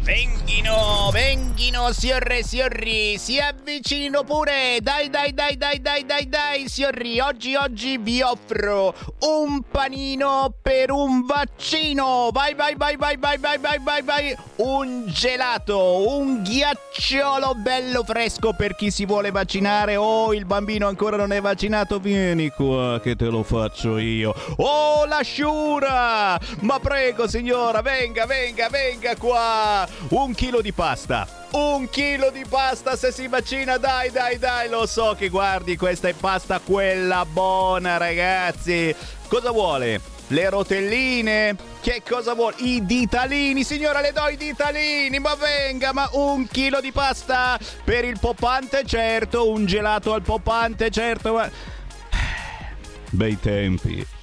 Venghino, 0.00 1.10
venghino, 1.12 1.92
signore, 1.92 2.42
signori, 2.42 3.18
si 3.18 3.38
avvicino 3.38 4.24
pure. 4.24 4.78
Dai, 4.80 5.10
dai, 5.10 5.34
dai, 5.34 5.56
dai, 5.56 5.80
dai, 5.82 6.06
dai, 6.06 6.28
dai, 6.28 6.68
signori. 6.68 7.20
Oggi, 7.20 7.54
oggi 7.54 7.98
vi 7.98 8.22
offro 8.22 8.94
un 9.20 9.62
panino 9.70 10.54
per 10.62 10.90
un 10.90 11.26
vaccino. 11.26 12.30
Vai, 12.32 12.54
vai, 12.54 12.74
vai, 12.74 12.96
vai, 12.96 13.16
vai, 13.18 13.36
vai, 13.38 13.58
vai, 13.58 13.78
vai, 13.80 14.02
vai. 14.02 14.36
Un 14.56 15.06
gelato, 15.08 16.08
un 16.08 16.42
ghiacciolo 16.42 17.54
bello 17.56 18.02
fresco 18.04 18.54
per 18.54 18.76
chi 18.76 18.90
si 18.90 19.04
vuole 19.04 19.30
vaccinare. 19.30 19.96
Oh, 19.96 20.32
il 20.32 20.46
bambino 20.46 20.88
ancora 20.88 21.16
non 21.16 21.32
è 21.32 21.40
vaccinato. 21.40 21.98
Vieni 21.98 22.48
qua 22.48 22.98
che 23.02 23.14
te 23.14 23.26
lo 23.26 23.42
faccio 23.42 23.98
io. 23.98 24.34
Oh, 24.56 25.04
la 25.04 25.20
sciura. 25.22 26.40
Ma 26.60 26.78
prego, 26.80 27.28
signora, 27.28 27.82
venga, 27.82 28.24
venga, 28.24 28.68
venga 28.70 29.16
qua 29.16 29.87
un 30.10 30.34
chilo 30.34 30.60
di 30.60 30.72
pasta. 30.72 31.46
Un 31.52 31.88
chilo 31.88 32.30
di 32.30 32.44
pasta 32.48 32.96
se 32.96 33.12
si 33.12 33.26
vaccina, 33.28 33.76
dai, 33.76 34.10
dai, 34.10 34.38
dai, 34.38 34.68
lo 34.68 34.86
so 34.86 35.14
che 35.18 35.28
guardi, 35.28 35.76
questa 35.76 36.08
è 36.08 36.12
pasta 36.12 36.60
quella 36.60 37.24
buona, 37.24 37.96
ragazzi. 37.96 38.94
Cosa 39.28 39.50
vuole? 39.50 40.00
Le 40.28 40.50
rotelline? 40.50 41.56
Che 41.80 42.02
cosa 42.06 42.34
vuole? 42.34 42.56
I 42.58 42.84
ditalini, 42.84 43.64
signora, 43.64 44.00
le 44.00 44.12
do 44.12 44.28
i 44.28 44.36
ditalini, 44.36 45.18
ma 45.18 45.34
venga, 45.34 45.92
ma 45.92 46.08
un 46.12 46.46
chilo 46.48 46.80
di 46.80 46.92
pasta 46.92 47.58
per 47.84 48.04
il 48.04 48.18
popante, 48.18 48.84
certo, 48.84 49.50
un 49.50 49.64
gelato 49.64 50.12
al 50.12 50.22
popante, 50.22 50.90
certo, 50.90 51.32
ma... 51.32 51.50
Bei 53.10 53.38
tempi. 53.40 54.16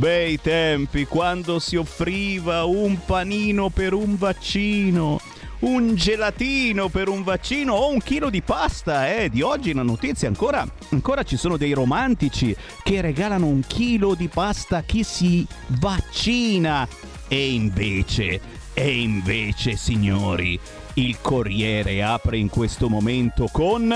Bei 0.00 0.40
tempi 0.40 1.04
quando 1.04 1.58
si 1.58 1.76
offriva 1.76 2.64
un 2.64 3.04
panino 3.04 3.68
per 3.68 3.92
un 3.92 4.16
vaccino 4.16 5.20
un 5.58 5.94
gelatino 5.94 6.88
per 6.88 7.10
un 7.10 7.22
vaccino 7.22 7.74
o 7.74 7.90
un 7.90 8.00
chilo 8.00 8.30
di 8.30 8.40
pasta. 8.40 9.14
Eh, 9.14 9.28
di 9.28 9.42
oggi 9.42 9.72
una 9.72 9.82
notizia 9.82 10.26
ancora, 10.26 10.66
ancora 10.88 11.22
ci 11.22 11.36
sono 11.36 11.58
dei 11.58 11.74
romantici 11.74 12.56
che 12.82 13.02
regalano 13.02 13.44
un 13.44 13.60
chilo 13.66 14.14
di 14.14 14.28
pasta 14.28 14.78
a 14.78 14.82
chi 14.84 15.02
si 15.02 15.46
vaccina. 15.66 16.88
E 17.28 17.52
invece, 17.52 18.40
e 18.72 19.02
invece, 19.02 19.76
signori, 19.76 20.58
il 20.94 21.18
Corriere 21.20 22.02
apre 22.02 22.38
in 22.38 22.48
questo 22.48 22.88
momento 22.88 23.50
con 23.52 23.94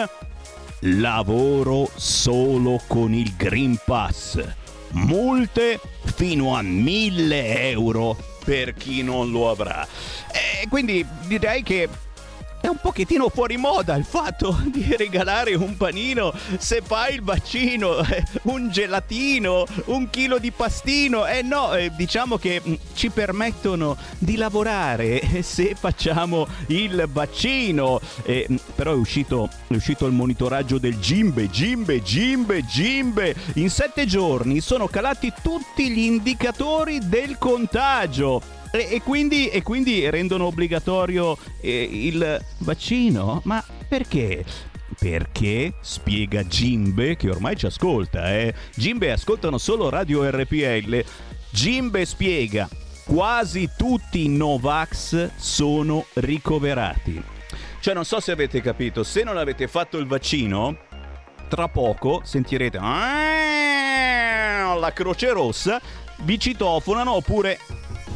lavoro 0.80 1.89
solo 1.94 2.78
con 2.86 3.14
il 3.14 3.33
Green 3.39 3.78
Pass 3.86 4.62
multe 4.94 5.80
fino 6.05 6.56
a 6.56 6.62
1000 6.62 7.70
euro 7.70 8.16
per 8.44 8.74
chi 8.74 9.02
non 9.02 9.30
lo 9.30 9.50
avrà. 9.50 9.86
E 10.33 10.66
quindi 10.69 11.05
direi 11.27 11.62
che 11.62 11.88
è 12.65 12.69
un 12.69 12.79
pochettino 12.81 13.29
fuori 13.29 13.59
moda 13.59 13.95
il 13.95 14.07
fatto 14.07 14.59
di 14.65 14.97
regalare 14.97 15.55
un 15.55 15.77
panino 15.77 16.33
se 16.57 16.81
fai 16.83 17.17
il 17.17 17.23
vaccino, 17.23 17.97
un 18.45 18.70
gelatino, 18.70 19.67
un 19.87 20.09
chilo 20.09 20.39
di 20.39 20.51
pastino. 20.51 21.27
Eh 21.27 21.42
no, 21.42 21.75
eh, 21.75 21.92
diciamo 21.95 22.39
che 22.39 22.62
mm, 22.67 22.75
ci 22.95 23.11
permettono 23.11 23.98
di 24.17 24.37
lavorare 24.37 25.42
se 25.42 25.77
facciamo 25.79 26.47
il 26.69 27.07
vaccino. 27.12 28.01
Eh, 28.23 28.48
però 28.75 28.92
è 28.92 28.97
uscito, 28.97 29.51
è 29.67 29.75
uscito 29.75 30.07
il 30.07 30.12
monitoraggio 30.12 30.79
del 30.79 30.98
Gimbe, 30.98 31.51
Gimbe, 31.51 32.03
Gimbe, 32.03 32.65
Gimbe. 32.65 33.35
In 33.57 33.69
sette 33.69 34.07
giorni 34.07 34.62
sono 34.62 34.89
calati 34.89 35.31
tutti 35.42 35.91
gli 35.91 35.98
indicatori 35.98 36.98
del 37.07 37.37
contagio. 37.37 38.53
E, 38.75 38.89
e, 38.91 39.00
quindi, 39.03 39.48
e 39.50 39.62
quindi, 39.62 40.11
rendono 40.11 40.47
obbligatorio 40.47 41.39
eh, 41.61 41.89
il 41.89 42.45
vaccino? 42.58 43.40
Ma 43.45 43.64
perché? 43.86 44.45
Perché, 44.98 45.74
spiega 45.80 46.45
Gimbe, 46.45 47.14
che 47.14 47.30
ormai 47.30 47.57
ci 47.57 47.67
ascolta, 47.67 48.35
eh? 48.35 48.52
Gimbe 48.74 49.12
ascoltano 49.12 49.58
solo 49.58 49.90
Radio 49.90 50.29
RPL. 50.29 51.05
Gimbe 51.51 52.05
spiega, 52.05 52.68
quasi 53.05 53.70
tutti 53.77 54.24
i 54.24 54.29
Novax 54.29 55.30
sono 55.36 56.06
ricoverati. 56.14 57.23
Cioè 57.79 57.95
non 57.95 58.05
so 58.05 58.18
se 58.18 58.33
avete 58.33 58.61
capito, 58.61 59.05
se 59.05 59.23
non 59.23 59.36
avete 59.36 59.68
fatto 59.68 59.98
il 59.98 60.08
vaccino, 60.08 60.77
tra 61.46 61.68
poco 61.68 62.23
sentirete 62.24 62.79
la 62.79 64.91
Croce 64.92 65.30
Rossa, 65.30 65.80
vi 66.23 66.41
citofonano 66.41 67.12
oppure 67.12 67.61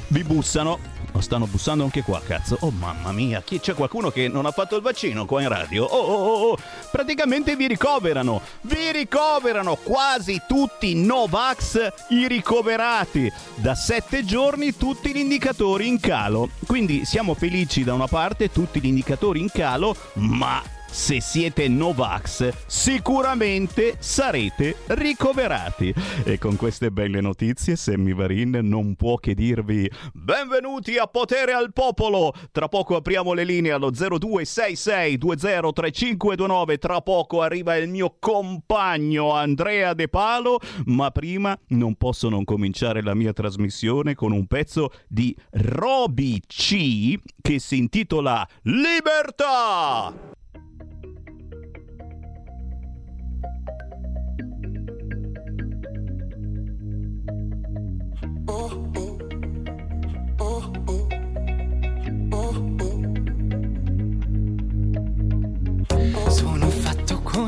vi 0.08 0.22
bussano. 0.24 0.96
Oh, 1.12 1.20
stanno 1.20 1.46
bussando 1.46 1.84
anche 1.84 2.02
qua, 2.02 2.20
cazzo. 2.20 2.58
Oh 2.60 2.70
mamma 2.70 3.12
mia, 3.12 3.42
chi, 3.42 3.58
c'è 3.60 3.74
qualcuno 3.74 4.10
che 4.10 4.28
non 4.28 4.46
ha 4.46 4.50
fatto 4.50 4.76
il 4.76 4.82
vaccino 4.82 5.24
qua 5.24 5.40
in 5.42 5.48
radio? 5.48 5.84
Oh, 5.84 5.96
oh, 5.96 6.26
oh, 6.26 6.50
oh. 6.50 6.58
praticamente 6.90 7.56
vi 7.56 7.66
ricoverano. 7.66 8.40
Vi 8.62 8.92
ricoverano 8.92 9.76
quasi 9.76 10.42
tutti 10.46 10.94
Novax 10.94 11.92
i 12.10 12.28
ricoverati. 12.28 13.32
Da 13.54 13.74
sette 13.74 14.24
giorni 14.24 14.76
tutti 14.76 15.12
gli 15.12 15.18
indicatori 15.18 15.88
in 15.88 15.98
calo. 15.98 16.50
Quindi 16.66 17.04
siamo 17.04 17.34
felici 17.34 17.84
da 17.84 17.94
una 17.94 18.06
parte, 18.06 18.52
tutti 18.52 18.80
gli 18.80 18.86
indicatori 18.86 19.40
in 19.40 19.50
calo, 19.50 19.96
ma 20.14 20.62
se 20.90 21.20
siete 21.20 21.68
Novax, 21.68 22.66
sicuramente 22.66 23.96
sarete 23.98 24.76
ricoverati. 24.88 25.94
E 26.24 26.38
con 26.38 26.56
queste 26.56 26.90
belle 26.90 27.20
notizie, 27.20 27.76
Sammy 27.76 28.14
Varin 28.14 28.58
non 28.62 28.96
può 28.96 29.16
che 29.16 29.34
dirvi 29.34 29.90
benvenuti 30.12 30.96
a 30.96 31.06
Potere 31.06 31.52
al 31.52 31.72
Popolo. 31.72 32.32
Tra 32.50 32.68
poco 32.68 32.96
apriamo 32.96 33.32
le 33.32 33.44
linee 33.44 33.70
allo 33.72 33.90
0266203529. 33.90 36.78
Tra 36.78 37.00
poco 37.00 37.42
arriva 37.42 37.76
il 37.76 37.88
mio 37.88 38.16
compagno 38.18 39.32
Andrea 39.32 39.94
De 39.94 40.08
Palo, 40.08 40.58
ma 40.86 41.10
prima 41.10 41.58
non 41.68 41.94
posso 41.96 42.28
non 42.28 42.44
cominciare 42.44 43.02
la 43.02 43.14
mia 43.14 43.32
trasmissione 43.32 44.14
con 44.14 44.32
un 44.32 44.46
pezzo 44.46 44.92
di 45.06 45.34
Roby 45.50 46.40
C 46.46 47.18
che 47.40 47.58
si 47.58 47.78
intitola 47.78 48.46
Libertà. 48.62 50.36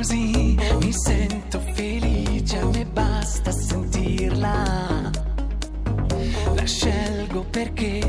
Così, 0.01 0.57
mi 0.81 0.93
sento 0.93 1.61
felice, 1.75 2.59
a 2.59 2.65
me 2.65 2.87
basta 2.87 3.53
sentirla. 3.53 5.11
La 6.55 6.65
scelgo 6.65 7.45
perché 7.51 8.00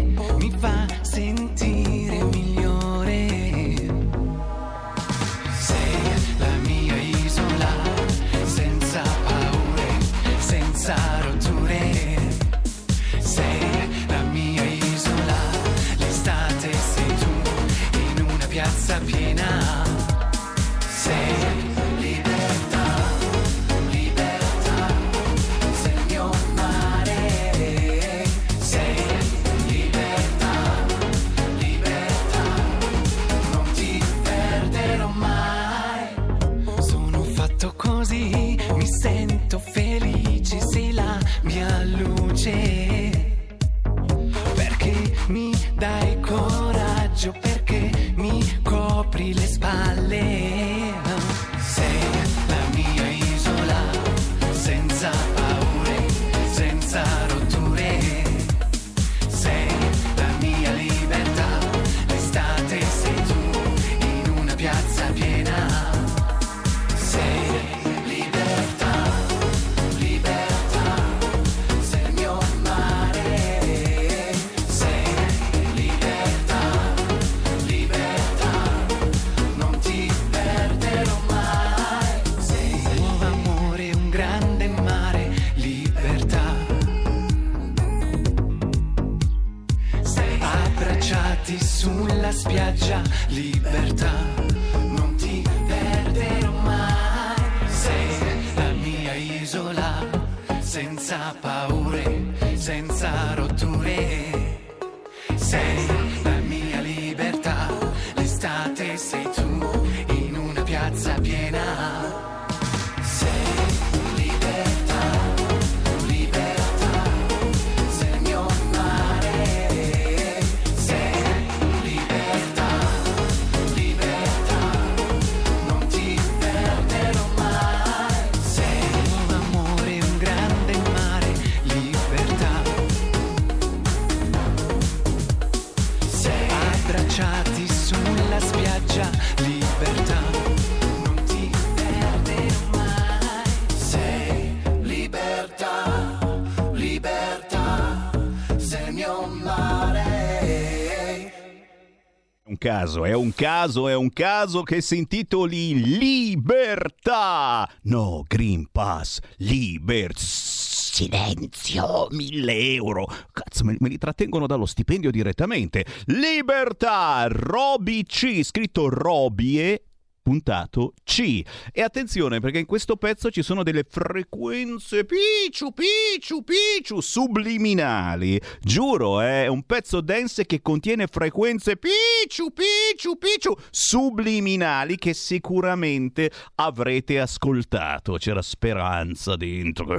caso, 152.71 153.03
è 153.03 153.13
un 153.13 153.33
caso, 153.33 153.89
è 153.89 153.95
un 153.95 154.09
caso 154.11 154.63
che 154.63 154.79
si 154.79 154.97
intitoli 154.97 155.97
Libertà. 155.97 157.69
No, 157.83 158.23
Green 158.25 158.67
Pass, 158.71 159.19
Liber... 159.37 160.13
Silenzio, 160.15 162.07
mille 162.11 162.73
euro. 162.73 163.07
Cazzo, 163.31 163.63
me, 163.63 163.75
me 163.79 163.89
li 163.89 163.97
trattengono 163.97 164.45
dallo 164.45 164.65
stipendio 164.65 165.09
direttamente. 165.09 165.85
Libertà, 166.05 167.27
Roby 167.29 168.03
C, 168.03 168.41
scritto 168.43 168.89
Robie 168.89 169.90
puntato 170.21 170.93
C. 171.03 171.41
E 171.71 171.81
attenzione 171.81 172.39
perché 172.39 172.59
in 172.59 172.65
questo 172.65 172.95
pezzo 172.95 173.29
ci 173.31 173.41
sono 173.41 173.63
delle 173.63 173.85
frequenze 173.87 175.05
picciu 175.05 175.71
picciu 175.73 176.43
picciu 176.43 177.01
subliminali. 177.01 178.39
Giuro, 178.61 179.21
è 179.21 179.47
un 179.47 179.63
pezzo 179.63 180.01
dance 180.01 180.45
che 180.45 180.61
contiene 180.61 181.07
frequenze 181.07 181.77
picciu 181.77 182.51
picciu 182.51 183.17
picciu 183.17 183.55
subliminali 183.69 184.97
che 184.97 185.13
sicuramente 185.13 186.31
avrete 186.55 187.19
ascoltato. 187.19 188.17
C'era 188.17 188.41
speranza 188.41 189.35
dentro 189.35 189.85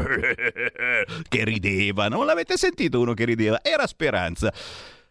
che 1.28 1.44
rideva. 1.44 2.08
Non 2.08 2.26
l'avete 2.26 2.56
sentito 2.56 3.00
uno 3.00 3.14
che 3.14 3.24
rideva? 3.24 3.62
Era 3.62 3.86
speranza. 3.86 4.52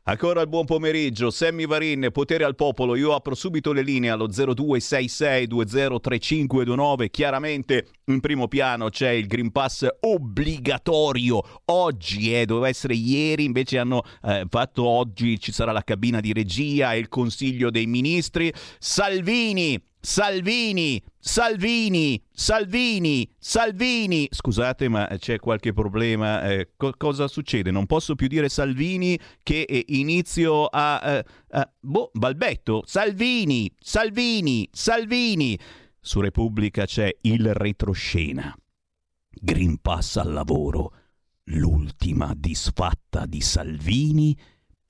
Ancora 0.04 0.42
il 0.42 0.48
buon 0.48 0.66
pomeriggio, 0.66 1.30
Sammy 1.30 1.68
Varin, 1.68 2.10
potere 2.12 2.44
al 2.44 2.56
popolo, 2.56 2.96
io 2.96 3.14
apro 3.14 3.36
subito 3.36 3.72
le 3.72 3.84
linee 3.84 4.10
allo 4.10 4.28
0266203529, 4.30 7.12
chiaramente 7.12 7.86
in 8.06 8.20
primo 8.20 8.48
piano 8.48 8.90
c'è 8.90 9.12
il 9.12 9.28
Green 9.28 9.52
Pass 9.52 9.88
obbligatorio, 10.00 11.62
oggi 11.66 12.34
eh, 12.34 12.48
doveva 12.48 12.68
essere 12.68 12.96
ieri, 12.96 13.44
invece 13.44 13.78
hanno 13.78 14.02
eh, 14.24 14.48
fatto 14.50 14.88
oggi, 14.88 15.40
ci 15.40 15.52
sarà 15.52 15.72
la 15.72 15.84
cabina 15.84 16.20
di 16.20 16.34
regia 16.34 16.94
e 16.94 16.98
il 16.98 17.08
consiglio 17.08 17.70
dei 17.70 17.86
ministri, 17.86 18.52
Salvini, 18.80 19.80
Salvini, 20.04 21.02
Salvini, 21.20 22.20
Salvini, 22.32 23.30
Salvini. 23.38 24.28
Scusate, 24.32 24.88
ma 24.90 25.08
c'è 25.20 25.38
qualche 25.38 25.74
problema? 25.74 26.42
Eh, 26.50 26.72
co- 26.76 26.94
cosa 26.98 27.28
succede? 27.28 27.70
Non 27.70 27.86
posso 27.86 28.16
più 28.16 28.28
dire 28.28 28.50
Salvini 28.50 29.18
che 29.44 29.62
eh, 29.62 29.86
inizio 29.90 30.66
a, 30.66 31.18
eh, 31.18 31.26
a- 31.52 31.72
Boh, 31.80 32.10
balbetto. 32.14 32.82
Salvini, 32.86 33.72
Salvini, 33.80 34.68
Salvini. 34.72 35.58
Su 36.00 36.20
Repubblica 36.20 36.86
c'è 36.86 37.16
il 37.22 37.54
retroscena. 37.54 38.56
Green 39.30 39.78
Pass 39.82 40.18
al 40.18 40.32
lavoro. 40.34 40.94
L'ultima 41.46 42.34
disfatta 42.36 43.28
di 43.28 43.42
Salvini 43.42 44.36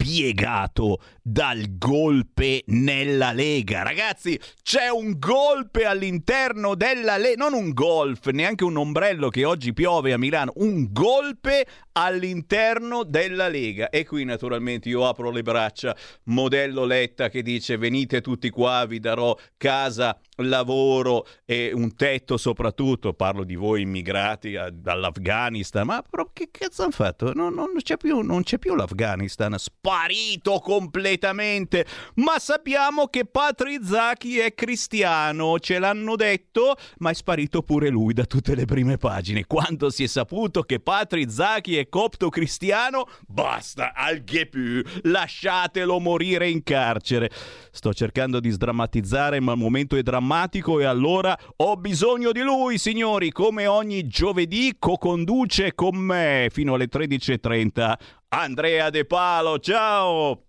piegato 0.01 0.99
dal 1.21 1.77
golpe 1.77 2.63
nella 2.67 3.31
Lega. 3.33 3.83
Ragazzi, 3.83 4.39
c'è 4.63 4.89
un 4.89 5.19
golpe 5.19 5.85
all'interno 5.85 6.73
della 6.73 7.17
Lega, 7.17 7.47
non 7.47 7.53
un 7.53 7.71
golf, 7.71 8.25
neanche 8.29 8.63
un 8.63 8.77
ombrello 8.77 9.29
che 9.29 9.45
oggi 9.45 9.73
piove 9.73 10.11
a 10.11 10.17
Milano, 10.17 10.53
un 10.55 10.87
golpe 10.91 11.67
all'interno 11.93 13.03
della 13.03 13.47
Lega. 13.47 13.89
E 13.89 14.05
qui 14.05 14.23
naturalmente 14.23 14.89
io 14.89 15.07
apro 15.07 15.31
le 15.31 15.41
braccia, 15.41 15.95
modello 16.25 16.85
Letta 16.85 17.29
che 17.29 17.41
dice 17.41 17.77
venite 17.77 18.21
tutti 18.21 18.49
qua, 18.49 18.85
vi 18.85 18.99
darò 18.99 19.35
casa, 19.57 20.17
lavoro 20.37 21.27
e 21.45 21.71
un 21.73 21.95
tetto 21.95 22.37
soprattutto, 22.37 23.13
parlo 23.13 23.43
di 23.43 23.55
voi 23.55 23.81
immigrati 23.81 24.55
a, 24.55 24.69
dall'Afghanistan, 24.69 25.85
ma 25.85 26.01
però 26.01 26.29
che 26.33 26.49
cazzo 26.51 26.83
hanno 26.83 26.91
fatto? 26.91 27.33
No, 27.33 27.49
non, 27.49 27.69
c'è 27.81 27.97
più, 27.97 28.21
non 28.21 28.43
c'è 28.43 28.57
più 28.57 28.75
l'Afghanistan, 28.75 29.55
sparito 29.57 30.59
completamente, 30.59 31.85
ma 32.15 32.39
sappiamo 32.39 33.07
che 33.07 33.25
Patri 33.25 33.79
Zaki 33.83 34.39
è 34.39 34.53
cristiano, 34.53 35.59
ce 35.59 35.79
l'hanno 35.79 36.15
detto, 36.15 36.75
ma 36.97 37.09
è 37.09 37.13
sparito 37.13 37.63
pure 37.63 37.89
lui 37.89 38.13
da 38.13 38.25
tutte 38.25 38.55
le 38.55 38.65
prime 38.65 38.97
pagine. 38.97 39.45
Quando 39.45 39.89
si 39.89 40.03
è 40.03 40.07
saputo 40.07 40.63
che 40.63 40.79
Patri 40.79 41.29
Zaki 41.29 41.77
è 41.81 41.89
copto 41.89 42.29
cristiano, 42.29 43.07
basta, 43.27 43.93
al 43.93 44.23
ghepu, 44.23 44.81
lasciatelo 45.03 45.99
morire 45.99 46.49
in 46.49 46.63
carcere. 46.63 47.29
Sto 47.71 47.93
cercando 47.93 48.39
di 48.39 48.49
sdrammatizzare, 48.49 49.39
ma 49.39 49.53
il 49.53 49.57
momento 49.57 49.95
è 49.95 50.01
drammatico 50.01 50.79
e 50.79 50.85
allora 50.85 51.37
ho 51.57 51.75
bisogno 51.75 52.31
di 52.31 52.41
lui, 52.41 52.77
signori, 52.77 53.31
come 53.31 53.67
ogni 53.67 54.07
giovedì 54.07 54.75
co-conduce 54.79 55.73
con 55.75 55.95
me 55.97 56.47
fino 56.51 56.75
alle 56.75 56.87
13.30. 56.87 57.93
Andrea 58.29 58.89
De 58.89 59.05
Palo, 59.05 59.59
ciao! 59.59 60.43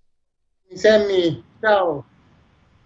Sammy, 0.74 1.42
ciao. 1.60 2.04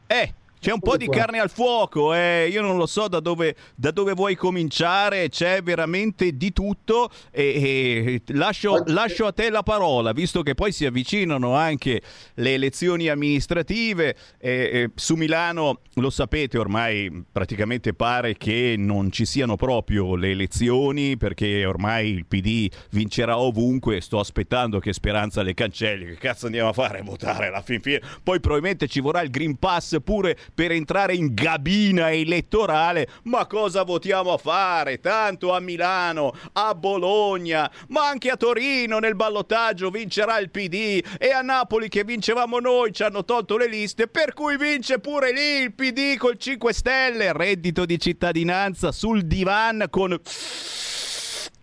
Eh, 0.07 0.35
c'è 0.67 0.73
un 0.73 0.81
po' 0.81 0.97
di 0.97 1.07
carne 1.09 1.39
al 1.39 1.49
fuoco, 1.49 2.13
eh. 2.13 2.49
io 2.51 2.61
non 2.61 2.77
lo 2.77 2.87
so 2.87 3.07
da 3.07 3.21
dove, 3.21 3.55
da 3.77 3.93
dove 3.93 4.15
vuoi 4.15 4.35
cominciare, 4.35 5.29
c'è 5.29 5.63
veramente 5.63 6.37
di 6.37 6.53
tutto 6.53 7.09
e, 7.31 8.21
e 8.27 8.33
lascio, 8.35 8.83
lascio, 8.87 9.27
a 9.27 9.33
te 9.33 9.49
la 9.49 9.63
parola, 9.63 10.11
visto 10.11 10.43
che 10.43 10.57
poi 10.57 10.73
si 10.73 10.85
avvicinano 10.85 11.55
anche 11.55 12.03
le 12.35 12.55
elezioni 12.55 13.07
amministrative. 13.07 14.17
Eh, 14.39 14.91
su 14.97 15.15
Milano, 15.15 15.83
lo 15.95 16.11
sapete, 16.11 16.59
ormai 16.59 17.25
praticamente 17.31 17.95
pare 17.95 18.37
che 18.37 18.75
non 18.77 19.13
ci 19.13 19.25
siano 19.25 19.55
proprio 19.55 20.17
le 20.17 20.31
elezioni 20.31 21.17
perché 21.17 21.65
ormai 21.65 22.11
il 22.11 22.27
PD 22.27 22.69
vincerà 22.91 23.39
ovunque, 23.39 24.01
sto 24.01 24.19
aspettando 24.19 24.81
che 24.81 24.93
Speranza 24.93 25.43
le 25.43 25.55
cancelli, 25.55 26.07
che 26.07 26.17
cazzo 26.17 26.47
andiamo 26.47 26.71
a 26.71 26.73
fare? 26.73 27.03
Votare 27.03 27.47
alla 27.47 27.63
fin 27.63 27.81
fine. 27.81 28.01
Poi 28.21 28.41
probabilmente 28.41 28.89
ci 28.89 28.99
vorrà 28.99 29.23
il 29.23 29.31
Green 29.31 29.61
Pass 29.61 29.99
pure 30.03 30.37
per 30.57 30.73
entrare 30.73 31.15
in 31.15 31.35
gabina 31.35 32.11
elettorale, 32.11 33.07
ma 33.25 33.47
cosa 33.47 33.83
votiamo 33.83 34.33
a 34.33 34.39
fare? 34.39 35.01
Tanto 35.01 35.53
a 35.53 35.61
Milano, 35.61 36.33
a 36.55 36.75
Bologna, 36.75 37.71
ma 37.89 38.09
anche 38.09 38.31
a 38.31 38.39
Torino 38.39 38.99
nel 38.99 39.15
ballottaggio 39.15 39.91
vincerà 39.91 40.39
il 40.39 40.51
PD 40.51 41.05
e 41.19 41.31
a 41.31 41.43
Napoli 41.43 41.89
che 41.89 42.05
vincevamo 42.05 42.59
noi 42.59 42.93
ci 42.95 43.03
hanno 43.03 43.23
tolto 43.27 43.59
le 43.59 43.69
liste, 43.69 44.09
per 44.09 44.33
cui 44.33 44.57
vince 44.57 44.99
pure 44.99 45.31
lì 45.31 45.65
il 45.65 45.75
PD 45.75 46.17
col 46.17 46.39
5 46.39 46.73
Stelle, 46.73 47.35
reddito 47.35 47.85
di 47.85 47.99
cittadinanza 47.99 48.93
sul 48.93 49.27
divan 49.27 49.85
con 49.91 50.19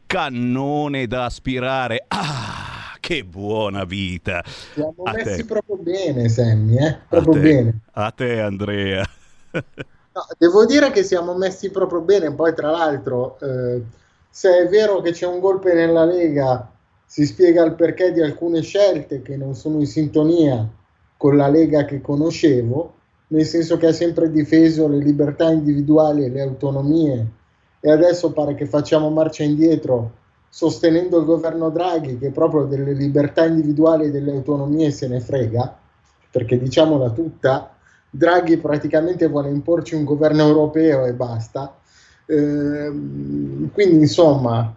cannone 0.05 1.07
da 1.07 1.25
aspirare. 1.25 2.05
Ah! 2.09 2.72
Che 3.03 3.25
buona 3.25 3.83
vita. 3.83 4.41
Siamo 4.45 5.03
a 5.03 5.11
messi 5.11 5.41
te. 5.41 5.45
proprio 5.45 5.75
bene, 5.75 6.29
Sammy, 6.29 6.77
eh? 6.77 6.99
proprio 7.09 7.33
a 7.33 7.35
te, 7.35 7.41
bene. 7.41 7.79
A 7.91 8.11
te, 8.11 8.39
Andrea. 8.39 9.05
no, 9.51 10.25
devo 10.37 10.65
dire 10.65 10.89
che 10.91 11.03
siamo 11.03 11.35
messi 11.35 11.69
proprio 11.69 11.99
bene. 11.99 12.33
Poi, 12.33 12.55
tra 12.55 12.71
l'altro, 12.71 13.37
eh, 13.41 13.81
se 14.29 14.57
è 14.57 14.69
vero 14.69 15.01
che 15.01 15.11
c'è 15.11 15.27
un 15.27 15.41
golpe 15.41 15.73
nella 15.73 16.05
Lega, 16.05 16.71
si 17.05 17.25
spiega 17.25 17.65
il 17.65 17.73
perché 17.73 18.13
di 18.13 18.21
alcune 18.21 18.61
scelte 18.61 19.21
che 19.21 19.35
non 19.35 19.53
sono 19.53 19.81
in 19.81 19.85
sintonia 19.85 20.65
con 21.17 21.35
la 21.35 21.49
Lega 21.49 21.83
che 21.83 21.99
conoscevo, 21.99 22.93
nel 23.27 23.45
senso 23.45 23.75
che 23.75 23.87
ha 23.87 23.93
sempre 23.93 24.31
difeso 24.31 24.87
le 24.87 24.99
libertà 24.99 25.51
individuali 25.51 26.23
e 26.23 26.29
le 26.29 26.41
autonomie, 26.41 27.27
e 27.81 27.91
adesso 27.91 28.31
pare 28.31 28.55
che 28.55 28.65
facciamo 28.65 29.09
marcia 29.09 29.43
indietro 29.43 30.21
sostenendo 30.53 31.17
il 31.17 31.25
governo 31.25 31.71
Draghi 31.71 32.19
che 32.19 32.29
proprio 32.29 32.65
delle 32.65 32.93
libertà 32.93 33.43
individuali 33.43 34.05
e 34.05 34.11
delle 34.11 34.33
autonomie 34.33 34.91
se 34.91 35.07
ne 35.07 35.19
frega, 35.19 35.75
perché 36.29 36.59
diciamola 36.59 37.09
tutta, 37.09 37.75
Draghi 38.07 38.57
praticamente 38.57 39.25
vuole 39.25 39.49
imporci 39.49 39.95
un 39.95 40.03
governo 40.03 40.45
europeo 40.45 41.05
e 41.05 41.13
basta. 41.13 41.75
Eh, 42.27 42.91
quindi 43.73 43.95
insomma, 43.95 44.75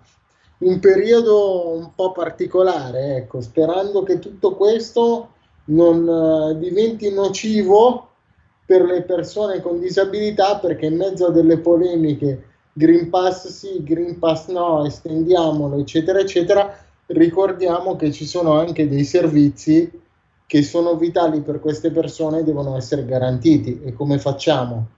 un 0.60 0.78
periodo 0.78 1.68
un 1.76 1.94
po' 1.94 2.10
particolare, 2.12 3.16
ecco, 3.16 3.42
sperando 3.42 4.02
che 4.02 4.18
tutto 4.18 4.54
questo 4.54 5.32
non 5.64 6.08
uh, 6.08 6.58
diventi 6.58 7.12
nocivo 7.12 8.12
per 8.64 8.82
le 8.82 9.02
persone 9.02 9.60
con 9.60 9.78
disabilità, 9.78 10.58
perché 10.58 10.86
in 10.86 10.96
mezzo 10.96 11.26
a 11.26 11.32
delle 11.32 11.58
polemiche 11.58 12.55
Green 12.78 13.08
Pass 13.08 13.48
sì, 13.48 13.82
Green 13.82 14.18
Pass 14.18 14.48
no, 14.48 14.84
estendiamolo, 14.84 15.78
eccetera, 15.78 16.18
eccetera, 16.18 16.78
ricordiamo 17.06 17.96
che 17.96 18.12
ci 18.12 18.26
sono 18.26 18.52
anche 18.52 18.86
dei 18.86 19.02
servizi 19.02 19.90
che 20.44 20.62
sono 20.62 20.94
vitali 20.96 21.40
per 21.40 21.58
queste 21.58 21.90
persone 21.90 22.40
e 22.40 22.44
devono 22.44 22.76
essere 22.76 23.06
garantiti. 23.06 23.80
E 23.82 23.94
come 23.94 24.18
facciamo? 24.18 24.88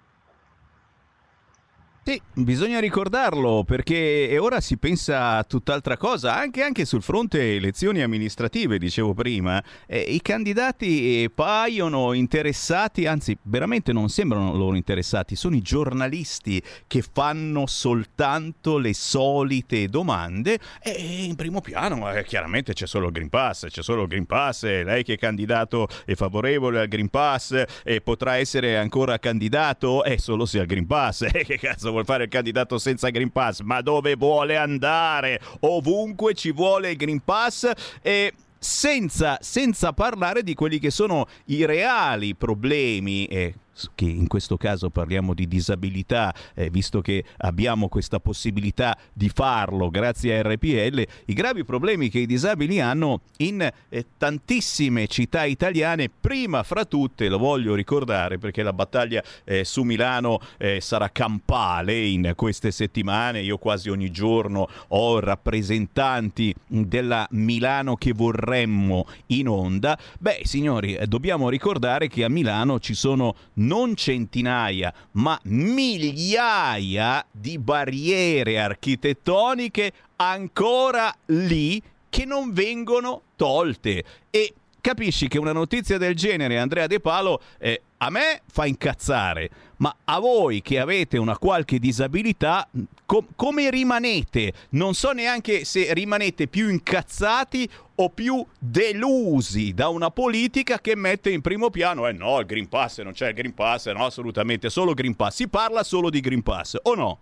Sì, 2.02 2.20
bisogna 2.42 2.78
ricordarlo 2.78 3.64
perché 3.64 4.36
ora 4.38 4.60
si 4.60 4.76
pensa 4.76 5.36
a 5.36 5.44
tutt'altra 5.44 5.96
cosa, 5.96 6.36
anche, 6.36 6.62
anche 6.62 6.84
sul 6.84 7.02
fronte 7.02 7.56
elezioni 7.56 8.02
amministrative, 8.02 8.78
dicevo 8.78 9.14
prima. 9.14 9.62
Eh, 9.86 10.00
I 10.00 10.20
candidati 10.22 11.30
paiono 11.34 12.12
interessati, 12.12 13.06
anzi 13.06 13.36
veramente 13.42 13.92
non 13.92 14.08
sembrano 14.08 14.54
loro 14.54 14.76
interessati, 14.76 15.36
sono 15.36 15.56
i 15.56 15.62
giornalisti 15.62 16.62
che 16.86 17.02
fanno 17.02 17.66
soltanto 17.66 18.78
le 18.78 18.94
solite 18.94 19.88
domande 19.88 20.58
e 20.82 21.24
in 21.24 21.34
primo 21.34 21.60
piano 21.60 22.10
eh, 22.12 22.24
chiaramente 22.24 22.72
c'è 22.72 22.86
solo 22.86 23.06
il 23.06 23.12
Green 23.12 23.28
Pass, 23.28 23.66
c'è 23.68 23.82
solo 23.82 24.02
il 24.02 24.08
Green 24.08 24.26
Pass, 24.26 24.62
lei 24.64 25.02
che 25.02 25.14
è 25.14 25.18
candidato 25.18 25.88
è 26.04 26.14
favorevole 26.14 26.80
al 26.80 26.88
Green 26.88 27.08
Pass 27.08 27.64
e 27.82 28.00
potrà 28.00 28.36
essere 28.36 28.76
ancora 28.76 29.18
candidato 29.18 30.04
è 30.04 30.16
solo 30.16 30.46
se 30.46 30.58
ha 30.58 30.62
il 30.62 30.68
Green 30.68 30.86
Pass. 30.86 31.26
Eh, 31.38 31.44
che 31.44 31.58
cazzo 31.58 31.90
vuol 31.90 32.06
fare 32.06 32.27
il 32.28 32.34
candidato 32.34 32.78
senza 32.78 33.08
Green 33.08 33.30
Pass, 33.30 33.60
ma 33.60 33.80
dove 33.80 34.14
vuole 34.14 34.56
andare? 34.56 35.40
Ovunque 35.60 36.34
ci 36.34 36.52
vuole 36.52 36.90
il 36.90 36.96
Green 36.96 37.20
Pass 37.24 37.70
e 38.00 38.32
senza, 38.58 39.38
senza 39.40 39.92
parlare 39.92 40.42
di 40.42 40.54
quelli 40.54 40.78
che 40.78 40.90
sono 40.90 41.26
i 41.46 41.64
reali 41.64 42.34
problemi. 42.34 43.26
Eh, 43.26 43.54
che 43.94 44.04
in 44.04 44.26
questo 44.26 44.56
caso 44.56 44.90
parliamo 44.90 45.34
di 45.34 45.46
disabilità, 45.46 46.34
eh, 46.54 46.70
visto 46.70 47.00
che 47.00 47.24
abbiamo 47.38 47.88
questa 47.88 48.20
possibilità 48.20 48.96
di 49.12 49.28
farlo 49.28 49.90
grazie 49.90 50.38
a 50.38 50.42
RPL, 50.42 51.06
i 51.26 51.32
gravi 51.32 51.64
problemi 51.64 52.08
che 52.08 52.18
i 52.20 52.26
disabili 52.26 52.80
hanno 52.80 53.20
in 53.38 53.60
eh, 53.88 54.06
tantissime 54.16 55.06
città 55.06 55.44
italiane, 55.44 56.08
prima 56.08 56.62
fra 56.62 56.84
tutte, 56.84 57.28
lo 57.28 57.38
voglio 57.38 57.74
ricordare 57.74 58.38
perché 58.38 58.62
la 58.62 58.72
battaglia 58.72 59.22
eh, 59.44 59.64
su 59.64 59.82
Milano 59.82 60.40
eh, 60.56 60.80
sarà 60.80 61.10
campale 61.10 61.98
in 61.98 62.32
queste 62.34 62.70
settimane, 62.70 63.40
io 63.40 63.58
quasi 63.58 63.90
ogni 63.90 64.10
giorno 64.10 64.68
ho 64.88 65.20
rappresentanti 65.20 66.54
della 66.66 67.26
Milano 67.30 67.96
che 67.96 68.12
vorremmo 68.12 69.06
in 69.26 69.48
onda, 69.48 69.98
beh 70.18 70.40
signori, 70.44 70.94
eh, 70.94 71.06
dobbiamo 71.06 71.48
ricordare 71.48 72.08
che 72.08 72.24
a 72.24 72.28
Milano 72.28 72.78
ci 72.78 72.94
sono 72.94 73.34
non 73.68 73.94
centinaia, 73.94 74.92
ma 75.12 75.38
migliaia 75.44 77.24
di 77.30 77.58
barriere 77.58 78.58
architettoniche 78.58 79.92
ancora 80.16 81.14
lì 81.26 81.80
che 82.08 82.24
non 82.24 82.52
vengono 82.52 83.22
tolte. 83.36 84.04
E 84.30 84.54
capisci 84.80 85.28
che 85.28 85.38
una 85.38 85.52
notizia 85.52 85.98
del 85.98 86.14
genere, 86.14 86.58
Andrea 86.58 86.86
De 86.86 87.00
Palo, 87.00 87.40
eh, 87.58 87.82
a 87.98 88.10
me 88.10 88.42
fa 88.50 88.66
incazzare, 88.66 89.50
ma 89.78 89.94
a 90.04 90.18
voi 90.18 90.62
che 90.62 90.78
avete 90.78 91.18
una 91.18 91.36
qualche 91.36 91.78
disabilità, 91.78 92.68
com- 93.04 93.26
come 93.34 93.70
rimanete? 93.70 94.52
Non 94.70 94.94
so 94.94 95.12
neanche 95.12 95.64
se 95.64 95.92
rimanete 95.92 96.46
più 96.46 96.68
incazzati 96.68 97.68
o 97.96 98.10
più 98.10 98.44
delusi 98.58 99.74
da 99.74 99.88
una 99.88 100.10
politica 100.10 100.78
che 100.78 100.94
mette 100.94 101.30
in 101.30 101.40
primo 101.40 101.70
piano, 101.70 102.06
eh 102.06 102.12
no, 102.12 102.38
il 102.38 102.46
Green 102.46 102.68
Pass, 102.68 103.00
non 103.02 103.12
c'è 103.12 103.28
il 103.28 103.34
Green 103.34 103.54
Pass, 103.54 103.90
no, 103.90 104.04
assolutamente, 104.04 104.70
solo 104.70 104.94
Green 104.94 105.16
Pass. 105.16 105.34
Si 105.34 105.48
parla 105.48 105.82
solo 105.82 106.08
di 106.08 106.20
Green 106.20 106.42
Pass, 106.42 106.76
o 106.82 106.94
no? 106.94 107.18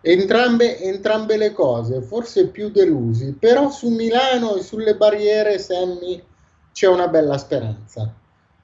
Entrambe, 0.00 0.80
entrambe 0.80 1.36
le 1.36 1.52
cose, 1.52 2.00
forse 2.00 2.48
più 2.48 2.70
delusi, 2.70 3.36
però 3.38 3.70
su 3.70 3.88
Milano 3.90 4.56
e 4.56 4.62
sulle 4.62 4.96
barriere, 4.96 5.58
Sammy, 5.58 6.20
c'è 6.72 6.88
una 6.88 7.08
bella 7.08 7.38
speranza 7.38 8.12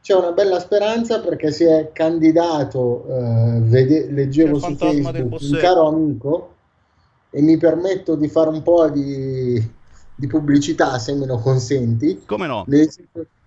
c'è 0.09 0.15
una 0.15 0.33
bella 0.33 0.59
speranza 0.59 1.21
perché 1.21 1.51
si 1.51 1.65
è 1.65 1.91
candidato, 1.93 3.05
eh, 3.09 3.61
vede, 3.61 4.11
leggevo 4.11 4.59
su 4.59 4.75
Facebook, 4.75 5.39
un 5.39 5.59
caro 5.61 5.89
amico, 5.89 6.55
e 7.29 7.43
mi 7.43 7.59
permetto 7.59 8.15
di 8.15 8.27
fare 8.29 8.49
un 8.49 8.63
po' 8.63 8.89
di, 8.89 9.63
di 10.15 10.27
pubblicità 10.27 10.99
se 10.99 11.15
me 11.15 11.27
lo 11.27 11.37
consenti. 11.37 12.23
Come 12.25 12.47
no? 12.47 12.65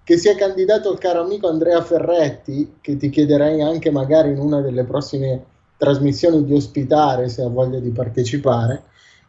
Che 0.03 0.17
si 0.17 0.29
è 0.29 0.35
candidato 0.35 0.91
il 0.91 0.99
caro 0.99 1.21
amico 1.21 1.47
Andrea 1.47 1.81
Ferretti, 1.81 2.75
che 2.79 2.95
ti 2.95 3.09
chiederei 3.09 3.61
anche 3.61 3.89
magari 3.89 4.29
in 4.29 4.37
una 4.37 4.61
delle 4.61 4.83
prossime 4.83 5.43
trasmissioni 5.77 6.43
di 6.43 6.53
ospitare 6.53 7.27
se 7.27 7.41
ha 7.41 7.47
voglia 7.47 7.79
di 7.79 7.89
partecipare, 7.89 8.83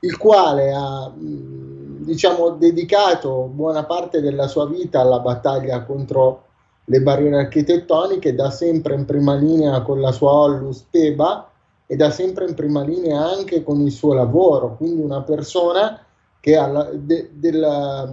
il 0.04 0.16
quale 0.16 0.72
ha 0.72 1.12
diciamo 1.16 2.50
dedicato 2.50 3.48
buona 3.52 3.84
parte 3.84 4.20
della 4.20 4.48
sua 4.48 4.66
vita 4.66 5.00
alla 5.00 5.20
battaglia 5.20 5.84
contro 5.84 6.44
le 6.86 7.00
barriere 7.00 7.38
architettoniche, 7.38 8.34
da 8.34 8.50
sempre 8.50 8.94
in 8.94 9.04
prima 9.04 9.34
linea 9.34 9.82
con 9.82 10.00
la 10.00 10.10
sua 10.10 10.32
Ollus 10.32 10.86
Teba 10.90 11.48
e 11.86 11.94
da 11.94 12.10
sempre 12.10 12.48
in 12.48 12.54
prima 12.54 12.82
linea 12.82 13.24
anche 13.24 13.62
con 13.62 13.80
il 13.80 13.92
suo 13.92 14.14
lavoro, 14.14 14.76
quindi 14.76 15.00
una 15.00 15.22
persona 15.22 16.00
che 16.40 16.56
ha 16.56 16.90
de, 16.92 17.30
del, 17.34 18.10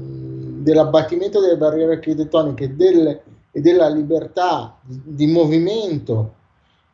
dell'abbattimento 0.62 1.40
delle 1.40 1.58
barriere 1.58 1.94
architettoniche 1.94 2.76
del, 2.76 3.20
e 3.52 3.62
della 3.62 3.90
libertà 3.90 4.78
di, 4.84 5.02
di 5.04 5.28
movimento 5.28 6.36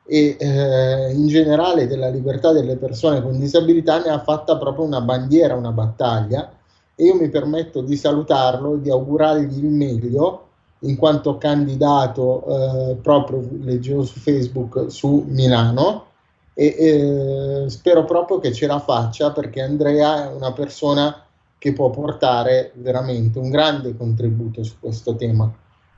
e 0.07 0.37
eh, 0.39 1.11
in 1.11 1.27
generale 1.27 1.87
della 1.87 2.09
libertà 2.09 2.51
delle 2.51 2.75
persone 2.75 3.21
con 3.21 3.39
disabilità 3.39 4.01
ne 4.01 4.09
ha 4.09 4.19
fatta 4.19 4.57
proprio 4.57 4.85
una 4.85 5.01
bandiera, 5.01 5.55
una 5.55 5.71
battaglia. 5.71 6.51
E 6.95 7.05
io 7.05 7.15
mi 7.15 7.29
permetto 7.29 7.81
di 7.81 7.97
salutarlo 7.97 8.75
e 8.75 8.81
di 8.81 8.89
augurargli 8.89 9.57
il 9.57 9.65
meglio 9.65 10.43
in 10.79 10.95
quanto 10.95 11.37
candidato 11.37 12.45
eh, 12.45 12.95
proprio, 12.95 13.43
leggevo 13.59 14.03
su 14.03 14.19
Facebook, 14.19 14.85
su 14.91 15.25
Milano. 15.27 16.05
E 16.53 16.75
eh, 16.77 17.69
spero 17.69 18.05
proprio 18.05 18.39
che 18.39 18.53
ce 18.53 18.65
la 18.67 18.79
faccia 18.79 19.31
perché 19.31 19.61
Andrea 19.61 20.29
è 20.29 20.33
una 20.33 20.53
persona 20.53 21.25
che 21.57 21.73
può 21.73 21.89
portare 21.89 22.71
veramente 22.75 23.39
un 23.39 23.49
grande 23.49 23.97
contributo 23.97 24.63
su 24.63 24.75
questo 24.79 25.15
tema, 25.15 25.51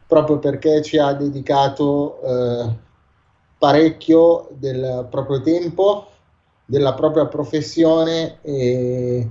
proprio 0.08 0.40
perché 0.40 0.82
ci 0.82 0.98
ha 0.98 1.14
dedicato 1.14 2.22
eh, 2.22 2.86
parecchio 3.58 4.50
del 4.52 5.08
proprio 5.10 5.42
tempo, 5.42 6.08
della 6.66 6.94
propria 6.94 7.26
professione 7.26 8.38
e 8.42 9.28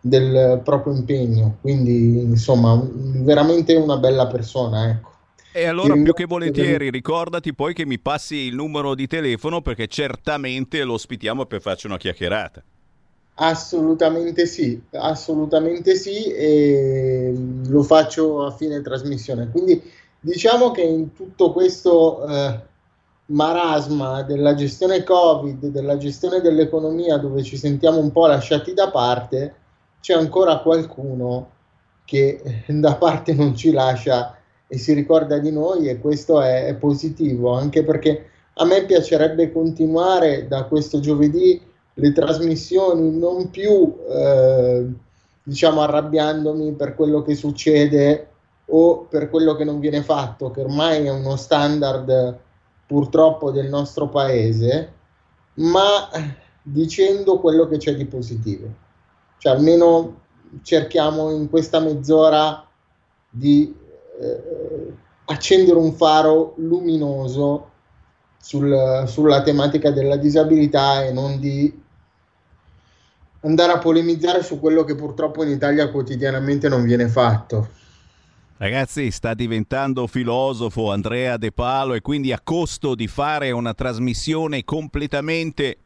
del 0.00 0.60
proprio 0.64 0.94
impegno. 0.94 1.58
Quindi, 1.60 2.20
insomma, 2.22 2.80
veramente 2.92 3.74
una 3.74 3.96
bella 3.96 4.26
persona, 4.26 4.88
ecco. 4.88 5.08
E 5.52 5.66
allora 5.66 5.94
più 5.94 6.12
che 6.12 6.26
volentieri 6.26 6.90
ricordati 6.90 7.52
poi 7.52 7.74
che 7.74 7.84
mi 7.84 7.98
passi 7.98 8.36
il 8.36 8.54
numero 8.54 8.94
di 8.94 9.08
telefono 9.08 9.62
perché 9.62 9.88
certamente 9.88 10.84
lo 10.84 10.92
ospitiamo 10.92 11.44
per 11.46 11.60
farci 11.60 11.86
una 11.86 11.96
chiacchierata. 11.96 12.62
Assolutamente 13.34 14.46
sì, 14.46 14.80
assolutamente 14.92 15.96
sì 15.96 16.24
e 16.26 17.32
lo 17.66 17.82
faccio 17.82 18.44
a 18.44 18.52
fine 18.52 18.80
trasmissione. 18.80 19.50
Quindi 19.50 19.82
diciamo 20.20 20.70
che 20.70 20.82
in 20.82 21.14
tutto 21.14 21.52
questo 21.52 22.26
eh, 22.28 22.60
marasma 23.30 24.22
della 24.22 24.54
gestione 24.54 25.04
Covid, 25.04 25.66
della 25.66 25.96
gestione 25.96 26.40
dell'economia 26.40 27.16
dove 27.16 27.42
ci 27.42 27.56
sentiamo 27.56 27.98
un 27.98 28.12
po' 28.12 28.26
lasciati 28.26 28.74
da 28.74 28.90
parte, 28.90 29.54
c'è 30.00 30.14
ancora 30.14 30.58
qualcuno 30.58 31.50
che 32.04 32.64
da 32.66 32.96
parte 32.96 33.34
non 33.34 33.54
ci 33.56 33.72
lascia 33.72 34.36
e 34.66 34.78
si 34.78 34.92
ricorda 34.92 35.38
di 35.38 35.50
noi 35.50 35.88
e 35.88 35.98
questo 35.98 36.40
è, 36.40 36.66
è 36.66 36.74
positivo, 36.74 37.52
anche 37.52 37.84
perché 37.84 38.26
a 38.54 38.64
me 38.64 38.84
piacerebbe 38.84 39.52
continuare 39.52 40.46
da 40.46 40.64
questo 40.64 41.00
giovedì 41.00 41.60
le 41.94 42.12
trasmissioni 42.12 43.16
non 43.16 43.50
più 43.50 43.96
eh, 44.08 44.86
diciamo 45.42 45.82
arrabbiandomi 45.82 46.72
per 46.72 46.94
quello 46.94 47.22
che 47.22 47.34
succede 47.34 48.28
o 48.66 49.06
per 49.08 49.28
quello 49.30 49.56
che 49.56 49.64
non 49.64 49.80
viene 49.80 50.02
fatto, 50.02 50.50
che 50.50 50.60
ormai 50.60 51.06
è 51.06 51.10
uno 51.10 51.36
standard 51.36 52.38
purtroppo 52.90 53.52
del 53.52 53.68
nostro 53.68 54.08
paese, 54.08 54.92
ma 55.54 56.08
dicendo 56.60 57.38
quello 57.38 57.68
che 57.68 57.76
c'è 57.76 57.94
di 57.94 58.04
positivo. 58.04 58.66
Cioè 59.38 59.52
almeno 59.52 60.22
cerchiamo 60.62 61.30
in 61.30 61.48
questa 61.48 61.78
mezz'ora 61.78 62.66
di 63.30 63.72
eh, 64.18 64.92
accendere 65.26 65.78
un 65.78 65.92
faro 65.92 66.54
luminoso 66.56 67.70
sul, 68.40 69.04
sulla 69.06 69.42
tematica 69.42 69.92
della 69.92 70.16
disabilità 70.16 71.04
e 71.04 71.12
non 71.12 71.38
di 71.38 71.82
andare 73.42 73.70
a 73.70 73.78
polemizzare 73.78 74.42
su 74.42 74.58
quello 74.58 74.82
che 74.82 74.96
purtroppo 74.96 75.44
in 75.44 75.50
Italia 75.50 75.88
quotidianamente 75.92 76.68
non 76.68 76.82
viene 76.82 77.06
fatto. 77.06 77.68
Ragazzi, 78.60 79.10
sta 79.10 79.32
diventando 79.32 80.06
filosofo 80.06 80.92
Andrea 80.92 81.38
De 81.38 81.50
Palo 81.50 81.94
e 81.94 82.02
quindi 82.02 82.30
a 82.30 82.42
costo 82.44 82.94
di 82.94 83.06
fare 83.06 83.52
una 83.52 83.72
trasmissione 83.72 84.64
completamente 84.64 85.78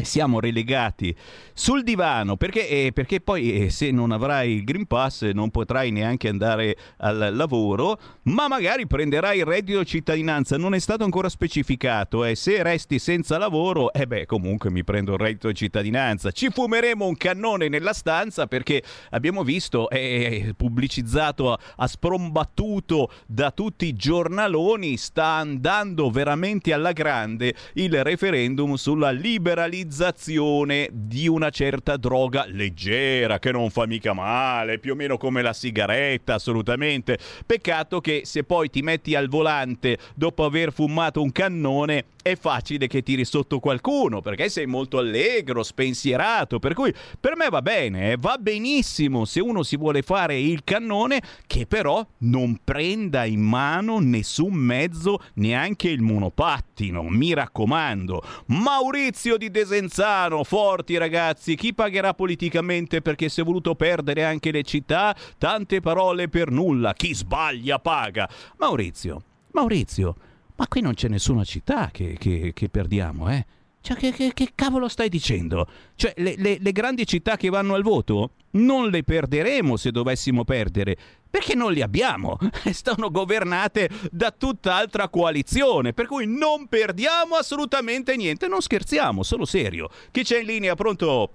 siamo 0.00 0.40
relegati 0.40 1.14
sul 1.52 1.82
divano 1.82 2.36
perché, 2.36 2.68
eh, 2.68 2.92
perché 2.92 3.20
poi 3.20 3.64
eh, 3.64 3.70
se 3.70 3.90
non 3.90 4.10
avrai 4.10 4.54
il 4.54 4.64
Green 4.64 4.86
Pass 4.86 5.30
non 5.30 5.50
potrai 5.50 5.90
neanche 5.90 6.28
andare 6.28 6.76
al 6.98 7.30
lavoro 7.34 7.98
ma 8.22 8.48
magari 8.48 8.86
prenderai 8.86 9.38
il 9.38 9.44
reddito 9.44 9.84
cittadinanza 9.84 10.56
non 10.56 10.74
è 10.74 10.78
stato 10.78 11.04
ancora 11.04 11.28
specificato 11.28 12.24
eh. 12.24 12.34
se 12.34 12.62
resti 12.62 12.98
senza 12.98 13.36
lavoro 13.36 13.92
e 13.92 14.00
eh 14.02 14.06
beh 14.06 14.26
comunque 14.26 14.70
mi 14.70 14.82
prendo 14.82 15.12
il 15.12 15.18
reddito 15.18 15.48
di 15.48 15.54
cittadinanza 15.54 16.30
ci 16.30 16.48
fumeremo 16.50 17.06
un 17.06 17.16
cannone 17.16 17.68
nella 17.68 17.92
stanza 17.92 18.46
perché 18.46 18.82
abbiamo 19.10 19.44
visto 19.44 19.90
è 19.90 19.96
eh, 19.96 20.54
pubblicizzato 20.56 21.52
a 21.76 21.86
sprombattuto 21.86 23.10
da 23.26 23.50
tutti 23.50 23.86
i 23.86 23.94
giornaloni 23.94 24.96
sta 24.96 25.26
andando 25.26 26.10
veramente 26.10 26.72
alla 26.72 26.92
grande 26.92 27.54
il 27.74 28.02
referendum 28.02 28.74
sulla 28.74 29.10
liberalizzazione 29.10 29.80
legalizzazione 29.82 30.88
di 30.92 31.26
una 31.28 31.50
certa 31.50 31.96
droga 31.96 32.44
leggera 32.46 33.38
che 33.38 33.50
non 33.50 33.70
fa 33.70 33.86
mica 33.86 34.12
male, 34.12 34.78
più 34.78 34.92
o 34.92 34.94
meno 34.94 35.16
come 35.16 35.42
la 35.42 35.52
sigaretta, 35.52 36.34
assolutamente. 36.34 37.18
Peccato 37.44 38.00
che 38.00 38.22
se 38.24 38.44
poi 38.44 38.70
ti 38.70 38.82
metti 38.82 39.14
al 39.14 39.28
volante 39.28 39.98
dopo 40.14 40.44
aver 40.44 40.72
fumato 40.72 41.20
un 41.20 41.32
cannone 41.32 42.04
è 42.22 42.36
facile 42.36 42.86
che 42.86 43.02
tiri 43.02 43.24
sotto 43.24 43.58
qualcuno 43.58 44.20
perché 44.20 44.48
sei 44.48 44.66
molto 44.66 44.98
allegro, 44.98 45.64
spensierato, 45.64 46.60
per 46.60 46.72
cui 46.72 46.94
per 47.18 47.36
me 47.36 47.48
va 47.48 47.60
bene, 47.60 48.12
eh? 48.12 48.16
va 48.18 48.36
benissimo 48.38 49.24
se 49.24 49.40
uno 49.40 49.64
si 49.64 49.76
vuole 49.76 50.02
fare 50.02 50.38
il 50.38 50.62
cannone 50.62 51.20
che 51.46 51.66
però 51.66 52.06
non 52.18 52.60
prenda 52.62 53.24
in 53.24 53.40
mano 53.40 53.98
nessun 53.98 54.54
mezzo, 54.54 55.20
neanche 55.34 55.88
il 55.88 56.00
monopattino, 56.00 57.02
mi 57.02 57.34
raccomando. 57.34 58.22
Maurizio 58.46 59.36
di 59.36 59.50
Desenzano, 59.72 60.44
forti 60.44 60.98
ragazzi, 60.98 61.54
chi 61.54 61.72
pagherà 61.72 62.12
politicamente 62.12 63.00
perché 63.00 63.30
si 63.30 63.40
è 63.40 63.44
voluto 63.44 63.74
perdere 63.74 64.22
anche 64.22 64.50
le 64.50 64.64
città? 64.64 65.16
Tante 65.38 65.80
parole 65.80 66.28
per 66.28 66.50
nulla, 66.50 66.92
chi 66.92 67.14
sbaglia 67.14 67.78
paga. 67.78 68.28
Maurizio, 68.58 69.22
Maurizio, 69.52 70.14
ma 70.56 70.68
qui 70.68 70.82
non 70.82 70.92
c'è 70.92 71.08
nessuna 71.08 71.42
città 71.42 71.88
che, 71.90 72.18
che, 72.18 72.52
che 72.54 72.68
perdiamo, 72.68 73.30
eh? 73.30 73.46
Cioè, 73.80 73.96
che, 73.96 74.12
che, 74.12 74.32
che, 74.34 74.50
cavolo 74.54 74.88
stai 74.88 75.08
dicendo? 75.08 75.66
Cioè, 75.94 76.12
le, 76.18 76.34
le, 76.36 76.58
le, 76.60 76.72
grandi 76.72 77.06
città 77.06 77.38
che 77.38 77.48
vanno 77.48 77.72
al 77.72 77.82
voto 77.82 78.32
non 78.52 78.88
le 78.88 79.02
perderemo 79.02 79.76
se 79.76 79.90
dovessimo 79.90 80.44
perdere, 80.44 80.96
perché 81.30 81.54
non 81.54 81.72
le 81.72 81.82
abbiamo. 81.82 82.38
Stanno 82.72 83.10
governate 83.10 83.88
da 84.10 84.30
tutt'altra 84.30 85.08
coalizione, 85.08 85.92
per 85.92 86.06
cui 86.06 86.26
non 86.26 86.66
perdiamo 86.68 87.36
assolutamente 87.36 88.16
niente. 88.16 88.48
Non 88.48 88.60
scherziamo, 88.60 89.22
sono 89.22 89.44
serio. 89.44 89.88
Chi 90.10 90.22
c'è 90.22 90.40
in 90.40 90.46
linea? 90.46 90.74
Pronto? 90.74 91.30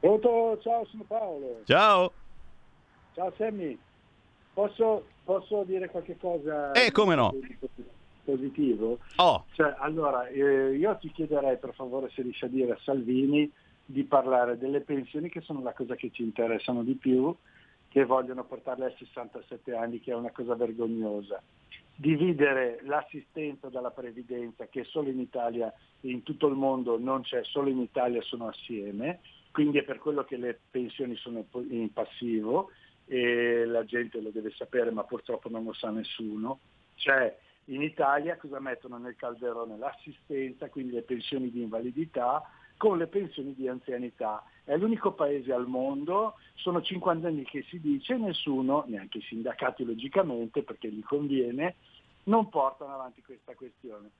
Pronto, 0.00 0.58
ciao, 0.62 0.84
sono 0.86 1.04
Paolo. 1.06 1.60
Ciao. 1.64 2.12
Ciao 3.14 3.32
Sammy. 3.36 3.78
Posso, 4.52 5.04
posso 5.24 5.64
dire 5.64 5.88
qualche 5.88 6.16
cosa? 6.18 6.72
Eh, 6.72 6.92
come 6.92 7.14
no 7.14 7.32
positivo. 8.24 8.98
Oh. 9.16 9.44
Cioè, 9.52 9.76
allora, 9.78 10.26
eh, 10.28 10.74
io 10.74 10.96
ti 10.98 11.12
chiederei 11.12 11.58
per 11.58 11.74
favore 11.74 12.10
se 12.14 12.22
riesci 12.22 12.44
a 12.44 12.48
dire 12.48 12.72
a 12.72 12.78
Salvini 12.82 13.50
di 13.84 14.04
parlare 14.04 14.58
delle 14.58 14.80
pensioni 14.80 15.28
che 15.28 15.40
sono 15.40 15.62
la 15.62 15.72
cosa 15.72 15.94
che 15.94 16.10
ci 16.10 16.22
interessano 16.22 16.82
di 16.82 16.94
più, 16.94 17.34
che 17.88 18.04
vogliono 18.04 18.44
portarle 18.44 18.86
a 18.86 18.94
67 18.96 19.74
anni, 19.74 20.00
che 20.00 20.12
è 20.12 20.14
una 20.14 20.32
cosa 20.32 20.54
vergognosa. 20.54 21.42
Dividere 21.96 22.80
l'assistenza 22.82 23.68
dalla 23.68 23.92
previdenza, 23.92 24.66
che 24.66 24.82
solo 24.84 25.10
in 25.10 25.20
Italia 25.20 25.72
e 26.00 26.10
in 26.10 26.24
tutto 26.24 26.48
il 26.48 26.56
mondo 26.56 26.98
non 26.98 27.22
c'è, 27.22 27.44
solo 27.44 27.68
in 27.68 27.78
Italia 27.78 28.20
sono 28.22 28.48
assieme, 28.48 29.20
quindi 29.52 29.78
è 29.78 29.84
per 29.84 29.98
quello 29.98 30.24
che 30.24 30.36
le 30.36 30.58
pensioni 30.68 31.14
sono 31.14 31.44
in 31.68 31.92
passivo 31.92 32.70
e 33.06 33.64
la 33.64 33.84
gente 33.84 34.20
lo 34.20 34.30
deve 34.30 34.50
sapere, 34.50 34.90
ma 34.90 35.04
purtroppo 35.04 35.48
non 35.48 35.62
lo 35.62 35.72
sa 35.72 35.90
nessuno. 35.90 36.58
C'è 36.96 37.36
in 37.66 37.82
Italia 37.82 38.36
cosa 38.36 38.58
mettono 38.58 38.98
nel 38.98 39.14
calderone? 39.14 39.78
L'assistenza, 39.78 40.68
quindi 40.68 40.94
le 40.94 41.02
pensioni 41.02 41.50
di 41.50 41.62
invalidità, 41.62 42.42
con 42.76 42.98
le 42.98 43.06
pensioni 43.06 43.54
di 43.54 43.68
anzianità. 43.68 44.44
È 44.64 44.76
l'unico 44.76 45.12
paese 45.12 45.52
al 45.52 45.66
mondo, 45.66 46.34
sono 46.54 46.82
50 46.82 47.28
anni 47.28 47.44
che 47.44 47.62
si 47.68 47.80
dice, 47.80 48.16
nessuno, 48.16 48.84
neanche 48.86 49.18
i 49.18 49.22
sindacati 49.22 49.84
logicamente, 49.84 50.62
perché 50.62 50.90
gli 50.90 51.02
conviene, 51.02 51.76
non 52.24 52.48
portano 52.48 52.94
avanti 52.94 53.22
questa 53.22 53.54
questione. 53.54 54.10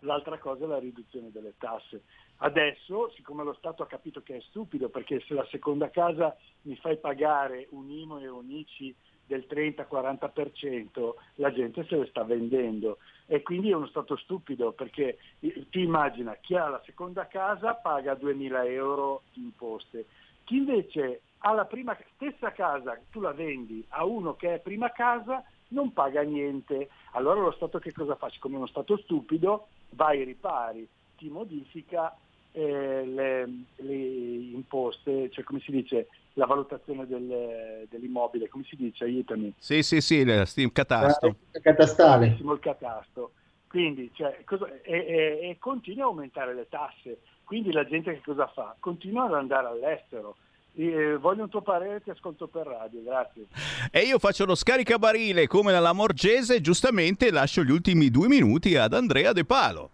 L'altra 0.00 0.38
cosa 0.38 0.64
è 0.64 0.68
la 0.68 0.78
riduzione 0.78 1.30
delle 1.30 1.54
tasse. 1.58 2.02
Adesso, 2.38 3.10
siccome 3.10 3.44
lo 3.44 3.52
Stato 3.54 3.82
ha 3.82 3.86
capito 3.86 4.22
che 4.22 4.36
è 4.36 4.40
stupido, 4.40 4.88
perché 4.88 5.20
se 5.26 5.34
la 5.34 5.46
seconda 5.50 5.90
casa 5.90 6.36
mi 6.62 6.76
fai 6.76 6.98
pagare 6.98 7.66
un 7.70 7.90
IMO 7.90 8.18
e 8.18 8.28
un 8.28 8.50
ICI 8.50 8.94
del 9.26 9.46
30-40%, 9.48 11.14
la 11.36 11.52
gente 11.52 11.84
se 11.84 11.96
le 11.96 12.06
sta 12.06 12.24
vendendo 12.24 12.98
e 13.32 13.42
quindi 13.42 13.70
è 13.70 13.74
uno 13.74 13.86
stato 13.86 14.16
stupido 14.16 14.72
perché 14.72 15.18
ti 15.38 15.78
immagina 15.78 16.34
chi 16.40 16.56
ha 16.56 16.68
la 16.68 16.82
seconda 16.84 17.28
casa 17.28 17.74
paga 17.74 18.14
2.000 18.14 18.66
euro 18.66 19.22
di 19.32 19.42
imposte, 19.42 20.06
chi 20.42 20.56
invece 20.56 21.20
ha 21.38 21.52
la 21.52 21.64
prima 21.64 21.96
stessa 22.16 22.50
casa, 22.50 22.98
tu 23.08 23.20
la 23.20 23.30
vendi 23.30 23.84
a 23.90 24.04
uno 24.04 24.34
che 24.34 24.54
è 24.54 24.58
prima 24.58 24.90
casa, 24.90 25.44
non 25.68 25.92
paga 25.92 26.22
niente. 26.22 26.88
Allora 27.12 27.40
lo 27.40 27.52
Stato 27.52 27.78
che 27.78 27.92
cosa 27.92 28.16
fa? 28.16 28.28
Come 28.40 28.56
uno 28.56 28.66
Stato 28.66 28.96
stupido 28.96 29.68
va 29.90 30.06
ai 30.06 30.24
ripari, 30.24 30.88
ti 31.16 31.28
modifica 31.28 32.12
eh, 32.50 33.04
le, 33.06 33.48
le, 33.76 33.94
imposte, 33.94 35.30
cioè 35.30 35.44
come 35.44 35.60
si 35.60 35.70
dice, 35.70 36.08
la 36.34 36.46
valutazione 36.46 37.06
del, 37.06 37.86
dell'immobile, 37.88 38.48
come 38.48 38.64
si 38.68 38.76
dice, 38.76 39.04
aiutami. 39.04 39.52
Sì, 39.58 39.82
sì, 39.82 40.00
sì, 40.00 40.16
il 40.16 40.70
catasto. 40.72 41.26
Il 41.26 41.60
catastale. 41.62 42.38
Il 42.38 42.58
catasto. 42.60 43.32
Quindi, 43.68 44.10
cioè, 44.14 44.42
cosa, 44.44 44.66
e, 44.82 44.92
e, 44.92 45.48
e 45.48 45.56
continua 45.58 46.04
a 46.04 46.08
aumentare 46.08 46.54
le 46.54 46.66
tasse. 46.68 47.18
Quindi 47.44 47.72
la 47.72 47.86
gente 47.86 48.12
che 48.12 48.20
cosa 48.24 48.46
fa? 48.48 48.74
Continua 48.78 49.26
ad 49.26 49.34
andare 49.34 49.66
all'estero. 49.66 50.36
Eh, 50.74 51.16
voglio 51.16 51.42
un 51.42 51.48
tuo 51.48 51.62
parere, 51.62 52.00
ti 52.00 52.10
ascolto 52.10 52.46
per 52.46 52.66
radio, 52.66 53.02
grazie. 53.02 53.46
E 53.90 54.00
io 54.00 54.18
faccio 54.18 54.44
lo 54.44 54.54
scaricabarile 54.54 55.46
come 55.48 55.72
nella 55.72 55.92
Morgese, 55.92 56.60
giustamente 56.60 57.30
lascio 57.30 57.62
gli 57.62 57.72
ultimi 57.72 58.08
due 58.08 58.28
minuti 58.28 58.76
ad 58.76 58.94
Andrea 58.94 59.32
De 59.32 59.44
Palo. 59.44 59.90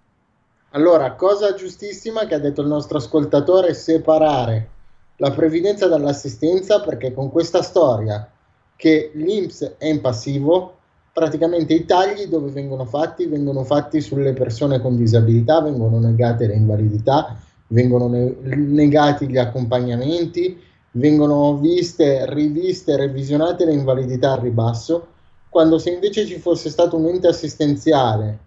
Allora, 0.71 1.15
cosa 1.15 1.55
giustissima 1.55 2.27
che 2.27 2.35
ha 2.35 2.39
detto 2.39 2.61
il 2.61 2.69
nostro 2.69 2.99
ascoltatore, 2.99 3.73
separare 3.73 4.69
la 5.17 5.31
previdenza 5.31 5.87
dall'assistenza, 5.87 6.81
perché 6.81 7.13
con 7.13 7.31
questa 7.31 7.63
storia 7.63 8.29
che 8.77 9.11
l'INPS 9.15 9.77
è 9.79 9.87
in 9.87 10.01
passivo, 10.01 10.75
praticamente 11.13 11.73
i 11.73 11.87
tagli 11.87 12.27
dove 12.27 12.51
vengono 12.51 12.85
fatti? 12.85 13.27
Vengono 13.27 13.65
fatti 13.65 14.01
sulle 14.01 14.35
persone 14.35 14.81
con 14.81 14.97
disabilità, 14.97 15.63
vengono 15.63 15.99
negate 15.99 16.47
le 16.47 16.55
invalidità, 16.55 17.37
vengono 17.69 18.09
ne- 18.09 18.37
negati 18.43 19.27
gli 19.27 19.39
accompagnamenti, 19.39 20.61
vengono 20.93 21.57
viste, 21.57 22.27
riviste, 22.33 22.97
revisionate 22.97 23.65
le 23.65 23.73
invalidità 23.73 24.33
al 24.33 24.41
ribasso, 24.41 25.07
quando 25.49 25.79
se 25.79 25.91
invece 25.91 26.27
ci 26.27 26.39
fosse 26.39 26.69
stato 26.69 26.97
un 26.97 27.07
ente 27.07 27.29
assistenziale 27.29 28.39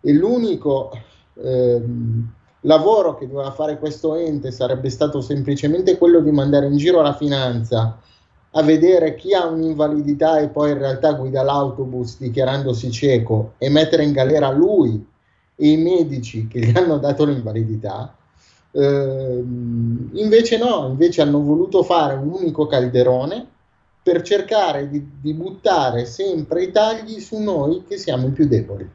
e 0.00 0.12
l'unico 0.12 0.92
eh, 1.34 1.82
lavoro 2.62 3.16
che 3.16 3.28
doveva 3.28 3.52
fare 3.52 3.78
questo 3.78 4.14
ente 4.16 4.50
sarebbe 4.50 4.90
stato 4.90 5.20
semplicemente 5.20 5.96
quello 5.98 6.20
di 6.20 6.30
mandare 6.30 6.66
in 6.66 6.76
giro 6.76 7.00
la 7.00 7.14
finanza 7.14 7.98
a 8.54 8.62
vedere 8.62 9.14
chi 9.14 9.32
ha 9.34 9.46
un'invalidità 9.46 10.38
e 10.38 10.48
poi 10.48 10.72
in 10.72 10.78
realtà 10.78 11.12
guida 11.14 11.42
l'autobus 11.42 12.18
dichiarandosi 12.18 12.90
cieco 12.90 13.54
e 13.58 13.70
mettere 13.70 14.04
in 14.04 14.12
galera 14.12 14.50
lui 14.50 15.04
e 15.54 15.68
i 15.68 15.76
medici 15.76 16.48
che 16.48 16.60
gli 16.60 16.76
hanno 16.76 16.98
dato 16.98 17.24
l'invalidità, 17.24 18.14
eh, 18.72 19.42
invece 20.12 20.58
no, 20.58 20.88
invece 20.88 21.22
hanno 21.22 21.40
voluto 21.40 21.82
fare 21.82 22.14
un 22.14 22.28
unico 22.28 22.66
calderone 22.66 23.46
per 24.02 24.22
cercare 24.22 24.88
di, 24.88 25.06
di 25.20 25.32
buttare 25.32 26.04
sempre 26.04 26.64
i 26.64 26.72
tagli 26.72 27.20
su 27.20 27.38
noi 27.38 27.84
che 27.86 27.96
siamo 27.96 28.26
i 28.26 28.32
più 28.32 28.46
deboli. 28.46 28.88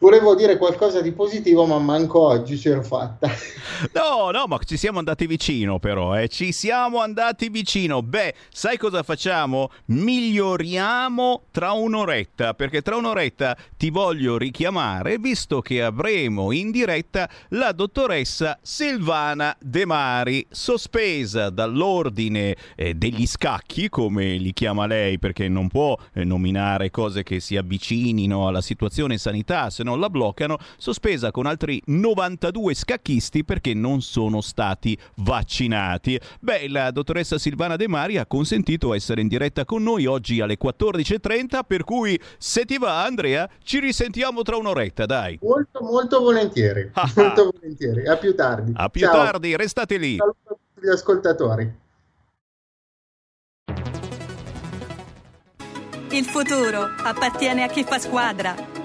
Volevo 0.00 0.34
dire 0.34 0.56
qualcosa 0.56 1.02
di 1.02 1.12
positivo, 1.12 1.66
ma 1.66 1.78
manco 1.78 2.20
oggi 2.20 2.58
ce 2.58 2.74
l'ho 2.74 2.82
fatta. 2.82 3.30
No, 3.94 4.30
no, 4.30 4.44
ma 4.46 4.58
ci 4.62 4.76
siamo 4.76 4.98
andati 4.98 5.26
vicino 5.26 5.78
però, 5.78 6.18
eh. 6.18 6.28
Ci 6.28 6.52
siamo 6.52 7.00
andati 7.00 7.48
vicino. 7.48 8.02
Beh, 8.02 8.34
sai 8.50 8.76
cosa 8.76 9.02
facciamo? 9.02 9.70
Miglioriamo 9.86 11.44
tra 11.50 11.72
un'oretta, 11.72 12.52
perché 12.52 12.82
tra 12.82 12.96
un'oretta 12.96 13.56
ti 13.78 13.88
voglio 13.88 14.36
richiamare, 14.36 15.18
visto 15.18 15.62
che 15.62 15.82
avremo 15.82 16.52
in 16.52 16.70
diretta 16.70 17.28
la 17.50 17.72
dottoressa 17.72 18.58
Silvana 18.60 19.56
De 19.58 19.86
Mari, 19.86 20.46
sospesa 20.50 21.48
dall'ordine 21.48 22.56
eh, 22.76 22.94
degli 22.94 23.26
scacchi, 23.26 23.88
come 23.88 24.36
li 24.36 24.52
chiama 24.52 24.86
lei, 24.86 25.18
perché 25.18 25.48
non 25.48 25.68
può 25.68 25.96
eh, 26.12 26.24
nominare 26.24 26.90
cose 26.90 27.22
che 27.22 27.40
si 27.40 27.56
avvicinino 27.56 28.46
alla 28.46 28.60
situazione 28.60 29.16
sanità, 29.16 29.70
se 29.70 29.82
non 29.90 30.00
la 30.00 30.08
bloccano, 30.08 30.56
sospesa 30.76 31.30
con 31.30 31.46
altri 31.46 31.82
92 31.86 32.74
scacchisti 32.74 33.44
perché 33.44 33.74
non 33.74 34.00
sono 34.00 34.40
stati 34.40 34.96
vaccinati. 35.16 36.18
Beh, 36.40 36.68
la 36.68 36.90
dottoressa 36.90 37.38
Silvana 37.38 37.76
De 37.76 37.88
Mari 37.88 38.16
ha 38.16 38.26
consentito 38.26 38.94
essere 38.94 39.20
in 39.20 39.28
diretta 39.28 39.64
con 39.64 39.82
noi 39.82 40.06
oggi 40.06 40.40
alle 40.40 40.56
14.30, 40.62 41.60
per 41.66 41.84
cui 41.84 42.18
se 42.38 42.64
ti 42.64 42.78
va 42.78 43.04
Andrea 43.04 43.48
ci 43.62 43.80
risentiamo 43.80 44.42
tra 44.42 44.56
un'oretta, 44.56 45.06
dai. 45.06 45.38
Molto, 45.42 45.80
molto 45.82 46.20
volentieri. 46.20 46.90
Ah, 46.92 47.10
molto 47.16 47.50
volentieri. 47.52 48.06
A 48.06 48.16
più 48.16 48.34
tardi. 48.34 48.72
A 48.74 48.88
più 48.88 49.00
Ciao. 49.00 49.12
tardi, 49.12 49.56
restate 49.56 49.96
lì. 49.96 50.16
Saluto 50.16 50.38
a 50.44 50.56
tutti 50.56 50.86
gli 50.86 50.90
ascoltatori. 50.90 51.78
Il 56.12 56.24
futuro 56.24 56.82
appartiene 57.04 57.62
a 57.62 57.68
chi 57.68 57.84
fa 57.84 57.98
squadra. 57.98 58.79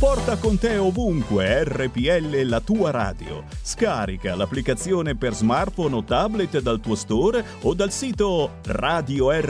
Porta 0.00 0.38
con 0.38 0.56
te 0.56 0.78
ovunque 0.78 1.62
RPL 1.62 2.40
la 2.44 2.62
tua 2.62 2.90
radio. 2.90 3.44
Scarica 3.60 4.34
l'applicazione 4.34 5.14
per 5.14 5.34
smartphone 5.34 5.94
o 5.94 6.02
tablet 6.02 6.58
dal 6.62 6.80
tuo 6.80 6.94
store 6.94 7.44
o 7.60 7.74
dal 7.74 7.92
sito 7.92 8.52
radiorpl.it. 8.64 9.40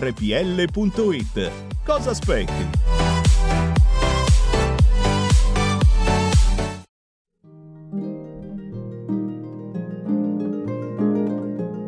Cosa 1.84 2.10
aspetti? 2.10 2.68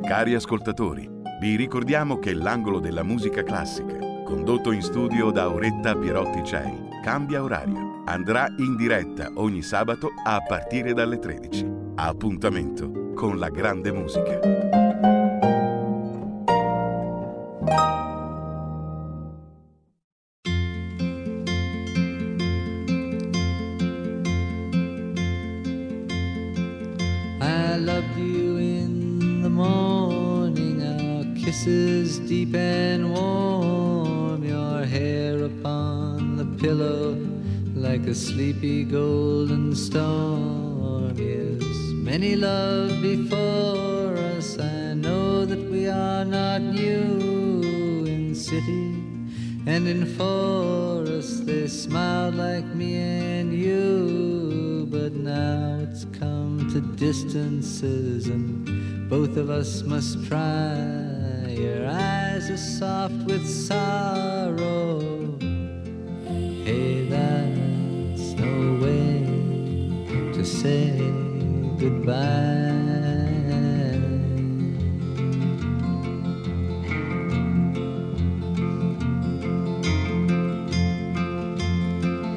Cari 0.06 0.34
ascoltatori, 0.36 1.10
vi 1.40 1.56
ricordiamo 1.56 2.20
che 2.20 2.32
l'angolo 2.32 2.78
della 2.78 3.02
musica 3.02 3.42
classica, 3.42 3.98
condotto 4.24 4.70
in 4.70 4.82
studio 4.82 5.32
da 5.32 5.42
Auretta 5.42 5.96
Pierotti 5.96 6.44
Cei, 6.44 6.81
cambia 7.02 7.42
orario. 7.42 8.02
Andrà 8.06 8.46
in 8.58 8.76
diretta 8.76 9.30
ogni 9.34 9.60
sabato 9.60 10.10
a 10.24 10.40
partire 10.40 10.94
dalle 10.94 11.18
13. 11.18 11.66
Appuntamento 11.96 13.12
con 13.14 13.38
la 13.38 13.50
grande 13.50 13.92
musica. 13.92 14.70
Deep 32.26 32.54
and 32.54 33.12
warm, 33.12 34.42
your 34.42 34.84
hair 34.84 35.44
upon 35.44 36.01
pillow 36.62 37.18
like 37.74 38.06
a 38.06 38.14
sleepy 38.14 38.84
golden 38.84 39.74
storm. 39.74 41.12
Yes, 41.18 41.64
many 42.10 42.36
love 42.36 43.02
before 43.02 44.14
us. 44.36 44.60
I 44.60 44.94
know 44.94 45.44
that 45.44 45.58
we 45.58 45.88
are 45.88 46.24
not 46.24 46.62
new 46.62 48.04
in 48.06 48.32
city 48.36 48.94
and 49.66 49.88
in 49.88 50.06
forest. 50.14 51.46
They 51.46 51.66
smiled 51.66 52.36
like 52.36 52.66
me 52.66 52.94
and 53.40 53.52
you, 53.52 54.86
but 54.88 55.14
now 55.14 55.80
it's 55.82 56.04
come 56.16 56.70
to 56.72 56.80
distances, 56.96 58.28
and 58.28 59.10
both 59.10 59.36
of 59.36 59.50
us 59.50 59.82
must 59.82 60.24
try. 60.28 61.48
Your 61.48 61.88
eyes 61.88 62.50
are 62.50 62.56
soft 62.56 63.18
with 63.26 63.44
sorrow. 63.48 64.41
Hey, 66.72 67.04
that's 67.04 68.32
no 68.32 68.78
way 68.80 69.26
to 70.32 70.42
say 70.42 70.96
goodbye. 71.76 72.14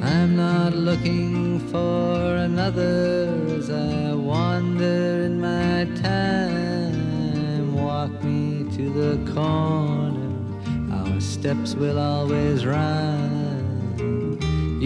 I'm 0.02 0.36
not 0.36 0.74
looking 0.74 1.58
for 1.70 2.36
another 2.36 3.32
as 3.56 3.70
I 3.70 4.12
wander 4.12 5.22
in 5.28 5.40
my 5.40 5.86
time. 6.02 7.74
Walk 7.74 8.12
me 8.22 8.66
to 8.76 8.84
the 9.00 9.32
corner, 9.32 10.30
our 10.92 11.20
steps 11.22 11.74
will 11.74 11.98
always 11.98 12.66
rhyme. 12.66 13.25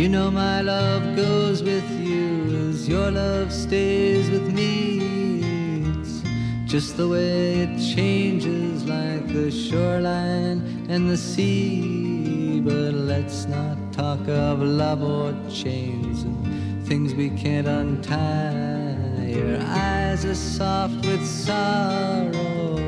You 0.01 0.09
know 0.09 0.31
my 0.31 0.63
love 0.63 1.15
goes 1.15 1.63
with 1.63 1.85
you 2.01 2.71
as 2.71 2.89
your 2.89 3.11
love 3.11 3.53
stays 3.53 4.31
with 4.31 4.51
me. 4.51 5.85
It's 5.91 6.23
just 6.65 6.97
the 6.97 7.07
way 7.07 7.59
it 7.65 7.79
changes 7.95 8.83
like 8.87 9.31
the 9.31 9.51
shoreline 9.51 10.87
and 10.89 11.11
the 11.11 11.19
sea. 11.19 12.63
But 12.63 12.95
let's 12.95 13.45
not 13.45 13.77
talk 13.93 14.27
of 14.27 14.63
love 14.63 15.03
or 15.03 15.35
chains 15.51 16.23
and 16.23 16.87
things 16.89 17.15
we 17.15 17.29
can't 17.29 17.69
untie. 17.69 19.27
Your 19.27 19.61
eyes 19.61 20.25
are 20.25 20.35
soft 20.35 21.05
with 21.05 21.27
sorrow. 21.27 22.79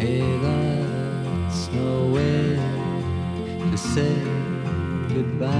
Hey, 0.00 0.18
that's 0.42 1.68
no 1.70 2.08
way 2.12 2.56
to 3.70 3.78
say 3.78 4.53
goodbye. 5.14 5.50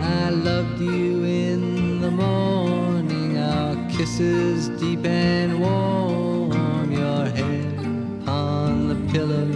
I 0.00 0.30
loved 0.30 0.80
you 0.80 1.24
in 1.24 2.00
the 2.00 2.10
morning, 2.10 3.36
our 3.36 3.76
kisses 3.90 4.70
deep 4.80 5.04
and 5.04 5.60
warm, 5.60 6.90
your 6.90 7.26
head 7.26 7.78
on 8.26 8.88
the 8.88 9.12
pillow 9.12 9.48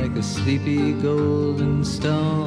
like 0.00 0.14
a 0.16 0.22
sleepy 0.22 0.92
golden 0.92 1.84
storm. 1.84 2.45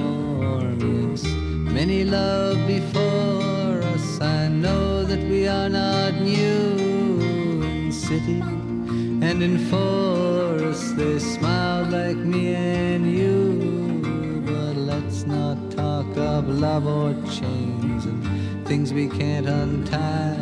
And 9.42 9.54
in 9.54 9.70
forest. 9.70 10.98
They 10.98 11.20
smiled 11.20 11.92
like 11.92 12.18
me 12.18 12.56
and 12.56 13.10
you, 13.12 14.42
but 14.46 14.76
let's 14.76 15.26
not 15.26 15.72
talk 15.72 16.18
of 16.18 16.50
love 16.50 16.86
or 16.86 17.14
chains 17.32 18.06
and 18.06 18.68
things 18.68 18.92
we 18.94 19.08
can't 19.08 19.48
untie. 19.48 20.36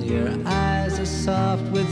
Your 0.00 0.30
eyes 0.46 0.98
are 0.98 1.06
soft 1.06 1.64
with 1.72 1.91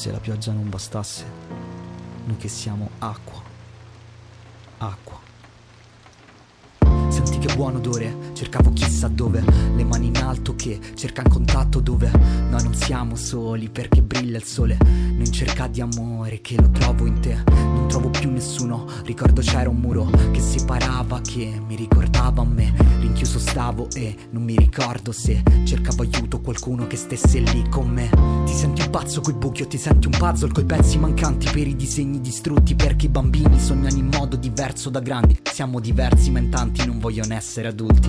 Se 0.00 0.10
la 0.10 0.18
pioggia 0.18 0.50
non 0.52 0.70
bastasse. 0.70 1.26
Noi 2.24 2.38
che 2.38 2.48
siamo 2.48 2.88
acqua. 3.00 3.42
Acqua. 4.78 5.19
Che 7.40 7.54
buon 7.56 7.76
odore, 7.76 8.14
cercavo 8.34 8.70
chissà 8.74 9.08
dove, 9.08 9.42
le 9.74 9.82
mani 9.82 10.08
in 10.08 10.16
alto 10.18 10.54
che 10.54 10.78
cercan 10.94 11.26
contatto 11.26 11.80
dove. 11.80 12.10
Noi 12.50 12.62
non 12.62 12.74
siamo 12.74 13.16
soli 13.16 13.70
perché 13.70 14.02
brilla 14.02 14.36
il 14.36 14.44
sole, 14.44 14.76
non 14.82 15.24
cerca 15.32 15.66
di 15.66 15.80
amore 15.80 16.42
che 16.42 16.56
lo 16.60 16.70
trovo 16.70 17.06
in 17.06 17.18
te, 17.20 17.42
non 17.46 17.86
trovo 17.88 18.10
più 18.10 18.30
nessuno, 18.30 18.84
ricordo 19.04 19.40
c'era 19.40 19.70
un 19.70 19.76
muro 19.76 20.10
che 20.32 20.40
separava, 20.40 21.22
che 21.22 21.58
mi 21.66 21.76
ricordava 21.76 22.42
a 22.42 22.44
me, 22.44 22.74
rinchiuso 23.00 23.38
stavo 23.38 23.88
e 23.94 24.14
non 24.32 24.42
mi 24.42 24.54
ricordo 24.56 25.10
se 25.10 25.42
cercavo 25.64 26.02
aiuto 26.02 26.42
qualcuno 26.42 26.86
che 26.86 26.96
stesse 26.96 27.38
lì 27.38 27.64
con 27.70 27.88
me. 27.88 28.10
Ti 28.44 28.52
senti 28.52 28.82
un 28.82 28.90
pazzo 28.90 29.22
coi 29.22 29.34
buchi 29.34 29.62
o 29.62 29.66
ti 29.66 29.78
senti 29.78 30.08
un 30.08 30.16
puzzle? 30.18 30.52
Coi 30.52 30.64
pezzi 30.66 30.98
mancanti 30.98 31.48
per 31.50 31.66
i 31.66 31.74
disegni 31.74 32.20
distrutti 32.20 32.74
perché 32.74 33.06
i 33.06 33.08
bambini 33.08 33.58
sognano 33.58 33.96
in 33.96 34.10
modo 34.12 34.36
diverso 34.36 34.90
da 34.90 35.00
grandi, 35.00 35.38
siamo 35.50 35.80
diversi 35.80 36.30
ma 36.30 36.38
in 36.38 36.50
tanti 36.50 36.84
non 36.84 36.98
vogliono 36.98 37.28
essere 37.32 37.68
adulti. 37.68 38.08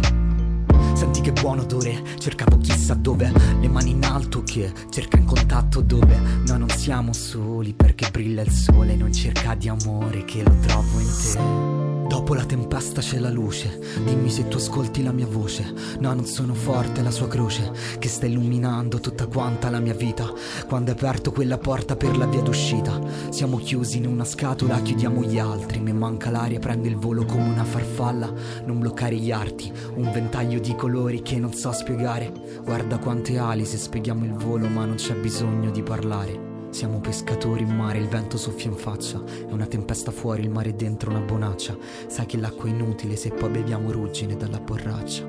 Senti 0.93 1.21
che 1.21 1.31
buon 1.31 1.59
odore, 1.59 2.03
cercavo 2.19 2.57
chissà 2.57 2.93
dove, 2.93 3.31
le 3.59 3.67
mani 3.67 3.91
in 3.91 4.03
alto 4.03 4.43
che 4.43 4.71
cerca 4.89 5.17
in 5.17 5.25
contatto 5.25 5.81
dove 5.81 6.15
noi 6.45 6.59
non 6.59 6.69
siamo 6.69 7.13
soli 7.13 7.73
perché 7.73 8.09
brilla 8.11 8.41
il 8.41 8.51
sole, 8.51 8.95
non 8.95 9.11
cerca 9.11 9.55
di 9.55 9.67
amore 9.67 10.25
che 10.25 10.43
lo 10.43 10.55
trovo 10.61 10.99
in 10.99 11.07
te. 11.07 11.80
Dopo 12.11 12.33
la 12.33 12.43
tempesta 12.43 12.99
c'è 12.99 13.19
la 13.19 13.29
luce, 13.29 13.79
dimmi 14.03 14.29
se 14.29 14.45
tu 14.49 14.57
ascolti 14.57 15.01
la 15.01 15.13
mia 15.13 15.25
voce. 15.25 15.73
No, 15.99 16.13
non 16.13 16.25
sono 16.25 16.53
forte, 16.53 17.01
la 17.01 17.09
sua 17.09 17.29
croce 17.29 17.71
che 17.99 18.09
sta 18.09 18.25
illuminando 18.25 18.99
tutta 18.99 19.27
quanta 19.27 19.69
la 19.69 19.79
mia 19.79 19.93
vita. 19.93 20.29
Quando 20.67 20.91
hai 20.91 20.97
aperto 20.97 21.31
quella 21.31 21.57
porta 21.57 21.95
per 21.95 22.17
la 22.17 22.25
via 22.25 22.41
d'uscita, 22.41 22.99
siamo 23.29 23.55
chiusi 23.55 23.99
in 23.99 24.07
una 24.07 24.25
scatola, 24.25 24.81
chiudiamo 24.81 25.23
gli 25.23 25.39
altri. 25.39 25.79
Mi 25.79 25.93
manca 25.93 26.29
l'aria, 26.29 26.59
prende 26.59 26.89
il 26.89 26.97
volo 26.97 27.23
come 27.23 27.47
una 27.47 27.63
farfalla. 27.63 28.29
Non 28.65 28.79
bloccare 28.79 29.15
gli 29.15 29.31
arti, 29.31 29.71
un 29.95 30.11
ventaglio 30.11 30.59
di 30.59 30.75
colori 30.75 31.21
che 31.21 31.39
non 31.39 31.53
so 31.53 31.71
spiegare. 31.71 32.29
Guarda 32.61 32.97
quante 32.97 33.37
ali 33.37 33.63
se 33.63 33.77
spieghiamo 33.77 34.25
il 34.25 34.33
volo, 34.33 34.67
ma 34.67 34.83
non 34.83 34.95
c'è 34.95 35.15
bisogno 35.15 35.71
di 35.71 35.81
parlare. 35.81 36.50
Siamo 36.71 36.99
pescatori 37.01 37.63
in 37.63 37.75
mare, 37.75 37.99
il 37.99 38.07
vento 38.07 38.37
soffia 38.37 38.69
in 38.69 38.77
faccia. 38.77 39.21
È 39.25 39.51
una 39.51 39.65
tempesta 39.65 40.09
fuori, 40.09 40.41
il 40.41 40.49
mare 40.49 40.69
è 40.69 40.73
dentro 40.73 41.09
una 41.09 41.19
bonaccia. 41.19 41.77
Sai 42.07 42.25
che 42.25 42.37
l'acqua 42.37 42.69
è 42.69 42.71
inutile 42.71 43.17
se 43.17 43.29
poi 43.29 43.49
beviamo 43.49 43.91
ruggine 43.91 44.37
dalla 44.37 44.59
borraccia. 44.59 45.25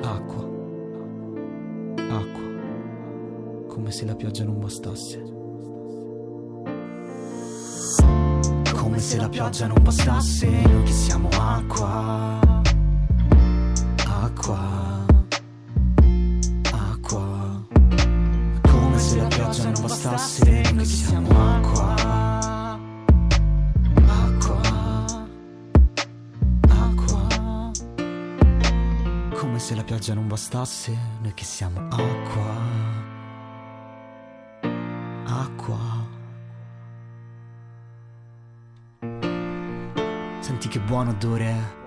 Acqua. 0.00 0.50
Acqua. 2.08 2.42
Come 3.68 3.90
se 3.90 4.06
la 4.06 4.14
pioggia 4.14 4.44
non 4.44 4.58
bastasse. 4.58 5.22
Come 8.74 8.98
se 8.98 9.16
la 9.18 9.28
pioggia 9.28 9.66
non 9.66 9.82
bastasse, 9.82 10.48
noi 10.48 10.84
che 10.84 10.92
siamo 10.92 11.28
acqua. 11.28 12.40
Acqua. 14.06 14.91
Noi 20.04 20.76
che 20.78 20.84
siamo 20.84 21.28
acqua. 21.28 21.94
Acqua. 24.06 24.60
Acqua. 26.68 27.70
Come 29.34 29.58
se 29.58 29.74
la 29.76 29.84
pioggia 29.84 30.14
non 30.14 30.26
bastasse, 30.26 30.96
noi 31.20 31.32
che 31.34 31.44
siamo 31.44 31.80
acqua. 31.88 32.56
Acqua. 35.24 36.06
Senti 40.40 40.68
che 40.68 40.80
buon 40.80 41.08
odore. 41.08 41.80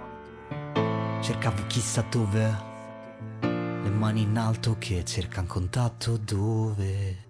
Cercavo 1.19 1.63
chissà 1.67 2.06
dove. 2.10 2.73
Le 3.41 3.89
mani 3.89 4.21
in 4.21 4.38
alto 4.38 4.78
che 4.80 5.04
cercan 5.04 5.45
contatto 5.45 6.15
dove. 6.15 7.25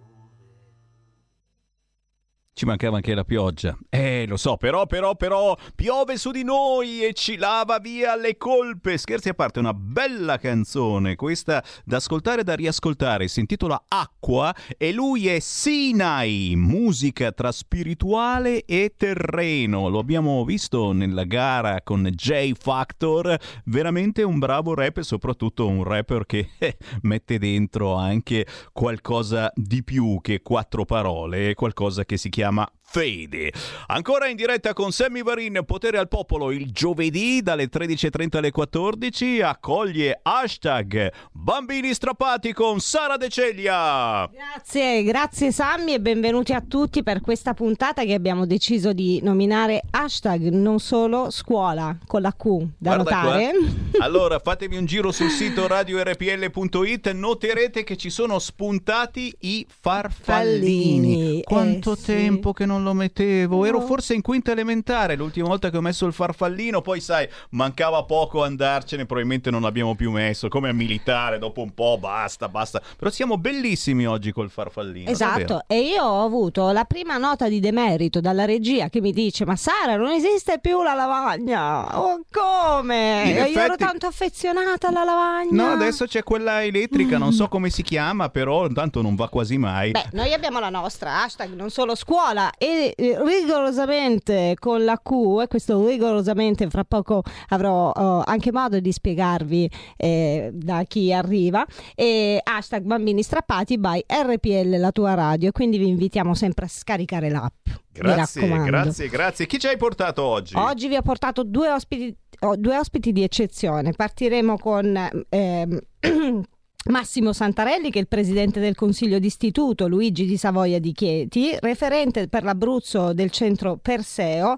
Ci 2.57 2.63
mancava 2.63 2.95
anche 2.95 3.13
la 3.13 3.25
pioggia. 3.25 3.77
Eh, 3.89 4.23
lo 4.29 4.37
so, 4.37 4.55
però, 4.55 4.85
però, 4.85 5.17
però, 5.17 5.57
piove 5.75 6.15
su 6.15 6.31
di 6.31 6.45
noi 6.45 7.03
e 7.03 7.11
ci 7.11 7.35
lava 7.35 7.79
via 7.79 8.15
le 8.15 8.37
colpe. 8.37 8.97
Scherzi 8.97 9.27
a 9.27 9.33
parte, 9.33 9.59
una 9.59 9.73
bella 9.73 10.37
canzone, 10.37 11.17
questa 11.17 11.61
da 11.83 11.97
ascoltare 11.97 12.39
e 12.39 12.43
da 12.45 12.55
riascoltare. 12.55 13.27
Si 13.27 13.41
intitola 13.41 13.83
Acqua 13.89 14.55
e 14.77 14.93
lui 14.93 15.27
è 15.27 15.39
Sinai, 15.39 16.53
musica 16.55 17.33
tra 17.33 17.51
spirituale 17.51 18.63
e 18.63 18.93
terreno. 18.95 19.89
Lo 19.89 19.99
abbiamo 19.99 20.45
visto 20.45 20.93
nella 20.93 21.25
gara 21.25 21.81
con 21.81 22.09
J 22.09 22.53
Factor, 22.57 23.37
veramente 23.65 24.23
un 24.23 24.39
bravo 24.39 24.73
rap 24.75 24.99
e 24.99 25.03
soprattutto 25.03 25.67
un 25.67 25.83
rapper 25.83 26.25
che 26.25 26.51
eh, 26.59 26.77
mette 27.01 27.37
dentro 27.37 27.95
anche 27.95 28.47
qualcosa 28.71 29.51
di 29.53 29.83
più 29.83 30.19
che 30.21 30.41
quattro 30.41 30.85
parole, 30.85 31.53
qualcosa 31.53 32.05
che 32.05 32.15
si 32.15 32.29
chiama 32.29 32.43
chiama 32.45 32.69
Fede. 32.87 33.51
Ancora 33.87 34.27
in 34.27 34.35
diretta 34.35 34.73
con 34.73 34.91
Sammy 34.91 35.21
Varin, 35.23 35.63
Potere 35.65 35.97
al 35.97 36.07
Popolo, 36.07 36.51
il 36.51 36.71
giovedì 36.71 37.41
dalle 37.41 37.67
13.30 37.67 38.37
alle 38.37 38.51
14, 38.51 39.41
accoglie 39.41 40.19
hashtag 40.21 41.11
Bambini 41.31 41.93
Strappati 41.93 42.53
con 42.53 42.79
Sara 42.79 43.17
De 43.17 43.27
Ceglia. 43.27 44.29
Grazie, 44.31 45.03
grazie 45.03 45.51
Sammy 45.51 45.93
e 45.93 45.99
benvenuti 45.99 46.53
a 46.53 46.61
tutti 46.61 47.03
per 47.03 47.21
questa 47.21 47.53
puntata 47.53 48.03
che 48.03 48.13
abbiamo 48.13 48.45
deciso 48.45 48.93
di 48.93 49.19
nominare 49.21 49.81
hashtag 49.89 50.49
non 50.49 50.79
solo 50.79 51.31
scuola 51.31 51.97
con 52.05 52.21
la 52.21 52.31
Q 52.31 52.43
da 52.77 52.95
Guarda 52.95 53.03
notare. 53.03 53.51
Qua. 53.51 53.83
Allora 54.05 54.39
fatevi 54.39 54.77
un 54.77 54.85
giro 54.85 55.11
sul 55.11 55.29
sito 55.29 55.67
radiorpl.it, 55.67 57.11
noterete 57.11 57.83
che 57.83 57.97
ci 57.97 58.09
sono 58.09 58.39
spuntati 58.39 59.35
i 59.39 59.65
farfallini. 59.67 60.23
Fallini, 60.45 61.41
Quanto 61.43 61.93
eh, 61.93 62.01
tempo 62.03 62.49
sì. 62.49 62.55
che 62.55 62.65
non 62.65 62.74
non 62.75 62.83
lo 62.83 62.93
mettevo. 62.93 63.57
No. 63.57 63.65
Ero 63.65 63.81
forse 63.81 64.13
in 64.13 64.21
quinta 64.21 64.51
elementare 64.51 65.15
l'ultima 65.15 65.47
volta 65.47 65.69
che 65.69 65.77
ho 65.77 65.81
messo 65.81 66.05
il 66.05 66.13
farfallino. 66.13 66.81
Poi, 66.81 66.99
sai, 66.99 67.27
mancava 67.51 68.03
poco 68.03 68.43
andarcene. 68.43 69.05
Probabilmente 69.05 69.49
non 69.49 69.61
l'abbiamo 69.61 69.95
più 69.95 70.11
messo. 70.11 70.47
Come 70.47 70.69
a 70.69 70.73
militare, 70.73 71.39
dopo 71.39 71.61
un 71.61 71.73
po', 71.73 71.97
basta, 71.99 72.49
basta. 72.49 72.81
Però 72.97 73.09
siamo 73.09 73.37
bellissimi 73.37 74.05
oggi 74.05 74.31
col 74.31 74.49
farfallino. 74.49 75.09
Esatto. 75.09 75.63
E 75.67 75.79
io 75.79 76.03
ho 76.03 76.25
avuto 76.25 76.71
la 76.71 76.83
prima 76.83 77.17
nota 77.17 77.47
di 77.47 77.59
demerito 77.59 78.19
dalla 78.19 78.45
regia 78.45 78.89
che 78.89 79.01
mi 79.01 79.11
dice: 79.11 79.45
Ma 79.45 79.55
Sara, 79.55 79.95
non 79.95 80.09
esiste 80.09 80.59
più 80.59 80.83
la 80.83 80.93
lavagna. 80.93 81.99
Oh, 81.99 82.21
come? 82.31 83.23
Effetti... 83.23 83.51
Io 83.51 83.59
ero 83.59 83.75
tanto 83.75 84.07
affezionata 84.07 84.89
alla 84.89 85.03
lavagna. 85.03 85.65
No, 85.65 85.71
adesso 85.71 86.05
c'è 86.05 86.23
quella 86.23 86.63
elettrica. 86.63 87.17
Non 87.17 87.31
so 87.31 87.47
come 87.47 87.69
si 87.69 87.83
chiama, 87.83 88.29
però 88.29 88.65
intanto 88.67 89.01
non 89.01 89.15
va 89.15 89.29
quasi 89.29 89.57
mai. 89.57 89.91
Beh, 89.91 90.09
noi 90.11 90.33
abbiamo 90.33 90.59
la 90.59 90.69
nostra 90.69 91.23
hashtag 91.23 91.53
non 91.53 91.69
solo 91.69 91.95
scuola 91.95 92.51
e 92.65 92.95
rigorosamente 92.97 94.55
con 94.57 94.83
la 94.83 94.97
Q, 94.97 95.41
e 95.43 95.47
questo 95.47 95.85
rigorosamente 95.85 96.67
fra 96.67 96.83
poco 96.83 97.21
avrò 97.49 97.91
uh, 97.91 98.23
anche 98.25 98.51
modo 98.51 98.79
di 98.79 98.91
spiegarvi 98.91 99.69
eh, 99.95 100.49
da 100.51 100.83
chi 100.87 101.13
arriva, 101.13 101.63
e 101.93 102.39
hashtag 102.43 102.83
bambini 102.83 103.21
strappati 103.21 103.77
by 103.77 104.03
RPL 104.07 104.79
la 104.79 104.91
tua 104.91 105.13
radio, 105.13 105.51
quindi 105.51 105.77
vi 105.77 105.87
invitiamo 105.87 106.33
sempre 106.33 106.65
a 106.65 106.67
scaricare 106.67 107.29
l'app. 107.29 107.67
Grazie, 107.91 108.47
grazie, 108.63 109.09
grazie. 109.09 109.45
Chi 109.45 109.59
ci 109.59 109.67
hai 109.67 109.77
portato 109.77 110.23
oggi? 110.23 110.55
Oggi 110.57 110.87
vi 110.87 110.95
ho 110.95 111.01
portato 111.01 111.43
due 111.43 111.69
ospiti, 111.69 112.15
oh, 112.39 112.55
due 112.55 112.77
ospiti 112.77 113.11
di 113.11 113.21
eccezione. 113.21 113.91
Partiremo 113.93 114.57
con... 114.57 115.25
Eh, 115.29 115.81
Massimo 116.89 117.33
Santarelli, 117.33 117.89
che 117.89 117.97
è 117.97 118.01
il 118.01 118.07
presidente 118.07 118.59
del 118.59 118.75
Consiglio 118.75 119.17
d'Istituto, 119.17 119.87
Luigi 119.87 120.25
di 120.25 120.37
Savoia 120.37 120.79
di 120.79 120.91
Chieti, 120.91 121.57
referente 121.59 122.27
per 122.27 122.43
l'Abruzzo 122.43 123.11
del 123.13 123.31
centro 123.31 123.77
Perseo 123.77 124.55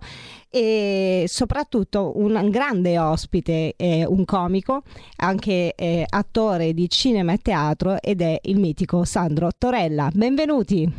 e 0.50 1.24
soprattutto 1.28 2.18
un 2.18 2.50
grande 2.50 3.00
ospite, 3.00 3.76
eh, 3.78 4.06
un 4.06 4.26
comico, 4.26 4.82
anche 5.18 5.74
eh, 5.74 6.06
attore 6.08 6.74
di 6.74 6.90
cinema 6.90 7.32
e 7.32 7.38
teatro 7.38 8.02
ed 8.02 8.22
è 8.22 8.38
il 8.44 8.60
mitico 8.60 9.06
Sandro 9.06 9.50
Torella. 9.58 10.10
Benvenuti. 10.14 10.92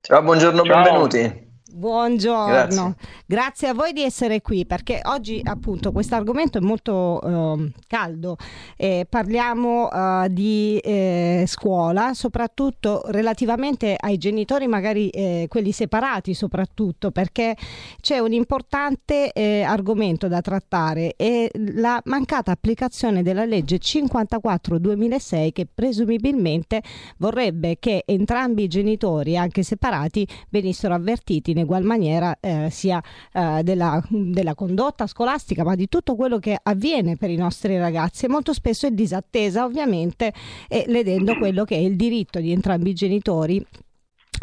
Ciao, 0.00 0.22
buongiorno, 0.22 0.64
Ciao. 0.64 0.82
benvenuti. 0.82 1.41
Buongiorno, 1.74 2.52
grazie. 2.52 2.94
grazie. 3.24 3.68
a 3.68 3.72
voi 3.74 3.94
di 3.94 4.02
essere 4.02 4.42
qui 4.42 4.66
perché 4.66 5.00
oggi 5.04 5.40
appunto 5.42 5.90
questo 5.90 6.14
argomento 6.14 6.58
è 6.58 6.60
molto 6.60 7.18
uh, 7.22 7.70
caldo. 7.86 8.36
Eh, 8.76 9.06
parliamo 9.08 9.88
uh, 9.88 10.28
di 10.28 10.76
eh, 10.78 11.44
scuola, 11.46 12.12
soprattutto 12.12 13.00
relativamente 13.06 13.96
ai 13.98 14.18
genitori, 14.18 14.66
magari 14.66 15.08
eh, 15.08 15.46
quelli 15.48 15.72
separati, 15.72 16.34
soprattutto 16.34 17.10
perché 17.10 17.56
c'è 18.02 18.18
un 18.18 18.32
importante 18.32 19.32
eh, 19.32 19.62
argomento 19.62 20.28
da 20.28 20.42
trattare 20.42 21.14
e 21.16 21.50
la 21.76 21.98
mancata 22.04 22.52
applicazione 22.52 23.22
della 23.22 23.46
legge 23.46 23.78
54-2006 23.78 25.52
che 25.52 25.66
presumibilmente 25.72 26.82
vorrebbe 27.16 27.78
che 27.78 28.02
entrambi 28.04 28.64
i 28.64 28.68
genitori, 28.68 29.38
anche 29.38 29.62
separati, 29.62 30.28
venissero 30.50 30.92
avvertiti 30.92 31.60
egual 31.62 31.82
maniera 31.82 32.36
eh, 32.40 32.68
sia 32.70 33.02
eh, 33.32 33.62
della, 33.62 34.02
della, 34.08 34.54
condotta 34.54 35.06
scolastica, 35.06 35.64
ma 35.64 35.74
di 35.74 35.88
tutto 35.88 36.14
quello 36.14 36.38
che 36.38 36.58
avviene 36.62 37.16
per 37.16 37.30
i 37.30 37.36
nostri 37.36 37.78
ragazzi 37.78 38.26
e 38.26 38.28
molto 38.28 38.52
spesso 38.52 38.86
è 38.86 38.90
disattesa 38.90 39.64
ovviamente 39.64 40.32
e 40.68 40.84
ledendo 40.86 41.36
quello 41.36 41.64
che 41.64 41.76
è 41.76 41.80
il 41.80 41.96
diritto 41.96 42.38
di 42.38 42.52
entrambi 42.52 42.90
i 42.90 42.94
genitori 42.94 43.66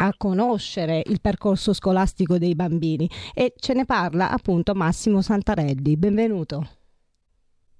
a 0.02 0.14
conoscere 0.16 1.02
il 1.06 1.20
percorso 1.20 1.72
scolastico 1.72 2.38
dei 2.38 2.54
bambini 2.54 3.08
e 3.34 3.52
ce 3.56 3.74
ne 3.74 3.84
parla 3.84 4.30
appunto 4.30 4.74
Massimo 4.74 5.20
Santarelli. 5.20 5.96
Benvenuto. 5.96 6.66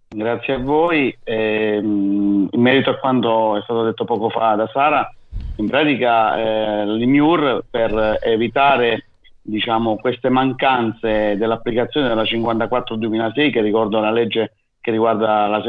Grazie 0.08 0.54
a 0.54 0.58
voi. 0.58 1.16
Eh, 1.22 1.78
in 1.80 2.48
merito 2.52 2.90
a 2.90 2.98
quanto 2.98 3.56
è 3.56 3.62
stato 3.62 3.84
detto 3.84 4.04
poco 4.04 4.28
fa 4.28 4.54
da 4.56 4.68
Sara, 4.72 5.08
in 5.56 5.68
pratica 5.68 6.36
eh, 6.36 6.86
l'IMIUR 6.86 7.64
per 7.70 8.18
evitare 8.22 9.09
diciamo, 9.42 9.96
queste 9.96 10.28
mancanze 10.28 11.36
dell'applicazione 11.36 12.08
della 12.08 12.22
54-2006, 12.22 13.50
che 13.50 13.60
ricordo 13.60 13.98
una 13.98 14.10
legge 14.10 14.52
che 14.80 14.90
riguarda 14.90 15.46
la 15.46 15.62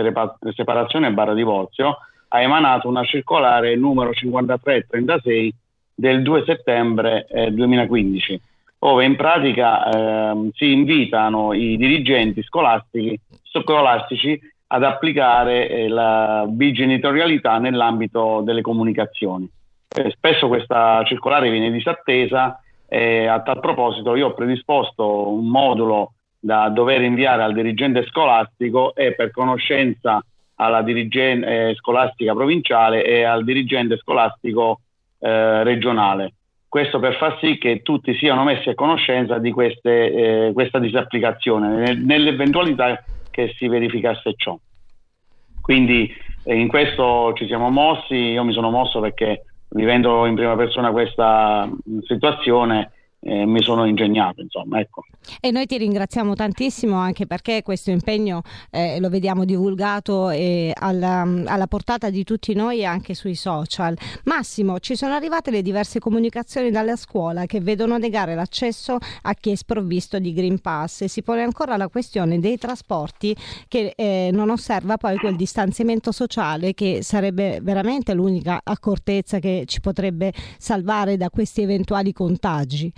separazione 0.55 1.07
e 1.07 1.11
barra 1.11 1.33
divorzio, 1.33 1.97
ha 2.29 2.41
emanato 2.41 2.87
una 2.87 3.03
circolare 3.03 3.75
numero 3.75 4.13
5336 4.13 5.53
del 5.93 6.21
2 6.21 6.43
settembre 6.45 7.27
eh, 7.27 7.51
2015, 7.51 8.41
dove 8.79 9.05
in 9.05 9.15
pratica 9.15 9.89
eh, 9.89 10.49
si 10.53 10.71
invitano 10.71 11.53
i 11.53 11.75
dirigenti 11.75 12.41
scolastici, 12.43 13.19
scolastici 13.43 14.39
ad 14.67 14.83
applicare 14.83 15.67
eh, 15.67 15.87
la 15.89 16.45
bigenitorialità 16.47 17.57
nell'ambito 17.57 18.41
delle 18.41 18.61
comunicazioni. 18.61 19.47
Eh, 19.93 20.09
spesso 20.11 20.47
questa 20.47 21.03
circolare 21.03 21.49
viene 21.49 21.69
disattesa 21.69 22.60
e 22.93 23.25
a 23.25 23.41
tal 23.41 23.61
proposito 23.61 24.17
io 24.17 24.27
ho 24.27 24.33
predisposto 24.33 25.29
un 25.29 25.47
modulo 25.47 26.15
da 26.37 26.67
dover 26.67 27.01
inviare 27.01 27.41
al 27.41 27.53
dirigente 27.53 28.05
scolastico 28.07 28.93
e 28.95 29.15
per 29.15 29.31
conoscenza 29.31 30.21
alla 30.55 30.81
dirigente 30.81 31.69
eh, 31.69 31.75
scolastica 31.75 32.33
provinciale 32.33 33.05
e 33.05 33.23
al 33.23 33.45
dirigente 33.45 33.95
scolastico 33.95 34.81
eh, 35.19 35.63
regionale. 35.63 36.33
Questo 36.67 36.99
per 36.99 37.15
far 37.15 37.37
sì 37.39 37.57
che 37.57 37.81
tutti 37.81 38.13
siano 38.15 38.43
messi 38.43 38.67
a 38.67 38.75
conoscenza 38.75 39.37
di 39.37 39.51
queste, 39.53 40.47
eh, 40.47 40.51
questa 40.51 40.77
disapplicazione 40.79 41.93
nell'eventualità 41.93 43.01
che 43.29 43.53
si 43.55 43.69
verificasse 43.69 44.33
ciò. 44.35 44.57
Quindi 45.61 46.13
eh, 46.43 46.55
in 46.55 46.67
questo 46.67 47.31
ci 47.37 47.47
siamo 47.47 47.69
mossi, 47.69 48.15
io 48.15 48.43
mi 48.43 48.51
sono 48.51 48.69
mosso 48.69 48.99
perché 48.99 49.43
vivendo 49.71 50.25
in 50.25 50.35
prima 50.35 50.55
persona 50.55 50.91
questa 50.91 51.69
situazione 52.05 52.91
eh, 53.23 53.45
mi 53.45 53.61
sono 53.61 53.85
ingegnato, 53.85 54.41
insomma, 54.41 54.79
ecco. 54.79 55.05
E 55.39 55.51
noi 55.51 55.67
ti 55.67 55.77
ringraziamo 55.77 56.33
tantissimo 56.33 56.95
anche 56.95 57.27
perché 57.27 57.61
questo 57.61 57.91
impegno 57.91 58.41
eh, 58.71 58.99
lo 58.99 59.09
vediamo 59.09 59.45
divulgato 59.45 60.31
eh, 60.31 60.73
alla, 60.75 61.21
alla, 61.21 61.67
portata 61.67 62.09
di 62.09 62.23
tutti 62.23 62.55
noi 62.55 62.83
anche 62.83 63.13
sui 63.13 63.35
social. 63.35 63.95
Massimo, 64.23 64.79
ci 64.79 64.95
sono 64.95 65.13
arrivate 65.13 65.51
le 65.51 65.61
diverse 65.61 65.99
comunicazioni 65.99 66.71
dalla 66.71 66.95
scuola 66.95 67.45
che 67.45 67.61
vedono 67.61 67.97
negare 67.97 68.33
l'accesso 68.33 68.97
a 69.21 69.33
chi 69.35 69.51
è 69.51 69.55
sprovvisto 69.55 70.17
di 70.17 70.33
Green 70.33 70.59
Pass 70.59 71.01
e 71.01 71.07
si 71.07 71.21
pone 71.21 71.43
ancora 71.43 71.77
la 71.77 71.87
questione 71.87 72.39
dei 72.39 72.57
trasporti 72.57 73.35
che 73.67 73.93
eh, 73.95 74.29
non 74.33 74.49
osserva 74.49 74.97
poi 74.97 75.17
quel 75.17 75.35
distanziamento 75.35 76.11
sociale 76.11 76.73
che 76.73 77.03
sarebbe 77.03 77.59
veramente 77.61 78.15
l'unica 78.15 78.61
accortezza 78.63 79.37
che 79.37 79.65
ci 79.67 79.79
potrebbe 79.79 80.33
salvare 80.57 81.17
da 81.17 81.29
questi 81.29 81.61
eventuali 81.61 82.11
contagi. 82.11 82.91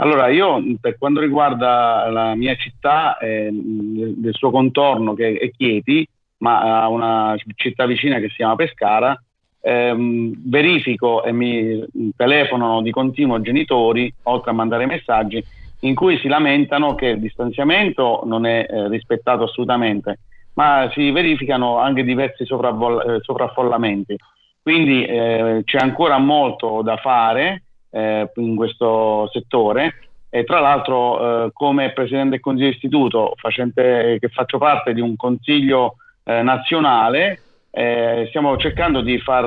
Allora, 0.00 0.28
io 0.28 0.62
per 0.80 0.96
quanto 0.96 1.20
riguarda 1.20 2.08
la 2.10 2.34
mia 2.36 2.54
città, 2.54 3.18
eh, 3.18 3.48
del 3.50 4.32
suo 4.32 4.50
contorno 4.50 5.14
che 5.14 5.36
è 5.38 5.50
Chieti, 5.50 6.06
ma 6.38 6.82
ha 6.82 6.88
una 6.88 7.36
città 7.56 7.84
vicina 7.84 8.20
che 8.20 8.28
si 8.28 8.36
chiama 8.36 8.54
Pescara, 8.54 9.20
ehm, 9.60 10.34
verifico 10.48 11.24
e 11.24 11.32
mi 11.32 11.84
telefonano 12.16 12.80
di 12.80 12.92
continuo 12.92 13.40
genitori, 13.40 14.12
oltre 14.24 14.52
a 14.52 14.54
mandare 14.54 14.86
messaggi, 14.86 15.42
in 15.80 15.96
cui 15.96 16.16
si 16.18 16.28
lamentano 16.28 16.94
che 16.94 17.06
il 17.06 17.18
distanziamento 17.18 18.22
non 18.24 18.46
è 18.46 18.66
eh, 18.70 18.88
rispettato 18.88 19.44
assolutamente, 19.44 20.20
ma 20.54 20.88
si 20.94 21.10
verificano 21.10 21.78
anche 21.78 22.04
diversi 22.04 22.46
sopravvol- 22.46 23.16
eh, 23.16 23.18
sovraffollamenti. 23.22 24.16
Quindi 24.62 25.04
eh, 25.04 25.62
c'è 25.64 25.78
ancora 25.78 26.18
molto 26.18 26.82
da 26.82 26.96
fare 26.98 27.64
eh, 27.90 28.30
in 28.36 28.56
questo 28.56 29.28
settore 29.32 30.08
e 30.30 30.44
tra 30.44 30.60
l'altro 30.60 31.46
eh, 31.46 31.50
come 31.52 31.92
Presidente 31.92 32.30
del 32.30 32.40
Consiglio 32.40 32.68
Istituto, 32.68 33.32
facente, 33.36 34.18
che 34.20 34.28
faccio 34.28 34.58
parte 34.58 34.92
di 34.92 35.00
un 35.00 35.16
Consiglio 35.16 35.96
eh, 36.24 36.42
nazionale, 36.42 37.40
eh, 37.70 38.26
stiamo 38.28 38.56
cercando 38.58 39.00
di 39.00 39.18
far 39.18 39.44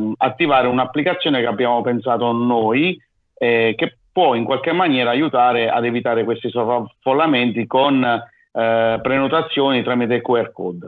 eh, 0.00 0.12
attivare 0.18 0.68
un'applicazione 0.68 1.40
che 1.40 1.46
abbiamo 1.46 1.82
pensato 1.82 2.32
noi, 2.32 2.98
eh, 3.34 3.74
che 3.76 3.98
può 4.10 4.34
in 4.34 4.44
qualche 4.44 4.72
maniera 4.72 5.10
aiutare 5.10 5.68
ad 5.68 5.84
evitare 5.84 6.24
questi 6.24 6.48
sovraffollamenti 6.48 7.66
con 7.66 8.22
prenotazioni 8.54 9.82
tramite 9.82 10.20
QR 10.22 10.52
code. 10.52 10.86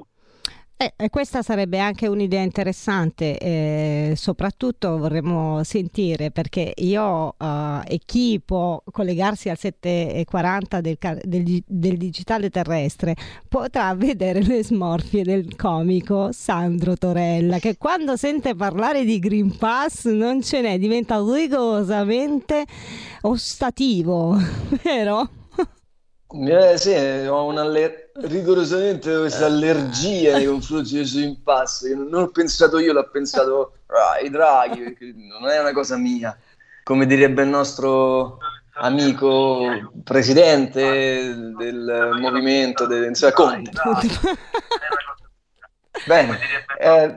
Eh, 0.78 1.08
questa 1.08 1.40
sarebbe 1.40 1.78
anche 1.78 2.06
un'idea 2.06 2.42
interessante, 2.42 3.38
eh, 3.38 4.12
soprattutto 4.14 4.98
vorremmo 4.98 5.64
sentire 5.64 6.30
perché 6.30 6.70
io 6.76 7.34
uh, 7.34 7.80
e 7.86 7.98
chi 8.04 8.42
può 8.44 8.82
collegarsi 8.90 9.48
al 9.48 9.56
740 9.56 10.82
del, 10.82 10.98
del, 11.22 11.62
del, 11.66 11.96
digitale 11.96 12.50
terrestre 12.50 13.16
potrà 13.48 13.94
vedere 13.96 14.42
le 14.42 14.62
smorfie 14.62 15.24
del 15.24 15.56
comico 15.56 16.28
Sandro 16.32 16.94
Torella 16.94 17.58
che 17.58 17.78
quando 17.78 18.14
sente 18.16 18.54
parlare 18.54 19.06
di 19.06 19.18
Green 19.18 19.56
Pass 19.56 20.04
non 20.08 20.42
ce 20.42 20.60
n'è, 20.60 20.78
diventa 20.78 21.16
rigorosamente 21.16 22.66
ostativo, 23.22 24.36
vero? 24.84 25.45
Eh, 26.28 26.76
sì, 26.76 26.92
ho 26.92 27.44
una 27.44 27.62
aller- 27.62 28.10
rigorosamente 28.14 29.16
questa 29.16 29.46
allergia 29.46 30.36
nei 30.36 30.46
confronti 30.46 31.00
Green 31.02 31.42
Pass, 31.42 31.86
che 31.86 31.94
non 31.94 32.08
l'ho 32.08 32.30
pensato 32.30 32.78
io, 32.78 32.92
l'ha 32.92 33.04
pensato 33.04 33.74
ah, 33.86 34.18
i 34.18 34.28
draghi, 34.28 34.82
perché 34.82 35.14
non 35.14 35.48
è 35.48 35.60
una 35.60 35.72
cosa 35.72 35.96
mia. 35.96 36.36
Come 36.82 37.06
direbbe 37.06 37.42
il 37.42 37.48
nostro 37.48 38.38
amico 38.74 39.92
presidente 40.02 41.34
del 41.56 42.10
movimento, 42.20 42.86
del, 42.86 43.04
insomma, 43.04 43.32
Conte. 43.32 43.70
Bene, 46.06 46.38
eh, 46.78 47.16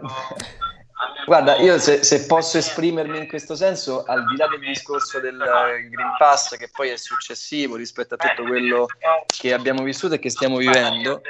Guarda, 1.25 1.57
io 1.57 1.79
se, 1.79 2.03
se, 2.03 2.25
posso 2.25 2.57
esprimermi 2.57 3.19
in 3.19 3.27
questo 3.27 3.55
senso, 3.55 4.03
al 4.03 4.25
di 4.25 4.35
là 4.35 4.47
del 4.47 4.59
discorso 4.59 5.19
del 5.19 5.37
Green 5.37 6.13
Pass, 6.17 6.57
che 6.57 6.69
poi 6.69 6.89
è 6.89 6.97
successivo 6.97 7.75
rispetto 7.75 8.15
a 8.15 8.17
tutto 8.17 8.43
quello 8.43 8.87
che 9.25 9.53
abbiamo 9.53 9.83
vissuto 9.83 10.15
e 10.15 10.19
che 10.19 10.29
stiamo 10.29 10.57
vivendo, 10.57 11.21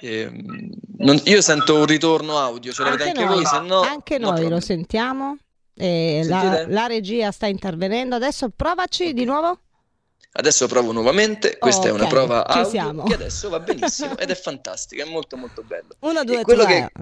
ehm, 0.00 0.70
non, 0.98 1.20
io 1.24 1.40
sento 1.40 1.78
un 1.78 1.86
ritorno 1.86 2.38
audio, 2.38 2.72
ce 2.72 2.84
l'avete 2.84 3.08
anche, 3.08 3.22
anche 3.22 3.34
voi, 3.34 3.44
se 3.44 3.60
no... 3.60 3.80
Anche 3.80 4.18
noi 4.18 4.48
lo 4.48 4.60
sentiamo, 4.60 5.36
eh, 5.74 6.22
la, 6.24 6.64
la 6.68 6.86
regia 6.86 7.32
sta 7.32 7.46
intervenendo, 7.46 8.14
adesso 8.14 8.50
provaci 8.54 9.12
di 9.14 9.24
nuovo. 9.24 9.58
Adesso 10.34 10.66
provo 10.66 10.92
nuovamente, 10.92 11.58
questa 11.58 11.82
oh, 11.82 11.86
è 11.88 11.90
una 11.90 12.06
prova 12.06 12.46
audio 12.46 13.02
che 13.02 13.12
adesso 13.12 13.50
va 13.50 13.60
benissimo 13.60 14.16
ed 14.16 14.30
è 14.30 14.34
fantastica, 14.34 15.04
è 15.04 15.06
molto 15.06 15.36
molto 15.36 15.62
bello. 15.62 15.94
1, 15.98 16.24
2, 16.24 16.42
3. 16.42 16.92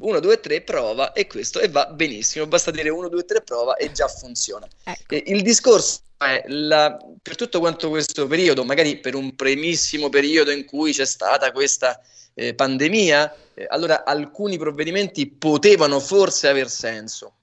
1, 0.00 0.20
2, 0.20 0.40
3 0.40 0.60
prova 0.62 1.12
e 1.12 1.26
questo 1.26 1.60
e 1.60 1.68
va 1.68 1.84
benissimo, 1.86 2.46
basta 2.46 2.70
dire 2.70 2.88
1, 2.88 3.08
2, 3.08 3.24
3 3.24 3.42
prova 3.42 3.76
e 3.76 3.92
già 3.92 4.08
funziona. 4.08 4.66
Ecco. 4.84 5.14
il 5.14 5.42
discorso 5.42 6.00
è 6.16 6.44
la, 6.46 6.96
per 7.20 7.36
tutto 7.36 7.58
quanto 7.58 7.90
questo 7.90 8.26
periodo, 8.26 8.64
magari 8.64 9.00
per 9.00 9.16
un 9.16 9.36
primissimo 9.36 10.08
periodo 10.08 10.50
in 10.50 10.64
cui 10.64 10.92
c'è 10.92 11.04
stata 11.04 11.52
questa 11.52 12.00
eh, 12.32 12.54
pandemia, 12.54 13.34
eh, 13.52 13.66
allora 13.68 14.02
alcuni 14.04 14.56
provvedimenti 14.56 15.26
potevano 15.26 16.00
forse 16.00 16.48
aver 16.48 16.70
senso. 16.70 17.34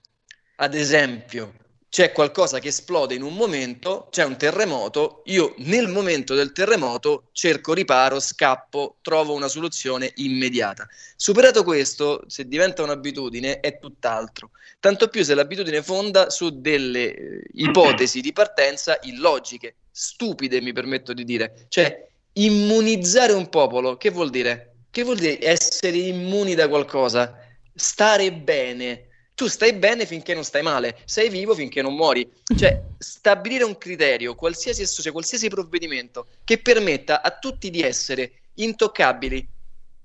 Ad 0.56 0.74
esempio, 0.74 1.54
c'è 1.90 2.12
qualcosa 2.12 2.60
che 2.60 2.68
esplode 2.68 3.16
in 3.16 3.24
un 3.24 3.34
momento, 3.34 4.08
c'è 4.12 4.24
un 4.24 4.38
terremoto, 4.38 5.24
io 5.26 5.56
nel 5.58 5.88
momento 5.88 6.36
del 6.36 6.52
terremoto 6.52 7.30
cerco 7.32 7.74
riparo, 7.74 8.20
scappo, 8.20 8.98
trovo 9.02 9.34
una 9.34 9.48
soluzione 9.48 10.12
immediata. 10.18 10.88
Superato 11.16 11.64
questo, 11.64 12.24
se 12.28 12.48
diventa 12.48 12.84
un'abitudine, 12.84 13.60
è 13.60 13.80
tutt'altro. 13.80 14.52
Tanto 14.80 15.08
più 15.08 15.24
se 15.24 15.34
l'abitudine 15.34 15.82
fonda 15.82 16.30
su 16.30 16.62
delle 16.62 17.16
eh, 17.16 17.42
ipotesi 17.54 18.22
di 18.22 18.34
partenza 18.34 19.00
illogiche, 19.02 19.78
stupide, 19.90 20.62
mi 20.62 20.74
permetto 20.74 21.14
di 21.14 21.26
dire. 21.26 21.66
Cioè, 21.70 22.08
immunizzare 22.34 23.34
un 23.34 23.50
popolo, 23.50 23.98
che 23.98 24.12
vuol 24.12 24.30
dire? 24.30 24.76
Che 24.92 25.04
vuol 25.04 25.18
dire 25.18 25.40
essere 25.44 25.98
immuni 25.98 26.54
da 26.54 26.68
qualcosa? 26.68 27.36
Stare 27.74 28.32
bene 28.32 29.09
tu 29.40 29.48
stai 29.48 29.72
bene 29.72 30.06
finché 30.06 30.34
non 30.34 30.44
stai 30.44 30.62
male, 30.62 30.98
sei 31.06 31.30
vivo 31.30 31.56
finché 31.56 31.82
non 31.82 31.96
muori. 31.96 32.30
Cioè, 32.44 32.88
stabilire 32.98 33.64
un 33.64 33.78
criterio, 33.78 34.36
qualsiasi 34.36 34.82
esso 34.82 35.02
sia, 35.02 35.14
qualsiasi 35.14 35.48
provvedimento 35.48 36.28
che 36.44 36.58
permetta 36.58 37.22
a 37.22 37.32
tutti 37.32 37.70
di 37.70 37.82
essere 37.82 38.34
intoccabili 38.56 39.48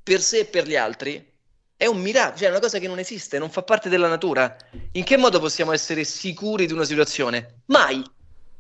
per 0.05 0.21
sé 0.21 0.39
e 0.39 0.45
per 0.45 0.69
gli 0.69 0.77
altri 0.77 1.33
è 1.77 1.87
un 1.87 2.01
miracolo, 2.01 2.37
cioè 2.37 2.47
è 2.47 2.51
una 2.51 2.61
cosa 2.61 2.79
che 2.79 2.87
non 2.87 3.01
esiste, 3.01 3.41
non 3.41 3.51
fa 3.51 3.65
parte 3.65 3.89
della 3.89 4.07
natura. 4.07 4.57
In 4.93 5.03
che 5.03 5.17
modo 5.17 5.41
possiamo 5.41 5.73
essere 5.73 6.05
sicuri 6.05 6.67
di 6.67 6.73
una 6.73 6.85
situazione? 6.85 7.63
Mai. 7.67 8.05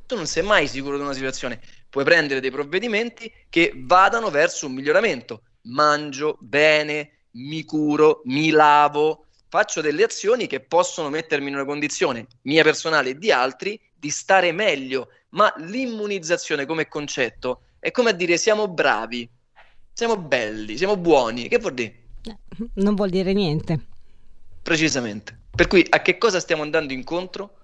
Tu 0.06 0.16
non 0.16 0.26
sei 0.26 0.42
mai 0.42 0.66
sicuro 0.66 0.96
di 0.96 1.04
una 1.04 1.14
situazione. 1.14 1.60
Puoi 1.88 2.02
prendere 2.02 2.40
dei 2.40 2.50
provvedimenti 2.50 3.32
che 3.48 3.72
vadano 3.76 4.28
verso 4.28 4.66
un 4.66 4.72
miglioramento. 4.72 5.42
Mangio 5.66 6.36
bene, 6.40 7.26
mi 7.34 7.62
curo, 7.62 8.22
mi 8.24 8.50
lavo, 8.50 9.26
faccio 9.54 9.80
delle 9.80 10.02
azioni 10.02 10.48
che 10.48 10.58
possono 10.58 11.08
mettermi 11.10 11.46
in 11.46 11.54
una 11.54 11.64
condizione 11.64 12.26
mia 12.42 12.64
personale 12.64 13.10
e 13.10 13.18
di 13.18 13.30
altri 13.30 13.80
di 13.94 14.10
stare 14.10 14.50
meglio, 14.50 15.10
ma 15.28 15.54
l'immunizzazione 15.58 16.66
come 16.66 16.88
concetto 16.88 17.60
è 17.78 17.92
come 17.92 18.10
a 18.10 18.12
dire 18.14 18.36
siamo 18.36 18.66
bravi, 18.66 19.30
siamo 19.92 20.16
belli, 20.16 20.76
siamo 20.76 20.96
buoni, 20.96 21.46
che 21.46 21.58
vuol 21.58 21.74
dire? 21.74 22.02
Non 22.74 22.96
vuol 22.96 23.10
dire 23.10 23.32
niente. 23.32 23.78
Precisamente. 24.60 25.38
Per 25.54 25.68
cui 25.68 25.86
a 25.88 26.02
che 26.02 26.18
cosa 26.18 26.40
stiamo 26.40 26.62
andando 26.62 26.92
incontro? 26.92 27.58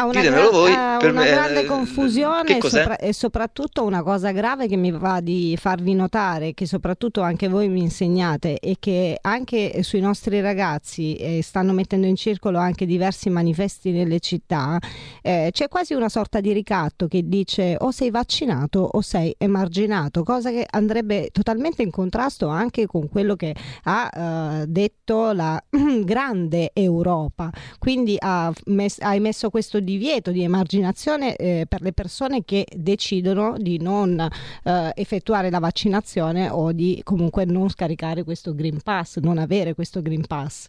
Ha 0.00 0.04
una, 0.04 0.22
gra- 0.22 0.48
voi, 0.48 0.72
ha 0.72 0.96
una 1.00 1.10
me, 1.10 1.26
grande 1.26 1.64
confusione 1.64 2.58
e, 2.58 2.60
sopra- 2.60 2.96
e, 2.98 3.12
soprattutto 3.12 3.84
una 3.84 4.04
cosa 4.04 4.30
grave 4.30 4.68
che 4.68 4.76
mi 4.76 4.92
va 4.92 5.18
di 5.18 5.56
farvi 5.60 5.92
notare, 5.92 6.54
che 6.54 6.66
soprattutto 6.66 7.20
anche 7.20 7.48
voi 7.48 7.68
mi 7.68 7.80
insegnate 7.80 8.60
e 8.60 8.76
che 8.78 9.18
anche 9.20 9.82
sui 9.82 9.98
nostri 9.98 10.40
ragazzi 10.40 11.16
eh, 11.16 11.42
stanno 11.42 11.72
mettendo 11.72 12.06
in 12.06 12.14
circolo 12.14 12.58
anche 12.58 12.86
diversi 12.86 13.28
manifesti 13.28 13.90
nelle 13.90 14.20
città, 14.20 14.78
eh, 15.20 15.48
c'è 15.50 15.66
quasi 15.66 15.94
una 15.94 16.08
sorta 16.08 16.40
di 16.40 16.52
ricatto 16.52 17.08
che 17.08 17.22
dice 17.26 17.74
o 17.76 17.90
sei 17.90 18.10
vaccinato 18.10 18.88
o 18.92 19.00
sei 19.00 19.34
emarginato, 19.36 20.22
cosa 20.22 20.50
che 20.50 20.64
andrebbe 20.70 21.30
totalmente 21.32 21.82
in 21.82 21.90
contrasto 21.90 22.46
anche 22.46 22.86
con 22.86 23.08
quello 23.08 23.34
che 23.34 23.52
ha 23.82 24.60
eh, 24.62 24.66
detto 24.68 25.32
la 25.32 25.60
grande 26.04 26.70
Europa. 26.72 27.50
Quindi 27.80 28.14
ha, 28.16 28.52
mes- 28.66 29.00
ha 29.00 29.16
emesso 29.16 29.50
questo 29.50 29.86
divieto 29.88 30.32
di 30.32 30.42
emarginazione 30.42 31.34
eh, 31.36 31.64
per 31.66 31.80
le 31.80 31.94
persone 31.94 32.44
che 32.44 32.66
decidono 32.76 33.56
di 33.56 33.80
non 33.80 34.20
eh, 34.20 34.92
effettuare 34.94 35.48
la 35.48 35.60
vaccinazione 35.60 36.50
o 36.50 36.72
di 36.72 37.00
comunque 37.02 37.46
non 37.46 37.70
scaricare 37.70 38.22
questo 38.22 38.54
Green 38.54 38.82
Pass, 38.82 39.16
non 39.16 39.38
avere 39.38 39.72
questo 39.72 40.02
Green 40.02 40.26
Pass. 40.26 40.68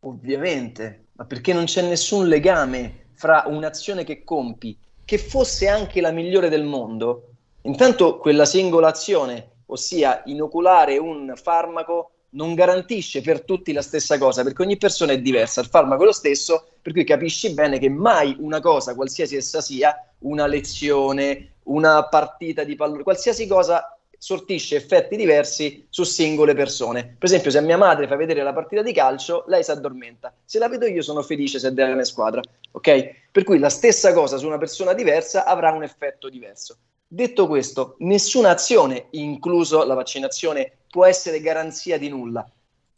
Ovviamente, 0.00 1.08
ma 1.12 1.26
perché 1.26 1.52
non 1.52 1.64
c'è 1.64 1.82
nessun 1.86 2.26
legame 2.26 3.08
fra 3.12 3.44
un'azione 3.46 4.02
che 4.02 4.24
compi, 4.24 4.74
che 5.04 5.18
fosse 5.18 5.68
anche 5.68 6.00
la 6.00 6.10
migliore 6.10 6.48
del 6.48 6.64
mondo, 6.64 7.34
intanto 7.62 8.16
quella 8.16 8.46
singola 8.46 8.88
azione, 8.88 9.50
ossia 9.66 10.22
inoculare 10.24 10.96
un 10.96 11.34
farmaco 11.36 12.11
non 12.32 12.54
garantisce 12.54 13.20
per 13.20 13.42
tutti 13.42 13.72
la 13.72 13.82
stessa 13.82 14.18
cosa, 14.18 14.42
perché 14.42 14.62
ogni 14.62 14.76
persona 14.76 15.12
è 15.12 15.20
diversa, 15.20 15.60
il 15.60 15.68
farmaco 15.68 16.02
è 16.02 16.06
lo 16.06 16.12
stesso, 16.12 16.66
per 16.80 16.92
cui 16.92 17.04
capisci 17.04 17.52
bene 17.52 17.78
che 17.78 17.88
mai 17.88 18.36
una 18.38 18.60
cosa, 18.60 18.94
qualsiasi 18.94 19.36
essa 19.36 19.60
sia, 19.60 19.94
una 20.20 20.46
lezione, 20.46 21.54
una 21.64 22.04
partita 22.04 22.64
di 22.64 22.74
pallone, 22.74 23.02
qualsiasi 23.02 23.46
cosa 23.46 23.96
sortisce 24.22 24.76
effetti 24.76 25.16
diversi 25.16 25.84
su 25.90 26.04
singole 26.04 26.54
persone. 26.54 27.16
Per 27.18 27.28
esempio, 27.28 27.50
se 27.50 27.58
a 27.58 27.62
mia 27.62 27.76
madre 27.76 28.06
fa 28.06 28.14
vedere 28.14 28.44
la 28.44 28.52
partita 28.52 28.80
di 28.80 28.92
calcio, 28.92 29.44
lei 29.48 29.64
si 29.64 29.72
addormenta. 29.72 30.32
Se 30.44 30.60
la 30.60 30.68
vedo 30.68 30.86
io 30.86 31.02
sono 31.02 31.22
felice 31.22 31.58
se 31.58 31.68
è 31.68 31.72
della 31.72 31.92
mia 31.94 32.04
squadra, 32.04 32.40
ok? 32.70 33.30
Per 33.32 33.42
cui 33.42 33.58
la 33.58 33.68
stessa 33.68 34.12
cosa 34.12 34.36
su 34.36 34.46
una 34.46 34.58
persona 34.58 34.92
diversa 34.92 35.44
avrà 35.44 35.72
un 35.72 35.82
effetto 35.82 36.28
diverso. 36.28 36.76
Detto 37.08 37.48
questo, 37.48 37.96
nessuna 37.98 38.50
azione, 38.50 39.08
incluso 39.10 39.84
la 39.84 39.94
vaccinazione, 39.94 40.78
può 40.92 41.06
essere 41.06 41.40
garanzia 41.40 41.98
di 41.98 42.10
nulla. 42.10 42.46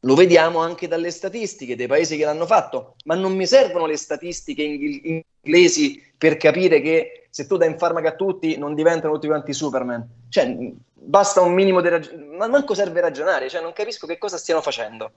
Lo 0.00 0.16
vediamo 0.16 0.58
anche 0.58 0.88
dalle 0.88 1.12
statistiche 1.12 1.76
dei 1.76 1.86
paesi 1.86 2.16
che 2.16 2.24
l'hanno 2.24 2.44
fatto, 2.44 2.96
ma 3.04 3.14
non 3.14 3.36
mi 3.36 3.46
servono 3.46 3.86
le 3.86 3.96
statistiche 3.96 4.62
inglesi 4.62 6.02
per 6.18 6.36
capire 6.36 6.80
che 6.80 7.28
se 7.30 7.46
tu 7.46 7.56
dai 7.56 7.68
un 7.68 7.78
farmaco 7.78 8.08
a 8.08 8.16
tutti 8.16 8.58
non 8.58 8.74
diventano 8.74 9.14
tutti 9.14 9.28
quanti 9.28 9.52
Superman. 9.52 10.06
Cioè, 10.28 10.72
basta 10.92 11.40
un 11.40 11.54
minimo 11.54 11.80
di 11.80 11.88
ragionamento, 11.88 12.36
ma 12.36 12.48
manco 12.48 12.74
serve 12.74 13.00
ragionare, 13.00 13.48
cioè 13.48 13.62
non 13.62 13.72
capisco 13.72 14.08
che 14.08 14.18
cosa 14.18 14.38
stiano 14.38 14.60
facendo. 14.60 15.12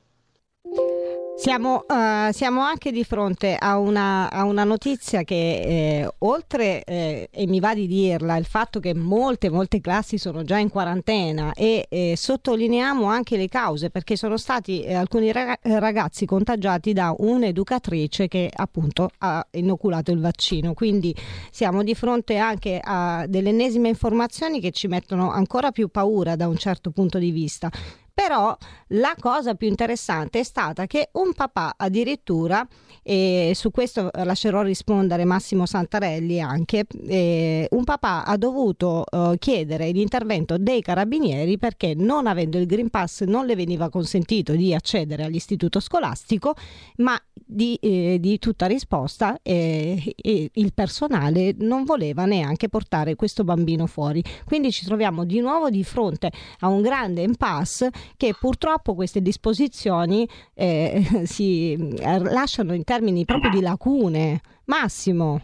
Siamo, 1.37 1.85
uh, 1.87 2.31
siamo, 2.31 2.61
anche 2.61 2.91
di 2.91 3.03
fronte 3.03 3.55
a 3.55 3.77
una, 3.77 4.27
a 4.31 4.43
una 4.43 4.63
notizia 4.63 5.21
che 5.21 5.35
eh, 5.35 6.09
oltre, 6.19 6.83
eh, 6.83 7.29
e 7.31 7.45
mi 7.45 7.59
va 7.59 7.75
di 7.75 7.85
dirla, 7.85 8.37
il 8.37 8.45
fatto 8.45 8.79
che 8.79 8.95
molte, 8.95 9.51
molte 9.51 9.79
classi 9.79 10.17
sono 10.17 10.43
già 10.43 10.57
in 10.57 10.69
quarantena 10.69 11.53
e 11.53 11.85
eh, 11.89 12.15
sottolineiamo 12.17 13.05
anche 13.05 13.37
le 13.37 13.47
cause 13.49 13.91
perché 13.91 14.17
sono 14.17 14.35
stati 14.35 14.81
eh, 14.81 14.95
alcuni 14.95 15.31
ragazzi 15.31 16.25
contagiati 16.25 16.91
da 16.91 17.13
un'educatrice 17.15 18.27
che 18.27 18.49
appunto 18.51 19.07
ha 19.19 19.45
inoculato 19.51 20.11
il 20.11 20.19
vaccino. 20.19 20.73
Quindi 20.73 21.15
siamo 21.51 21.83
di 21.83 21.93
fronte 21.93 22.37
anche 22.37 22.81
a 22.83 23.25
delle 23.27 23.49
ennesime 23.49 23.89
informazioni 23.89 24.59
che 24.59 24.71
ci 24.71 24.87
mettono 24.87 25.31
ancora 25.31 25.69
più 25.69 25.89
paura 25.89 26.35
da 26.35 26.47
un 26.47 26.57
certo 26.57 26.89
punto 26.89 27.19
di 27.19 27.29
vista. 27.29 27.69
Però 28.17 28.57
la 28.91 29.15
cosa 29.19 29.53
più 29.53 29.67
interessante 29.67 30.39
è 30.39 30.43
stata 30.43 30.87
che 30.87 31.09
un 31.13 31.33
papà 31.33 31.75
addirittura 31.77 32.67
e 33.03 33.51
su 33.53 33.69
questo 33.69 34.09
lascerò 34.11 34.63
rispondere 34.63 35.23
Massimo 35.23 35.67
Santarelli 35.67 36.41
anche, 36.41 36.85
eh, 37.07 37.67
un 37.69 37.83
papà 37.83 38.25
ha 38.25 38.35
dovuto 38.35 39.05
eh, 39.05 39.35
chiedere 39.37 39.91
l'intervento 39.91 40.57
dei 40.57 40.81
carabinieri 40.81 41.59
perché 41.59 41.93
non 41.95 42.25
avendo 42.25 42.57
il 42.57 42.65
Green 42.65 42.89
Pass 42.89 43.21
non 43.21 43.45
le 43.45 43.55
veniva 43.55 43.89
consentito 43.89 44.53
di 44.53 44.73
accedere 44.73 45.23
all'istituto 45.23 45.79
scolastico, 45.79 46.55
ma 46.97 47.17
di, 47.33 47.77
eh, 47.81 48.17
di 48.19 48.39
tutta 48.39 48.65
risposta 48.65 49.39
eh, 49.43 50.15
il 50.53 50.73
personale 50.73 51.53
non 51.59 51.83
voleva 51.83 52.25
neanche 52.25 52.67
portare 52.67 53.15
questo 53.15 53.43
bambino 53.43 53.85
fuori. 53.85 54.23
Quindi 54.43 54.71
ci 54.71 54.85
troviamo 54.85 55.23
di 55.23 55.39
nuovo 55.39 55.69
di 55.69 55.83
fronte 55.83 56.31
a 56.59 56.67
un 56.67 56.81
grande 56.81 57.21
impasse 57.21 57.91
che 58.15 58.35
purtroppo 58.39 58.95
queste 58.95 59.21
disposizioni 59.21 60.27
eh, 60.53 61.01
si 61.25 61.73
eh, 61.73 62.19
lasciano 62.19 62.73
in 62.73 62.83
termini 62.83 63.25
proprio 63.25 63.51
di 63.51 63.61
lacune. 63.61 64.41
Massimo. 64.65 65.41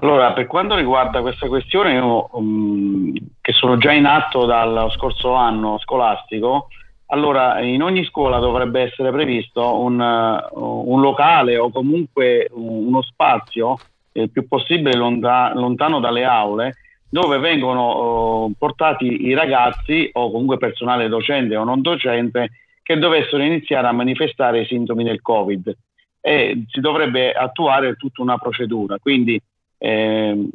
Allora, 0.00 0.32
per 0.32 0.46
quanto 0.46 0.74
riguarda 0.74 1.20
questa 1.22 1.48
questione, 1.48 1.94
io, 1.94 2.28
um, 2.32 3.12
che 3.40 3.52
sono 3.52 3.78
già 3.78 3.92
in 3.92 4.04
atto 4.04 4.44
dal 4.44 4.90
scorso 4.92 5.32
anno 5.32 5.78
scolastico, 5.78 6.68
allora 7.06 7.60
in 7.60 7.82
ogni 7.82 8.04
scuola 8.04 8.38
dovrebbe 8.38 8.82
essere 8.82 9.10
previsto 9.10 9.80
un, 9.80 9.98
uh, 9.98 10.92
un 10.92 11.00
locale 11.00 11.56
o 11.56 11.70
comunque 11.70 12.48
uno 12.52 13.00
spazio 13.02 13.76
il 14.12 14.30
più 14.30 14.46
possibile 14.46 14.94
lonta- 14.96 15.52
lontano 15.54 16.00
dalle 16.00 16.24
aule 16.24 16.74
dove 17.08 17.38
vengono 17.38 18.44
uh, 18.44 18.52
portati 18.56 19.26
i 19.26 19.34
ragazzi 19.34 20.10
o 20.12 20.30
comunque 20.30 20.58
personale 20.58 21.08
docente 21.08 21.56
o 21.56 21.64
non 21.64 21.80
docente 21.80 22.50
che 22.82 22.98
dovessero 22.98 23.42
iniziare 23.42 23.86
a 23.86 23.92
manifestare 23.92 24.60
i 24.60 24.66
sintomi 24.66 25.04
del 25.04 25.20
Covid 25.20 25.76
e 26.20 26.64
si 26.68 26.80
dovrebbe 26.80 27.32
attuare 27.32 27.96
tutta 27.96 28.22
una 28.22 28.38
procedura. 28.38 28.98
Quindi, 28.98 29.40
eh, 29.78 30.48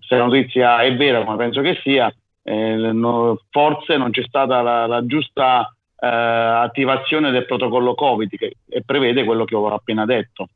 se 0.00 0.16
la 0.16 0.24
notizia 0.24 0.80
è 0.82 0.94
vera, 0.96 1.24
come 1.24 1.36
penso 1.36 1.60
che 1.60 1.78
sia, 1.82 2.12
eh, 2.42 2.74
no, 2.76 3.40
forse 3.50 3.96
non 3.96 4.10
c'è 4.10 4.22
stata 4.22 4.62
la, 4.62 4.86
la 4.86 5.04
giusta 5.04 5.74
eh, 5.98 6.06
attivazione 6.06 7.30
del 7.30 7.46
protocollo 7.46 7.94
Covid 7.94 8.30
che 8.36 8.54
prevede 8.84 9.24
quello 9.24 9.44
che 9.44 9.54
ho 9.54 9.68
appena 9.68 10.04
detto. 10.04 10.48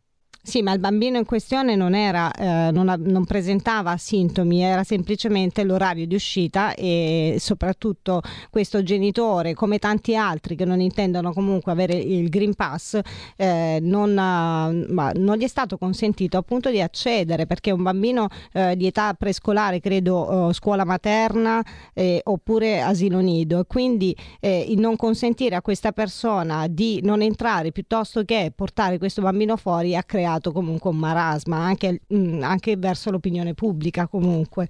Sì, 0.45 0.61
ma 0.61 0.72
il 0.72 0.80
bambino 0.80 1.18
in 1.18 1.24
questione 1.24 1.76
non, 1.76 1.95
era, 1.95 2.32
eh, 2.32 2.72
non, 2.72 2.93
non, 2.99 3.24
presentava 3.24 3.97
sintomi, 3.97 4.61
era 4.61 4.82
semplicemente 4.82 5.62
l'orario 5.62 6.05
di 6.05 6.16
uscita 6.16 6.74
e 6.74 7.36
soprattutto 7.38 8.20
questo 8.51 8.82
genitore, 8.82 9.55
come 9.55 9.78
tanti 9.78 10.16
altri 10.16 10.57
che 10.57 10.64
non 10.64 10.80
intendono 10.80 11.32
comunque 11.32 11.70
avere 11.70 11.95
il 11.95 12.28
Green 12.28 12.55
Pass, 12.57 12.99
eh, 13.36 13.78
non, 13.82 14.14
non, 14.14 15.36
gli 15.36 15.45
è 15.45 15.47
stato 15.47 15.78
consentito 15.78 16.38
appunto 16.38 16.70
di 16.70 16.80
accedere 16.80 17.47
perché 17.47 17.70
un 17.70 17.84
bambino 17.84 18.26
eh, 18.53 18.74
di 18.74 18.86
età 18.86 19.14
prescolare, 19.14 19.78
credo 19.78 20.51
eh, 20.51 20.55
scuola 20.55 20.84
materna 20.84 21.64
eh, 21.95 22.20
oppure 22.24 22.80
asilo 22.80 23.20
nido, 23.20 23.64
quindi 23.64 24.14
eh, 24.40 24.66
il 24.68 24.80
non 24.80 24.97
consentire 24.97 25.55
a 25.55 25.62
questa 25.62 25.93
persona 25.93 26.66
di 26.66 26.99
non 27.05 27.22
entrare 27.22 27.70
piuttosto 27.70 28.24
che 28.24 28.53
portare 28.53 28.99
questo 28.99 29.22
bambino 29.22 29.57
fuori 29.57 29.95
ha 29.95 30.03
creato 30.03 30.30
creato 30.33 30.53
comunque 30.53 30.91
un 30.91 30.97
marasma 30.97 31.59
anche, 31.59 32.01
mh, 32.07 32.16
mm, 32.16 32.43
anche 32.43 32.76
verso 32.76 33.11
l'opinione 33.11 33.55
pubblica 33.55 34.07
comunque 34.07 34.66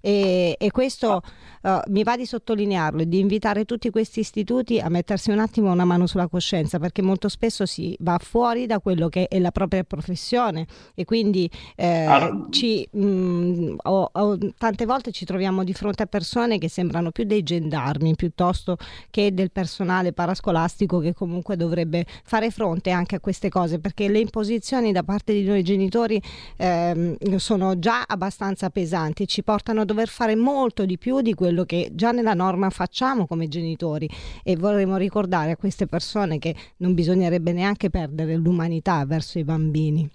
e, 0.00 0.56
e 0.58 0.70
questo 0.70 1.22
uh, 1.62 1.70
mi 1.88 2.02
va 2.02 2.16
di 2.16 2.26
sottolinearlo 2.26 3.02
e 3.02 3.08
di 3.08 3.18
invitare 3.18 3.64
tutti 3.64 3.90
questi 3.90 4.20
istituti 4.20 4.78
a 4.78 4.88
mettersi 4.88 5.30
un 5.30 5.38
attimo 5.38 5.72
una 5.72 5.84
mano 5.84 6.06
sulla 6.06 6.28
coscienza 6.28 6.78
perché 6.78 7.02
molto 7.02 7.28
spesso 7.28 7.66
si 7.66 7.96
va 8.00 8.18
fuori 8.18 8.66
da 8.66 8.80
quello 8.80 9.08
che 9.08 9.28
è 9.28 9.38
la 9.38 9.50
propria 9.50 9.84
professione 9.84 10.66
e 10.94 11.04
quindi 11.04 11.50
eh, 11.76 12.04
ah. 12.04 12.46
ci, 12.50 12.86
mh, 12.90 13.06
mm, 13.06 13.76
o, 13.84 14.10
o, 14.12 14.38
tante 14.58 14.84
volte 14.84 15.12
ci 15.12 15.24
troviamo 15.24 15.64
di 15.64 15.72
fronte 15.72 16.02
a 16.02 16.06
persone 16.06 16.58
che 16.58 16.68
sembrano 16.68 17.10
più 17.10 17.24
dei 17.24 17.42
gendarmi 17.42 18.14
piuttosto 18.14 18.76
che 19.10 19.32
del 19.32 19.50
personale 19.50 20.12
parascolastico 20.12 20.98
che 20.98 21.14
comunque 21.14 21.56
dovrebbe 21.56 22.04
fare 22.24 22.50
fronte 22.50 22.90
anche 22.90 23.16
a 23.16 23.20
queste 23.20 23.48
cose 23.48 23.78
perché 23.78 24.08
le 24.08 24.18
imposizioni 24.18 24.92
da 24.92 25.02
parte 25.06 25.32
di 25.32 25.44
noi 25.44 25.62
genitori 25.62 26.20
ehm, 26.58 27.36
sono 27.36 27.78
già 27.78 28.04
abbastanza 28.06 28.68
pesanti, 28.68 29.26
ci 29.26 29.42
portano 29.42 29.80
a 29.80 29.84
dover 29.86 30.08
fare 30.08 30.36
molto 30.36 30.84
di 30.84 30.98
più 30.98 31.22
di 31.22 31.32
quello 31.32 31.64
che 31.64 31.88
già 31.92 32.10
nella 32.10 32.34
norma 32.34 32.68
facciamo 32.68 33.26
come 33.26 33.48
genitori 33.48 34.06
e 34.44 34.56
vorremmo 34.56 34.98
ricordare 34.98 35.52
a 35.52 35.56
queste 35.56 35.86
persone 35.86 36.38
che 36.38 36.54
non 36.78 36.92
bisognerebbe 36.92 37.52
neanche 37.52 37.88
perdere 37.88 38.36
l'umanità 38.36 39.06
verso 39.06 39.38
i 39.38 39.44
bambini. 39.44 40.06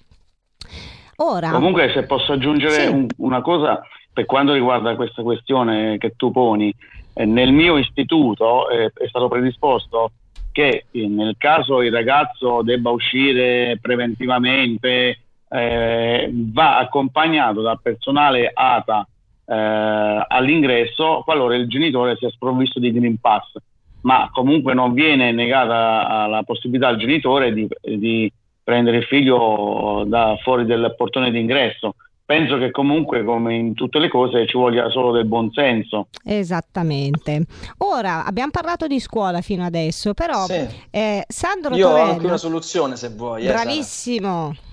Ora, 1.18 1.50
Comunque 1.52 1.92
se 1.94 2.04
posso 2.04 2.34
aggiungere 2.34 2.86
sì. 2.86 2.88
un, 2.88 3.08
una 3.18 3.42
cosa 3.42 3.82
per 4.14 4.26
quanto 4.26 4.54
riguarda 4.54 4.96
questa 4.96 5.22
questione 5.24 5.98
che 5.98 6.14
tu 6.16 6.32
poni, 6.32 6.74
eh, 7.14 7.26
nel 7.26 7.52
mio 7.52 7.78
istituto 7.78 8.70
eh, 8.70 8.92
è 8.94 9.08
stato 9.08 9.28
predisposto 9.28 10.12
che 10.52 10.86
nel 10.92 11.36
caso 11.38 11.82
il 11.82 11.92
ragazzo 11.92 12.62
debba 12.62 12.90
uscire 12.90 13.78
preventivamente 13.82 15.20
eh, 15.50 16.30
va 16.32 16.78
accompagnato 16.78 17.62
dal 17.62 17.82
personale 17.82 18.52
ATA 18.54 19.06
eh, 19.46 20.26
all'ingresso 20.28 21.22
qualora 21.24 21.56
il 21.56 21.68
genitore 21.68 22.16
sia 22.16 22.30
sprovvisto 22.30 22.80
di 22.80 22.92
Green 22.92 23.20
Pass, 23.20 23.56
ma 24.02 24.30
comunque 24.32 24.74
non 24.74 24.94
viene 24.94 25.32
negata 25.32 26.28
la 26.28 26.44
possibilità 26.44 26.88
al 26.88 26.98
genitore 26.98 27.54
di, 27.54 27.68
di 27.82 28.32
prendere 28.64 28.98
il 28.98 29.04
figlio 29.04 30.04
da 30.08 30.38
fuori 30.42 30.66
del 30.66 30.94
portone 30.98 31.32
d'ingresso 31.32 31.96
penso 32.32 32.58
che 32.58 32.72
comunque 32.72 33.26
come 33.26 33.56
in 33.56 33.74
tutte 33.74 34.00
le 34.00 34.08
cose 34.08 34.48
ci 34.48 34.56
voglia 34.56 34.90
solo 34.90 35.12
del 35.12 35.26
buonsenso. 35.26 36.08
Esattamente. 36.24 37.44
Ora 37.80 38.24
abbiamo 38.24 38.52
parlato 38.52 38.88
di 38.88 39.02
scuola 39.02 39.42
fino 39.42 39.66
adesso, 39.66 40.14
però 40.14 40.46
sì. 40.46 40.66
eh, 40.92 41.26
Sandro 41.28 41.76
Io 41.76 41.90
Torello, 41.90 42.08
ho 42.08 42.12
anche 42.14 42.26
una 42.26 42.38
soluzione 42.38 42.96
se 42.96 43.10
vuoi. 43.10 43.46
Eh, 43.46 43.52
bravissimo. 43.52 44.54
Eh, 44.54 44.71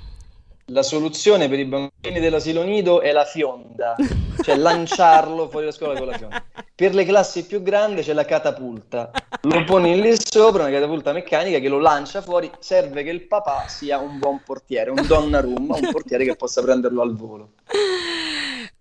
la 0.70 0.82
soluzione 0.82 1.48
per 1.48 1.58
i 1.58 1.64
bambini 1.64 2.20
dell'asilo 2.20 2.62
nido 2.62 3.00
è 3.00 3.12
la 3.12 3.24
fionda, 3.24 3.96
cioè 4.42 4.56
lanciarlo 4.56 5.48
fuori 5.48 5.66
da 5.66 5.72
scuola 5.72 5.98
con 5.98 6.08
la 6.08 6.16
fionda. 6.16 6.42
Per 6.74 6.94
le 6.94 7.04
classi 7.04 7.46
più 7.46 7.62
grandi 7.62 8.02
c'è 8.02 8.12
la 8.12 8.24
catapulta, 8.24 9.10
lo 9.42 9.64
poni 9.64 10.00
lì 10.00 10.14
sopra, 10.18 10.64
una 10.64 10.72
catapulta 10.72 11.12
meccanica 11.12 11.58
che 11.58 11.68
lo 11.68 11.80
lancia 11.80 12.20
fuori, 12.20 12.50
serve 12.58 13.02
che 13.02 13.10
il 13.10 13.22
papà 13.22 13.64
sia 13.66 13.98
un 13.98 14.18
buon 14.18 14.42
portiere, 14.44 14.90
un 14.90 15.04
donnarumma, 15.06 15.76
un 15.76 15.90
portiere 15.90 16.24
che 16.24 16.36
possa 16.36 16.62
prenderlo 16.62 17.02
al 17.02 17.16
volo. 17.16 17.50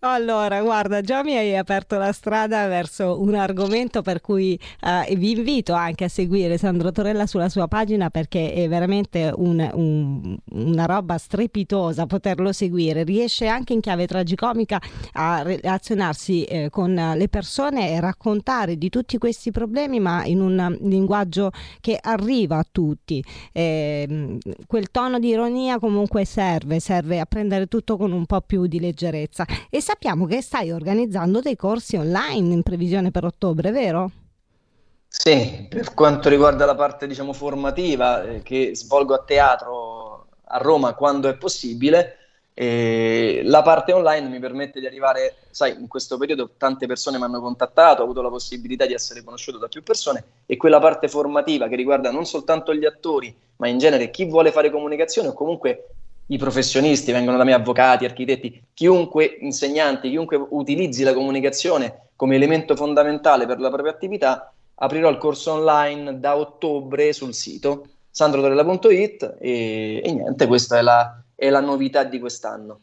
Allora, 0.01 0.61
guarda, 0.61 1.01
già 1.01 1.23
mi 1.23 1.35
hai 1.35 1.57
aperto 1.57 1.97
la 1.97 2.11
strada 2.11 2.67
verso 2.67 3.19
un 3.19 3.33
argomento 3.33 4.03
per 4.03 4.21
cui 4.21 4.57
uh, 4.81 5.15
vi 5.15 5.31
invito 5.31 5.73
anche 5.73 6.03
a 6.03 6.07
seguire 6.07 6.59
Sandro 6.59 6.91
Torella 6.91 7.25
sulla 7.25 7.49
sua 7.49 7.67
pagina 7.67 8.11
perché 8.11 8.53
è 8.53 8.67
veramente 8.67 9.33
un, 9.35 9.67
un, 9.73 10.37
una 10.51 10.85
roba 10.85 11.17
strepitosa 11.17 12.05
poterlo 12.05 12.51
seguire. 12.51 13.03
Riesce 13.03 13.47
anche 13.47 13.73
in 13.73 13.79
chiave 13.81 14.05
tragicomica 14.05 14.79
a 15.13 15.41
relazionarsi 15.41 16.43
eh, 16.43 16.69
con 16.69 16.93
le 16.93 17.27
persone 17.27 17.89
e 17.89 17.99
raccontare 17.99 18.77
di 18.77 18.89
tutti 18.89 19.17
questi 19.17 19.49
problemi, 19.49 19.99
ma 19.99 20.23
in 20.25 20.41
un 20.41 20.77
linguaggio 20.81 21.49
che 21.81 21.97
arriva 21.99 22.59
a 22.59 22.65
tutti. 22.71 23.23
Eh, 23.51 24.37
quel 24.67 24.91
tono 24.91 25.17
di 25.17 25.29
ironia 25.29 25.79
comunque 25.79 26.23
serve, 26.23 26.79
serve 26.79 27.19
a 27.19 27.25
prendere 27.25 27.65
tutto 27.65 27.97
con 27.97 28.11
un 28.11 28.27
po' 28.27 28.41
più 28.41 28.67
di 28.67 28.79
leggerezza. 28.79 29.43
E 29.71 29.81
sappiamo 29.87 30.25
che 30.25 30.41
stai 30.41 30.69
organizzando 30.69 31.39
dei 31.39 31.55
corsi 31.55 31.95
online 31.95 32.53
in 32.53 32.61
previsione 32.61 33.09
per 33.09 33.23
ottobre, 33.23 33.71
vero? 33.71 34.11
Sì, 35.07 35.65
per 35.69 35.93
quanto 35.93 36.27
riguarda 36.27 36.65
la 36.65 36.75
parte 36.75 37.07
diciamo 37.07 37.31
formativa 37.31 38.21
eh, 38.21 38.41
che 38.41 38.75
svolgo 38.75 39.13
a 39.13 39.23
teatro 39.23 40.27
a 40.43 40.57
Roma 40.57 40.93
quando 40.93 41.29
è 41.29 41.37
possibile, 41.37 42.17
eh, 42.53 43.39
la 43.45 43.61
parte 43.61 43.93
online 43.93 44.27
mi 44.27 44.39
permette 44.39 44.81
di 44.81 44.87
arrivare, 44.87 45.35
sai, 45.51 45.79
in 45.79 45.87
questo 45.87 46.17
periodo 46.17 46.49
tante 46.57 46.85
persone 46.85 47.17
mi 47.17 47.23
hanno 47.23 47.39
contattato, 47.39 48.01
ho 48.01 48.03
avuto 48.03 48.21
la 48.21 48.29
possibilità 48.29 48.85
di 48.85 48.93
essere 48.93 49.23
conosciuto 49.23 49.57
da 49.57 49.69
più 49.69 49.83
persone 49.83 50.21
e 50.45 50.57
quella 50.57 50.81
parte 50.81 51.07
formativa 51.07 51.69
che 51.69 51.77
riguarda 51.77 52.11
non 52.11 52.25
soltanto 52.25 52.75
gli 52.75 52.83
attori, 52.83 53.33
ma 53.55 53.69
in 53.69 53.77
genere 53.77 54.11
chi 54.11 54.25
vuole 54.25 54.51
fare 54.51 54.69
comunicazione 54.69 55.29
o 55.29 55.33
comunque 55.33 55.91
i 56.27 56.37
professionisti, 56.37 57.11
vengono 57.11 57.37
da 57.37 57.43
me 57.43 57.53
avvocati, 57.53 58.05
architetti, 58.05 58.63
chiunque 58.73 59.37
insegnante, 59.41 60.09
chiunque 60.09 60.35
utilizzi 60.49 61.03
la 61.03 61.13
comunicazione 61.13 62.09
come 62.15 62.35
elemento 62.35 62.75
fondamentale 62.75 63.45
per 63.45 63.59
la 63.59 63.69
propria 63.69 63.93
attività, 63.93 64.51
aprirò 64.75 65.09
il 65.09 65.17
corso 65.17 65.53
online 65.53 66.19
da 66.19 66.37
ottobre 66.37 67.13
sul 67.13 67.33
sito 67.33 67.87
sandrotorella.it 68.09 69.37
e, 69.39 70.01
e 70.03 70.11
niente, 70.11 70.47
questa 70.47 70.79
è 70.79 70.81
la, 70.81 71.21
è 71.35 71.49
la 71.49 71.61
novità 71.61 72.03
di 72.03 72.19
quest'anno. 72.19 72.79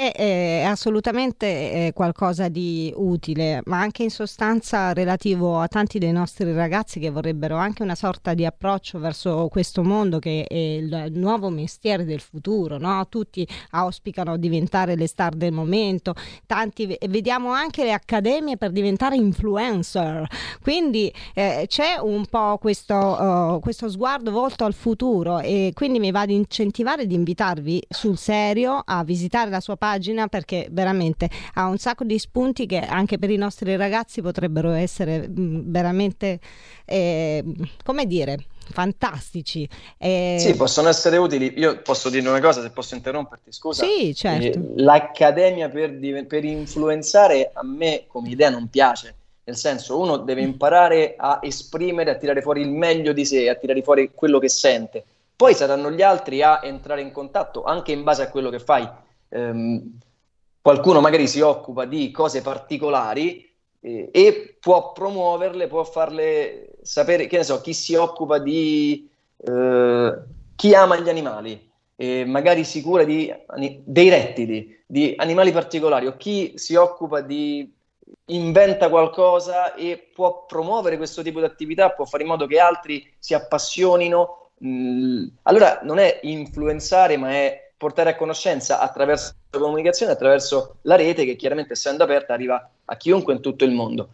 È, 0.00 0.12
è 0.14 0.62
assolutamente 0.62 1.90
qualcosa 1.92 2.46
di 2.46 2.92
utile, 2.94 3.62
ma 3.64 3.80
anche 3.80 4.04
in 4.04 4.10
sostanza 4.10 4.92
relativo 4.92 5.58
a 5.58 5.66
tanti 5.66 5.98
dei 5.98 6.12
nostri 6.12 6.52
ragazzi 6.52 7.00
che 7.00 7.10
vorrebbero 7.10 7.56
anche 7.56 7.82
una 7.82 7.96
sorta 7.96 8.32
di 8.32 8.46
approccio 8.46 9.00
verso 9.00 9.48
questo 9.48 9.82
mondo 9.82 10.20
che 10.20 10.44
è 10.44 10.54
il 10.54 11.10
nuovo 11.14 11.48
mestiere 11.48 12.04
del 12.04 12.20
futuro, 12.20 12.78
no? 12.78 13.08
Tutti 13.08 13.44
auspicano 13.70 14.36
diventare 14.36 14.94
le 14.94 15.08
star 15.08 15.34
del 15.34 15.50
momento, 15.50 16.14
tanti 16.46 16.96
vediamo 17.08 17.50
anche 17.50 17.82
le 17.82 17.92
accademie 17.92 18.56
per 18.56 18.70
diventare 18.70 19.16
influencer, 19.16 20.28
quindi 20.62 21.12
eh, 21.34 21.64
c'è 21.66 21.96
un 22.00 22.24
po' 22.26 22.56
questo, 22.58 22.94
uh, 22.94 23.58
questo 23.58 23.90
sguardo 23.90 24.30
volto 24.30 24.64
al 24.64 24.74
futuro 24.74 25.40
e 25.40 25.72
quindi 25.74 25.98
mi 25.98 26.12
va 26.12 26.20
ad 26.20 26.30
incentivare 26.30 27.04
di 27.08 27.16
invitarvi 27.16 27.82
sul 27.88 28.16
serio 28.16 28.80
a 28.84 29.02
visitare 29.02 29.50
la 29.50 29.58
sua 29.58 29.74
pagina 29.74 29.86
pagina 29.88 30.28
perché 30.28 30.68
veramente 30.70 31.30
ha 31.54 31.66
un 31.66 31.78
sacco 31.78 32.04
di 32.04 32.18
spunti 32.18 32.66
che 32.66 32.78
anche 32.78 33.18
per 33.18 33.30
i 33.30 33.36
nostri 33.36 33.74
ragazzi 33.76 34.20
potrebbero 34.20 34.72
essere 34.72 35.26
mh, 35.26 35.70
veramente, 35.70 36.40
eh, 36.84 37.42
come 37.82 38.04
dire, 38.04 38.36
fantastici. 38.70 39.66
Eh... 39.96 40.36
Sì, 40.38 40.54
possono 40.56 40.88
essere 40.88 41.16
utili. 41.16 41.54
Io 41.56 41.80
posso 41.80 42.10
dire 42.10 42.28
una 42.28 42.40
cosa, 42.40 42.60
se 42.60 42.70
posso 42.70 42.94
interromperti, 42.94 43.50
scusa. 43.50 43.84
Sì, 43.84 44.14
certo. 44.14 44.58
Eh, 44.58 44.72
L'accademia 44.76 45.70
per, 45.70 46.26
per 46.26 46.44
influenzare 46.44 47.50
a 47.54 47.64
me 47.64 48.04
come 48.06 48.28
idea 48.28 48.50
non 48.50 48.68
piace. 48.68 49.14
Nel 49.44 49.56
senso, 49.56 49.98
uno 49.98 50.18
deve 50.18 50.42
imparare 50.42 51.14
a 51.16 51.38
esprimere, 51.40 52.10
a 52.10 52.16
tirare 52.16 52.42
fuori 52.42 52.60
il 52.60 52.68
meglio 52.68 53.14
di 53.14 53.24
sé, 53.24 53.48
a 53.48 53.54
tirare 53.54 53.80
fuori 53.80 54.10
quello 54.14 54.38
che 54.38 54.50
sente. 54.50 55.02
Poi 55.34 55.54
saranno 55.54 55.90
gli 55.90 56.02
altri 56.02 56.42
a 56.42 56.60
entrare 56.62 57.00
in 57.00 57.12
contatto 57.12 57.64
anche 57.64 57.92
in 57.92 58.02
base 58.02 58.22
a 58.22 58.28
quello 58.28 58.50
che 58.50 58.58
fai 58.58 58.86
ehm, 59.28 59.98
qualcuno 60.60 61.00
magari 61.00 61.26
si 61.26 61.40
occupa 61.40 61.84
di 61.84 62.10
cose 62.10 62.42
particolari 62.42 63.48
eh, 63.80 64.08
e 64.12 64.56
può 64.60 64.92
promuoverle, 64.92 65.66
può 65.66 65.84
farle 65.84 66.76
sapere, 66.82 67.26
che 67.26 67.38
ne 67.38 67.44
so, 67.44 67.60
chi 67.60 67.72
si 67.72 67.94
occupa 67.94 68.38
di... 68.38 69.08
Eh, 69.36 70.22
chi 70.58 70.74
ama 70.74 70.98
gli 70.98 71.08
animali, 71.08 71.70
e 71.94 72.24
magari 72.24 72.64
si 72.64 72.82
cura 72.82 73.04
di, 73.04 73.32
dei 73.84 74.08
rettili, 74.08 74.82
di 74.84 75.14
animali 75.16 75.52
particolari, 75.52 76.06
o 76.08 76.16
chi 76.16 76.54
si 76.56 76.74
occupa 76.74 77.20
di 77.20 77.72
inventa 78.26 78.88
qualcosa 78.88 79.74
e 79.74 80.10
può 80.12 80.44
promuovere 80.46 80.96
questo 80.96 81.22
tipo 81.22 81.38
di 81.38 81.46
attività, 81.46 81.90
può 81.90 82.04
fare 82.04 82.24
in 82.24 82.28
modo 82.30 82.46
che 82.46 82.58
altri 82.58 83.08
si 83.20 83.34
appassionino. 83.34 84.50
Mm, 84.64 85.26
allora 85.42 85.78
non 85.84 85.98
è 85.98 86.18
influenzare, 86.22 87.16
ma 87.16 87.30
è 87.30 87.67
portare 87.78 88.10
a 88.10 88.16
conoscenza 88.16 88.80
attraverso 88.80 89.34
la 89.50 89.58
comunicazione, 89.60 90.12
attraverso 90.12 90.76
la 90.82 90.96
rete 90.96 91.24
che 91.24 91.36
chiaramente 91.36 91.72
essendo 91.72 92.02
aperta 92.02 92.34
arriva 92.34 92.68
a 92.84 92.96
chiunque 92.96 93.32
in 93.32 93.40
tutto 93.40 93.64
il 93.64 93.70
mondo. 93.70 94.08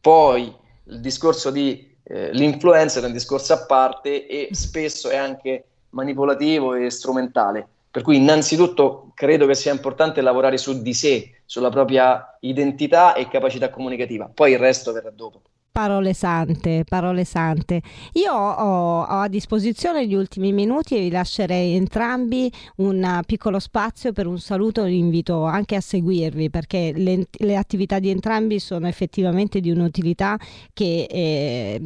Poi 0.00 0.52
il 0.84 1.00
discorso 1.00 1.50
di 1.50 1.96
eh, 2.02 2.32
l'influencer 2.32 3.02
è 3.02 3.06
un 3.06 3.12
discorso 3.12 3.52
a 3.52 3.66
parte 3.66 4.26
e 4.26 4.48
spesso 4.52 5.10
è 5.10 5.16
anche 5.16 5.64
manipolativo 5.90 6.74
e 6.74 6.90
strumentale. 6.90 7.68
Per 7.90 8.02
cui 8.02 8.16
innanzitutto 8.16 9.10
credo 9.14 9.46
che 9.46 9.54
sia 9.54 9.72
importante 9.72 10.20
lavorare 10.20 10.56
su 10.56 10.80
di 10.80 10.94
sé, 10.94 11.42
sulla 11.44 11.70
propria 11.70 12.36
identità 12.40 13.14
e 13.14 13.28
capacità 13.28 13.68
comunicativa, 13.68 14.30
poi 14.32 14.52
il 14.52 14.58
resto 14.58 14.92
verrà 14.92 15.10
dopo. 15.10 15.42
Parole 15.72 16.14
sante, 16.14 16.84
parole 16.84 17.24
sante. 17.24 17.80
Io 18.14 18.32
ho, 18.32 18.50
ho, 18.54 19.02
a 19.04 19.28
disposizione 19.28 20.04
gli 20.04 20.14
ultimi 20.14 20.52
minuti 20.52 20.96
e 20.96 21.00
vi 21.02 21.10
lascerei 21.10 21.76
entrambi 21.76 22.50
un 22.78 23.20
piccolo 23.24 23.60
spazio 23.60 24.12
per 24.12 24.26
un 24.26 24.40
saluto. 24.40 24.82
Vi 24.82 24.98
invito 24.98 25.44
anche 25.44 25.76
a 25.76 25.80
seguirvi 25.80 26.50
perché 26.50 26.92
le, 26.92 27.28
le 27.30 27.56
attività 27.56 28.00
di 28.00 28.10
entrambi 28.10 28.58
sono 28.58 28.88
effettivamente 28.88 29.60
di 29.60 29.70
un'utilità 29.70 30.36
che, 30.72 31.06
eh, 31.08 31.80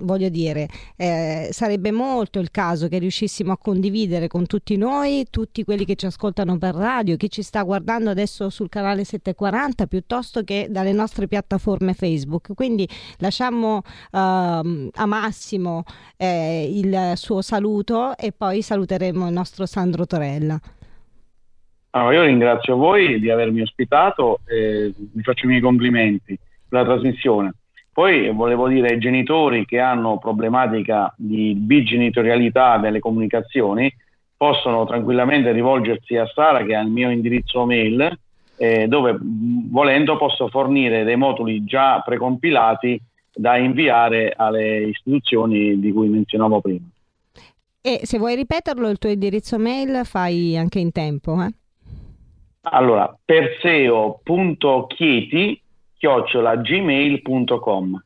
voglio 0.00 0.28
dire, 0.30 0.68
eh, 0.96 1.50
sarebbe 1.52 1.92
molto 1.92 2.40
il 2.40 2.50
caso 2.50 2.88
che 2.88 2.98
riuscissimo 2.98 3.52
a 3.52 3.56
condividere 3.58 4.26
con 4.26 4.46
tutti 4.46 4.76
noi, 4.76 5.26
tutti 5.30 5.62
quelli 5.62 5.84
che 5.84 5.94
ci 5.94 6.06
ascoltano 6.06 6.58
per 6.58 6.74
radio, 6.74 7.16
chi 7.16 7.30
ci 7.30 7.42
sta 7.42 7.62
guardando 7.62 8.10
adesso 8.10 8.50
sul 8.50 8.68
canale 8.68 9.04
740 9.04 9.86
piuttosto 9.86 10.42
che 10.42 10.66
dalle 10.68 10.92
nostre 10.92 11.28
piattaforme 11.28 11.94
Facebook. 11.94 12.52
Quindi 12.54 12.88
la 13.18 13.26
lasciamo 13.28 13.76
uh, 13.76 13.80
a 14.10 15.06
Massimo 15.06 15.84
eh, 16.16 16.66
il 16.72 17.12
suo 17.16 17.42
saluto 17.42 18.16
e 18.16 18.32
poi 18.32 18.62
saluteremo 18.62 19.26
il 19.26 19.32
nostro 19.32 19.66
Sandro 19.66 20.06
Torella. 20.06 20.58
Allora, 21.90 22.14
io 22.14 22.22
ringrazio 22.22 22.76
voi 22.76 23.20
di 23.20 23.30
avermi 23.30 23.60
ospitato 23.60 24.40
e 24.46 24.94
vi 24.96 25.22
faccio 25.22 25.44
i 25.44 25.48
miei 25.48 25.60
complimenti 25.60 26.38
per 26.68 26.80
la 26.80 26.86
trasmissione. 26.86 27.52
Poi 27.92 28.30
volevo 28.32 28.68
dire 28.68 28.90
ai 28.90 28.98
genitori 28.98 29.66
che 29.66 29.78
hanno 29.78 30.18
problematica 30.18 31.12
di 31.16 31.54
bigenitorialità 31.54 32.78
delle 32.78 33.00
comunicazioni 33.00 33.92
possono 34.36 34.86
tranquillamente 34.86 35.50
rivolgersi 35.50 36.16
a 36.16 36.26
Sara 36.32 36.64
che 36.64 36.76
ha 36.76 36.80
il 36.80 36.90
mio 36.90 37.10
indirizzo 37.10 37.66
mail 37.66 38.16
eh, 38.58 38.88
dove 38.88 39.16
volendo 39.20 40.16
posso 40.16 40.48
fornire 40.48 41.04
dei 41.04 41.16
moduli 41.16 41.64
già 41.64 42.00
precompilati 42.00 43.00
da 43.38 43.56
inviare 43.56 44.34
alle 44.36 44.88
istituzioni 44.88 45.78
di 45.78 45.92
cui 45.92 46.08
menzionavo 46.08 46.60
prima. 46.60 46.88
E 47.80 48.00
se 48.02 48.18
vuoi 48.18 48.34
ripeterlo, 48.34 48.88
il 48.88 48.98
tuo 48.98 49.10
indirizzo 49.10 49.56
mail 49.58 50.04
fai 50.04 50.56
anche 50.56 50.80
in 50.80 50.90
tempo. 50.90 51.40
Eh? 51.40 51.54
Allora, 52.62 53.16
perseo.chieti 53.24 55.62
chiocciolagmail.com 55.96 58.02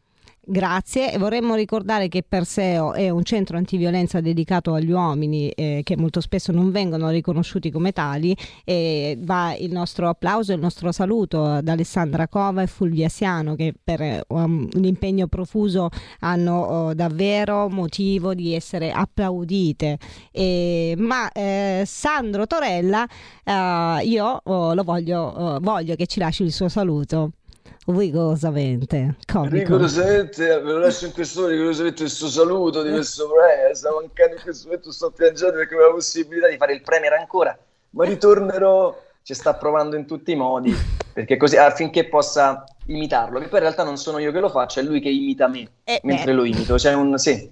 Grazie, 0.53 1.17
vorremmo 1.17 1.55
ricordare 1.55 2.09
che 2.09 2.23
Perseo 2.23 2.93
è 2.93 3.09
un 3.09 3.25
centro 3.25 3.57
antiviolenza 3.57 4.21
dedicato 4.21 4.75
agli 4.75 4.91
uomini 4.91 5.49
eh, 5.49 5.81
che 5.83 5.97
molto 5.97 6.21
spesso 6.21 6.53
non 6.53 6.71
vengono 6.71 7.09
riconosciuti 7.09 7.71
come 7.71 7.93
tali. 7.93 8.37
E 8.63 9.17
va 9.19 9.55
il 9.55 9.73
nostro 9.73 10.11
applauso 10.11 10.53
e 10.53 10.57
il 10.57 10.61
nostro 10.61 10.93
saluto 10.93 11.43
ad 11.43 11.69
Alessandra 11.69 12.29
Cova 12.29 12.61
e 12.61 12.67
Fulvia 12.67 13.09
Siano 13.09 13.55
che 13.55 13.73
per 13.83 14.25
um, 14.29 14.69
un 14.75 14.85
impegno 14.85 15.27
profuso 15.27 15.89
hanno 16.19 16.89
uh, 16.89 16.93
davvero 16.93 17.71
motivo 17.71 18.35
di 18.35 18.55
essere 18.55 18.93
applaudite. 18.93 19.97
E, 20.31 20.95
ma 20.99 21.33
eh, 21.33 21.85
Sandro 21.87 22.47
Torella, 22.47 23.07
uh, 23.45 24.07
io 24.07 24.43
oh, 24.45 24.75
lo 24.75 24.83
voglio, 24.83 25.33
uh, 25.35 25.61
voglio 25.61 25.95
che 25.95 26.07
ci 26.07 26.19
lasci 26.19 26.43
il 26.43 26.53
suo 26.53 26.69
saluto 26.69 27.31
rigorosamente 27.87 29.17
comico. 29.27 29.57
rigorosamente 29.57 30.47
ve 30.61 30.73
lo 30.73 30.79
lascio 30.79 31.07
in 31.07 31.13
questo 31.13 31.47
rigorosamente 31.47 32.01
questo 32.01 32.29
saluto 32.29 32.83
di 32.83 32.91
questo 32.91 33.29
premio 33.29 33.75
sta 33.75 33.91
mancando 33.91 34.37
in 34.37 34.43
questo 34.43 34.67
momento 34.67 34.93
sto 34.93 35.11
piangendo 35.11 35.57
perché 35.57 35.75
avevo 35.75 35.89
la 35.89 35.95
possibilità 35.95 36.49
di 36.49 36.57
fare 36.57 36.75
il 36.75 36.83
premier 36.83 37.13
ancora 37.15 37.59
ma 37.91 38.05
ritornerò 38.05 38.97
ci 39.23 39.35
sta 39.35 39.55
provando 39.55 39.97
in 39.97 40.07
tutti 40.07 40.33
i 40.33 40.37
modi 40.37 40.75
perché 41.13 41.37
così 41.37 41.57
affinché 41.57 42.09
possa 42.09 42.65
imitarlo 42.87 43.39
che 43.41 43.49
poi 43.49 43.59
in 43.59 43.65
realtà 43.65 43.83
non 43.83 43.97
sono 43.97 44.19
io 44.19 44.31
che 44.31 44.41
lo 44.41 44.49
faccio 44.49 44.81
è 44.81 44.83
lui 44.83 45.01
che 45.01 45.09
imita 45.09 45.49
me 45.49 45.69
eh, 45.85 46.01
mentre 46.05 46.27
beh. 46.27 46.33
lo 46.33 46.45
imito 46.45 46.75
c'è 46.77 46.95
un 46.95 47.19
sì 47.19 47.51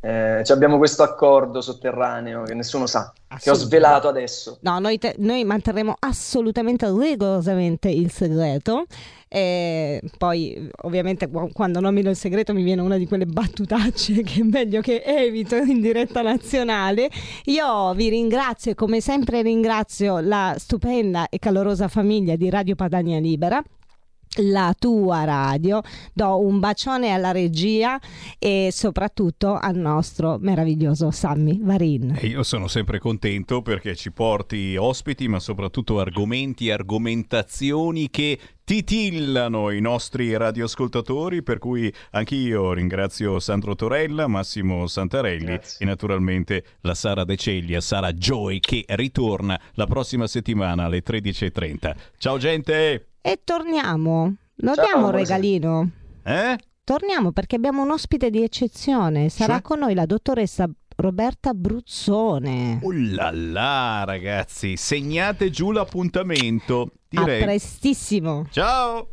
eh, 0.00 0.42
abbiamo 0.48 0.78
questo 0.78 1.02
accordo 1.02 1.60
sotterraneo 1.60 2.42
che 2.42 2.54
nessuno 2.54 2.86
sa, 2.86 3.12
che 3.38 3.50
ho 3.50 3.54
svelato 3.54 4.08
adesso. 4.08 4.58
No, 4.62 4.78
noi, 4.78 4.98
te- 4.98 5.14
noi 5.18 5.44
manterremo 5.44 5.96
assolutamente 5.98 6.90
rigorosamente 6.90 7.88
il 7.88 8.10
segreto. 8.10 8.84
E 9.32 10.02
poi, 10.18 10.68
ovviamente, 10.82 11.30
quando 11.52 11.78
nomino 11.78 12.10
il 12.10 12.16
segreto 12.16 12.52
mi 12.52 12.64
viene 12.64 12.80
una 12.80 12.96
di 12.96 13.06
quelle 13.06 13.26
battutacce 13.26 14.22
che 14.24 14.40
è 14.40 14.42
meglio 14.42 14.80
che 14.80 15.02
evito 15.04 15.54
in 15.56 15.80
diretta 15.80 16.20
nazionale. 16.20 17.08
Io 17.44 17.94
vi 17.94 18.08
ringrazio 18.08 18.72
e, 18.72 18.74
come 18.74 19.00
sempre, 19.00 19.42
ringrazio 19.42 20.18
la 20.18 20.56
stupenda 20.58 21.28
e 21.28 21.38
calorosa 21.38 21.86
famiglia 21.86 22.34
di 22.34 22.50
Radio 22.50 22.74
Padania 22.74 23.20
Libera 23.20 23.62
la 24.36 24.74
tua 24.78 25.24
radio. 25.24 25.80
Do 26.12 26.38
un 26.40 26.60
bacione 26.60 27.12
alla 27.12 27.32
regia 27.32 27.98
e 28.38 28.68
soprattutto 28.72 29.56
al 29.56 29.76
nostro 29.76 30.38
meraviglioso 30.40 31.10
Sammy 31.10 31.58
Varin. 31.60 32.16
E 32.18 32.26
io 32.26 32.42
sono 32.42 32.68
sempre 32.68 32.98
contento 32.98 33.62
perché 33.62 33.94
ci 33.96 34.12
porti 34.12 34.76
ospiti, 34.76 35.28
ma 35.28 35.40
soprattutto 35.40 35.98
argomenti, 35.98 36.70
argomentazioni 36.70 38.08
che 38.10 38.38
titillano 38.62 39.70
i 39.70 39.80
nostri 39.80 40.36
radioascoltatori, 40.36 41.42
per 41.42 41.58
cui 41.58 41.92
anch'io 42.12 42.72
ringrazio 42.72 43.40
Sandro 43.40 43.74
Torella, 43.74 44.28
Massimo 44.28 44.86
Santarelli 44.86 45.44
Grazie. 45.44 45.84
e 45.84 45.88
naturalmente 45.88 46.64
la 46.82 46.94
Sara 46.94 47.24
De 47.24 47.36
Ceglia, 47.36 47.80
Sara 47.80 48.12
Joy, 48.12 48.60
che 48.60 48.84
ritorna 48.90 49.60
la 49.74 49.86
prossima 49.86 50.28
settimana 50.28 50.84
alle 50.84 51.02
13.30. 51.02 51.96
Ciao 52.16 52.38
gente! 52.38 53.09
E 53.22 53.40
torniamo. 53.44 54.34
Lo 54.56 54.74
Ciao, 54.74 54.84
diamo 54.84 55.06
un 55.06 55.12
regalino. 55.12 55.90
Eh? 56.24 56.58
Torniamo 56.82 57.32
perché 57.32 57.56
abbiamo 57.56 57.82
un 57.82 57.90
ospite 57.90 58.30
di 58.30 58.42
eccezione. 58.42 59.28
Sarà 59.28 59.54
cioè? 59.54 59.62
con 59.62 59.80
noi 59.80 59.94
la 59.94 60.06
dottoressa 60.06 60.68
Roberta 60.96 61.52
Bruzzone. 61.52 62.78
Ullala, 62.82 64.04
ragazzi, 64.06 64.76
segnate 64.76 65.50
giù 65.50 65.70
l'appuntamento. 65.70 66.92
Direi. 67.08 67.42
A 67.42 67.44
prestissimo. 67.44 68.46
Ciao. 68.50 69.08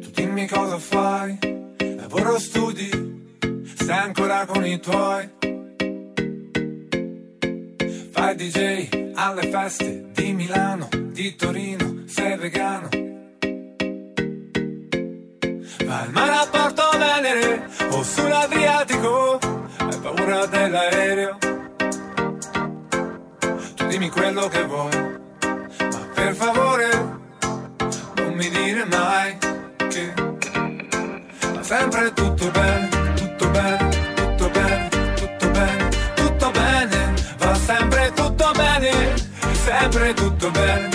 Tu 0.00 0.10
dimmi 0.14 0.48
cosa 0.48 0.78
fai, 0.78 1.38
lavoro 1.96 2.38
studi 2.38 3.09
stai 3.82 3.98
ancora 3.98 4.44
con 4.46 4.64
i 4.64 4.78
tuoi. 4.78 5.28
Fai 8.10 8.34
DJ 8.36 9.12
alle 9.14 9.48
feste 9.48 10.10
di 10.12 10.32
Milano, 10.32 10.88
di 11.12 11.34
Torino, 11.34 12.02
sei 12.06 12.36
vegano. 12.36 12.88
Vai 15.84 16.02
al 16.04 16.10
mare 16.12 16.32
a 16.32 16.46
Porto 16.50 16.90
Venere 16.92 17.68
o 17.90 18.02
sull'Adriatico, 18.02 19.38
hai 19.78 19.98
paura 20.00 20.46
dell'aereo. 20.46 21.38
Tu 23.76 23.86
dimmi 23.86 24.10
quello 24.10 24.48
che 24.48 24.64
vuoi, 24.64 25.18
ma 25.78 26.08
per 26.14 26.34
favore 26.34 26.88
non 28.16 28.34
mi 28.34 28.48
dire 28.50 28.84
mai 28.84 29.38
che 29.88 30.12
va 31.52 31.62
sempre 31.62 32.12
tutto 32.12 32.50
bene 32.50 32.99
bene, 33.50 33.88
tutto 34.14 34.50
bene, 34.50 34.88
tutto 35.14 35.50
bene, 35.50 35.88
tutto 36.14 36.50
bene, 36.50 37.14
va 37.38 37.54
sempre 37.54 38.12
tutto 38.14 38.50
bene, 38.56 39.14
sempre 39.64 40.14
tutto 40.14 40.50
bene, 40.50 40.88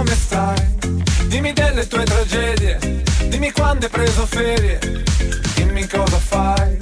come 0.00 0.14
stai. 0.14 0.78
Dimmi 1.26 1.52
delle 1.52 1.86
tue 1.86 2.04
tragedie, 2.04 2.78
dimmi 3.28 3.52
quando 3.52 3.84
hai 3.84 3.90
preso 3.90 4.24
ferie. 4.26 4.78
Dimmi 5.54 5.86
cosa 5.86 6.16
fai, 6.16 6.76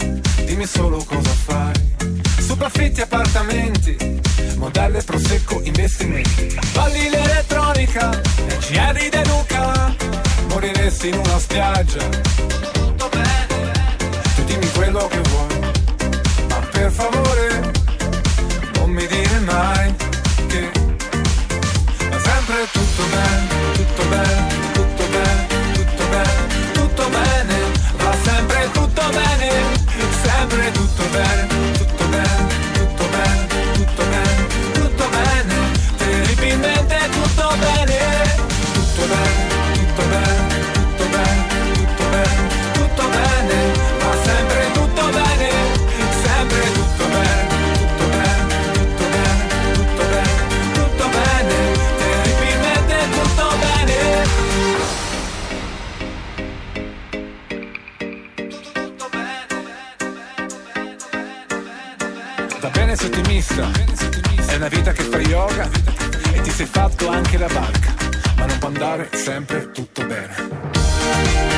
dimmi 0.45 0.64
solo 0.66 1.05
cosa 1.05 1.35
fai. 1.47 1.73
Superfitti 2.39 3.01
appartamenti, 3.01 4.21
modelle 4.57 5.03
prosecco 5.03 5.61
investimenti. 5.64 6.57
Balli 6.73 7.09
l'elettronica, 7.11 8.11
e 8.47 8.57
GR 8.71 9.09
De 9.09 9.25
Luca, 9.27 9.95
moriresti 10.51 11.09
in 11.09 11.16
una 11.16 11.39
spiaggia. 11.41 12.05
Tutto 12.73 13.09
bene, 13.09 13.47
tu 14.37 14.45
dimmi 14.45 14.71
quello 14.75 15.09
che 15.09 15.21
vuoi, 15.29 15.59
ma 16.51 16.59
per 16.71 16.93
favore 16.93 17.73
non 18.75 18.91
mi 18.91 19.07
dire 19.09 19.39
mai 19.41 19.78
bene, 23.19 23.73
tutto 23.73 24.09
ottimista 63.63 64.53
È 64.53 64.57
una 64.57 64.69
vita 64.69 64.93
che 64.93 65.03
fa 65.03 65.19
yoga 65.19 65.69
E 66.33 66.41
ti 66.41 66.51
sei 66.51 66.67
fatto 66.67 67.09
anche 67.09 67.39
la 67.39 67.49
barca 67.49 67.95
Ma 68.37 68.47
non 68.47 68.59
può 68.59 68.69
andare 68.69 69.09
sempre 69.13 69.71
tutto 69.71 70.05
bene 70.05 71.58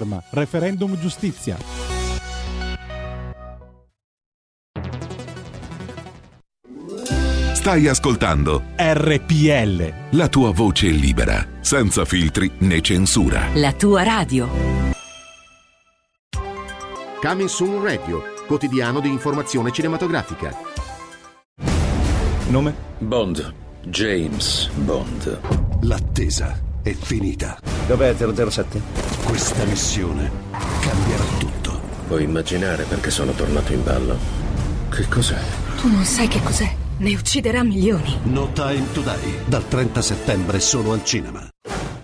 Referendum 0.31 0.97
giustizia. 0.99 1.57
Stai 7.53 7.87
ascoltando 7.87 8.63
RPL. 8.75 10.17
la 10.17 10.27
tua 10.29 10.51
voce 10.51 10.87
libera, 10.87 11.47
senza 11.61 12.05
filtri 12.05 12.51
né 12.59 12.81
censura. 12.81 13.49
La 13.53 13.71
tua 13.73 14.01
radio. 14.01 14.49
Coming 17.21 17.47
Soon 17.47 17.83
Radio, 17.83 18.23
quotidiano 18.47 18.99
di 18.99 19.09
informazione 19.09 19.71
cinematografica. 19.71 20.57
Nome? 22.47 22.73
Bond. 22.97 23.53
James 23.83 24.69
Bond. 24.69 25.39
L'attesa 25.81 26.69
è 26.81 26.93
finita. 26.93 27.57
Dov'è 27.87 28.15
007? 28.15 28.81
Questa 29.23 29.63
missione 29.65 30.31
cambierà 30.81 31.23
tutto. 31.37 31.79
Puoi 32.07 32.23
immaginare 32.23 32.83
perché 32.83 33.09
sono 33.09 33.31
tornato 33.31 33.73
in 33.73 33.83
ballo? 33.83 34.17
Che 34.89 35.07
cos'è? 35.07 35.39
Tu 35.79 35.87
non 35.87 36.03
sai 36.03 36.27
che 36.27 36.41
cos'è. 36.41 36.75
Ne 36.97 37.13
ucciderà 37.13 37.63
milioni. 37.63 38.19
No 38.23 38.51
Time 38.51 38.91
to 38.93 39.01
Die, 39.01 39.43
dal 39.45 39.67
30 39.67 40.01
settembre 40.01 40.59
solo 40.59 40.91
al 40.91 41.03
cinema. 41.03 41.50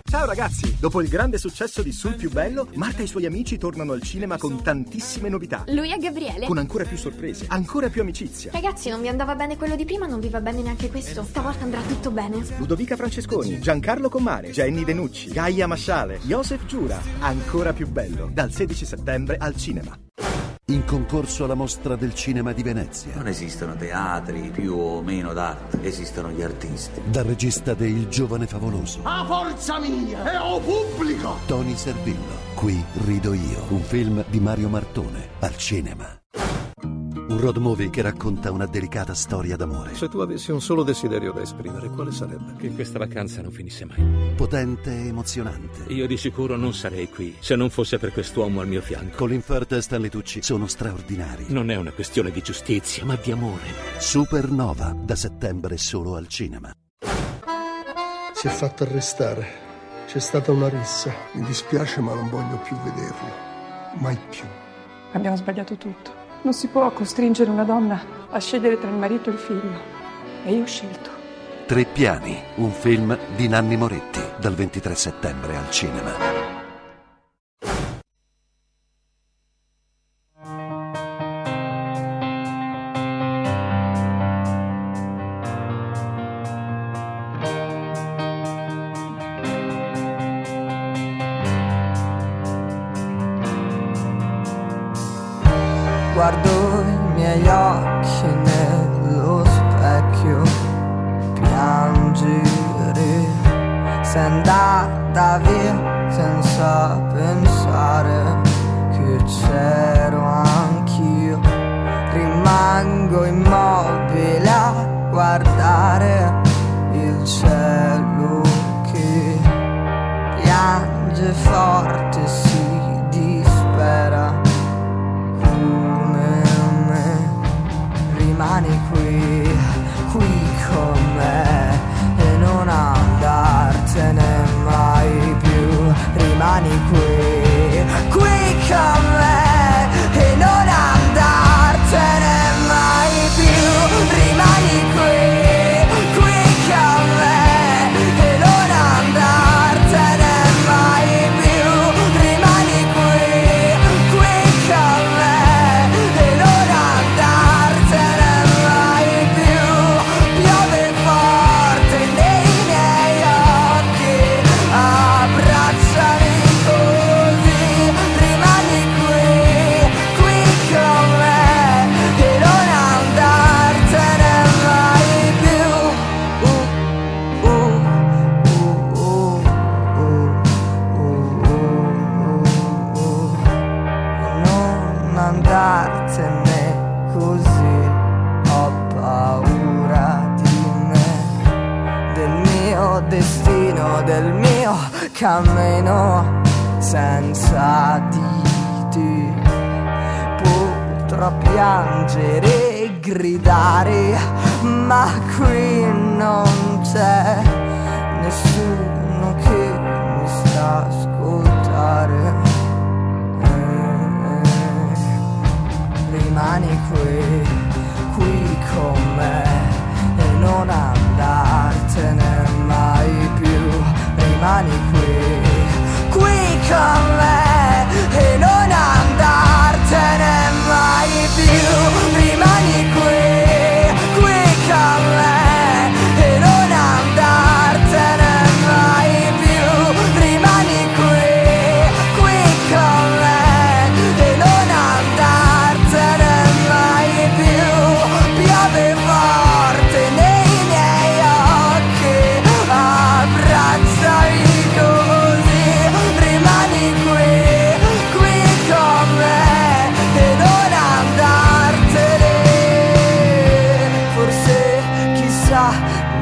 Ciao 0.08 0.24
ragazzi, 0.24 0.74
dopo 0.80 1.02
il 1.02 1.08
grande 1.10 1.36
successo 1.36 1.82
di 1.82 1.92
Sul 1.92 2.14
più 2.14 2.30
bello, 2.30 2.66
Marta 2.76 3.00
e 3.00 3.02
i 3.02 3.06
suoi 3.06 3.26
amici 3.26 3.58
tornano 3.58 3.92
al 3.92 4.00
cinema 4.00 4.38
con 4.38 4.62
tantissime 4.62 5.28
novità. 5.28 5.64
Lui 5.66 5.92
è 5.92 5.98
Gabriele. 5.98 6.46
Con 6.46 6.56
ancora 6.56 6.84
più 6.84 6.96
sorprese, 6.96 7.44
ancora 7.48 7.90
più 7.90 8.00
amicizia. 8.00 8.50
Ragazzi, 8.50 8.88
non 8.88 9.02
vi 9.02 9.08
andava 9.08 9.34
bene 9.34 9.58
quello 9.58 9.76
di 9.76 9.84
prima, 9.84 10.06
non 10.06 10.20
vi 10.20 10.30
va 10.30 10.40
bene 10.40 10.62
neanche 10.62 10.88
questo. 10.88 11.22
Stavolta 11.24 11.64
andrà 11.64 11.82
tutto 11.82 12.10
bene. 12.10 12.42
Ludovica 12.56 12.96
Francesconi, 12.96 13.60
Giancarlo 13.60 14.08
Commare, 14.08 14.50
Jenny 14.50 14.82
Denucci, 14.82 15.28
Gaia 15.28 15.66
Masciale, 15.66 16.20
Joseph 16.22 16.64
Giura. 16.64 16.98
Ancora 17.18 17.74
più 17.74 17.86
bello, 17.86 18.30
dal 18.32 18.50
16 18.50 18.86
settembre 18.86 19.36
al 19.36 19.56
cinema. 19.56 19.94
In 20.70 20.84
concorso 20.84 21.44
alla 21.44 21.54
mostra 21.54 21.96
del 21.96 22.12
cinema 22.12 22.52
di 22.52 22.62
Venezia. 22.62 23.14
Non 23.14 23.26
esistono 23.26 23.74
teatri 23.74 24.50
più 24.50 24.76
o 24.76 25.00
meno 25.00 25.32
d'arte, 25.32 25.78
esistono 25.82 26.30
gli 26.30 26.42
artisti. 26.42 27.00
Dal 27.06 27.24
regista 27.24 27.72
de 27.72 27.86
Il 27.86 28.08
giovane 28.08 28.46
favoloso, 28.46 29.00
A 29.04 29.24
forza 29.24 29.80
mia 29.80 30.30
e 30.30 30.36
o 30.36 30.60
pubblico! 30.60 31.38
Tony 31.46 31.74
Servillo. 31.74 32.36
Qui 32.54 32.84
rido 33.06 33.32
io. 33.32 33.64
Un 33.70 33.80
film 33.80 34.22
di 34.28 34.40
Mario 34.40 34.68
Martone, 34.68 35.28
al 35.38 35.56
cinema. 35.56 36.20
Un 37.30 37.40
road 37.40 37.58
movie 37.58 37.90
che 37.90 38.00
racconta 38.00 38.50
una 38.50 38.64
delicata 38.64 39.12
storia 39.12 39.54
d'amore. 39.54 39.94
Se 39.94 40.08
tu 40.08 40.20
avessi 40.20 40.50
un 40.50 40.62
solo 40.62 40.82
desiderio 40.82 41.30
da 41.32 41.42
esprimere, 41.42 41.90
quale 41.90 42.10
sarebbe? 42.10 42.54
Che 42.56 42.72
questa 42.72 42.98
vacanza 42.98 43.42
non 43.42 43.50
finisse 43.50 43.84
mai. 43.84 44.32
Potente 44.34 44.90
e 44.90 45.08
emozionante. 45.08 45.92
Io 45.92 46.06
di 46.06 46.16
sicuro 46.16 46.56
non 46.56 46.72
sarei 46.72 47.10
qui 47.10 47.36
se 47.38 47.54
non 47.54 47.68
fosse 47.68 47.98
per 47.98 48.12
quest'uomo 48.12 48.60
al 48.60 48.66
mio 48.66 48.80
fianco. 48.80 49.16
Colin 49.16 49.42
Firth 49.42 49.72
e 49.72 49.82
Stanley 49.82 50.08
Tucci 50.08 50.42
sono 50.42 50.66
straordinari. 50.66 51.44
Non 51.48 51.70
è 51.70 51.76
una 51.76 51.92
questione 51.92 52.30
di 52.30 52.40
giustizia, 52.40 53.04
ma 53.04 53.16
di 53.16 53.30
amore. 53.30 53.74
Supernova, 53.98 54.96
da 54.98 55.14
settembre 55.14 55.76
solo 55.76 56.14
al 56.14 56.28
cinema. 56.28 56.72
Si 58.32 58.46
è 58.46 58.50
fatto 58.50 58.84
arrestare. 58.84 59.46
C'è 60.06 60.18
stata 60.18 60.50
una 60.50 60.70
rissa. 60.70 61.12
Mi 61.32 61.44
dispiace, 61.44 62.00
ma 62.00 62.14
non 62.14 62.30
voglio 62.30 62.58
più 62.64 62.74
vederlo. 62.78 63.28
Mai 63.96 64.18
più. 64.30 64.44
Abbiamo 65.12 65.36
sbagliato 65.36 65.76
tutto. 65.76 66.17
Non 66.42 66.52
si 66.52 66.68
può 66.68 66.90
costringere 66.92 67.50
una 67.50 67.64
donna 67.64 68.00
a 68.30 68.38
scegliere 68.38 68.78
tra 68.78 68.88
il 68.88 68.96
marito 68.96 69.30
e 69.30 69.32
il 69.32 69.38
figlio. 69.38 69.80
E 70.44 70.52
io 70.52 70.62
ho 70.62 70.66
scelto. 70.66 71.10
Tre 71.66 71.84
piani, 71.84 72.40
un 72.56 72.70
film 72.70 73.18
di 73.36 73.48
Nanni 73.48 73.76
Moretti, 73.76 74.20
dal 74.38 74.54
23 74.54 74.94
settembre 74.94 75.56
al 75.56 75.70
cinema. 75.70 76.47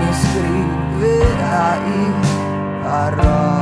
מסקרי 0.01 0.63
והאם 1.01 2.13
הרע 2.85 3.56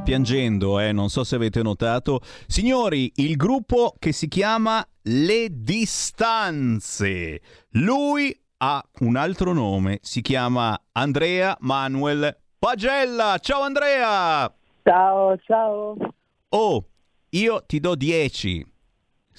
Sta 0.00 0.02
piangendo, 0.02 0.78
eh? 0.80 0.92
non 0.92 1.10
so 1.10 1.24
se 1.24 1.34
avete 1.36 1.62
notato. 1.62 2.20
Signori, 2.46 3.12
il 3.16 3.36
gruppo 3.36 3.94
che 3.98 4.12
si 4.12 4.28
chiama 4.28 4.86
Le 5.02 5.48
Distanze. 5.50 7.40
Lui 7.72 8.34
ha 8.58 8.82
un 9.00 9.16
altro 9.16 9.52
nome, 9.52 9.98
si 10.00 10.22
chiama 10.22 10.80
Andrea 10.92 11.54
Manuel 11.60 12.34
Pagella. 12.58 13.36
Ciao 13.40 13.60
Andrea! 13.62 14.52
Ciao, 14.82 15.36
ciao. 15.44 15.96
Oh, 16.48 16.84
io 17.30 17.62
ti 17.66 17.78
do 17.78 17.94
10. 17.94 18.69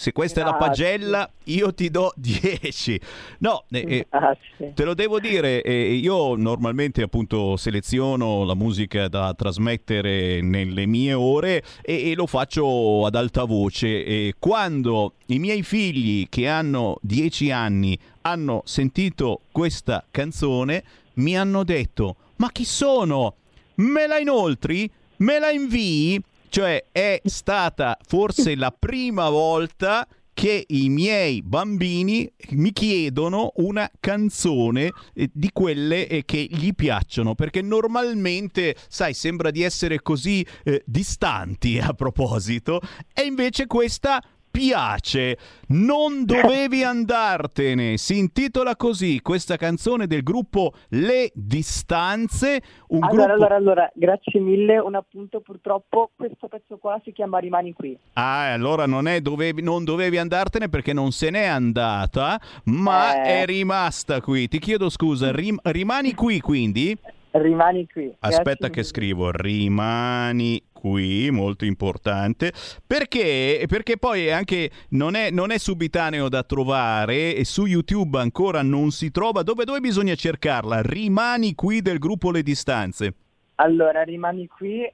Se 0.01 0.13
questa 0.13 0.41
è 0.41 0.43
la 0.43 0.57
Grazie. 0.57 0.67
pagella, 0.67 1.31
io 1.43 1.75
ti 1.75 1.91
do 1.91 2.11
10. 2.17 2.99
No, 3.37 3.65
eh, 3.69 3.85
eh, 3.87 4.07
Grazie. 4.09 4.73
te 4.73 4.83
lo 4.83 4.95
devo 4.95 5.19
dire, 5.19 5.61
eh, 5.61 5.93
io 5.93 6.33
normalmente 6.33 7.03
appunto 7.03 7.55
seleziono 7.55 8.43
la 8.43 8.55
musica 8.55 9.07
da 9.07 9.31
trasmettere 9.35 10.41
nelle 10.41 10.87
mie 10.87 11.13
ore 11.13 11.61
e, 11.83 12.09
e 12.09 12.15
lo 12.15 12.25
faccio 12.25 13.05
ad 13.05 13.13
alta 13.13 13.43
voce. 13.43 14.03
E 14.03 14.33
quando 14.39 15.13
i 15.27 15.37
miei 15.37 15.61
figli 15.61 16.27
che 16.29 16.47
hanno 16.47 16.97
10 17.03 17.51
anni 17.51 17.95
hanno 18.21 18.63
sentito 18.65 19.41
questa 19.51 20.03
canzone, 20.09 20.83
mi 21.17 21.37
hanno 21.37 21.63
detto, 21.63 22.15
ma 22.37 22.49
chi 22.51 22.65
sono? 22.65 23.35
Me 23.75 24.07
la 24.07 24.17
inoltri? 24.17 24.89
Me 25.17 25.37
la 25.37 25.51
invii? 25.51 26.19
Cioè 26.51 26.87
è 26.91 27.21
stata 27.23 27.97
forse 28.05 28.57
la 28.57 28.75
prima 28.77 29.29
volta 29.29 30.05
che 30.33 30.65
i 30.67 30.89
miei 30.89 31.41
bambini 31.41 32.29
mi 32.49 32.73
chiedono 32.73 33.53
una 33.55 33.89
canzone 34.01 34.91
eh, 35.13 35.29
di 35.31 35.49
quelle 35.53 36.09
eh, 36.09 36.25
che 36.25 36.45
gli 36.49 36.73
piacciono, 36.73 37.35
perché 37.35 37.61
normalmente, 37.61 38.75
sai, 38.89 39.13
sembra 39.13 39.49
di 39.49 39.61
essere 39.61 40.01
così 40.01 40.45
eh, 40.65 40.83
distanti 40.85 41.79
a 41.79 41.93
proposito, 41.93 42.81
e 43.13 43.21
invece 43.21 43.65
questa 43.65 44.21
piace. 44.51 45.37
Non 45.69 46.25
dovevi 46.25 46.83
andartene. 46.83 47.97
Si 47.97 48.17
intitola 48.17 48.75
così 48.75 49.21
questa 49.21 49.55
canzone 49.55 50.05
del 50.05 50.21
gruppo 50.21 50.73
Le 50.89 51.31
Distanze, 51.33 52.61
un 52.89 53.03
Allora, 53.03 53.25
gruppo 53.25 53.31
allora, 53.33 53.55
allora, 53.55 53.91
grazie 53.95 54.39
mille. 54.41 54.77
Un 54.77 54.95
appunto, 54.95 55.39
purtroppo 55.39 56.11
questo 56.15 56.47
pezzo 56.47 56.77
qua 56.77 56.99
si 57.03 57.11
chiama 57.13 57.39
Rimani 57.39 57.71
qui. 57.73 57.97
Ah, 58.13 58.51
allora 58.53 58.85
non, 58.85 59.07
è 59.07 59.21
dovevi, 59.21 59.61
non 59.61 59.83
dovevi 59.85 60.17
andartene 60.17 60.67
perché 60.69 60.91
non 60.93 61.11
se 61.11 61.29
n'è 61.29 61.45
andata, 61.45 62.39
ma 62.65 63.15
Eh. 63.23 63.41
è 63.41 63.45
rimasta 63.45 64.19
qui. 64.21 64.47
Ti 64.49 64.59
chiedo 64.59 64.89
scusa, 64.89 65.31
rim- 65.31 65.59
rimani 65.63 66.13
qui 66.13 66.39
quindi? 66.41 66.97
Rimani 67.31 67.87
qui. 67.87 68.13
Aspetta 68.19 68.69
che 68.69 68.83
scrivo, 68.83 69.31
rimani 69.31 70.61
qui, 70.73 71.29
molto 71.31 71.63
importante, 71.63 72.51
perché, 72.85 73.63
perché 73.67 73.97
poi 73.97 74.31
anche 74.31 74.69
non 74.89 75.15
è, 75.15 75.29
non 75.31 75.51
è 75.51 75.57
subitaneo 75.57 76.27
da 76.27 76.43
trovare 76.43 77.35
e 77.35 77.45
su 77.45 77.65
YouTube 77.65 78.19
ancora 78.19 78.61
non 78.63 78.91
si 78.91 79.11
trova. 79.11 79.43
Dove, 79.43 79.63
dove 79.63 79.79
bisogna 79.79 80.15
cercarla? 80.15 80.81
Rimani 80.81 81.55
qui 81.55 81.81
del 81.81 81.99
gruppo 81.99 82.31
Le 82.31 82.41
Distanze. 82.41 83.13
Allora, 83.55 84.03
rimani 84.03 84.47
qui. 84.47 84.81
eh, 84.81 84.93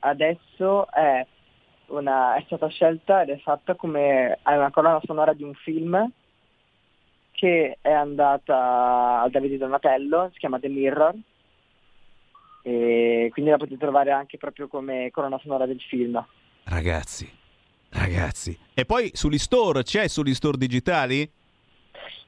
adesso 0.00 0.90
è, 0.90 1.24
una, 1.88 2.34
è 2.34 2.42
stata 2.46 2.66
scelta 2.68 3.22
ed 3.22 3.28
è 3.28 3.38
fatta 3.38 3.76
come 3.76 4.38
è 4.42 4.56
una 4.56 4.70
colonna 4.70 5.00
sonora 5.04 5.32
di 5.32 5.44
un 5.44 5.54
film 5.54 6.10
che 7.32 7.78
è 7.80 7.92
andata 7.92 9.20
a 9.20 9.28
Davide 9.28 9.58
Donatello, 9.58 10.30
si 10.32 10.38
chiama 10.38 10.58
The 10.58 10.68
Mirror. 10.68 11.14
E 12.62 13.28
quindi 13.32 13.50
la 13.50 13.56
potete 13.56 13.78
trovare 13.78 14.10
anche 14.10 14.38
proprio 14.38 14.68
come 14.68 15.10
colonna 15.10 15.38
sonora 15.42 15.66
del 15.66 15.80
film. 15.80 16.24
Ragazzi, 16.64 17.28
ragazzi. 17.90 18.56
E 18.72 18.84
poi 18.84 19.10
sugli 19.12 19.38
store, 19.38 19.82
c'è 19.82 20.08
sugli 20.08 20.34
store 20.34 20.56
digitali? 20.56 21.28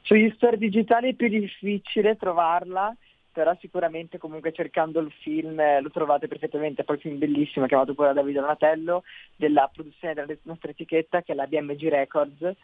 Sugli 0.03 0.30
store 0.35 0.59
digitali 0.59 1.11
è 1.11 1.14
più 1.14 1.28
difficile 1.28 2.16
trovarla, 2.16 2.95
però 3.32 3.57
sicuramente 3.61 4.18
comunque 4.18 4.53
cercando 4.53 5.01
il 5.01 5.12
film 5.22 5.59
eh, 5.59 5.80
lo 5.80 5.91
trovate 5.91 6.28
perfettamente, 6.28 6.85
poi 6.85 6.97
un 6.97 7.03
film 7.03 7.18
bellissimo 7.18 7.66
chiamato 7.66 7.95
pure 7.95 8.09
da 8.09 8.14
Davide 8.14 8.41
Donatello, 8.41 9.03
della 9.35 9.70
produzione 9.72 10.14
della 10.14 10.35
nostra 10.43 10.70
etichetta 10.70 11.22
che 11.22 11.32
è 11.32 11.35
la 11.35 11.47
BMG 11.47 11.89
Records 11.89 12.55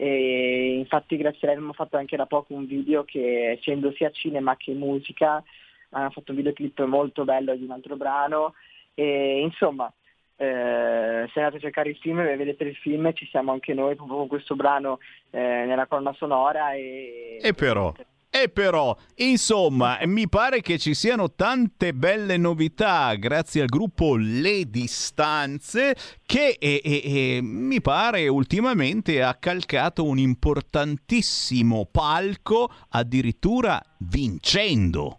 e 0.00 0.76
infatti 0.78 1.16
grazie 1.16 1.40
a 1.40 1.46
lei 1.46 1.54
abbiamo 1.54 1.72
fatto 1.72 1.96
anche 1.96 2.16
da 2.16 2.26
poco 2.26 2.54
un 2.54 2.66
video 2.66 3.02
che 3.02 3.50
essendo 3.58 3.90
sia 3.92 4.10
cinema 4.10 4.56
che 4.56 4.72
musica 4.72 5.42
hanno 5.90 6.10
fatto 6.10 6.32
un 6.32 6.36
videoclip 6.36 6.84
molto 6.84 7.24
bello 7.24 7.54
di 7.56 7.64
un 7.64 7.70
altro 7.70 7.96
brano 7.96 8.54
e 8.94 9.40
insomma 9.40 9.92
eh, 10.36 11.28
se 11.32 11.38
andate 11.40 11.56
a 11.56 11.60
cercare 11.60 11.90
il 11.90 11.96
film 11.96 12.20
e 12.20 12.36
vedete 12.36 12.64
il 12.64 12.76
film 12.76 13.12
ci 13.12 13.26
siamo 13.26 13.52
anche 13.52 13.74
noi 13.74 13.96
proprio 13.96 14.18
con 14.18 14.28
questo 14.28 14.54
brano 14.54 14.98
eh, 15.30 15.38
nella 15.38 15.86
colonna 15.86 16.14
sonora 16.16 16.74
e, 16.74 17.38
E 17.42 17.54
però, 17.54 17.92
e 18.30 18.48
però, 18.48 18.96
insomma, 19.16 19.98
mi 20.04 20.28
pare 20.28 20.60
che 20.60 20.78
ci 20.78 20.94
siano 20.94 21.32
tante 21.32 21.92
belle 21.92 22.36
novità 22.36 23.14
grazie 23.16 23.62
al 23.62 23.66
gruppo 23.66 24.14
Le 24.16 24.68
Distanze 24.68 25.96
che 26.24 26.56
e- 26.60 26.80
e- 26.84 27.02
e 27.36 27.40
mi 27.42 27.80
pare 27.80 28.28
ultimamente 28.28 29.22
ha 29.22 29.34
calcato 29.34 30.04
un 30.04 30.18
importantissimo 30.18 31.88
palco 31.90 32.70
addirittura 32.90 33.82
vincendo. 33.98 35.18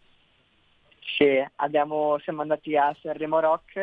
Sì, 1.20 1.45
abbiamo, 1.57 2.17
siamo 2.20 2.43
andati 2.43 2.78
a 2.78 2.95
Sanremo 3.01 3.41
Rock 3.41 3.76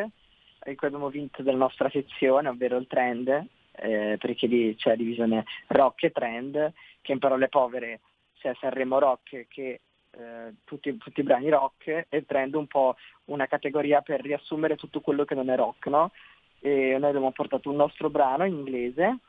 in 0.65 0.75
cui 0.75 0.87
abbiamo 0.87 1.09
vinto 1.09 1.43
della 1.43 1.59
nostra 1.59 1.87
sezione, 1.91 2.49
ovvero 2.49 2.77
il 2.77 2.87
trend, 2.87 3.27
eh, 3.73 4.17
perché 4.19 4.47
lì 4.47 4.75
c'è 4.75 4.89
la 4.89 4.95
divisione 4.95 5.45
rock 5.67 6.05
e 6.05 6.11
trend, 6.11 6.73
che 6.99 7.11
in 7.11 7.19
parole 7.19 7.47
povere 7.47 7.99
c'è 8.39 8.55
Sanremo 8.59 8.97
Rock 8.97 9.45
che 9.49 9.81
eh, 10.09 10.53
tutti, 10.63 10.97
tutti 10.97 11.19
i 11.19 11.23
brani 11.23 11.49
rock 11.49 12.07
e 12.09 12.25
trend 12.25 12.55
un 12.55 12.65
po' 12.65 12.95
una 13.25 13.45
categoria 13.45 14.01
per 14.01 14.19
riassumere 14.19 14.75
tutto 14.75 14.99
quello 14.99 15.23
che 15.23 15.35
non 15.35 15.51
è 15.51 15.55
rock, 15.55 15.85
no? 15.89 16.11
E 16.59 16.97
noi 16.97 17.09
abbiamo 17.09 17.31
portato 17.33 17.69
un 17.69 17.75
nostro 17.75 18.09
brano 18.09 18.45
in 18.45 18.53
inglese 18.53 19.19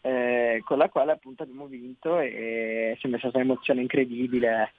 eh, 0.00 0.60
con 0.64 0.78
la 0.78 0.88
quale 0.88 1.12
appunto 1.12 1.44
abbiamo 1.44 1.66
vinto 1.66 2.18
e 2.18 2.98
sembra 3.00 3.20
stata 3.20 3.38
un'emozione 3.38 3.80
incredibile. 3.80 4.72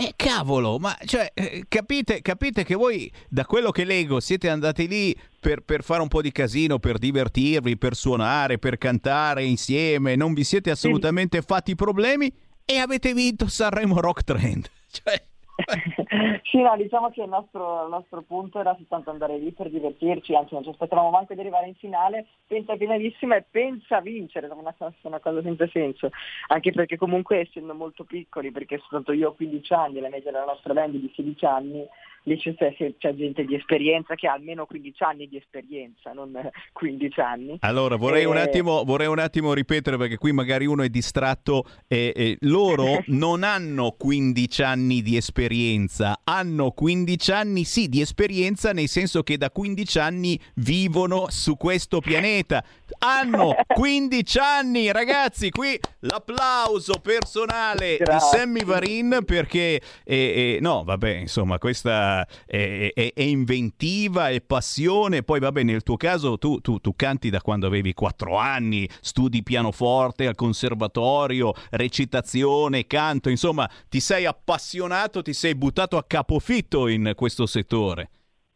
Eh, 0.00 0.12
cavolo, 0.14 0.78
ma 0.78 0.96
cioè, 1.04 1.32
eh, 1.34 1.64
capite, 1.66 2.22
capite 2.22 2.62
che 2.62 2.76
voi, 2.76 3.10
da 3.28 3.44
quello 3.44 3.72
che 3.72 3.82
leggo, 3.82 4.20
siete 4.20 4.48
andati 4.48 4.86
lì 4.86 5.12
per, 5.40 5.62
per 5.62 5.82
fare 5.82 6.02
un 6.02 6.06
po' 6.06 6.22
di 6.22 6.30
casino, 6.30 6.78
per 6.78 6.98
divertirvi, 6.98 7.76
per 7.76 7.96
suonare, 7.96 8.58
per 8.58 8.78
cantare 8.78 9.42
insieme, 9.42 10.14
non 10.14 10.34
vi 10.34 10.44
siete 10.44 10.70
assolutamente 10.70 11.42
fatti 11.42 11.74
problemi 11.74 12.32
e 12.64 12.76
avete 12.76 13.12
vinto 13.12 13.48
Sanremo 13.48 14.00
Rock 14.00 14.22
Trend. 14.22 14.70
Cioè, 14.88 15.20
Sì, 16.44 16.62
no, 16.62 16.76
diciamo 16.76 17.10
che 17.10 17.22
il 17.22 17.28
nostro, 17.28 17.84
il 17.84 17.90
nostro 17.90 18.22
punto 18.22 18.60
era 18.60 18.74
soltanto 18.76 19.10
andare 19.10 19.38
lì 19.38 19.52
per 19.52 19.68
divertirci, 19.68 20.34
anzi 20.34 20.54
non 20.54 20.62
ci 20.62 20.70
aspettavamo 20.70 21.10
manco 21.10 21.34
di 21.34 21.40
arrivare 21.40 21.66
in 21.66 21.74
finale, 21.74 22.26
pensa 22.46 22.76
finalissima 22.76 23.36
e 23.36 23.44
pensa 23.48 24.00
vincere, 24.00 24.46
una, 24.46 24.74
una 25.02 25.18
cosa 25.18 25.42
senza 25.42 25.66
senso, 25.68 26.10
anche 26.48 26.72
perché 26.72 26.96
comunque 26.96 27.40
essendo 27.40 27.74
molto 27.74 28.04
piccoli, 28.04 28.50
perché 28.50 28.78
soltanto 28.78 29.12
io 29.12 29.30
ho 29.30 29.34
15 29.34 29.72
anni 29.74 29.98
e 29.98 30.00
la 30.00 30.08
media 30.08 30.30
della 30.30 30.44
nostra 30.44 30.72
band 30.72 30.94
di 30.94 31.12
16 31.14 31.44
anni, 31.44 31.86
lì 32.28 32.36
c'è, 32.38 32.54
c'è, 32.98 33.14
gente 33.14 33.44
di 33.44 33.54
esperienza 33.54 34.14
che 34.14 34.28
ha 34.28 34.34
almeno 34.34 34.66
15 34.66 35.02
anni 35.02 35.28
di 35.28 35.36
esperienza, 35.36 36.12
non 36.12 36.32
15 36.72 37.20
anni. 37.20 37.56
Allora 37.60 37.96
vorrei, 37.96 38.22
e... 38.22 38.26
un, 38.26 38.36
attimo, 38.36 38.84
vorrei 38.84 39.06
un 39.06 39.18
attimo 39.18 39.54
ripetere 39.54 39.96
perché 39.96 40.18
qui 40.18 40.32
magari 40.32 40.66
uno 40.66 40.82
è 40.82 40.88
distratto. 40.88 41.64
Eh, 41.88 42.12
eh, 42.14 42.36
loro 42.40 43.02
non 43.08 43.42
hanno 43.42 43.92
15 43.92 44.62
anni 44.62 45.02
di 45.02 45.16
esperienza, 45.16 46.20
hanno 46.24 46.70
15 46.70 47.32
anni 47.32 47.64
sì 47.64 47.88
di 47.88 48.00
esperienza 48.00 48.72
nel 48.72 48.88
senso 48.88 49.22
che 49.22 49.38
da 49.38 49.50
15 49.50 49.98
anni 49.98 50.38
vivono 50.56 51.26
su 51.30 51.56
questo 51.56 52.00
pianeta. 52.00 52.62
Hanno 52.98 53.54
15 53.66 54.38
anni, 54.38 54.92
ragazzi, 54.92 55.50
qui 55.50 55.78
l'applauso 56.00 57.00
personale 57.00 57.96
Grazie. 57.96 58.14
di 58.14 58.18
Sammy 58.20 58.64
Varin 58.64 59.22
perché 59.24 59.80
eh, 60.04 60.16
eh, 60.54 60.58
no, 60.60 60.84
vabbè, 60.84 61.14
insomma, 61.16 61.58
questa 61.58 62.17
è, 62.46 62.90
è, 62.94 63.12
è, 63.14 63.22
inventiva, 63.22 64.28
è 64.28 64.40
passione. 64.40 65.22
Poi, 65.22 65.40
vabbè, 65.40 65.62
nel 65.62 65.82
tuo 65.82 65.96
caso 65.96 66.38
tu, 66.38 66.60
tu, 66.60 66.78
tu 66.78 66.94
canti 66.94 67.30
da 67.30 67.40
quando 67.40 67.66
avevi 67.66 67.92
4 67.94 68.36
anni, 68.36 68.88
studi 69.00 69.42
pianoforte 69.42 70.26
al 70.26 70.34
conservatorio, 70.34 71.52
recitazione, 71.70 72.86
canto, 72.86 73.28
insomma, 73.28 73.68
ti 73.88 74.00
sei 74.00 74.24
appassionato, 74.24 75.22
ti 75.22 75.32
sei 75.32 75.54
buttato 75.54 75.96
a 75.96 76.04
capofitto 76.04 76.88
in 76.88 77.12
questo 77.14 77.46
settore. 77.46 78.10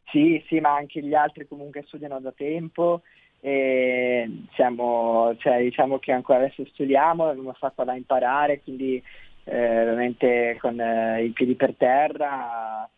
Sì, 0.07 0.43
sì, 0.47 0.61
ma 0.61 0.75
anche 0.75 1.03
gli 1.03 1.15
altri 1.15 1.47
comunque 1.49 1.85
studiano 1.87 2.21
da 2.21 2.33
tempo. 2.33 3.03
E 3.41 4.45
siamo, 4.55 5.35
cioè, 5.39 5.63
diciamo 5.63 5.99
che 5.99 6.13
ancora 6.13 6.39
adesso 6.39 6.65
studiamo, 6.65 7.27
abbiamo 7.27 7.53
fatto 7.55 7.83
da 7.83 7.95
imparare, 7.95 8.61
quindi 8.61 9.03
eh, 9.45 9.53
veramente 9.53 10.57
con 10.61 10.81
eh, 10.81 11.25
i 11.25 11.31
piedi 11.31 11.57
per 11.57 11.75
terra 11.77 12.89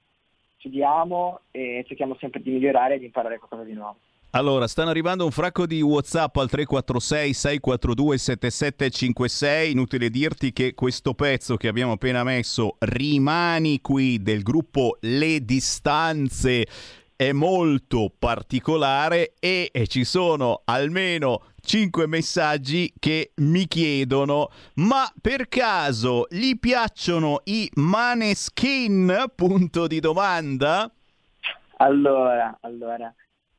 studiamo 0.64 1.40
e 1.50 1.84
cerchiamo 1.86 2.16
sempre 2.18 2.40
di 2.40 2.50
migliorare 2.50 2.94
e 2.94 2.98
di 2.98 3.04
imparare 3.04 3.36
qualcosa 3.36 3.62
di 3.64 3.74
nuovo. 3.74 3.98
Allora, 4.30 4.66
stanno 4.66 4.90
arrivando 4.90 5.24
un 5.24 5.30
fracco 5.30 5.64
di 5.64 5.80
WhatsApp 5.80 6.36
al 6.38 6.48
346 6.48 7.32
642 7.32 8.18
7756. 8.18 9.70
Inutile 9.70 10.10
dirti 10.10 10.52
che 10.52 10.74
questo 10.74 11.14
pezzo 11.14 11.56
che 11.56 11.68
abbiamo 11.68 11.92
appena 11.92 12.24
messo, 12.24 12.76
Rimani 12.80 13.80
qui 13.80 14.20
del 14.22 14.42
gruppo 14.42 14.96
Le 15.02 15.44
Distanze, 15.44 16.66
è 17.14 17.30
molto 17.30 18.12
particolare 18.18 19.34
e, 19.38 19.68
e 19.70 19.86
ci 19.86 20.02
sono 20.02 20.62
almeno 20.64 21.42
5 21.64 22.06
messaggi 22.06 22.92
che 22.98 23.32
mi 23.36 23.66
chiedono 23.66 24.50
ma 24.74 25.10
per 25.20 25.48
caso 25.48 26.26
gli 26.28 26.58
piacciono 26.58 27.40
i 27.44 27.70
maneskin? 27.74 29.24
Punto 29.34 29.86
di 29.86 30.00
domanda. 30.00 30.90
Allora, 31.78 32.58
allora 32.60 33.12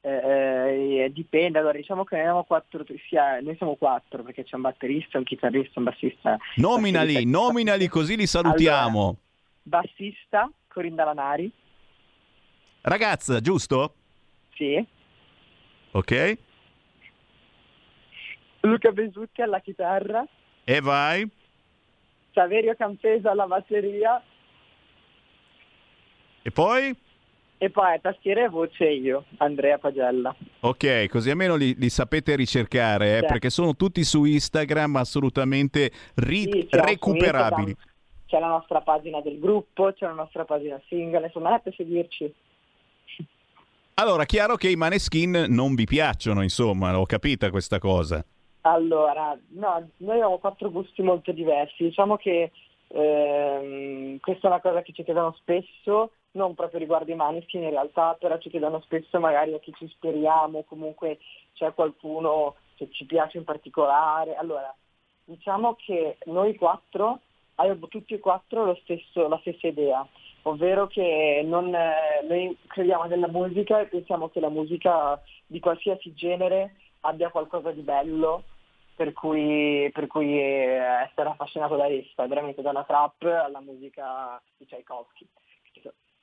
eh, 0.05 1.03
eh, 1.05 1.11
dipende, 1.11 1.57
allora 1.57 1.75
diciamo 1.75 2.03
che 2.03 2.21
noi, 2.21 2.43
quattro, 2.45 2.85
sia, 3.09 3.39
noi 3.41 3.55
siamo 3.57 3.73
quattro 3.73 4.21
perché 4.21 4.43
c'è 4.43 4.55
un 4.55 4.61
batterista, 4.61 5.17
un 5.17 5.23
chitarrista, 5.23 5.79
un 5.79 5.85
bassista. 5.85 6.37
Nominali, 6.57 7.25
nominali 7.25 7.87
così 7.87 8.15
li 8.15 8.27
salutiamo. 8.27 8.99
Allora, 8.99 9.17
bassista, 9.63 10.51
Corinda 10.67 11.05
Lanari. 11.05 11.51
Ragazza, 12.81 13.39
giusto? 13.39 13.95
Sì. 14.53 14.85
Ok. 15.91 16.37
Luca 18.65 18.91
Besutti 18.91 19.41
alla 19.41 19.59
chitarra. 19.59 20.25
E 20.63 20.81
vai. 20.81 21.29
Saverio 22.33 22.75
Campesa 22.75 23.31
alla 23.31 23.45
batteria. 23.45 24.21
E 26.41 26.51
poi? 26.51 26.95
E 27.57 27.69
poi 27.69 27.99
tastiere 28.01 28.43
e 28.43 28.49
voce 28.49 28.85
io, 28.85 29.25
Andrea 29.37 29.77
Pagella. 29.77 30.35
Ok, 30.59 31.07
così 31.07 31.29
almeno 31.29 31.55
li, 31.55 31.73
li 31.77 31.89
sapete 31.89 32.35
ricercare, 32.35 33.17
eh, 33.17 33.19
sì. 33.21 33.25
perché 33.27 33.49
sono 33.49 33.75
tutti 33.75 34.03
su 34.03 34.25
Instagram 34.25 34.97
assolutamente 34.97 35.91
ri- 36.15 36.51
sì, 36.51 36.67
recuperabili. 36.69 37.75
C'è 38.25 38.39
la 38.39 38.47
nostra 38.47 38.81
pagina 38.81 39.21
del 39.21 39.39
gruppo, 39.39 39.93
c'è 39.93 40.05
la 40.05 40.13
nostra 40.13 40.43
pagina 40.43 40.79
single, 40.89 41.25
insomma 41.25 41.47
andate 41.47 41.69
a 41.69 41.73
seguirci. 41.77 42.33
Allora, 43.95 44.25
chiaro 44.25 44.57
che 44.57 44.69
i 44.69 44.75
maneskin 44.75 45.45
non 45.47 45.73
vi 45.73 45.85
piacciono, 45.85 46.41
insomma, 46.41 46.99
ho 46.99 47.05
capita 47.05 47.49
questa 47.49 47.79
cosa. 47.79 48.25
Allora, 48.67 49.37
no, 49.49 49.89
noi 49.97 50.15
abbiamo 50.15 50.39
quattro 50.39 50.71
gusti 50.71 51.03
molto 51.03 51.31
diversi. 51.31 51.83
Diciamo 51.83 52.17
che 52.17 52.51
ehm, 52.87 54.17
questa 54.19 54.47
è 54.47 54.49
una 54.49 54.59
cosa 54.59 54.81
che 54.81 54.91
ci 54.91 55.03
chiedono 55.03 55.33
spesso, 55.37 56.13
non 56.31 56.55
proprio 56.55 56.79
riguardo 56.79 57.11
i 57.11 57.15
maneskin 57.15 57.61
in 57.61 57.69
realtà, 57.69 58.17
però 58.19 58.39
ci 58.39 58.49
chiedono 58.49 58.81
spesso 58.81 59.19
magari 59.19 59.53
a 59.53 59.59
chi 59.59 59.71
ci 59.77 59.83
ispiriamo, 59.83 60.63
comunque 60.63 61.19
c'è 61.53 61.75
qualcuno 61.75 62.55
che 62.75 62.89
ci 62.89 63.05
piace 63.05 63.37
in 63.37 63.43
particolare. 63.43 64.35
Allora, 64.35 64.73
diciamo 65.25 65.75
che 65.75 66.17
noi 66.25 66.55
quattro 66.55 67.19
abbiamo 67.55 67.87
tutti 67.87 68.15
e 68.15 68.19
quattro 68.19 68.75
stesso, 68.81 69.27
la 69.27 69.37
stessa 69.41 69.67
idea, 69.67 70.05
ovvero 70.41 70.87
che 70.87 71.43
non, 71.45 71.71
eh, 71.73 72.25
noi 72.27 72.57
crediamo 72.65 73.03
nella 73.03 73.27
musica 73.27 73.79
e 73.79 73.85
pensiamo 73.85 74.29
che 74.29 74.39
la 74.39 74.49
musica 74.49 75.21
di 75.45 75.59
qualsiasi 75.59 76.15
genere 76.15 76.77
abbia 77.01 77.29
qualcosa 77.29 77.69
di 77.69 77.81
bello 77.81 78.43
per 78.95 79.13
cui, 79.13 79.89
per 79.93 80.07
cui 80.07 80.39
eh, 80.39 80.77
essere 81.07 81.29
affascinato 81.29 81.75
da 81.75 81.87
essa, 81.87 82.27
veramente 82.27 82.61
dalla 82.61 82.83
trap 82.83 83.23
alla 83.23 83.59
musica 83.59 84.41
di 84.57 84.65
Tchaikovsky 84.65 85.27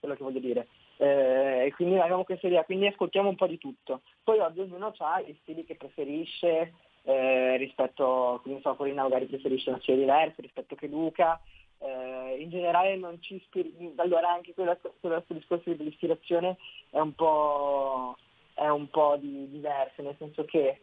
quello 0.02 0.16
che 0.16 0.24
voglio 0.24 0.40
dire. 0.40 0.68
Eh, 0.96 1.66
e 1.66 1.72
quindi 1.74 1.98
abbiamo 1.98 2.24
questa 2.24 2.48
idea, 2.48 2.64
quindi 2.64 2.86
ascoltiamo 2.86 3.28
un 3.28 3.36
po' 3.36 3.46
di 3.46 3.58
tutto. 3.58 4.02
Poi 4.22 4.38
ognuno 4.40 4.92
ha 4.98 5.20
gli 5.20 5.34
stili 5.42 5.64
che 5.64 5.76
preferisce, 5.76 6.74
eh, 7.04 7.56
rispetto, 7.56 8.40
quindi 8.42 8.60
so, 8.62 8.74
Corina 8.74 9.02
magari 9.02 9.26
preferisce 9.26 9.70
una 9.70 9.78
stile 9.80 9.98
diversa 9.98 10.42
rispetto 10.42 10.74
che 10.74 10.88
Luca. 10.88 11.40
Eh, 11.78 12.36
in 12.38 12.50
generale 12.50 12.96
non 12.96 13.20
ci 13.20 13.36
ispiri- 13.36 13.94
allora 13.96 14.30
anche 14.30 14.54
quello, 14.54 14.78
quello 15.00 15.24
discorso 15.28 15.72
dell'ispirazione 15.72 16.56
è 16.90 16.98
un 16.98 17.12
po', 17.14 18.16
è 18.54 18.68
un 18.68 18.88
po 18.88 19.16
di, 19.18 19.50
diverso, 19.50 20.02
nel 20.02 20.14
senso 20.18 20.44
che, 20.44 20.80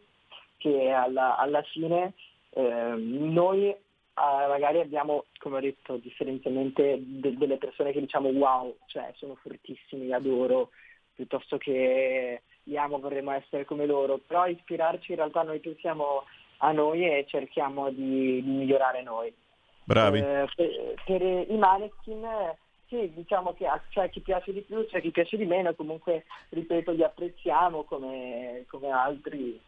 che 0.60 0.90
alla, 0.90 1.36
alla, 1.36 1.62
fine 1.62 2.14
eh, 2.50 2.94
noi 2.96 3.74
Uh, 4.12 4.48
magari 4.48 4.80
abbiamo, 4.80 5.24
come 5.38 5.56
ho 5.56 5.60
detto, 5.60 5.96
differenzialmente 5.96 6.98
de- 7.00 7.38
delle 7.38 7.56
persone 7.56 7.90
che 7.90 8.00
diciamo 8.00 8.28
wow, 8.28 8.76
cioè 8.86 9.10
sono 9.16 9.34
fortissimi, 9.36 10.06
li 10.06 10.12
adoro, 10.12 10.70
piuttosto 11.14 11.56
che 11.56 12.42
li 12.64 12.76
amo, 12.76 12.98
vorremmo 12.98 13.30
essere 13.30 13.64
come 13.64 13.86
loro, 13.86 14.18
però 14.18 14.46
ispirarci 14.46 15.12
in 15.12 15.16
realtà 15.16 15.42
noi 15.42 15.60
pensiamo 15.60 16.24
a 16.58 16.72
noi 16.72 17.06
e 17.06 17.24
cerchiamo 17.28 17.88
di, 17.88 18.42
di 18.42 18.50
migliorare 18.50 19.02
noi. 19.02 19.32
Bravi. 19.84 20.18
Eh, 20.18 20.46
per, 20.54 20.94
per, 21.04 21.22
i 21.22 21.56
maneskin 21.56 22.26
sì, 22.88 23.12
diciamo 23.14 23.54
che 23.54 23.66
c'è 23.90 24.10
chi 24.10 24.20
piace 24.20 24.52
di 24.52 24.60
più, 24.62 24.84
c'è 24.86 25.00
chi 25.00 25.12
piace 25.12 25.36
di 25.36 25.46
meno, 25.46 25.74
comunque 25.74 26.24
ripeto 26.50 26.90
li 26.90 27.04
apprezziamo 27.04 27.84
come, 27.84 28.64
come 28.68 28.90
altri, 28.90 29.58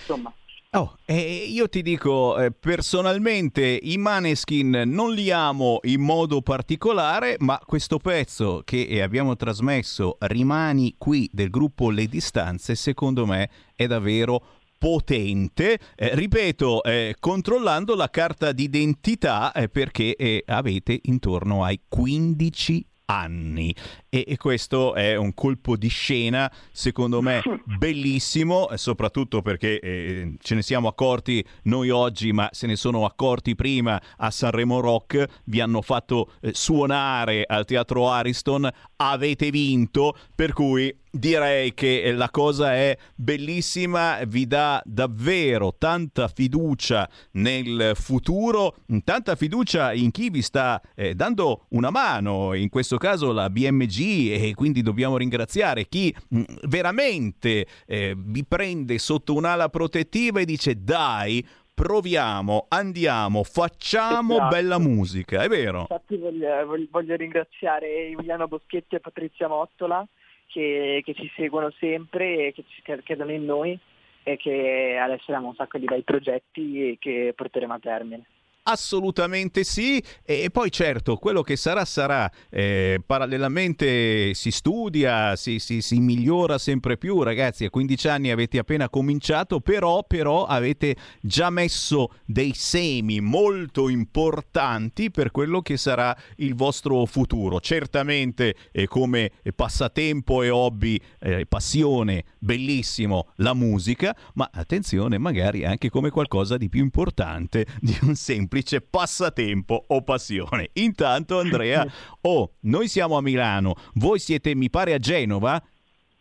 insomma. 0.00 0.32
Oh, 0.74 0.96
eh, 1.04 1.20
io 1.50 1.68
ti 1.68 1.82
dico, 1.82 2.38
eh, 2.38 2.50
personalmente 2.50 3.78
i 3.82 3.98
Maneskin 3.98 4.84
non 4.86 5.12
li 5.12 5.30
amo 5.30 5.80
in 5.82 6.00
modo 6.00 6.40
particolare, 6.40 7.36
ma 7.40 7.60
questo 7.62 7.98
pezzo 7.98 8.62
che 8.64 9.02
abbiamo 9.02 9.36
trasmesso, 9.36 10.16
Rimani 10.20 10.94
qui 10.96 11.28
del 11.30 11.50
gruppo 11.50 11.90
Le 11.90 12.06
Distanze, 12.06 12.74
secondo 12.74 13.26
me 13.26 13.50
è 13.74 13.86
davvero 13.86 14.42
potente, 14.78 15.78
eh, 15.94 16.14
ripeto, 16.14 16.82
eh, 16.82 17.16
controllando 17.20 17.94
la 17.94 18.08
carta 18.08 18.52
d'identità 18.52 19.52
eh, 19.52 19.68
perché 19.68 20.16
eh, 20.16 20.42
avete 20.46 20.98
intorno 21.02 21.64
ai 21.64 21.82
15 21.86 22.86
anni 23.04 23.74
e, 24.14 24.26
e, 24.28 24.36
questo 24.36 24.94
è 24.94 25.16
un 25.16 25.32
colpo 25.32 25.74
di 25.74 25.88
scena 25.88 26.52
secondo 26.70 27.22
me 27.22 27.40
bellissimo 27.64 28.68
soprattutto 28.74 29.40
perché 29.40 29.80
eh, 29.80 30.34
ce 30.38 30.54
ne 30.54 30.60
siamo 30.60 30.86
accorti 30.86 31.42
noi 31.62 31.88
oggi 31.88 32.30
ma 32.32 32.46
se 32.52 32.66
ne 32.66 32.76
sono 32.76 33.06
accorti 33.06 33.54
prima 33.54 33.98
a 34.18 34.30
Sanremo 34.30 34.80
Rock. 34.80 35.24
Vi 35.44 35.60
hanno 35.60 35.80
fatto 35.80 36.32
eh, 36.40 36.50
suonare 36.52 37.44
al 37.46 37.64
teatro 37.64 38.10
Ariston. 38.10 38.68
Avete 38.96 39.50
vinto 39.50 40.14
per 40.34 40.52
cui 40.52 40.94
direi 41.10 41.74
che 41.74 42.10
la 42.12 42.30
cosa 42.30 42.74
è 42.74 42.96
bellissima, 43.14 44.22
vi 44.26 44.46
dà 44.46 44.80
davvero 44.84 45.74
tanta 45.76 46.28
fiducia 46.28 47.08
nel 47.32 47.92
futuro, 47.94 48.76
tanta 49.04 49.34
fiducia 49.36 49.92
in 49.92 50.10
chi 50.10 50.30
vi 50.30 50.40
sta 50.40 50.80
eh, 50.94 51.14
dando 51.14 51.66
una 51.70 51.90
mano, 51.90 52.54
in 52.54 52.70
questo 52.70 52.96
caso 52.96 53.32
la 53.32 53.50
BMG 53.50 54.01
e 54.02 54.54
quindi 54.54 54.82
dobbiamo 54.82 55.16
ringraziare 55.16 55.86
chi 55.86 56.14
mm, 56.34 56.42
veramente 56.68 57.66
eh, 57.86 58.14
vi 58.16 58.44
prende 58.44 58.98
sotto 58.98 59.34
un'ala 59.34 59.68
protettiva 59.68 60.40
e 60.40 60.44
dice 60.44 60.82
dai, 60.82 61.44
proviamo, 61.74 62.66
andiamo, 62.68 63.42
facciamo 63.42 64.34
esatto. 64.34 64.54
bella 64.54 64.78
musica, 64.78 65.42
è 65.42 65.48
vero? 65.48 65.80
Infatti 65.80 66.16
voglio, 66.16 66.86
voglio 66.90 67.16
ringraziare 67.16 68.08
Emiliano 68.08 68.48
Boschetti 68.48 68.96
e 68.96 69.00
Patrizia 69.00 69.48
Mottola 69.48 70.06
che, 70.46 71.02
che, 71.04 71.14
ci 71.14 71.30
seguono 71.34 71.72
sempre 71.78 72.48
e 72.48 72.52
che 72.52 72.64
ci 72.68 72.82
credono 72.82 73.32
in 73.32 73.44
noi 73.44 73.78
e 74.22 74.36
che 74.36 74.98
adesso 75.00 75.24
abbiamo 75.28 75.48
un 75.48 75.54
sacco 75.54 75.78
di 75.78 75.86
bei 75.86 76.02
progetti 76.02 76.96
che 77.00 77.32
porteremo 77.34 77.74
a 77.74 77.78
termine. 77.78 78.24
Assolutamente 78.64 79.64
sì, 79.64 80.00
e 80.24 80.48
poi 80.52 80.70
certo, 80.70 81.16
quello 81.16 81.42
che 81.42 81.56
sarà 81.56 81.84
sarà, 81.84 82.30
eh, 82.48 83.02
parallelamente 83.04 84.34
si 84.34 84.52
studia, 84.52 85.34
si, 85.34 85.58
si, 85.58 85.82
si, 85.82 85.98
migliora 85.98 86.58
sempre 86.58 86.96
più, 86.96 87.24
ragazzi, 87.24 87.64
a 87.64 87.70
15 87.70 88.06
anni 88.06 88.30
avete 88.30 88.58
appena 88.58 88.88
cominciato, 88.88 89.58
però, 89.58 90.04
però 90.04 90.44
avete 90.44 90.94
già 91.20 91.50
messo 91.50 92.12
dei 92.24 92.52
semi 92.54 93.18
molto 93.20 93.88
importanti 93.88 95.10
per 95.10 95.32
quello 95.32 95.60
che 95.60 95.76
sarà 95.76 96.16
il 96.36 96.54
vostro 96.54 97.04
futuro. 97.04 97.58
Certamente 97.58 98.54
eh, 98.70 98.86
come 98.86 99.32
passatempo 99.56 100.44
e 100.44 100.50
hobby, 100.50 101.00
eh, 101.18 101.46
passione, 101.46 102.26
bellissimo 102.38 103.32
la 103.38 103.54
musica, 103.54 104.16
ma 104.34 104.48
attenzione 104.52 105.18
magari 105.18 105.64
anche 105.64 105.90
come 105.90 106.10
qualcosa 106.10 106.56
di 106.56 106.68
più 106.68 106.80
importante 106.80 107.66
di 107.82 107.98
un 108.02 108.14
semplice 108.14 108.50
semplice 108.52 108.82
passatempo 108.82 109.84
o 109.88 110.02
passione. 110.02 110.68
Intanto 110.74 111.38
Andrea, 111.38 111.86
oh, 112.22 112.52
noi 112.60 112.88
siamo 112.88 113.16
a 113.16 113.22
Milano, 113.22 113.74
voi 113.94 114.18
siete 114.18 114.54
mi 114.54 114.68
pare 114.68 114.92
a 114.92 114.98
Genova? 114.98 115.62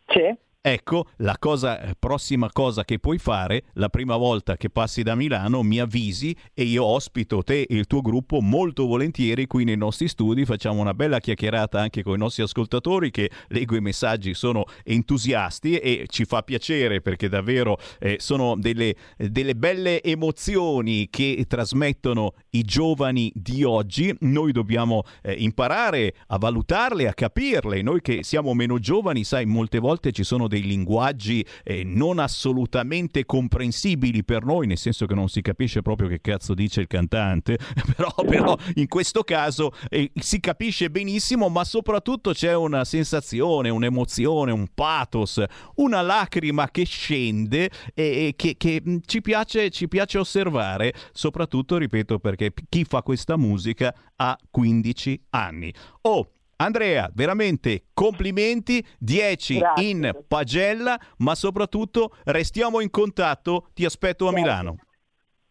Sì. 0.07 0.33
Ecco, 0.63 1.07
la 1.17 1.37
cosa, 1.39 1.81
eh, 1.81 1.95
prossima 1.97 2.47
cosa 2.51 2.85
che 2.85 2.99
puoi 2.99 3.17
fare, 3.17 3.63
la 3.73 3.89
prima 3.89 4.15
volta 4.15 4.57
che 4.57 4.69
passi 4.69 5.01
da 5.01 5.15
Milano, 5.15 5.63
mi 5.63 5.79
avvisi 5.79 6.37
e 6.53 6.61
io 6.65 6.85
ospito 6.85 7.41
te 7.41 7.63
e 7.63 7.75
il 7.75 7.87
tuo 7.87 8.01
gruppo 8.01 8.41
molto 8.41 8.85
volentieri 8.85 9.47
qui 9.47 9.63
nei 9.63 9.75
nostri 9.75 10.07
studi. 10.07 10.45
Facciamo 10.45 10.79
una 10.79 10.93
bella 10.93 11.19
chiacchierata 11.19 11.81
anche 11.81 12.03
con 12.03 12.13
i 12.13 12.19
nostri 12.19 12.43
ascoltatori 12.43 13.09
che 13.09 13.31
leggo 13.47 13.75
i 13.75 13.81
messaggi, 13.81 14.35
sono 14.35 14.65
entusiasti 14.83 15.77
e 15.77 16.05
ci 16.07 16.25
fa 16.25 16.43
piacere 16.43 17.01
perché 17.01 17.27
davvero 17.27 17.79
eh, 17.97 18.17
sono 18.19 18.55
delle, 18.55 18.95
delle 19.17 19.55
belle 19.55 20.03
emozioni 20.03 21.07
che 21.09 21.43
trasmettono 21.47 22.33
i 22.51 22.63
giovani 22.63 23.31
di 23.35 23.63
oggi. 23.63 24.15
Noi 24.21 24.51
dobbiamo 24.51 25.03
eh, 25.21 25.33
imparare 25.33 26.15
a 26.27 26.37
valutarle, 26.37 27.07
a 27.07 27.13
capirle. 27.13 27.81
Noi 27.81 28.01
che 28.01 28.23
siamo 28.23 28.53
meno 28.53 28.79
giovani, 28.79 29.23
sai, 29.23 29.45
molte 29.45 29.79
volte 29.79 30.11
ci 30.11 30.23
sono 30.23 30.47
dei 30.47 30.63
linguaggi 30.63 31.45
eh, 31.63 31.83
non 31.83 32.19
assolutamente 32.19 33.25
comprensibili 33.25 34.23
per 34.23 34.43
noi, 34.43 34.67
nel 34.67 34.77
senso 34.77 35.05
che 35.05 35.13
non 35.13 35.29
si 35.29 35.41
capisce 35.41 35.81
proprio 35.81 36.07
che 36.07 36.21
cazzo 36.21 36.53
dice 36.53 36.81
il 36.81 36.87
cantante, 36.87 37.57
però, 37.95 38.13
però 38.27 38.57
in 38.75 38.87
questo 38.87 39.23
caso 39.23 39.71
eh, 39.89 40.11
si 40.15 40.39
capisce 40.39 40.89
benissimo, 40.89 41.49
ma 41.49 41.63
soprattutto 41.63 42.33
c'è 42.33 42.53
una 42.53 42.83
sensazione, 42.83 43.69
un'emozione, 43.69 44.51
un 44.51 44.67
pathos, 44.73 45.43
una 45.75 46.01
lacrima 46.01 46.69
che 46.69 46.83
scende 46.85 47.69
e, 47.93 48.33
che, 48.35 48.55
che 48.57 48.81
mm, 48.87 48.97
ci, 49.05 49.21
piace, 49.21 49.69
ci 49.69 49.87
piace 49.87 50.17
osservare, 50.17 50.93
soprattutto, 51.13 51.77
ripeto, 51.77 52.19
perché 52.19 52.40
chi 52.69 52.83
fa 52.83 53.01
questa 53.01 53.37
musica 53.37 53.93
ha 54.15 54.37
15 54.49 55.25
anni. 55.31 55.73
Oh, 56.01 56.29
Andrea, 56.57 57.09
veramente 57.13 57.85
complimenti, 57.93 58.85
10 58.99 59.57
Grazie. 59.57 59.89
in 59.89 60.23
pagella, 60.27 60.99
ma 61.17 61.33
soprattutto 61.33 62.15
restiamo 62.25 62.79
in 62.81 62.91
contatto, 62.91 63.69
ti 63.73 63.83
aspetto 63.83 64.27
a 64.27 64.31
Milano. 64.31 64.77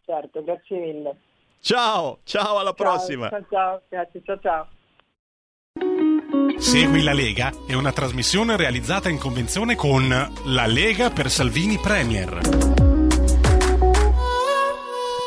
Certo, 0.05 0.43
grazie 0.43 0.79
mille. 0.79 1.17
Ciao, 1.59 2.19
ciao 2.23 2.57
alla 2.57 2.73
ciao, 2.73 2.85
prossima. 2.85 3.29
Ciao, 3.29 3.45
ciao, 3.49 3.81
grazie, 3.87 4.21
ciao, 4.23 4.39
ciao. 4.39 4.67
Segui 6.57 7.03
la 7.03 7.13
Lega 7.13 7.51
è 7.67 7.73
una 7.73 7.91
trasmissione 7.91 8.55
realizzata 8.55 9.09
in 9.09 9.17
convenzione 9.17 9.75
con 9.75 10.07
La 10.45 10.65
Lega 10.65 11.09
per 11.09 11.29
Salvini 11.29 11.77
Premier. 11.77 12.90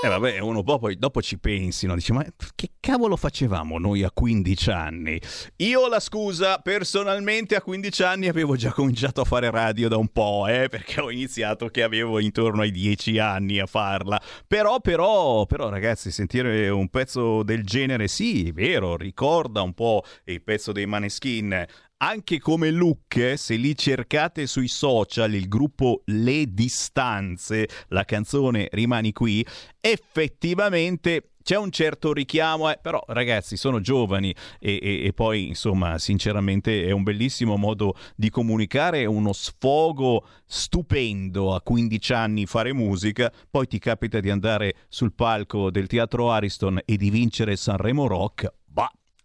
Eh 0.04 0.08
vabbè, 0.08 0.38
uno 0.40 0.62
poi 0.62 0.98
dopo 0.98 1.22
ci 1.22 1.38
pensi, 1.38 1.86
no? 1.86 1.94
Dice, 1.94 2.12
ma 2.12 2.22
che 2.54 2.72
cavolo 2.78 3.16
facevamo 3.16 3.78
noi 3.78 4.02
a 4.02 4.10
15 4.10 4.70
anni? 4.70 5.18
Io 5.56 5.88
la 5.88 5.98
scusa, 5.98 6.58
personalmente 6.58 7.56
a 7.56 7.62
15 7.62 8.02
anni 8.02 8.28
avevo 8.28 8.54
già 8.54 8.70
cominciato 8.70 9.22
a 9.22 9.24
fare 9.24 9.50
radio 9.50 9.88
da 9.88 9.96
un 9.96 10.08
po', 10.08 10.46
eh, 10.46 10.68
perché 10.68 11.00
ho 11.00 11.10
iniziato 11.10 11.68
che 11.68 11.82
avevo 11.82 12.18
intorno 12.18 12.60
ai 12.60 12.70
10 12.70 13.18
anni 13.18 13.60
a 13.60 13.64
farla. 13.64 14.20
Però, 14.46 14.78
però, 14.80 15.46
però 15.46 15.70
ragazzi, 15.70 16.10
sentire 16.10 16.68
un 16.68 16.90
pezzo 16.90 17.42
del 17.42 17.64
genere, 17.64 18.06
sì, 18.06 18.48
è 18.48 18.52
vero, 18.52 18.98
ricorda 18.98 19.62
un 19.62 19.72
po' 19.72 20.04
il 20.24 20.42
pezzo 20.42 20.72
dei 20.72 20.84
Maneskin, 20.84 21.64
anche 21.98 22.38
come 22.38 22.70
look, 22.70 23.34
se 23.36 23.56
li 23.56 23.76
cercate 23.76 24.46
sui 24.46 24.68
social, 24.68 25.34
il 25.34 25.48
gruppo 25.48 26.02
Le 26.06 26.52
Distanze, 26.52 27.68
la 27.88 28.04
canzone 28.04 28.68
Rimani 28.72 29.12
qui, 29.12 29.46
effettivamente 29.80 31.30
c'è 31.44 31.56
un 31.58 31.70
certo 31.70 32.14
richiamo, 32.14 32.70
eh, 32.70 32.78
però 32.80 33.04
ragazzi 33.08 33.58
sono 33.58 33.80
giovani 33.80 34.34
e, 34.58 34.78
e, 34.82 35.04
e, 35.04 35.12
poi 35.12 35.48
insomma 35.48 35.98
sinceramente 35.98 36.86
è 36.86 36.90
un 36.90 37.02
bellissimo 37.02 37.58
modo 37.58 37.96
di 38.16 38.30
comunicare, 38.30 39.04
uno 39.04 39.34
sfogo 39.34 40.26
stupendo 40.46 41.54
a 41.54 41.60
15 41.60 42.12
anni 42.14 42.46
fare 42.46 42.72
musica, 42.72 43.30
poi 43.50 43.66
ti 43.66 43.78
capita 43.78 44.20
di 44.20 44.30
andare 44.30 44.74
sul 44.88 45.12
palco 45.12 45.70
del 45.70 45.86
teatro 45.86 46.30
Ariston 46.30 46.80
e 46.82 46.96
di 46.96 47.10
vincere 47.10 47.56
Sanremo 47.56 48.06
Rock, 48.06 48.50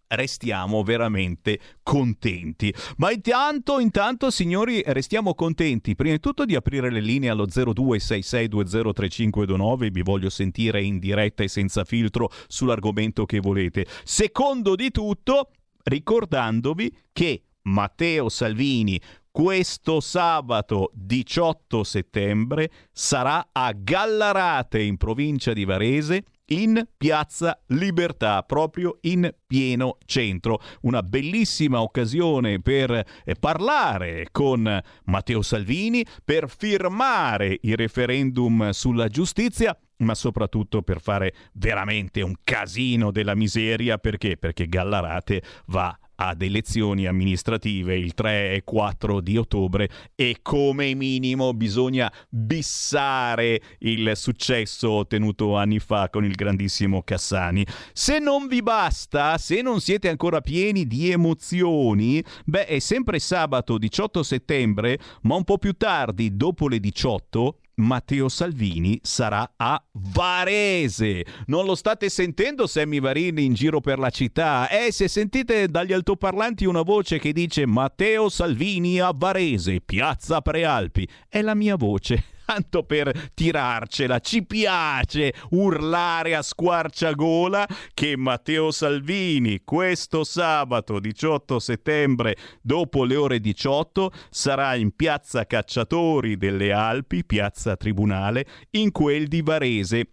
restiamo 0.09 0.83
veramente 0.83 1.59
contenti. 1.83 2.73
Ma 2.97 3.11
intanto, 3.11 3.79
intanto, 3.79 4.31
signori, 4.31 4.81
restiamo 4.85 5.35
contenti 5.35 5.95
prima 5.95 6.15
di 6.15 6.19
tutto 6.19 6.43
di 6.45 6.55
aprire 6.55 6.91
le 6.91 7.01
linee 7.01 7.29
allo 7.29 7.45
0266203529, 7.45 9.91
vi 9.91 10.01
voglio 10.01 10.29
sentire 10.29 10.83
in 10.83 10.99
diretta 10.99 11.43
e 11.43 11.47
senza 11.47 11.83
filtro 11.83 12.29
sull'argomento 12.47 13.25
che 13.25 13.39
volete. 13.39 13.85
Secondo 14.03 14.75
di 14.75 14.91
tutto, 14.91 15.49
ricordandovi 15.83 16.95
che 17.11 17.43
Matteo 17.63 18.29
Salvini 18.29 18.99
questo 19.31 19.99
sabato 19.99 20.91
18 20.93 21.83
settembre 21.83 22.69
sarà 22.91 23.49
a 23.51 23.71
Gallarate 23.73 24.81
in 24.81 24.97
provincia 24.97 25.53
di 25.53 25.65
Varese 25.65 26.23
in 26.49 26.83
Piazza 26.97 27.61
Libertà, 27.67 28.43
proprio 28.43 28.97
in 29.01 29.31
pieno 29.45 29.97
centro. 30.05 30.59
Una 30.81 31.03
bellissima 31.03 31.81
occasione 31.81 32.61
per 32.61 32.91
eh, 32.91 33.35
parlare 33.39 34.27
con 34.31 34.81
Matteo 35.05 35.41
Salvini, 35.41 36.05
per 36.23 36.49
firmare 36.49 37.59
il 37.61 37.75
referendum 37.75 38.69
sulla 38.71 39.07
giustizia 39.07 39.77
ma 39.99 40.15
soprattutto 40.15 40.81
per 40.81 41.01
fare 41.01 41.33
veramente 41.55 42.21
un 42.21 42.33
casino 42.41 43.11
della 43.11 43.35
miseria 43.35 43.97
perché? 43.97 44.37
Perché 44.37 44.67
Gallarate 44.67 45.43
va 45.65 45.98
ad 46.21 46.41
elezioni 46.41 47.07
amministrative 47.07 47.97
il 47.97 48.13
3 48.13 48.53
e 48.53 48.63
4 48.65 49.21
di 49.21 49.37
ottobre 49.37 49.89
e 50.15 50.39
come 50.41 50.93
minimo 50.93 51.53
bisogna 51.53 52.11
bissare 52.27 53.61
il 53.79 54.11
successo 54.15 54.91
ottenuto 54.91 55.55
anni 55.55 55.79
fa 55.79 56.09
con 56.09 56.25
il 56.25 56.35
grandissimo 56.35 57.03
Cassani. 57.03 57.65
Se 57.93 58.19
non 58.19 58.47
vi 58.47 58.61
basta, 58.61 59.37
se 59.37 59.61
non 59.61 59.79
siete 59.79 60.09
ancora 60.09 60.41
pieni 60.41 60.85
di 60.87 61.09
emozioni, 61.09 62.21
beh 62.45 62.65
è 62.65 62.79
sempre 62.79 63.19
sabato 63.19 63.77
18 63.77 64.21
settembre, 64.21 64.99
ma 65.21 65.35
un 65.35 65.45
po' 65.45 65.57
più 65.57 65.71
tardi, 65.73 66.35
dopo 66.35 66.67
le 66.67 66.81
18, 66.81 67.59
Matteo 67.79 68.29
Salvini 68.29 68.99
sarà 69.01 69.53
a 69.55 69.81
Varese. 69.91 71.25
Non 71.47 71.65
lo 71.65 71.75
state 71.75 72.09
sentendo 72.09 72.67
Sammy 72.67 72.99
Varini 72.99 73.45
in 73.45 73.53
giro 73.53 73.79
per 73.79 73.99
la 73.99 74.09
città? 74.09 74.69
Eh, 74.69 74.91
se 74.91 75.07
sentite 75.07 75.67
dagli 75.67 75.93
altoparlanti 75.93 76.65
una 76.65 76.81
voce 76.81 77.19
che 77.19 77.31
dice 77.31 77.65
Matteo 77.65 78.29
Salvini 78.29 78.99
a 78.99 79.13
Varese, 79.15 79.81
Piazza 79.81 80.41
Prealpi, 80.41 81.07
è 81.27 81.41
la 81.41 81.55
mia 81.55 81.75
voce 81.75 82.37
tanto 82.49 82.81
per 82.81 83.29
tirarcela. 83.35 84.19
Ci 84.19 84.43
piace 84.43 85.33
urlare 85.51 86.33
a 86.33 86.41
squarciagola 86.41 87.67
che 87.93 88.17
Matteo 88.17 88.71
Salvini 88.71 89.61
questo 89.63 90.23
sabato 90.23 90.99
18 90.99 91.59
settembre 91.59 92.35
dopo 92.59 93.03
le 93.03 93.15
ore 93.15 93.39
18 93.39 94.11
sarà 94.31 94.73
in 94.73 94.95
piazza 94.95 95.45
Cacciatori 95.45 96.37
delle 96.37 96.71
Alpi, 96.71 97.23
piazza 97.23 97.75
Tribunale, 97.75 98.47
in 98.71 98.91
quel 98.91 99.27
di 99.27 99.43
Varese 99.43 100.09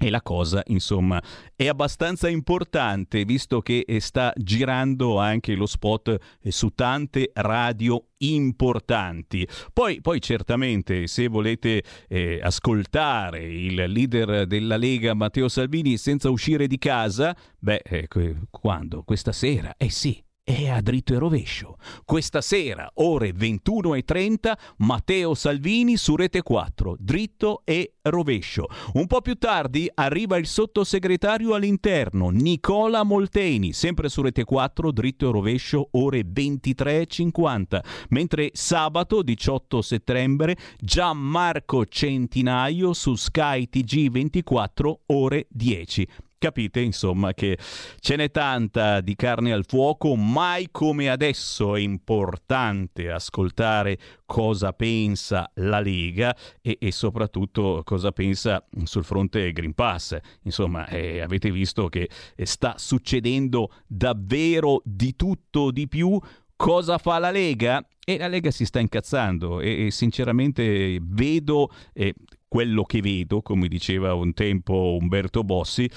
e 0.00 0.10
la 0.10 0.22
cosa, 0.22 0.62
insomma, 0.66 1.20
è 1.56 1.66
abbastanza 1.66 2.28
importante 2.28 3.24
visto 3.24 3.60
che 3.60 3.84
eh, 3.84 3.98
sta 3.98 4.32
girando 4.36 5.18
anche 5.18 5.54
lo 5.54 5.66
spot 5.66 6.16
eh, 6.40 6.52
su 6.52 6.68
tante 6.68 7.32
radio 7.34 8.04
importanti. 8.18 9.46
Poi, 9.72 10.00
poi 10.00 10.20
certamente, 10.20 11.08
se 11.08 11.26
volete 11.26 11.82
eh, 12.06 12.38
ascoltare 12.40 13.42
il 13.42 13.74
leader 13.74 14.46
della 14.46 14.76
Lega 14.76 15.14
Matteo 15.14 15.48
Salvini 15.48 15.96
senza 15.96 16.30
uscire 16.30 16.68
di 16.68 16.78
casa, 16.78 17.36
beh, 17.58 17.82
eh, 17.84 18.08
quando? 18.50 19.02
Questa 19.02 19.32
sera? 19.32 19.74
Eh 19.76 19.90
sì, 19.90 20.22
è 20.48 20.70
a 20.70 20.80
dritto 20.80 21.12
e 21.12 21.18
rovescio. 21.18 21.76
Questa 22.06 22.40
sera, 22.40 22.90
ore 22.94 23.34
21.30, 23.34 24.52
Matteo 24.78 25.34
Salvini 25.34 25.98
su 25.98 26.16
Rete 26.16 26.40
4, 26.40 26.96
dritto 26.98 27.60
e 27.66 27.96
rovescio. 28.00 28.66
Un 28.94 29.06
po' 29.06 29.20
più 29.20 29.34
tardi 29.34 29.90
arriva 29.92 30.38
il 30.38 30.46
sottosegretario 30.46 31.52
all'interno, 31.52 32.30
Nicola 32.30 33.02
Molteni, 33.02 33.74
sempre 33.74 34.08
su 34.08 34.22
Rete 34.22 34.44
4, 34.44 34.90
dritto 34.90 35.28
e 35.28 35.32
rovescio, 35.32 35.88
ore 35.92 36.22
23.50. 36.22 37.80
Mentre 38.08 38.48
sabato, 38.54 39.20
18 39.20 39.82
settembre, 39.82 40.56
Gianmarco 40.80 41.84
Centinaio 41.84 42.94
su 42.94 43.14
Sky 43.16 43.68
TG 43.68 44.08
24, 44.08 45.00
ore 45.08 45.46
10. 45.50 46.08
Capite 46.40 46.78
insomma 46.78 47.34
che 47.34 47.58
ce 47.98 48.14
n'è 48.14 48.30
tanta 48.30 49.00
di 49.00 49.16
carne 49.16 49.52
al 49.52 49.64
fuoco, 49.66 50.14
mai 50.14 50.68
come 50.70 51.10
adesso 51.10 51.74
è 51.74 51.80
importante 51.80 53.10
ascoltare 53.10 53.98
cosa 54.24 54.72
pensa 54.72 55.50
la 55.54 55.80
Lega 55.80 56.36
e, 56.62 56.76
e 56.80 56.92
soprattutto 56.92 57.82
cosa 57.84 58.12
pensa 58.12 58.64
sul 58.84 59.02
fronte 59.02 59.50
Green 59.50 59.74
Pass. 59.74 60.16
Insomma, 60.42 60.86
eh, 60.86 61.20
avete 61.20 61.50
visto 61.50 61.88
che 61.88 62.08
sta 62.44 62.74
succedendo 62.78 63.72
davvero 63.88 64.80
di 64.84 65.16
tutto 65.16 65.72
di 65.72 65.88
più. 65.88 66.20
Cosa 66.54 66.98
fa 66.98 67.18
la 67.18 67.32
Lega? 67.32 67.84
E 68.04 68.16
la 68.16 68.28
Lega 68.28 68.52
si 68.52 68.64
sta 68.64 68.78
incazzando 68.78 69.60
e, 69.60 69.86
e 69.86 69.90
sinceramente 69.90 70.98
vedo 71.02 71.70
eh, 71.92 72.14
quello 72.48 72.82
che 72.82 73.00
vedo, 73.00 73.42
come 73.42 73.68
diceva 73.68 74.14
un 74.14 74.32
tempo 74.32 74.96
Umberto 74.98 75.44
Bossi, 75.44 75.88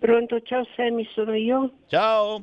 Pronto, 0.01 0.41
ciao 0.41 0.67
Sammy, 0.75 1.07
sono 1.15 1.35
io. 1.35 1.71
Ciao. 1.87 2.43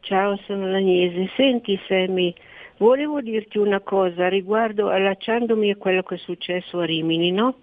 Ciao, 0.00 0.36
sono 0.46 0.66
l'Agnese. 0.66 1.30
Senti 1.36 1.78
Sammy, 1.86 2.34
volevo 2.78 3.20
dirti 3.20 3.58
una 3.58 3.80
cosa 3.80 4.28
riguardo, 4.28 4.88
allacciandomi 4.88 5.70
a 5.70 5.76
quello 5.76 6.02
che 6.02 6.14
è 6.14 6.18
successo 6.18 6.80
a 6.80 6.86
Rimini, 6.86 7.30
no? 7.30 7.58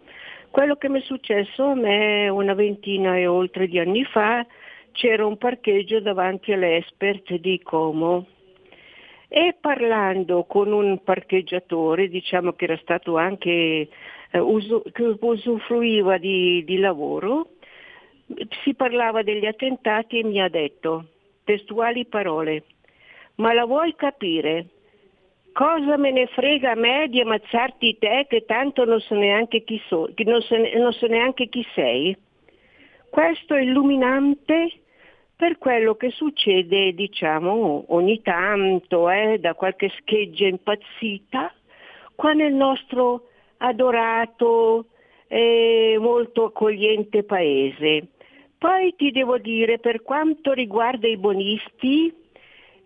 Quello 0.51 0.76
che 0.76 0.88
mi 0.88 0.99
è 0.99 1.03
successo 1.03 1.65
a 1.65 1.76
me 1.76 2.30
una 2.30 2.53
ventina 2.53 3.18
e 3.18 3.26
oltre 3.26 3.68
di 3.68 3.80
anni 3.80 4.03
fa, 4.05 4.45
c'era 4.91 5.26
un 5.26 5.38
parcheggio 5.38 5.99
davanti 5.99 6.53
all'Espert 6.53 7.34
di 7.34 7.59
Como 7.61 8.27
e 9.27 9.55
parlando 9.59 10.43
con 10.43 10.72
un 10.72 11.03
parcheggiatore, 11.03 12.07
diciamo 12.07 12.53
che 12.53 12.65
era 12.65 12.77
stato 12.77 13.18
anche, 13.18 13.89
eh, 14.31 14.39
uso, 14.39 14.84
che 14.93 15.18
usufruiva 15.19 16.18
di, 16.18 16.64
di 16.64 16.77
lavoro, 16.77 17.49
si 18.64 18.73
parlava 18.76 19.23
degli 19.23 19.45
attentati 19.45 20.19
e 20.19 20.23
mi 20.23 20.39
ha 20.39 20.49
detto 20.49 21.07
testuali 21.48 22.06
parole. 22.06 22.64
Ma 23.36 23.53
la 23.53 23.65
vuoi 23.65 23.95
capire? 23.95 24.68
Cosa 25.53 25.98
me 25.98 26.11
ne 26.11 26.28
frega 26.28 26.72
a 26.72 26.76
me 26.76 27.07
di 27.07 27.22
ammazzarti 27.22 27.98
te 27.98 28.26
che 28.30 28.44
tanto 28.45 28.84
non 28.84 28.99
so 28.99 29.15
neanche 29.15 29.64
chi, 29.64 29.82
so, 29.88 30.10
non 30.26 30.41
so, 30.41 30.56
non 30.76 30.91
so 30.91 31.07
neanche 31.07 31.48
chi 31.48 31.65
sei? 31.74 32.15
Questo 33.10 33.56
è 33.56 33.61
illuminante 33.61 34.72
per 35.36 35.57
quello 35.57 35.95
che 35.95 36.10
succede, 36.11 36.94
diciamo, 36.94 37.86
ogni 37.88 38.22
tanto, 38.22 39.10
eh, 39.10 39.38
da 39.40 39.53
qualche 39.53 39.90
scheggia 39.99 40.48
impazzita, 40.48 41.53
qua 42.14 42.34
nel 42.34 42.53
nostro 42.53 43.30
adorato 43.57 44.88
e 45.28 45.95
molto 45.99 46.45
accogliente 46.45 47.24
paese. 47.24 48.10
Poi 48.58 48.96
ti 48.96 49.12
devo 49.12 49.38
dire, 49.38 49.78
per 49.78 50.02
quanto 50.02 50.52
riguarda 50.52 51.08
i 51.08 51.18
bonisti 51.18 52.12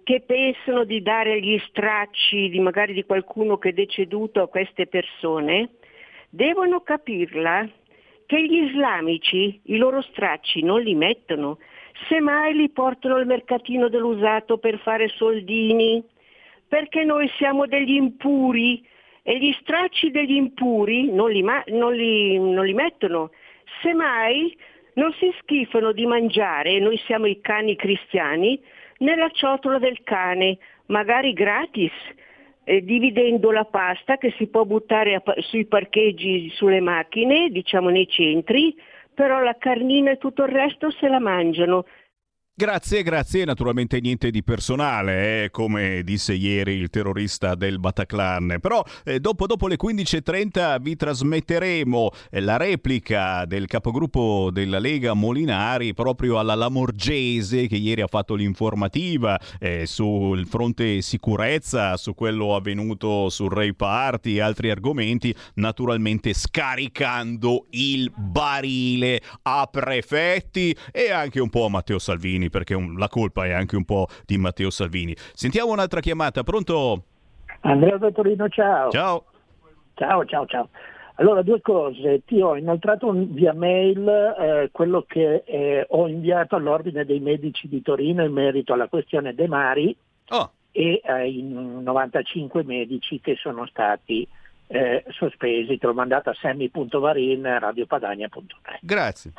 che 0.04 0.22
pensano 0.22 0.84
di 0.84 1.02
dare 1.02 1.40
gli 1.40 1.58
stracci 1.70 2.50
di 2.50 2.60
magari 2.60 2.94
di 2.94 3.06
qualcuno 3.06 3.58
che 3.58 3.70
è 3.70 3.74
deceduto 3.74 4.42
a 4.42 4.48
queste 4.48 4.88
persone, 4.88 5.70
devono 6.30 6.82
capirla 6.82 7.70
che 8.26 8.44
gli 8.44 8.64
islamici 8.64 9.62
i 9.66 9.78
loro 9.78 10.02
stracci 10.02 10.62
non 10.62 10.82
li 10.82 10.96
mettono, 10.96 11.58
semmai 12.10 12.54
li 12.54 12.70
portano 12.70 13.16
al 13.16 13.26
mercatino 13.26 13.88
dell'usato 13.88 14.58
per 14.58 14.80
fare 14.80 15.08
soldini, 15.10 16.04
perché 16.68 17.04
noi 17.04 17.30
siamo 17.38 17.66
degli 17.66 17.94
impuri 17.94 18.86
e 19.24 19.38
gli 19.38 19.54
stracci 19.62 20.12
degli 20.12 20.36
impuri 20.36 21.12
non 21.12 21.30
li, 21.30 21.42
non 21.42 21.94
li, 21.94 22.40
non 22.40 22.66
li 22.66 22.74
mettono, 22.74 23.32
semmai 23.82 24.58
non 24.94 25.14
si 25.14 25.32
schifano 25.40 25.92
di 25.92 26.06
mangiare, 26.06 26.80
noi 26.80 26.98
siamo 27.06 27.26
i 27.26 27.40
cani 27.42 27.76
cristiani, 27.76 28.60
nella 28.98 29.30
ciotola 29.30 29.80
del 29.80 30.04
cane, 30.04 30.58
magari 30.88 31.34
gratis, 31.34 31.92
eh, 32.64 32.84
dividendo 32.84 33.52
la 33.52 33.66
pasta 33.66 34.18
che 34.18 34.34
si 34.38 34.48
può 34.48 34.66
buttare 34.66 35.16
a, 35.16 35.24
sui 35.40 35.66
parcheggi, 35.66 36.50
sulle 36.54 36.82
macchine, 36.82 37.50
diciamo 37.50 37.90
nei 37.90 38.08
centri, 38.08 38.76
però 39.14 39.40
la 39.40 39.56
carnina 39.58 40.12
e 40.12 40.18
tutto 40.18 40.44
il 40.44 40.52
resto 40.52 40.92
se 40.92 41.08
la 41.08 41.20
mangiano. 41.20 41.86
Grazie, 42.54 43.02
grazie. 43.02 43.46
Naturalmente 43.46 44.02
niente 44.02 44.30
di 44.30 44.44
personale, 44.44 45.46
eh, 45.46 45.50
come 45.52 46.04
disse 46.04 46.34
ieri 46.34 46.74
il 46.74 46.90
terrorista 46.90 47.56
del 47.56 47.80
Bataclan. 47.80 48.58
Però 48.60 48.84
eh, 49.06 49.22
dopo, 49.22 49.48
dopo, 49.48 49.68
le 49.70 49.78
15.30 49.82 50.80
vi 50.82 50.98
trasmetteremo 50.98 52.10
eh, 52.30 52.42
la 52.42 52.58
replica 52.58 53.46
del 53.46 53.68
capogruppo 53.68 54.50
della 54.52 54.80
Lega 54.80 55.14
Molinari 55.14 55.94
proprio 55.94 56.40
alla 56.40 56.54
Lamorgese 56.54 57.68
che 57.68 57.78
ieri 57.78 58.02
ha 58.02 58.08
fatto 58.08 58.36
l'informativa 58.36 59.40
eh, 59.58 59.86
sul 59.86 60.46
fronte 60.46 61.02
sicurezza, 61.02 61.96
su 61.96 62.14
quello 62.14 62.54
avvenuto 62.54 63.30
sul 63.30 63.50
Ray 63.50 63.74
Party 63.74 64.36
e 64.36 64.42
altri 64.42 64.70
argomenti, 64.70 65.34
naturalmente 65.56 66.34
scaricando 66.34 67.68
il 67.70 68.12
barile 68.14 69.22
a 69.44 69.68
prefetti 69.72 70.76
e 70.92 71.12
anche 71.12 71.40
un 71.40 71.50
po' 71.50 71.66
a 71.66 71.70
Matteo 71.70 71.98
Salvini 71.98 72.41
perché 72.50 72.74
un, 72.74 72.98
la 72.98 73.08
colpa 73.08 73.46
è 73.46 73.52
anche 73.52 73.76
un 73.76 73.86
po' 73.86 74.08
di 74.26 74.38
Matteo 74.38 74.70
Salvini. 74.70 75.16
Sentiamo 75.34 75.72
un'altra 75.72 76.00
chiamata, 76.00 76.44
pronto? 76.44 77.04
Andrea 77.62 77.98
da 77.98 78.12
Torino, 78.12 78.48
ciao. 78.50 78.90
Ciao. 78.90 79.26
Ciao, 79.94 80.26
ciao, 80.26 80.46
ciao. 80.46 80.70
Allora, 81.16 81.42
due 81.44 81.62
cose. 81.62 82.24
Ti 82.26 82.42
ho 82.42 82.56
inoltrato 82.56 83.12
via 83.12 83.54
mail 83.54 84.08
eh, 84.08 84.70
quello 84.72 85.04
che 85.08 85.44
eh, 85.46 85.86
ho 85.88 86.08
inviato 86.08 86.56
all'Ordine 86.56 87.06
dei 87.06 87.20
Medici 87.20 87.68
di 87.68 87.82
Torino 87.82 88.24
in 88.24 88.32
merito 88.32 88.74
alla 88.74 88.88
questione 88.88 89.36
De 89.36 89.48
Mari. 89.48 89.96
Oh. 90.30 90.52
e 90.72 91.02
ai 91.04 91.42
95 91.42 92.64
medici 92.64 93.20
che 93.20 93.36
sono 93.36 93.66
stati 93.68 94.26
eh, 94.68 95.04
sospesi. 95.10 95.78
Te 95.78 95.86
l'ho 95.86 95.94
mandato 95.94 96.30
a 96.30 96.34
semi.varin.radiopadania.net. 96.34 98.80
Grazie. 98.82 99.34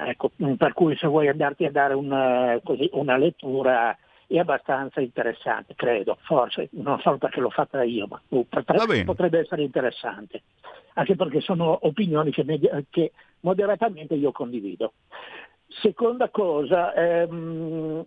Ecco, 0.00 0.30
per 0.56 0.72
cui 0.74 0.96
se 0.96 1.08
vuoi 1.08 1.28
andarti 1.28 1.64
a 1.64 1.72
dare 1.72 1.94
una, 1.94 2.60
così, 2.62 2.88
una 2.92 3.16
lettura 3.16 3.96
è 4.28 4.38
abbastanza 4.38 5.00
interessante, 5.00 5.74
credo, 5.74 6.18
forse, 6.22 6.68
non 6.72 7.00
so 7.00 7.16
perché 7.16 7.40
l'ho 7.40 7.50
fatta 7.50 7.82
io, 7.82 8.06
ma 8.06 8.20
uh, 8.28 8.46
potrebbe, 8.46 9.02
potrebbe, 9.04 9.38
essere 9.40 9.62
interessante, 9.62 10.42
anche 10.94 11.16
perché 11.16 11.40
sono 11.40 11.78
opinioni 11.82 12.30
che, 12.30 12.44
che 12.90 13.12
moderatamente 13.40 14.14
io 14.14 14.30
condivido. 14.30 14.92
Seconda 15.66 16.28
cosa, 16.28 16.92
ehm, 16.94 18.04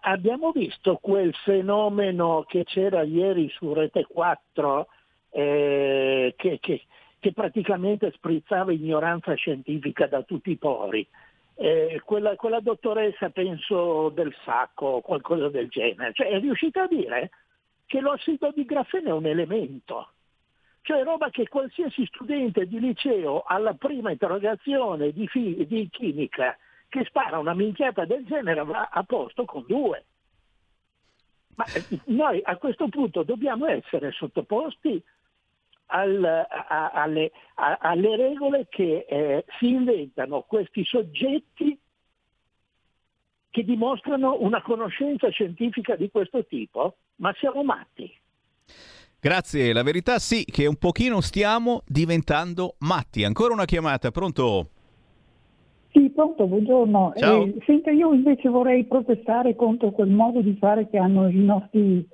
abbiamo 0.00 0.50
visto 0.50 0.98
quel 1.00 1.32
fenomeno 1.44 2.44
che 2.46 2.64
c'era 2.64 3.02
ieri 3.02 3.48
su 3.50 3.72
Rete 3.72 4.04
4 4.06 4.86
eh, 5.30 6.34
che, 6.36 6.58
che, 6.60 6.82
che, 7.22 7.32
praticamente 7.32 8.10
sprizzava 8.10 8.72
ignoranza 8.72 9.32
scientifica 9.34 10.08
da 10.08 10.22
tutti 10.22 10.50
i 10.50 10.56
pori. 10.56 11.06
Eh, 11.54 12.02
quella, 12.04 12.34
quella, 12.34 12.58
dottoressa, 12.58 13.30
penso, 13.30 14.08
del 14.08 14.34
sacco 14.44 14.86
o 14.86 15.00
qualcosa 15.02 15.48
del 15.48 15.68
genere, 15.68 16.12
cioè, 16.14 16.26
è 16.26 16.40
riuscita 16.40 16.82
a 16.82 16.88
dire 16.88 17.30
che 17.86 18.00
l'ossido 18.00 18.50
di 18.52 18.64
grafene 18.64 19.10
è 19.10 19.12
un 19.12 19.26
elemento. 19.26 20.08
Cioè 20.80 21.04
roba 21.04 21.30
che 21.30 21.46
qualsiasi 21.46 22.04
studente 22.06 22.66
di 22.66 22.80
liceo 22.80 23.42
alla 23.46 23.74
prima 23.74 24.10
interrogazione 24.10 25.12
di, 25.12 25.28
fi- 25.28 25.64
di 25.64 25.88
chimica 25.90 26.58
che 26.88 27.04
spara 27.04 27.38
una 27.38 27.54
minchiata 27.54 28.04
del 28.04 28.24
genere 28.24 28.64
va 28.64 28.88
a 28.90 29.04
posto 29.04 29.44
con 29.44 29.64
due. 29.64 30.04
Ma 31.54 31.66
eh, 31.66 32.00
noi 32.06 32.40
a 32.42 32.56
questo 32.56 32.88
punto 32.88 33.22
dobbiamo 33.22 33.66
essere 33.66 34.10
sottoposti 34.10 35.00
al, 35.92 36.24
a, 36.24 36.90
alle, 36.90 37.30
a, 37.54 37.78
alle, 37.80 38.16
regole 38.16 38.66
che 38.68 39.06
eh, 39.08 39.44
si 39.58 39.68
inventano 39.68 40.42
questi 40.42 40.84
soggetti 40.84 41.78
che 43.50 43.64
dimostrano 43.64 44.38
una 44.40 44.62
conoscenza 44.62 45.28
scientifica 45.28 45.94
di 45.94 46.10
questo 46.10 46.44
tipo, 46.46 46.96
ma 47.16 47.34
siamo 47.38 47.62
matti. 47.62 48.10
Grazie, 49.20 49.72
la 49.72 49.82
verità 49.82 50.18
sì 50.18 50.44
che 50.44 50.66
un 50.66 50.76
pochino 50.76 51.20
stiamo 51.20 51.82
diventando 51.86 52.74
matti. 52.78 53.22
Ancora 53.22 53.52
una 53.52 53.66
chiamata, 53.66 54.10
pronto? 54.10 54.68
Sì, 55.92 56.08
pronto, 56.08 56.46
buongiorno. 56.46 57.12
Ciao. 57.16 57.44
Eh, 57.44 57.56
senta, 57.66 57.90
io 57.90 58.14
invece 58.14 58.48
vorrei 58.48 58.84
protestare 58.84 59.54
contro 59.54 59.90
quel 59.90 60.08
modo 60.08 60.40
di 60.40 60.56
fare 60.58 60.88
che 60.88 60.96
hanno 60.96 61.28
i 61.28 61.36
nostri 61.36 62.08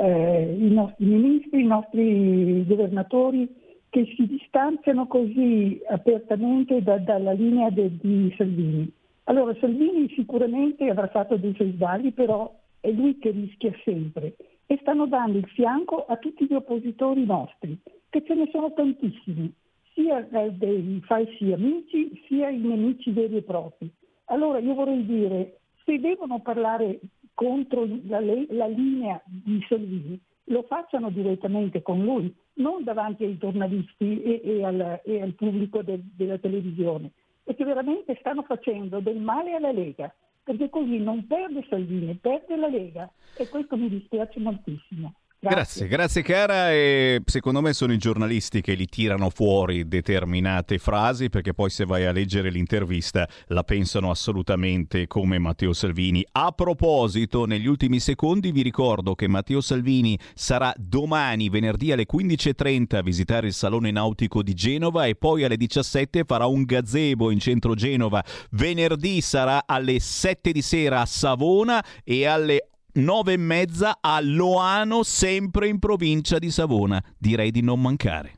eh, 0.00 0.56
i 0.58 0.72
nostri 0.72 1.04
ministri, 1.04 1.60
i 1.60 1.66
nostri 1.66 2.66
governatori 2.66 3.48
che 3.90 4.06
si 4.16 4.26
distanziano 4.26 5.06
così 5.06 5.80
apertamente 5.88 6.82
da, 6.82 6.98
dalla 6.98 7.32
linea 7.32 7.70
de, 7.70 7.90
di 8.00 8.32
Salvini. 8.36 8.90
Allora 9.24 9.54
Salvini 9.60 10.08
sicuramente 10.14 10.88
avrà 10.88 11.08
fatto 11.08 11.36
dei 11.36 11.54
suoi 11.54 11.72
sbagli, 11.72 12.12
però 12.12 12.52
è 12.80 12.90
lui 12.90 13.18
che 13.18 13.30
rischia 13.30 13.72
sempre 13.84 14.36
e 14.66 14.78
stanno 14.80 15.06
dando 15.06 15.38
il 15.38 15.46
fianco 15.48 16.06
a 16.06 16.16
tutti 16.16 16.46
gli 16.46 16.54
oppositori 16.54 17.24
nostri, 17.26 17.76
che 18.08 18.24
ce 18.24 18.34
ne 18.34 18.48
sono 18.50 18.72
tantissimi, 18.72 19.52
sia 19.92 20.26
dei 20.50 21.00
falsi 21.04 21.52
amici 21.52 22.22
sia 22.26 22.48
i 22.48 22.58
nemici 22.58 23.10
veri 23.10 23.36
e 23.36 23.42
propri. 23.42 23.90
Allora 24.26 24.60
io 24.60 24.74
vorrei 24.74 25.04
dire, 25.04 25.58
se 25.84 25.98
devono 25.98 26.38
parlare 26.40 27.00
contro 27.34 27.86
la, 28.06 28.20
la 28.20 28.66
linea 28.66 29.20
di 29.24 29.64
Salvini 29.68 30.20
lo 30.50 30.62
facciano 30.62 31.10
direttamente 31.10 31.82
con 31.82 32.02
lui, 32.02 32.34
non 32.54 32.82
davanti 32.82 33.24
ai 33.24 33.38
giornalisti 33.38 34.22
e, 34.22 34.40
e, 34.44 34.64
al, 34.64 35.00
e 35.04 35.22
al, 35.22 35.34
pubblico 35.34 35.82
de, 35.82 36.00
della 36.16 36.38
televisione, 36.38 37.12
perché 37.42 37.64
veramente 37.64 38.16
stanno 38.18 38.42
facendo 38.42 39.00
del 39.00 39.18
male 39.18 39.54
alla 39.54 39.72
Lega, 39.72 40.12
perché 40.42 40.68
così 40.68 40.98
non 40.98 41.26
perde 41.26 41.64
Salvini, 41.68 42.16
perde 42.16 42.56
la 42.56 42.68
Lega 42.68 43.10
e 43.36 43.48
questo 43.48 43.76
mi 43.76 43.88
dispiace 43.88 44.40
moltissimo. 44.40 45.14
Grazie. 45.42 45.86
grazie, 45.88 46.20
cara. 46.20 46.70
E 46.70 47.22
secondo 47.24 47.62
me 47.62 47.72
sono 47.72 47.94
i 47.94 47.98
giornalisti 47.98 48.60
che 48.60 48.74
li 48.74 48.84
tirano 48.86 49.30
fuori 49.30 49.88
determinate 49.88 50.76
frasi 50.76 51.30
perché 51.30 51.54
poi 51.54 51.70
se 51.70 51.86
vai 51.86 52.04
a 52.04 52.12
leggere 52.12 52.50
l'intervista 52.50 53.26
la 53.46 53.64
pensano 53.64 54.10
assolutamente 54.10 55.06
come 55.06 55.38
Matteo 55.38 55.72
Salvini. 55.72 56.22
A 56.32 56.52
proposito, 56.52 57.46
negli 57.46 57.66
ultimi 57.66 58.00
secondi 58.00 58.52
vi 58.52 58.60
ricordo 58.60 59.14
che 59.14 59.28
Matteo 59.28 59.62
Salvini 59.62 60.18
sarà 60.34 60.74
domani, 60.76 61.48
venerdì 61.48 61.90
alle 61.90 62.04
15.30 62.06 62.96
a 62.96 63.02
visitare 63.02 63.46
il 63.46 63.54
Salone 63.54 63.90
Nautico 63.90 64.42
di 64.42 64.52
Genova 64.52 65.06
e 65.06 65.14
poi 65.14 65.44
alle 65.44 65.56
17 65.56 66.24
farà 66.24 66.44
un 66.44 66.64
gazebo 66.64 67.30
in 67.30 67.38
centro 67.38 67.74
Genova. 67.74 68.22
Venerdì 68.50 69.22
sarà 69.22 69.62
alle 69.64 70.00
7 70.00 70.52
di 70.52 70.60
sera 70.60 71.00
a 71.00 71.06
Savona 71.06 71.82
e 72.04 72.26
alle 72.26 72.66
9 72.92 73.32
e 73.32 73.36
mezza 73.36 73.98
a 74.00 74.20
Loano, 74.20 75.02
sempre 75.02 75.68
in 75.68 75.78
provincia 75.78 76.38
di 76.38 76.50
Savona. 76.50 77.02
Direi 77.18 77.50
di 77.50 77.62
non 77.62 77.80
mancare. 77.80 78.34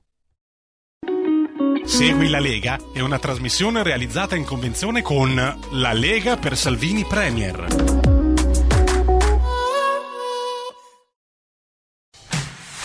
Segui 1.85 2.29
la 2.29 2.39
Lega 2.39 2.79
è 2.93 3.01
una 3.01 3.19
trasmissione 3.19 3.83
realizzata 3.83 4.37
in 4.37 4.45
convenzione 4.45 5.03
con 5.03 5.35
La 5.35 5.93
Lega 5.93 6.37
per 6.37 6.57
Salvini 6.57 7.05
Premier. 7.05 8.12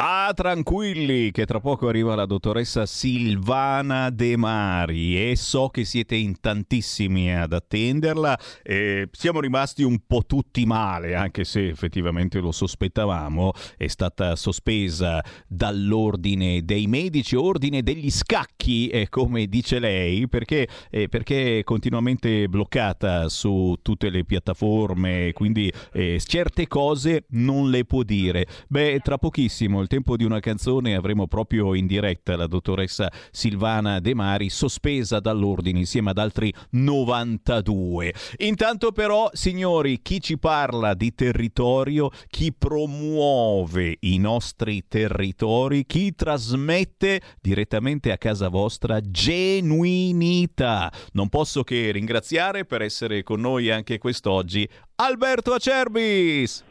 Ah, 0.00 0.30
tranquilli, 0.32 1.32
che 1.32 1.44
tra 1.44 1.58
poco 1.58 1.88
arriva 1.88 2.14
la 2.14 2.24
dottoressa 2.24 2.86
Silvana 2.86 4.10
De 4.10 4.36
Mari 4.36 5.30
e 5.30 5.34
so 5.34 5.70
che 5.70 5.84
siete 5.84 6.14
in 6.14 6.38
tantissimi 6.38 7.34
ad 7.34 7.52
attenderla. 7.52 8.38
Eh, 8.62 9.08
siamo 9.10 9.40
rimasti 9.40 9.82
un 9.82 9.98
po' 10.06 10.22
tutti 10.24 10.64
male, 10.66 11.16
anche 11.16 11.42
se 11.42 11.66
effettivamente 11.66 12.38
lo 12.38 12.52
sospettavamo. 12.52 13.50
È 13.76 13.88
stata 13.88 14.36
sospesa 14.36 15.20
dall'ordine 15.48 16.64
dei 16.64 16.86
medici, 16.86 17.34
ordine 17.34 17.82
degli 17.82 18.12
scacchi, 18.12 18.86
eh, 18.90 19.08
come 19.08 19.48
dice 19.48 19.80
lei, 19.80 20.28
perché, 20.28 20.68
eh, 20.90 21.08
perché 21.08 21.58
è 21.58 21.64
continuamente 21.64 22.46
bloccata 22.46 23.28
su 23.28 23.74
tutte 23.82 24.10
le 24.10 24.24
piattaforme, 24.24 25.32
quindi 25.32 25.72
eh, 25.92 26.20
certe 26.24 26.68
cose 26.68 27.24
non 27.30 27.68
le 27.68 27.84
può 27.84 28.04
dire. 28.04 28.46
Beh, 28.68 29.00
tra 29.02 29.18
pochissimo 29.18 29.86
tempo 29.88 30.16
di 30.16 30.22
una 30.22 30.38
canzone 30.38 30.94
avremo 30.94 31.26
proprio 31.26 31.74
in 31.74 31.88
diretta 31.88 32.36
la 32.36 32.46
dottoressa 32.46 33.10
Silvana 33.32 33.98
De 33.98 34.14
Mari 34.14 34.48
sospesa 34.50 35.18
dall'ordine 35.18 35.80
insieme 35.80 36.10
ad 36.10 36.18
altri 36.18 36.54
92. 36.70 38.14
Intanto 38.38 38.92
però, 38.92 39.28
signori, 39.32 40.00
chi 40.00 40.20
ci 40.20 40.38
parla 40.38 40.94
di 40.94 41.12
territorio, 41.14 42.10
chi 42.28 42.52
promuove 42.52 43.96
i 44.00 44.18
nostri 44.18 44.84
territori, 44.86 45.84
chi 45.84 46.14
trasmette 46.14 47.20
direttamente 47.40 48.12
a 48.12 48.18
casa 48.18 48.48
vostra 48.48 49.00
genuinità. 49.00 50.92
Non 51.12 51.28
posso 51.28 51.64
che 51.64 51.90
ringraziare 51.90 52.64
per 52.64 52.82
essere 52.82 53.22
con 53.22 53.40
noi 53.40 53.70
anche 53.70 53.98
quest'oggi 53.98 54.68
Alberto 54.96 55.52
Acerbis. 55.52 56.67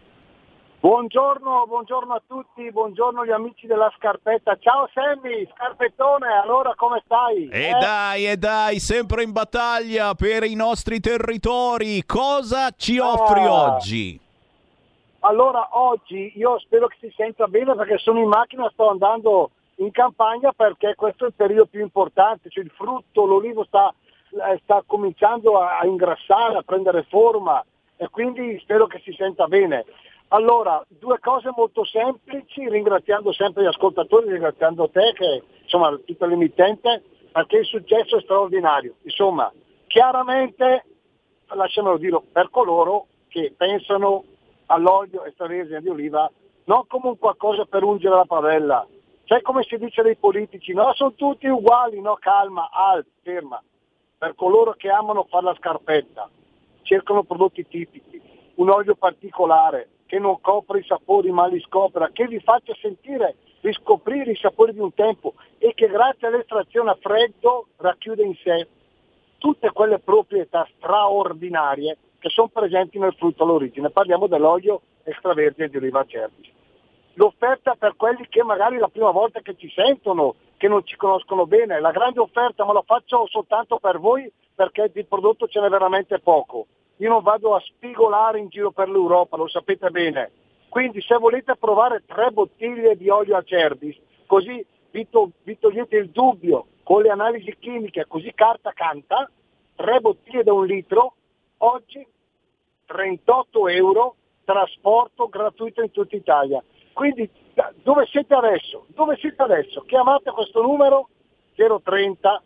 Buongiorno, 0.80 1.66
buongiorno 1.66 2.14
a 2.14 2.22
tutti, 2.28 2.72
buongiorno 2.72 3.22
agli 3.22 3.32
amici 3.32 3.66
della 3.66 3.91
scarpetta. 3.98 4.56
Ciao 4.60 4.88
Sammy, 4.94 5.49
scarpettone, 5.56 6.28
allora 6.44 6.76
come 6.76 7.02
stai? 7.04 7.49
E 7.49 7.70
eh? 7.70 7.72
dai, 7.72 8.28
e 8.28 8.38
dai, 8.38 8.80
sempre 8.80 9.24
in 9.24 9.32
battaglia 9.32 10.14
per 10.14 10.44
i 10.44 10.54
nostri 10.54 10.99
territori. 10.99 12.06
Cosa 12.06 12.70
ci 12.78 12.99
offri 12.99 13.41
ah. 13.41 13.74
oggi? 13.74 14.20
Allora, 15.22 15.68
oggi 15.72 16.32
io 16.36 16.60
spero 16.60 16.86
che 16.86 16.98
si 16.99 17.12
senta 17.16 17.48
bene 17.48 17.74
perché 17.76 17.98
sono 17.98 18.20
in 18.20 18.28
macchina, 18.28 18.70
sto 18.72 18.88
andando 18.88 19.49
in 19.78 19.90
campagna 19.90 20.52
perché 20.52 20.94
questo 20.95 21.24
è 21.24 21.28
il 21.28 21.34
periodo 21.34 21.66
più 21.66 21.82
importante, 21.82 22.49
cioè 22.49 22.64
il 22.64 22.72
frutto, 22.76 23.26
l'olivo 23.26 23.64
sta, 23.64 23.91
eh, 24.30 24.60
sta 24.62 24.84
cominciando 24.86 25.60
a, 25.60 25.80
a 25.80 25.88
ingrassare, 25.88 26.60
a 26.60 26.62
prendere 26.62 27.04
forma 27.10 27.66
e 27.95 28.08
quindi 28.10 28.60
spero 28.62 28.86
che 28.86 29.02
si 29.04 29.12
senta 29.14 29.48
bene. 29.48 29.84
Allora, 30.30 30.84
due 30.88 31.20
cose 31.20 31.49
molto 31.56 31.86
semplici, 31.86 32.68
ringraziando 32.68 33.32
sempre 33.32 33.64
gli 33.64 33.68
ascoltatori, 33.68 34.30
ringraziando 34.30 34.90
te, 34.90 35.14
che 35.14 35.44
insomma 35.62 35.98
tutta 36.06 36.26
l'emittente, 36.26 37.04
perché 37.32 37.58
il 37.58 37.66
successo 37.66 38.18
è 38.18 38.22
straordinario. 38.22 38.95
Insomma, 39.04 39.52
chiaramente, 39.88 40.84
lasciamelo 41.48 41.98
dire, 41.98 42.22
per 42.32 42.49
coloro 42.49 43.08
che 43.30 43.54
pensano 43.56 44.26
all'olio 44.66 45.24
extravergine 45.24 45.80
di 45.80 45.90
oliva 45.90 46.30
non 46.66 46.86
come 46.88 47.08
un 47.08 47.18
qualcosa 47.18 47.64
per 47.64 47.84
ungere 47.84 48.16
la 48.16 48.26
padella, 48.26 48.86
cioè 49.24 49.41
come 49.41 49.64
si 49.64 49.78
dice 49.78 50.02
dei 50.02 50.18
politici, 50.18 50.74
no, 50.74 50.94
sono 50.94 51.14
tutti 51.14 51.48
uguali, 51.48 52.02
no, 52.02 52.18
calma, 52.20 52.70
alt, 52.72 53.08
ferma. 53.24 53.62
Per 54.18 54.36
coloro 54.36 54.74
che 54.74 54.90
amano 54.90 55.26
fare 55.30 55.45
la 55.45 55.56
scarpetta, 55.56 56.30
cercano 56.82 57.24
prodotti 57.24 57.66
tipici, 57.66 58.22
un 58.56 58.70
olio 58.70 58.95
particolare, 58.95 59.90
che 60.07 60.17
non 60.17 60.41
copre 60.41 60.79
i 60.79 60.85
sapori 60.85 61.31
ma 61.31 61.45
li 61.45 61.59
scopra, 61.61 62.09
che 62.11 62.25
vi 62.25 62.39
faccia 62.39 62.73
sentire, 62.81 63.35
riscoprire 63.61 64.31
i 64.31 64.35
sapori 64.35 64.73
di 64.73 64.79
un 64.79 64.93
tempo 64.93 65.35
e 65.59 65.73
che 65.75 65.88
grazie 65.88 66.27
all'estrazione 66.27 66.89
a 66.89 66.97
freddo 66.99 67.67
racchiude 67.77 68.23
in 68.23 68.35
sé 68.35 68.67
tutte 69.38 69.71
quelle 69.71 69.99
proprietà 69.99 70.67
straordinarie 70.77 71.97
che 72.19 72.29
sono 72.29 72.47
presenti 72.47 72.97
nel 72.97 73.13
frutto 73.13 73.43
all'origine. 73.43 73.91
Parliamo 73.91 74.27
dell'olio 74.27 74.81
extravergine 75.03 75.67
di 75.67 75.77
oliva 75.77 76.03
cervi. 76.05 76.51
L'offerta 77.13 77.75
per 77.75 77.95
quelli 77.95 78.27
che 78.29 78.43
magari 78.43 78.77
la 78.77 78.89
prima 78.89 79.11
volta 79.11 79.41
che 79.41 79.55
ci 79.55 79.69
sentono, 79.69 80.35
che 80.57 80.67
non 80.67 80.85
ci 80.85 80.95
conoscono 80.95 81.45
bene, 81.45 81.79
la 81.79 81.91
grande 81.91 82.19
offerta 82.19 82.65
ma 82.65 82.73
la 82.73 82.84
faccio 82.85 83.27
soltanto 83.27 83.77
per 83.77 83.99
voi 83.99 84.31
perché 84.55 84.89
di 84.93 85.03
prodotto 85.03 85.47
ce 85.47 85.59
n'è 85.59 85.69
veramente 85.69 86.19
poco 86.19 86.67
io 86.98 87.10
non 87.10 87.22
vado 87.22 87.56
a 87.56 87.60
spigolare 87.60 88.40
in 88.40 88.48
giro 88.49 88.72
per 88.72 88.90
l'Europa, 88.90 89.38
lo 89.38 89.48
sapete 89.48 89.90
bene. 89.90 90.32
Quindi 90.69 91.02
se 91.02 91.15
volete 91.15 91.56
provare 91.56 92.03
tre 92.06 92.32
bottiglie 92.32 92.98
di 92.98 93.10
olio 93.10 93.38
a 93.38 93.44
Cerbis, 93.44 93.98
così 94.26 94.65
vi, 94.91 95.07
to- 95.10 95.32
vi 95.44 95.57
togliete 95.57 95.95
il 95.98 96.10
dubbio 96.10 96.68
con 96.84 97.02
le 97.02 97.10
analisi 97.10 97.56
chimiche, 97.60 98.06
così 98.07 98.32
carta 98.34 98.72
canta, 98.74 99.30
tre 99.76 99.99
bottiglie 99.99 100.44
da 100.44 100.53
un 100.53 100.65
litro, 100.65 101.14
oggi 101.57 102.06
38 102.86 103.68
euro, 103.68 104.15
trasporto 104.44 105.28
gratuito 105.28 105.82
in 105.82 105.91
tutta 105.91 106.15
Italia. 106.15 106.64
Quindi 106.94 107.30
dove 107.84 108.06
siete 108.06 108.34
adesso? 108.34 108.86
Dove 108.88 109.18
siete 109.18 109.41
adesso? 109.44 109.82
Chiamate 109.82 110.32
questo 110.32 110.61
numero 110.61 111.10
030 111.56 112.41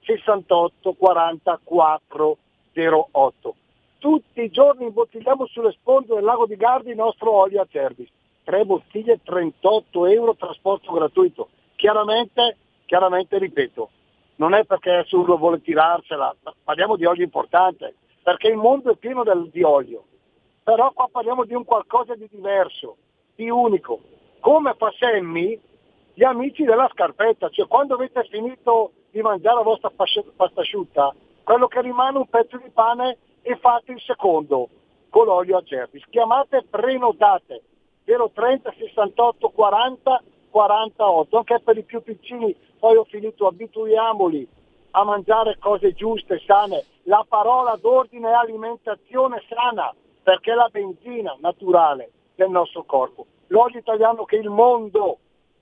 68 0.00 0.92
44 0.94 2.38
08 2.72 3.54
tutti 4.00 4.42
i 4.42 4.50
giorni 4.50 4.86
imbottigliamo 4.86 5.46
sulle 5.46 5.70
sponde 5.72 6.14
del 6.14 6.24
lago 6.24 6.46
di 6.46 6.56
Gardi 6.56 6.90
il 6.90 6.96
nostro 6.96 7.30
olio 7.30 7.60
a 7.60 7.66
Cerbis. 7.70 8.08
Tre 8.42 8.64
bottiglie, 8.64 9.20
38 9.22 10.06
euro, 10.06 10.34
trasporto 10.34 10.90
gratuito. 10.92 11.50
Chiaramente, 11.76 12.56
chiaramente 12.86 13.38
ripeto, 13.38 13.90
non 14.36 14.54
è 14.54 14.64
perché 14.64 14.90
nessuno 14.90 15.36
vuole 15.36 15.60
tirarsela, 15.60 16.34
parliamo 16.64 16.96
di 16.96 17.04
olio 17.04 17.22
importante, 17.22 17.94
perché 18.22 18.48
il 18.48 18.56
mondo 18.56 18.90
è 18.90 18.96
pieno 18.96 19.22
del, 19.22 19.48
di 19.52 19.62
olio. 19.62 20.04
Però 20.64 20.90
qua 20.92 21.08
parliamo 21.10 21.44
di 21.44 21.54
un 21.54 21.64
qualcosa 21.64 22.14
di 22.14 22.26
diverso, 22.30 22.96
di 23.34 23.48
unico. 23.50 24.00
Come 24.40 24.74
fa 24.78 24.92
Semmi, 24.98 25.60
gli 26.14 26.24
amici 26.24 26.64
della 26.64 26.88
scarpetta, 26.92 27.50
cioè 27.50 27.66
quando 27.66 27.94
avete 27.94 28.24
finito 28.30 28.92
di 29.10 29.20
mangiare 29.20 29.56
la 29.56 29.62
vostra 29.62 29.90
pasta 29.90 30.60
asciutta, 30.60 31.14
quello 31.42 31.66
che 31.66 31.82
rimane 31.82 32.16
è 32.16 32.20
un 32.20 32.28
pezzo 32.28 32.56
di 32.56 32.70
pane 32.70 33.18
e 33.42 33.56
fate 33.56 33.92
il 33.92 34.00
secondo 34.00 34.68
con 35.08 35.26
l'olio 35.26 35.58
a 35.58 35.62
Cerbis. 35.62 36.04
Chiamate, 36.08 36.64
prenotate 36.68 37.62
030 38.04 38.74
68 38.78 39.48
40 39.50 40.22
48, 40.50 41.36
anche 41.36 41.60
per 41.60 41.78
i 41.78 41.84
più 41.84 42.02
piccini, 42.02 42.54
poi 42.78 42.96
ho 42.96 43.04
finito, 43.04 43.46
abituiamoli 43.46 44.46
a 44.92 45.04
mangiare 45.04 45.58
cose 45.58 45.92
giuste, 45.92 46.40
sane. 46.44 46.84
La 47.04 47.24
parola 47.28 47.76
d'ordine 47.80 48.28
è 48.28 48.32
alimentazione 48.32 49.42
sana, 49.48 49.94
perché 50.22 50.52
è 50.52 50.54
la 50.54 50.68
benzina 50.70 51.36
naturale 51.40 52.10
del 52.34 52.50
nostro 52.50 52.84
corpo. 52.84 53.26
L'olio 53.48 53.78
italiano 53.78 54.24
che 54.24 54.36
il 54.36 54.48
mondo, 54.48 55.18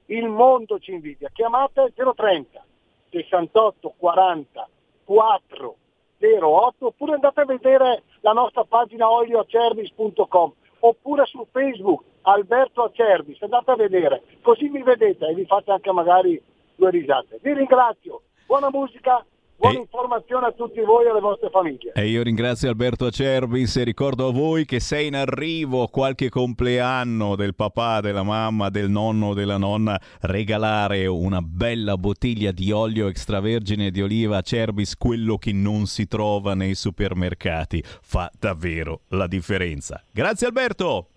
il 0.06 0.28
mondo 0.28 0.78
ci 0.78 0.92
invidia. 0.92 1.28
Chiamate 1.32 1.92
030 1.94 2.64
68 3.10 3.94
40 3.96 4.68
4 5.04 5.76
08 6.18 6.86
oppure 6.86 7.14
andate 7.14 7.40
a 7.40 7.44
vedere 7.44 8.02
la 8.20 8.32
nostra 8.32 8.64
pagina 8.64 9.10
olioacervis.com 9.10 10.52
oppure 10.80 11.26
su 11.26 11.46
Facebook 11.50 12.02
Alberto 12.22 12.82
Acervis, 12.84 13.40
andate 13.42 13.70
a 13.70 13.76
vedere, 13.76 14.22
così 14.42 14.68
mi 14.68 14.82
vedete 14.82 15.26
e 15.26 15.34
vi 15.34 15.46
fate 15.46 15.70
anche 15.70 15.92
magari 15.92 16.40
due 16.76 16.90
risate. 16.90 17.38
Vi 17.42 17.52
ringrazio, 17.54 18.22
buona 18.46 18.68
musica, 18.70 19.24
Buona 19.58 19.78
e... 19.78 19.80
informazione 19.80 20.46
a 20.46 20.52
tutti 20.52 20.80
voi 20.80 21.06
e 21.06 21.10
alle 21.10 21.20
vostre 21.20 21.50
famiglie. 21.50 21.90
E 21.92 22.06
io 22.06 22.22
ringrazio 22.22 22.68
Alberto 22.68 23.06
Acerbis 23.06 23.76
e 23.76 23.82
ricordo 23.82 24.28
a 24.28 24.32
voi 24.32 24.64
che 24.64 24.78
se 24.78 25.02
in 25.02 25.16
arrivo 25.16 25.88
qualche 25.88 26.28
compleanno 26.28 27.34
del 27.34 27.56
papà, 27.56 28.00
della 28.00 28.22
mamma, 28.22 28.68
del 28.68 28.88
nonno 28.88 29.28
o 29.28 29.34
della 29.34 29.56
nonna, 29.56 30.00
regalare 30.20 31.06
una 31.06 31.42
bella 31.42 31.96
bottiglia 31.96 32.52
di 32.52 32.70
olio 32.70 33.08
extravergine 33.08 33.90
di 33.90 34.00
oliva 34.00 34.36
Acerbis, 34.36 34.96
quello 34.96 35.38
che 35.38 35.52
non 35.52 35.86
si 35.86 36.06
trova 36.06 36.54
nei 36.54 36.76
supermercati, 36.76 37.82
fa 37.82 38.30
davvero 38.38 39.00
la 39.08 39.26
differenza. 39.26 40.00
Grazie 40.12 40.46
Alberto! 40.46 41.08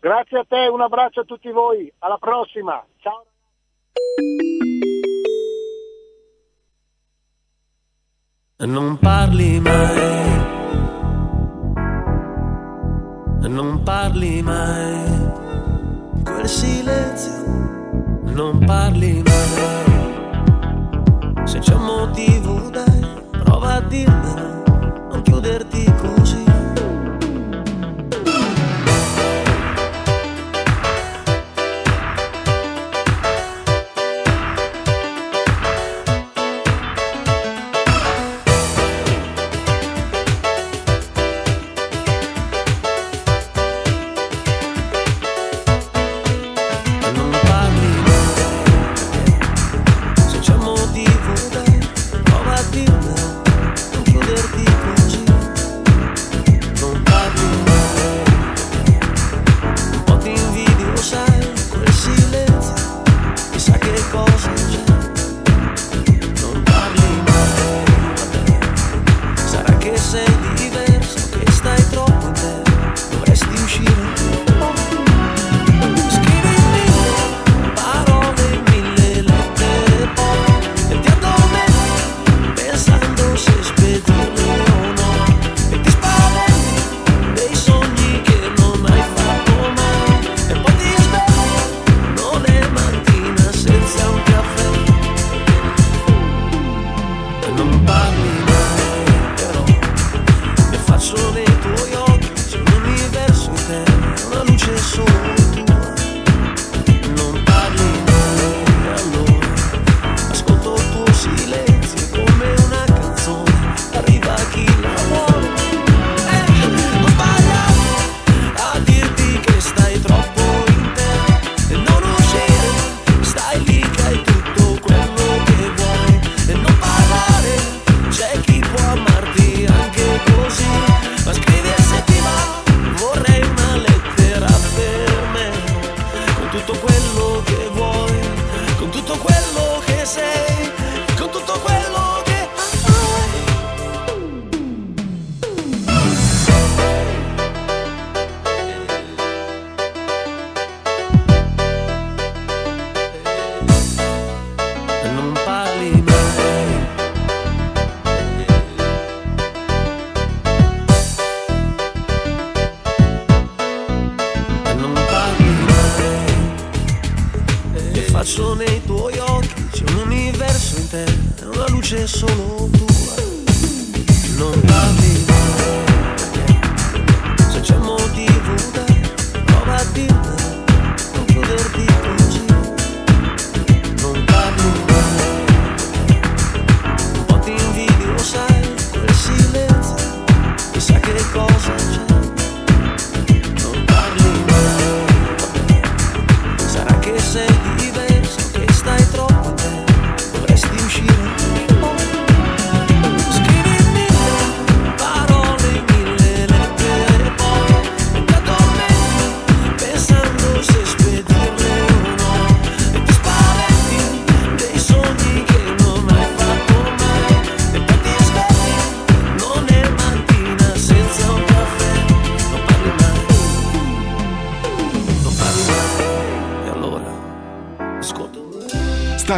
Grazie 0.00 0.38
a 0.38 0.44
te, 0.46 0.66
un 0.66 0.82
abbraccio 0.82 1.20
a 1.20 1.24
tutti 1.24 1.50
voi, 1.50 1.90
alla 1.98 2.18
prossima, 2.18 2.84
ciao! 2.98 3.24
Non 8.62 8.98
parli 8.98 9.58
mai, 9.58 10.38
non 13.48 13.80
parli 13.82 14.42
mai, 14.42 15.30
quel 16.22 16.46
silenzio, 16.46 17.32
non 18.24 18.58
parli 18.66 19.22
mai. 19.22 19.88
Se 21.46 21.58
c'è 21.60 21.74
un 21.74 21.84
motivo 21.84 22.68
dai, 22.68 23.06
prova 23.30 23.76
a 23.76 23.80
dirmelo, 23.80 24.62
non 25.10 25.22
chiuderti 25.22 25.90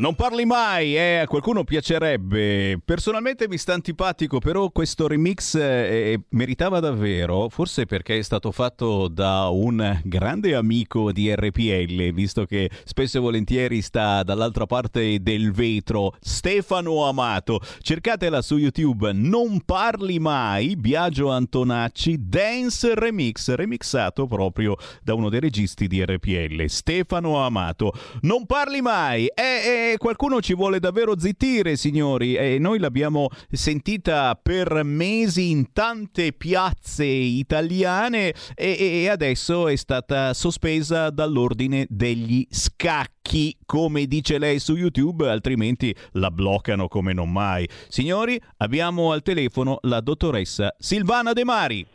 Non 0.00 0.14
parli 0.14 0.46
mai, 0.46 0.96
eh, 0.96 1.18
a 1.18 1.26
qualcuno 1.26 1.62
piacerebbe. 1.62 2.80
Personalmente 2.82 3.46
mi 3.48 3.58
sta 3.58 3.74
antipatico, 3.74 4.38
però 4.38 4.70
questo 4.70 5.06
remix 5.06 5.56
eh, 5.56 6.18
meritava 6.30 6.80
davvero, 6.80 7.50
forse 7.50 7.84
perché 7.84 8.16
è 8.16 8.22
stato 8.22 8.50
fatto 8.50 9.08
da 9.08 9.48
un 9.48 10.00
grande 10.02 10.54
amico 10.54 11.12
di 11.12 11.30
RPL, 11.30 12.14
visto 12.14 12.46
che 12.46 12.70
spesso 12.84 13.18
e 13.18 13.20
volentieri 13.20 13.82
sta 13.82 14.22
dall'altra 14.22 14.64
parte 14.64 15.20
del 15.20 15.52
vetro, 15.52 16.14
Stefano 16.18 17.04
Amato. 17.06 17.60
Cercatela 17.80 18.40
su 18.40 18.56
YouTube, 18.56 19.12
Non 19.12 19.60
parli 19.66 20.18
mai, 20.18 20.76
Biagio 20.76 21.28
Antonacci, 21.30 22.16
Dance 22.18 22.94
Remix, 22.94 23.52
remixato 23.52 24.26
proprio 24.26 24.76
da 25.02 25.12
uno 25.12 25.28
dei 25.28 25.40
registi 25.40 25.86
di 25.86 26.02
RPL, 26.02 26.64
Stefano 26.68 27.44
Amato. 27.44 27.92
Non 28.22 28.46
parli 28.46 28.80
mai, 28.80 29.26
eh, 29.26 29.89
eh, 29.89 29.89
qualcuno 29.98 30.40
ci 30.40 30.54
vuole 30.54 30.80
davvero 30.80 31.18
zittire, 31.18 31.76
signori, 31.76 32.34
e 32.34 32.58
noi 32.58 32.78
l'abbiamo 32.78 33.28
sentita 33.50 34.38
per 34.40 34.82
mesi 34.84 35.50
in 35.50 35.72
tante 35.72 36.32
piazze 36.32 37.04
italiane 37.04 38.34
e, 38.54 38.76
e 38.78 39.08
adesso 39.08 39.68
è 39.68 39.76
stata 39.76 40.34
sospesa 40.34 41.10
dall'ordine 41.10 41.86
degli 41.88 42.46
scacchi, 42.50 43.56
come 43.64 44.06
dice 44.06 44.38
lei 44.38 44.58
su 44.58 44.74
YouTube, 44.74 45.28
altrimenti 45.28 45.94
la 46.12 46.30
bloccano 46.30 46.88
come 46.88 47.12
non 47.12 47.30
mai. 47.30 47.68
Signori, 47.88 48.40
abbiamo 48.58 49.12
al 49.12 49.22
telefono 49.22 49.78
la 49.82 50.00
dottoressa 50.00 50.74
Silvana 50.78 51.32
De 51.32 51.44
Mari. 51.44 51.86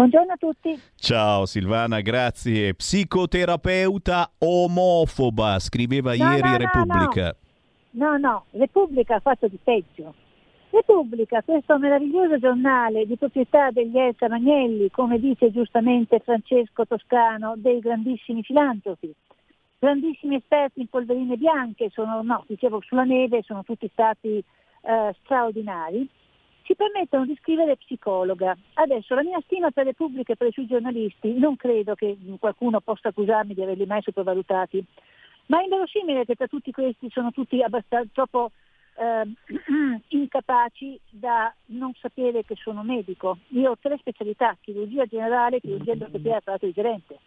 Buongiorno 0.00 0.32
a 0.32 0.36
tutti. 0.38 0.80
Ciao 0.94 1.44
Silvana, 1.44 2.00
grazie. 2.00 2.72
Psicoterapeuta 2.72 4.30
omofoba, 4.38 5.58
scriveva 5.58 6.14
No, 6.16 6.24
ieri 6.24 6.40
no, 6.40 6.48
no, 6.48 6.56
Repubblica. 6.56 7.36
No, 7.90 8.16
no, 8.16 8.44
Repubblica 8.52 9.16
ha 9.16 9.20
fatto 9.20 9.46
di 9.46 9.58
peggio. 9.62 10.14
Repubblica, 10.70 11.42
questo 11.42 11.76
meraviglioso 11.76 12.38
giornale 12.38 13.04
di 13.04 13.18
proprietà 13.18 13.70
degli 13.72 13.98
Elsa 13.98 14.26
Magnelli, 14.26 14.90
come 14.90 15.20
dice 15.20 15.50
giustamente 15.50 16.18
Francesco 16.20 16.86
Toscano, 16.86 17.52
dei 17.58 17.80
grandissimi 17.80 18.42
filantropi, 18.42 19.12
grandissimi 19.78 20.36
esperti 20.36 20.80
in 20.80 20.88
polverine 20.88 21.36
bianche, 21.36 21.90
sono, 21.92 22.22
no, 22.22 22.44
dicevo 22.46 22.80
sulla 22.80 23.04
neve, 23.04 23.42
sono 23.42 23.64
tutti 23.64 23.86
stati 23.92 24.42
eh, 24.82 25.14
straordinari, 25.22 26.08
ci 26.70 26.76
permettono 26.76 27.26
di 27.26 27.36
scrivere 27.40 27.76
psicologa. 27.76 28.56
Adesso 28.74 29.16
la 29.16 29.24
mia 29.24 29.40
stima 29.40 29.72
per 29.72 29.86
Repubblica 29.86 30.32
e 30.32 30.36
per 30.36 30.46
i 30.46 30.52
suoi 30.52 30.68
giornalisti, 30.68 31.36
non 31.36 31.56
credo 31.56 31.96
che 31.96 32.16
qualcuno 32.38 32.80
possa 32.80 33.08
accusarmi 33.08 33.54
di 33.54 33.62
averli 33.62 33.86
mai 33.86 34.02
sopravvalutati, 34.02 34.84
ma 35.46 35.58
è 35.58 35.64
inverosimile 35.64 36.24
che 36.24 36.36
tra 36.36 36.46
tutti 36.46 36.70
questi 36.70 37.10
sono 37.10 37.32
tutti 37.32 37.60
abbastanza 37.60 38.08
troppo 38.12 38.52
eh, 38.94 39.32
incapaci 40.14 41.00
da 41.10 41.52
non 41.66 41.92
sapere 41.98 42.44
che 42.44 42.54
sono 42.54 42.84
medico. 42.84 43.38
Io 43.48 43.72
ho 43.72 43.76
tre 43.76 43.96
specialità, 43.98 44.56
chirurgia 44.60 45.06
generale, 45.06 45.58
chirurgia 45.58 45.90
endoscopia 45.90 46.34
e 46.34 46.36
apparato 46.36 46.66
digerente. 46.66 47.18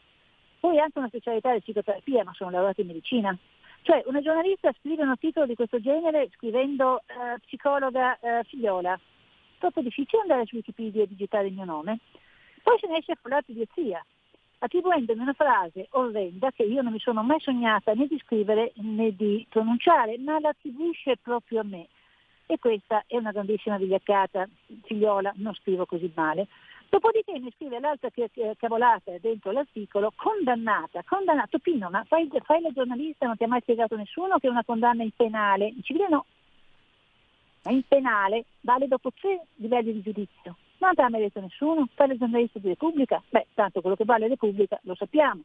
Poi 0.61 0.79
anche 0.79 0.99
una 0.99 1.09
specialità 1.09 1.51
di 1.51 1.59
psicoterapia, 1.59 2.23
ma 2.23 2.31
sono 2.33 2.51
laureata 2.51 2.79
in 2.79 2.87
medicina. 2.87 3.37
Cioè 3.81 4.03
una 4.05 4.21
giornalista 4.21 4.71
scrive 4.79 5.03
un 5.03 5.13
titolo 5.19 5.45
di 5.45 5.55
questo 5.55 5.81
genere 5.81 6.29
scrivendo 6.37 6.99
eh, 6.99 7.39
psicologa 7.39 8.17
eh, 8.21 8.45
figliola. 8.45 8.97
Troppo 9.63 9.79
difficile 9.79 10.23
andare 10.23 10.45
su 10.45 10.57
Wikipedia 10.57 11.03
e 11.03 11.07
digitare 11.07 11.47
il 11.47 11.53
mio 11.53 11.63
nome. 11.63 11.99
Poi 12.61 12.77
se 12.79 12.87
ne 12.87 12.97
esce 12.97 13.15
con 13.21 13.31
l'altra 13.31 13.53
idiozia, 13.53 14.05
attribuendomi 14.57 15.21
una 15.21 15.31
frase 15.31 15.87
orrenda 15.91 16.51
che 16.51 16.63
io 16.63 16.81
non 16.81 16.91
mi 16.91 16.99
sono 16.99 17.23
mai 17.23 17.39
sognata 17.39 17.93
né 17.93 18.07
di 18.07 18.19
scrivere 18.25 18.73
né 18.75 19.15
di 19.15 19.47
pronunciare, 19.49 20.17
ma 20.17 20.37
l'attribuisce 20.37 21.15
proprio 21.15 21.61
a 21.61 21.63
me. 21.63 21.87
E 22.45 22.59
questa 22.59 23.05
è 23.07 23.15
una 23.15 23.31
grandissima 23.31 23.77
vigliaccata, 23.77 24.49
figliola, 24.83 25.31
non 25.37 25.53
scrivo 25.53 25.85
così 25.85 26.11
male. 26.13 26.47
Dopodiché 26.89 27.39
mi 27.39 27.49
scrive 27.55 27.79
l'altra 27.79 28.09
cavolata 28.57 29.17
dentro 29.21 29.51
l'articolo, 29.51 30.11
condannata, 30.13 31.03
condannato 31.05 31.59
Pino, 31.59 31.89
ma 31.89 32.03
fai, 32.03 32.29
fai 32.43 32.59
la 32.59 32.71
giornalista, 32.71 33.27
non 33.27 33.37
ti 33.37 33.45
ha 33.45 33.47
mai 33.47 33.61
spiegato 33.61 33.95
nessuno 33.95 34.39
che 34.39 34.49
una 34.49 34.65
condanna 34.65 35.03
in 35.03 35.11
penale, 35.15 35.67
in 35.67 35.83
civile 35.83 36.09
no, 36.09 36.25
in 37.71 37.83
penale 37.87 38.45
vale 38.61 38.87
dopo 38.87 39.11
tre 39.11 39.45
livelli 39.55 39.93
di 39.93 40.01
giudizio. 40.01 40.57
Non 40.79 40.93
ti 40.93 41.01
ha 41.01 41.09
mai 41.09 41.21
detto 41.21 41.39
nessuno, 41.39 41.87
fai 41.93 42.09
la 42.09 42.17
giornalista 42.17 42.59
di 42.59 42.67
Repubblica, 42.67 43.21
beh, 43.29 43.47
tanto 43.53 43.79
quello 43.81 43.95
che 43.95 44.05
vale 44.05 44.27
Repubblica 44.27 44.79
lo 44.83 44.95
sappiamo. 44.95 45.41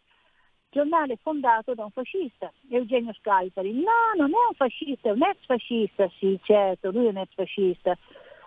Giornale 0.70 1.16
fondato 1.22 1.74
da 1.74 1.84
un 1.84 1.90
fascista, 1.90 2.52
Eugenio 2.68 3.12
Scalpari. 3.14 3.72
No, 3.72 4.12
non 4.16 4.30
è 4.30 4.48
un 4.48 4.54
fascista, 4.54 5.08
è 5.08 5.12
un 5.12 5.22
ex 5.22 5.36
fascista, 5.46 6.10
sì, 6.18 6.38
certo, 6.42 6.90
lui 6.90 7.06
è 7.06 7.10
un 7.10 7.18
ex 7.18 7.28
fascista. 7.34 7.96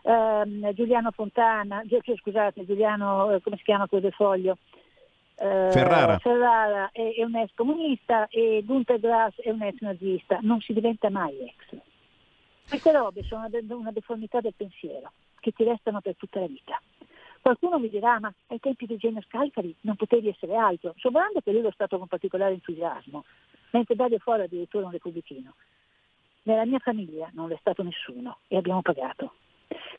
Ehm, 0.03 0.73
Giuliano 0.73 1.11
Fontana, 1.11 1.84
scusate, 2.18 2.65
Giuliano, 2.65 3.31
eh, 3.31 3.41
come 3.41 3.57
si 3.57 3.64
chiama 3.64 3.88
quello 3.88 4.03
del 4.03 4.14
foglio? 4.14 4.57
Eh, 5.35 5.69
Ferrara. 5.72 6.19
Ferrara 6.19 6.89
è, 6.91 7.14
è 7.15 7.23
un 7.23 7.35
ex 7.35 7.52
comunista 7.56 8.27
e 8.27 8.61
Gunther 8.65 8.99
Grass 8.99 9.39
è 9.41 9.49
un 9.49 9.61
ex 9.64 9.80
nazista. 9.80 10.39
Non 10.41 10.60
si 10.60 10.73
diventa 10.73 11.10
mai 11.10 11.35
ex. 11.39 11.81
Queste 12.72 12.93
robe 12.93 13.22
sono 13.23 13.49
una 13.52 13.91
deformità 13.91 14.39
del 14.39 14.53
pensiero 14.56 15.11
che 15.41 15.52
ti 15.52 15.65
restano 15.65 15.99
per 15.99 16.15
tutta 16.15 16.39
la 16.39 16.48
vita. 16.48 16.81
Qualcuno 17.41 17.77
mi 17.80 17.89
dirà, 17.89 18.18
ma 18.22 18.34
ai 18.48 18.61
tempi 18.61 18.85
di 18.85 18.93
Eugenio 18.93 19.22
Scalfari 19.23 19.76
non 19.81 19.98
potevi 19.98 20.30
essere 20.30 20.56
altro, 20.56 20.93
sovrando 20.95 21.41
che 21.41 21.52
lui 21.52 21.64
lo 21.64 21.72
stato 21.72 21.98
con 21.98 22.07
particolare 22.07 22.53
entusiasmo, 22.53 23.26
mentre 23.72 23.95
Dario 23.95 24.19
Foro 24.19 24.43
è 24.43 24.45
addirittura 24.45 24.85
un 24.85 24.91
repubblicino. 24.91 25.53
Nella 26.43 26.65
mia 26.65 26.80
famiglia 26.80 27.30
non 27.34 27.49
l'è 27.49 27.57
stato 27.60 27.84
nessuno 27.84 28.38
e 28.48 28.56
abbiamo 28.56 28.81
pagato. 28.81 29.34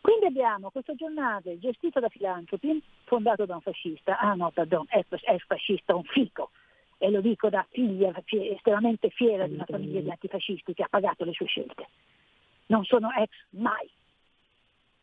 Quindi 0.01 0.25
abbiamo 0.25 0.71
questo 0.71 0.95
giornale 0.95 1.59
gestito 1.59 2.01
da 2.01 2.09
filantropi, 2.09 2.83
fondato 3.05 3.45
da 3.45 3.57
un 3.57 3.61
fascista, 3.61 4.19
ah 4.19 4.33
no, 4.33 4.51
pardon, 4.51 4.87
è, 4.89 5.05
è 5.07 5.37
fascista, 5.47 5.95
un 5.95 6.05
fico, 6.05 6.53
e 6.97 7.11
lo 7.11 7.21
dico 7.21 7.51
da 7.51 7.67
figlia 7.69 8.15
estremamente 8.25 9.11
fiera 9.11 9.47
di 9.47 9.53
una 9.53 9.67
famiglia 9.67 10.01
di 10.01 10.11
antifascisti 10.11 10.73
che 10.73 10.85
ha 10.85 10.89
pagato 10.89 11.27
le 11.27 11.33
sue 11.33 11.45
scelte. 11.45 11.89
Non 12.73 12.85
sono 12.85 13.11
ex 13.13 13.31
mai. 13.51 13.87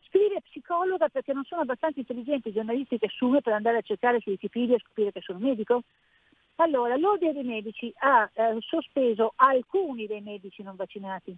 Scrive 0.08 0.40
psicologa 0.42 1.08
perché 1.08 1.32
non 1.32 1.44
sono 1.44 1.60
abbastanza 1.60 2.00
intelligenti 2.00 2.48
i 2.48 2.52
giornalisti 2.52 2.98
che 2.98 3.06
assume 3.06 3.42
per 3.42 3.52
andare 3.52 3.76
a 3.76 3.82
cercare 3.82 4.18
su 4.18 4.30
Wikipedia 4.30 4.74
e 4.74 4.80
scoprire 4.80 5.12
che 5.12 5.20
sono 5.20 5.38
medico? 5.38 5.84
Allora, 6.56 6.96
l'ordine 6.96 7.32
dei 7.32 7.44
medici 7.44 7.92
ha 7.98 8.28
eh, 8.32 8.56
sospeso 8.58 9.34
alcuni 9.36 10.08
dei 10.08 10.20
medici 10.20 10.64
non 10.64 10.74
vaccinati, 10.74 11.34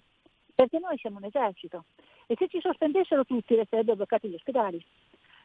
perché 0.55 0.79
noi 0.79 0.97
siamo 0.97 1.19
un 1.19 1.25
esercito 1.25 1.85
e 2.27 2.35
se 2.39 2.49
ci 2.49 2.61
sospendessero 2.61 3.27
tutti 3.27 3.55
resterebbero 3.55 3.97
bloccati 3.97 4.29
gli 4.29 4.35
ospedali. 4.35 4.83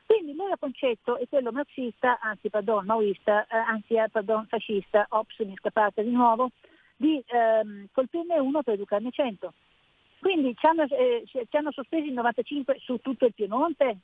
Quindi 0.05 0.31
il 0.31 0.37
loro 0.37 0.55
concetto 0.57 1.17
è 1.17 1.27
quello 1.27 1.51
marxista, 1.51 2.17
anzi 2.21 2.49
pardon, 2.49 2.85
maoista, 2.85 3.45
eh, 3.45 3.57
anzi 3.57 3.95
eh, 3.95 4.07
pardon, 4.09 4.47
fascista, 4.47 5.05
ops 5.09 5.37
mi 5.39 5.51
è 5.51 5.57
scappata 5.57 6.01
di 6.01 6.11
nuovo, 6.11 6.51
di 6.95 7.21
ehm, 7.27 7.87
colpirne 7.91 8.39
uno 8.39 8.63
per 8.63 8.75
educarne 8.75 9.11
100. 9.11 9.53
Quindi 10.19 10.55
ci 10.55 10.65
hanno, 10.65 10.83
eh, 10.83 11.23
ci 11.25 11.55
hanno 11.55 11.71
sospesi 11.71 12.07
il 12.07 12.13
95 12.13 12.77
su 12.79 12.97
tutto 13.01 13.25
il 13.25 13.33
Piemonte? 13.33 13.97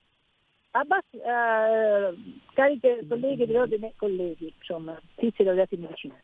Abbas, 0.71 1.05
eh, 1.11 2.15
cari 2.53 2.79
colleghi 3.07 3.45
dell'ordine, 3.45 3.93
colleghi, 3.95 4.51
insomma, 4.57 4.99
tizi 5.15 5.43
laureati 5.43 5.75
in 5.75 5.81
medicina, 5.81 6.15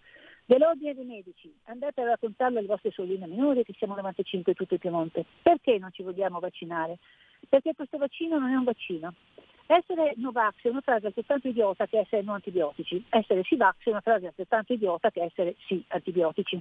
dell'ordine 0.45 0.95
dei 0.95 1.06
medici, 1.06 1.53
andate 1.66 2.02
a 2.02 2.06
raccontarlo 2.06 2.57
alle 2.57 2.68
vostre 2.68 2.90
sorelle 2.90 3.28
minori 3.28 3.64
che 3.64 3.76
siamo 3.78 3.94
95 3.95 4.56
tutto 4.56 4.74
il 4.74 4.80
Piemonte. 4.80 5.24
Perché 5.44 5.78
non 5.78 5.91
ci 5.91 6.02
vogliamo 6.02 6.40
vaccinare? 6.40 6.98
Perché 7.48 7.76
questo 7.76 7.98
vaccino 7.98 8.40
non 8.40 8.49
è 8.49 8.56
un 8.56 8.64
vaccino. 8.64 9.14
Essere 9.68 10.14
Novax 10.16 10.56
è 10.64 10.70
una 10.70 10.82
frase 10.82 11.06
altrettanto 11.06 11.48
idiota 11.48 11.86
che 11.86 11.99
essere 11.99 12.24
no 12.24 12.34
antibiotici. 12.34 13.06
Essere 13.10 13.44
Sivax 13.44 13.76
è 13.84 13.90
una 13.91 14.02
frase 14.02 14.26
altrettanto 14.26 14.74
idiota 14.74 15.11
che 15.11 15.22
essere 15.22 15.56
sì 15.68 15.84
antibiotici. 15.90 16.60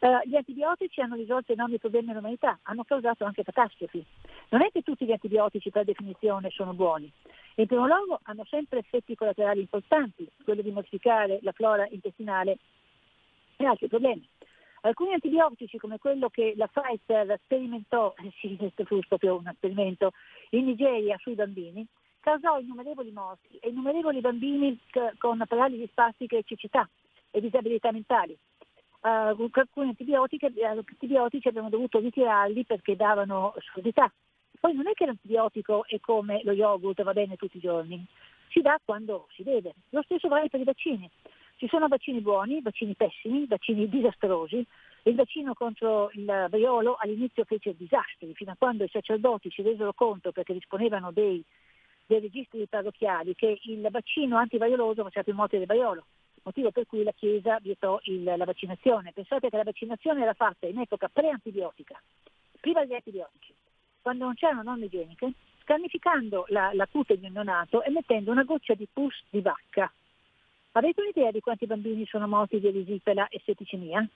Uh, 0.00 0.20
gli 0.24 0.36
antibiotici 0.36 1.00
hanno 1.00 1.16
risolto 1.16 1.52
enormi 1.52 1.78
problemi 1.78 2.12
all'umanità, 2.12 2.58
hanno 2.62 2.84
causato 2.84 3.24
anche 3.24 3.42
catastrofi. 3.42 4.04
Non 4.50 4.62
è 4.62 4.70
che 4.70 4.82
tutti 4.82 5.04
gli 5.04 5.10
antibiotici 5.10 5.70
per 5.70 5.84
definizione 5.84 6.50
sono 6.50 6.72
buoni. 6.72 7.12
In 7.56 7.66
primo 7.66 7.86
luogo 7.86 8.20
hanno 8.22 8.44
sempre 8.44 8.78
effetti 8.78 9.16
collaterali 9.16 9.60
importanti, 9.60 10.30
quello 10.44 10.62
di 10.62 10.70
modificare 10.70 11.40
la 11.42 11.50
flora 11.50 11.84
intestinale 11.90 12.58
e 13.56 13.64
altri 13.66 13.88
problemi. 13.88 14.24
Alcuni 14.82 15.14
antibiotici 15.14 15.78
come 15.78 15.98
quello 15.98 16.28
che 16.28 16.54
la 16.56 16.68
Pfizer 16.68 17.36
sperimentò, 17.42 18.14
eh 18.22 18.30
sì, 18.38 18.54
questo 18.56 18.84
fu 18.84 19.00
proprio 19.08 19.36
un 19.36 19.48
esperimento, 19.48 20.12
in 20.50 20.66
Nigeria 20.66 21.16
sui 21.18 21.34
bambini, 21.34 21.84
causò 22.20 22.60
innumerevoli 22.60 23.10
morti 23.10 23.56
e 23.60 23.70
innumerevoli 23.70 24.20
bambini 24.20 24.78
con 25.18 25.42
paralisi 25.48 25.88
spastiche 25.88 26.38
e 26.38 26.44
cecità 26.46 26.88
e 27.30 27.40
disabilità 27.40 27.90
mentali. 27.90 28.38
Uh, 29.00 29.48
alcuni 29.52 29.88
antibiotici, 29.88 30.44
antibiotici 30.44 31.48
abbiamo 31.48 31.68
dovuto 31.68 31.98
ritirarli 31.98 32.64
perché 32.64 32.96
davano 32.96 33.54
sordità. 33.72 34.12
Poi 34.58 34.74
non 34.74 34.88
è 34.88 34.92
che 34.92 35.06
l'antibiotico 35.06 35.84
è 35.86 36.00
come 36.00 36.40
lo 36.42 36.52
yogurt, 36.52 37.02
va 37.02 37.12
bene 37.12 37.36
tutti 37.36 37.58
i 37.58 37.60
giorni, 37.60 38.04
si 38.48 38.60
dà 38.60 38.78
quando 38.84 39.28
si 39.30 39.44
deve. 39.44 39.74
Lo 39.90 40.02
stesso 40.02 40.26
vale 40.28 40.48
per 40.48 40.60
i 40.60 40.64
vaccini. 40.64 41.08
Ci 41.56 41.68
sono 41.68 41.86
vaccini 41.88 42.20
buoni, 42.20 42.60
vaccini 42.60 42.94
pessimi, 42.94 43.46
vaccini 43.46 43.88
disastrosi. 43.88 44.64
Il 45.04 45.14
vaccino 45.14 45.54
contro 45.54 46.10
il 46.14 46.46
vaiolo 46.50 46.96
all'inizio 46.98 47.44
fece 47.44 47.76
disastri, 47.76 48.34
fino 48.34 48.52
a 48.52 48.56
quando 48.58 48.84
i 48.84 48.88
sacerdoti 48.88 49.50
si 49.50 49.62
resero 49.62 49.92
conto 49.92 50.32
perché 50.32 50.52
disponevano 50.52 51.12
dei 51.12 51.44
dei 52.08 52.20
registri 52.20 52.66
parrocchiali 52.66 53.34
che 53.34 53.60
il 53.64 53.86
vaccino 53.90 54.38
antivaioloso 54.38 55.02
faceva 55.04 55.24
più 55.24 55.34
morti 55.34 55.58
del 55.58 55.66
vaiolo, 55.66 56.06
motivo 56.42 56.70
per 56.70 56.86
cui 56.86 57.02
la 57.02 57.12
Chiesa 57.12 57.58
vietò 57.60 57.98
il, 58.04 58.22
la 58.22 58.44
vaccinazione. 58.44 59.12
Pensate 59.12 59.50
che 59.50 59.56
la 59.56 59.62
vaccinazione 59.62 60.22
era 60.22 60.34
fatta 60.34 60.66
in 60.66 60.78
epoca 60.78 61.08
pre-antibiotica, 61.08 62.00
prima 62.60 62.80
degli 62.84 62.94
antibiotici, 62.94 63.54
quando 64.00 64.24
non 64.24 64.34
c'erano 64.34 64.62
norme 64.62 64.86
igieniche, 64.86 65.32
scarnificando 65.62 66.46
la, 66.48 66.70
la 66.72 66.86
cute 66.86 67.18
di 67.18 67.26
un 67.26 67.32
neonato 67.32 67.82
e 67.82 67.90
mettendo 67.90 68.30
una 68.30 68.44
goccia 68.44 68.74
di 68.74 68.88
pus 68.90 69.14
di 69.28 69.40
vacca. 69.40 69.92
Avete 70.72 71.00
un'idea 71.00 71.30
di 71.30 71.40
quanti 71.40 71.66
bambini 71.66 72.06
sono 72.06 72.28
morti 72.28 72.60
di 72.60 72.68
erisipela 72.68 73.28
e 73.28 73.40
setticemia? 73.44 74.06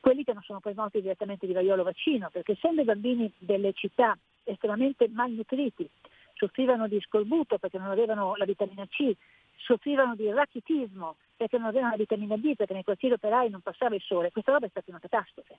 Quelli 0.00 0.22
che 0.22 0.32
non 0.32 0.42
sono 0.42 0.60
poi 0.60 0.74
morti 0.74 1.00
direttamente 1.00 1.46
di 1.46 1.52
vaiolo 1.52 1.82
vaccino, 1.82 2.28
perché 2.30 2.52
essendo 2.52 2.82
i 2.82 2.84
bambini 2.84 3.32
delle 3.38 3.72
città 3.72 4.16
estremamente 4.44 5.08
malnutriti, 5.08 5.88
soffrivano 6.34 6.88
di 6.88 7.00
scorbuto 7.00 7.58
perché 7.58 7.78
non 7.78 7.90
avevano 7.90 8.34
la 8.36 8.44
vitamina 8.44 8.86
C, 8.86 9.14
soffrivano 9.56 10.14
di 10.14 10.30
rachitismo 10.30 11.16
perché 11.36 11.58
non 11.58 11.68
avevano 11.68 11.90
la 11.90 11.96
vitamina 11.96 12.36
D, 12.36 12.54
perché 12.54 12.74
nei 12.74 12.84
quartieri 12.84 13.14
operai 13.14 13.50
non 13.50 13.60
passava 13.60 13.94
il 13.94 14.02
sole. 14.02 14.30
Questa 14.30 14.52
roba 14.52 14.66
è 14.66 14.68
stata 14.68 14.90
una 14.90 15.00
catastrofe. 15.00 15.58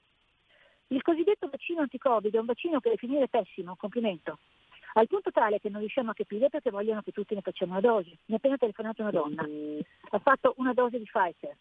Il 0.88 1.01
cosiddetto 1.01 1.49
vaccino 1.49 1.81
anti-Covid 1.81 2.34
è 2.34 2.39
un 2.39 2.45
vaccino 2.45 2.80
che 2.80 2.91
definire 2.91 3.27
pessimo, 3.27 3.72
un 3.72 3.77
complimento, 3.77 4.38
al 4.93 5.07
punto 5.07 5.31
tale 5.31 5.59
che 5.59 5.69
non 5.69 5.80
riusciamo 5.80 6.11
a 6.11 6.13
capire 6.13 6.49
perché 6.49 6.69
vogliono 6.69 7.01
che 7.01 7.11
tutti 7.11 7.34
ne 7.34 7.41
facciamo 7.41 7.72
una 7.72 7.81
dose. 7.81 8.17
Mi 8.26 8.35
ha 8.35 8.38
appena 8.38 8.57
telefonato 8.57 9.01
una 9.01 9.11
donna, 9.11 9.47
ha 10.11 10.19
fatto 10.19 10.53
una 10.57 10.73
dose 10.73 10.97
di 10.99 11.05
Pfizer, 11.05 11.55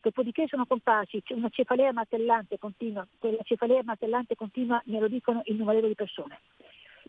dopodiché 0.00 0.46
sono 0.48 0.66
comparsi 0.66 1.22
una 1.28 1.50
cefalea 1.50 1.92
martellante 1.92 2.58
continua, 2.58 3.06
quella 3.18 3.42
cefalea 3.42 3.82
martellante 3.84 4.34
continua 4.34 4.82
me 4.86 4.98
lo 4.98 5.08
dicono 5.08 5.42
innumerevoli 5.44 5.94
persone 5.94 6.40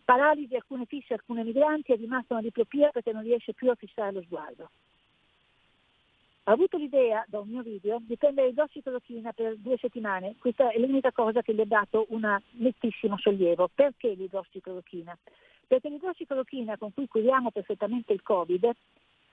paralisi, 0.04 0.54
alcune 0.54 0.84
fisse, 0.86 1.14
alcune 1.14 1.44
migranti, 1.44 1.92
è 1.92 1.96
rimasta 1.96 2.34
una 2.34 2.42
diplopia 2.42 2.90
perché 2.90 3.12
non 3.12 3.22
riesce 3.22 3.54
più 3.54 3.70
a 3.70 3.74
fissare 3.74 4.12
lo 4.12 4.22
sguardo. 4.22 4.70
Ha 6.44 6.52
avuto 6.52 6.76
l'idea, 6.76 7.24
da 7.28 7.38
un 7.38 7.48
mio 7.48 7.62
video, 7.62 7.98
di 8.00 8.16
prendere 8.16 8.48
idrossiclorochina 8.48 9.32
per 9.32 9.56
due 9.58 9.76
settimane. 9.78 10.34
Questa 10.38 10.70
è 10.70 10.78
l'unica 10.78 11.12
cosa 11.12 11.40
che 11.40 11.52
le 11.52 11.62
ha 11.62 11.66
dato 11.66 12.06
un 12.08 12.40
nettissimo 12.52 13.16
sollievo. 13.16 13.70
Perché 13.72 14.14
l'idrossiclorochina? 14.14 15.16
Perché 15.68 15.88
l'idrossiclorochina 15.88 16.76
con 16.78 16.92
cui 16.92 17.06
curiamo 17.06 17.52
perfettamente 17.52 18.12
il 18.12 18.22
Covid 18.22 18.70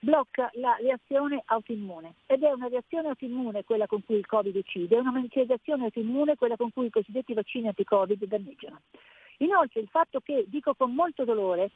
blocca 0.00 0.50
la 0.54 0.76
reazione 0.80 1.42
autoimmune 1.44 2.14
ed 2.26 2.42
è 2.42 2.50
una 2.50 2.68
reazione 2.68 3.08
autoimmune 3.08 3.64
quella 3.64 3.86
con 3.86 4.02
cui 4.04 4.16
il 4.16 4.26
Covid 4.26 4.56
uccide, 4.56 4.96
è 4.96 5.00
una 5.00 5.10
manifestazione 5.10 5.84
autoimmune 5.84 6.36
quella 6.36 6.56
con 6.56 6.72
cui 6.72 6.86
i 6.86 6.90
cosiddetti 6.90 7.34
vaccini 7.34 7.68
anti-Covid 7.68 8.24
danneggiano. 8.24 8.80
Inoltre 9.40 9.80
il 9.80 9.88
fatto 9.88 10.20
che, 10.20 10.44
dico 10.48 10.74
con 10.74 10.94
molto 10.94 11.24
dolore, 11.24 11.70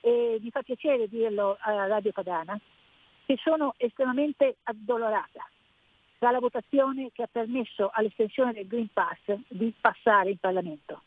e 0.00 0.38
mi 0.40 0.50
fa 0.50 0.62
piacere 0.62 1.08
dirlo 1.08 1.56
a 1.60 1.86
Radio 1.86 2.12
Padana, 2.12 2.58
che 3.24 3.36
sono 3.42 3.74
estremamente 3.78 4.56
addolorata 4.62 5.48
dalla 6.18 6.38
votazione 6.38 7.10
che 7.12 7.22
ha 7.22 7.28
permesso 7.30 7.90
all'estensione 7.92 8.52
del 8.52 8.66
Green 8.66 8.88
Pass 8.92 9.18
di 9.48 9.72
passare 9.80 10.30
in 10.30 10.38
Parlamento. 10.38 11.02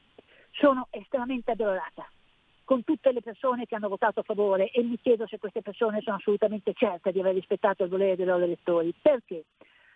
Sono 0.52 0.88
estremamente 0.91 1.52
addolorata 1.52 2.10
con 2.65 2.84
tutte 2.84 3.11
le 3.11 3.22
persone 3.22 3.65
che 3.65 3.76
hanno 3.76 3.88
votato 3.88 4.19
a 4.19 4.23
favore 4.23 4.69
e 4.69 4.84
mi 4.84 4.99
chiedo 4.99 5.26
se 5.27 5.40
queste 5.40 5.61
persone 5.61 6.02
sono 6.02 6.18
assolutamente 6.18 6.73
certe 6.73 7.11
di 7.11 7.19
aver 7.19 7.34
rispettato 7.34 7.84
il 7.84 7.90
volere 7.90 8.15
dei 8.15 8.26
loro 8.26 8.44
elettori. 8.44 8.94
Perché? 8.99 9.45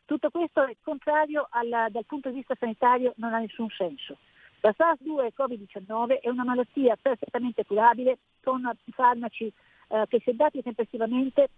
Tutto 0.06 0.30
questo 0.30 0.66
è 0.66 0.76
contrario 0.82 1.48
alla, 1.50 1.90
dal 1.90 2.06
punto 2.06 2.30
di 2.30 2.36
vista 2.36 2.56
sanitario, 2.60 3.14
non 3.18 3.34
ha 3.34 3.40
nessun 3.40 3.70
senso. 3.70 4.18
La 4.64 4.74
SARS-2 4.78 5.26
e 5.26 5.34
Covid-19 5.36 6.22
è 6.22 6.30
una 6.30 6.46
malattia 6.46 6.96
perfettamente 6.96 7.66
curabile 7.66 8.20
con 8.42 8.62
farmaci 8.92 9.52
eh, 9.90 10.06
che 10.08 10.22
se 10.24 10.34
dati 10.38 10.62
tempestivamente 10.62 11.50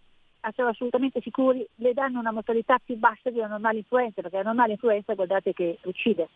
siamo 0.54 0.72
assolutamente 0.72 1.22
sicuri, 1.22 1.64
le 1.76 1.94
danno 1.94 2.20
una 2.20 2.32
mortalità 2.32 2.80
più 2.84 2.98
bassa 2.98 3.30
della 3.30 3.46
normale 3.46 3.78
influenza, 3.80 4.22
perché 4.22 4.38
la 4.38 4.44
normale 4.44 4.72
influenza 4.72 5.14
guardate 5.14 5.54
che 5.54 5.78
uccide. 5.84 6.30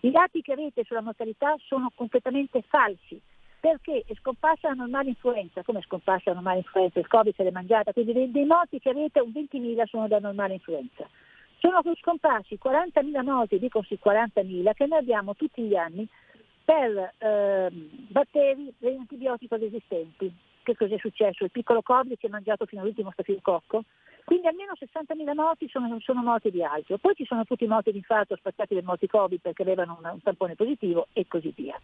I 0.00 0.10
dati 0.10 0.42
che 0.42 0.52
avete 0.52 0.84
sulla 0.84 1.00
mortalità 1.00 1.56
sono 1.66 1.90
completamente 1.94 2.60
falsi, 2.68 3.18
perché 3.58 4.04
è 4.06 4.14
scomparsa 4.16 4.68
la 4.68 4.74
normale 4.74 5.08
influenza, 5.08 5.62
come 5.62 5.78
è 5.78 5.82
scomparsa 5.82 6.30
la 6.30 6.34
normale 6.34 6.58
influenza? 6.58 6.98
Il 6.98 7.08
Covid 7.08 7.34
se 7.34 7.42
l'è 7.42 7.50
mangiata, 7.50 7.92
quindi 7.94 8.12
dei, 8.12 8.30
dei 8.30 8.44
morti 8.44 8.78
che 8.80 8.90
avete 8.90 9.20
un 9.20 9.30
20.000 9.30 9.84
sono 9.86 10.08
da 10.08 10.18
normale 10.18 10.54
influenza. 10.54 11.08
Sono 11.62 11.80
scomparsi 12.00 12.58
40.000 12.60 13.22
morti, 13.22 13.60
dico 13.60 13.84
sì 13.84 13.96
40.000, 14.04 14.72
che 14.74 14.86
noi 14.86 14.98
abbiamo 14.98 15.36
tutti 15.36 15.62
gli 15.62 15.76
anni 15.76 16.08
per 16.64 17.14
eh, 17.18 17.68
batteri 17.70 18.74
antibiotico 18.80 19.54
resistenti. 19.54 20.34
Che 20.60 20.76
cosa 20.76 20.96
è 20.96 20.98
successo? 20.98 21.44
Il 21.44 21.52
piccolo 21.52 21.80
Covid 21.80 22.18
si 22.18 22.26
è 22.26 22.28
mangiato 22.28 22.66
fino 22.66 22.80
all'ultimo 22.80 23.12
stafilococco, 23.12 23.84
quindi 24.24 24.48
almeno 24.48 24.72
60.000 24.76 25.34
morti 25.34 25.68
sono, 25.68 26.00
sono, 26.00 26.22
morti 26.22 26.50
di 26.50 26.64
altro. 26.64 26.98
Poi 26.98 27.14
ci 27.14 27.24
sono 27.24 27.44
tutti 27.44 27.64
morti 27.68 27.92
di 27.92 27.98
infarto 27.98 28.34
spazzati 28.34 28.74
dai 28.74 28.82
morti 28.82 29.06
Covid 29.06 29.40
perché 29.40 29.62
avevano 29.62 29.98
un, 30.02 30.10
un 30.14 30.20
tampone 30.20 30.56
positivo 30.56 31.06
e 31.12 31.28
così 31.28 31.52
via. 31.54 31.80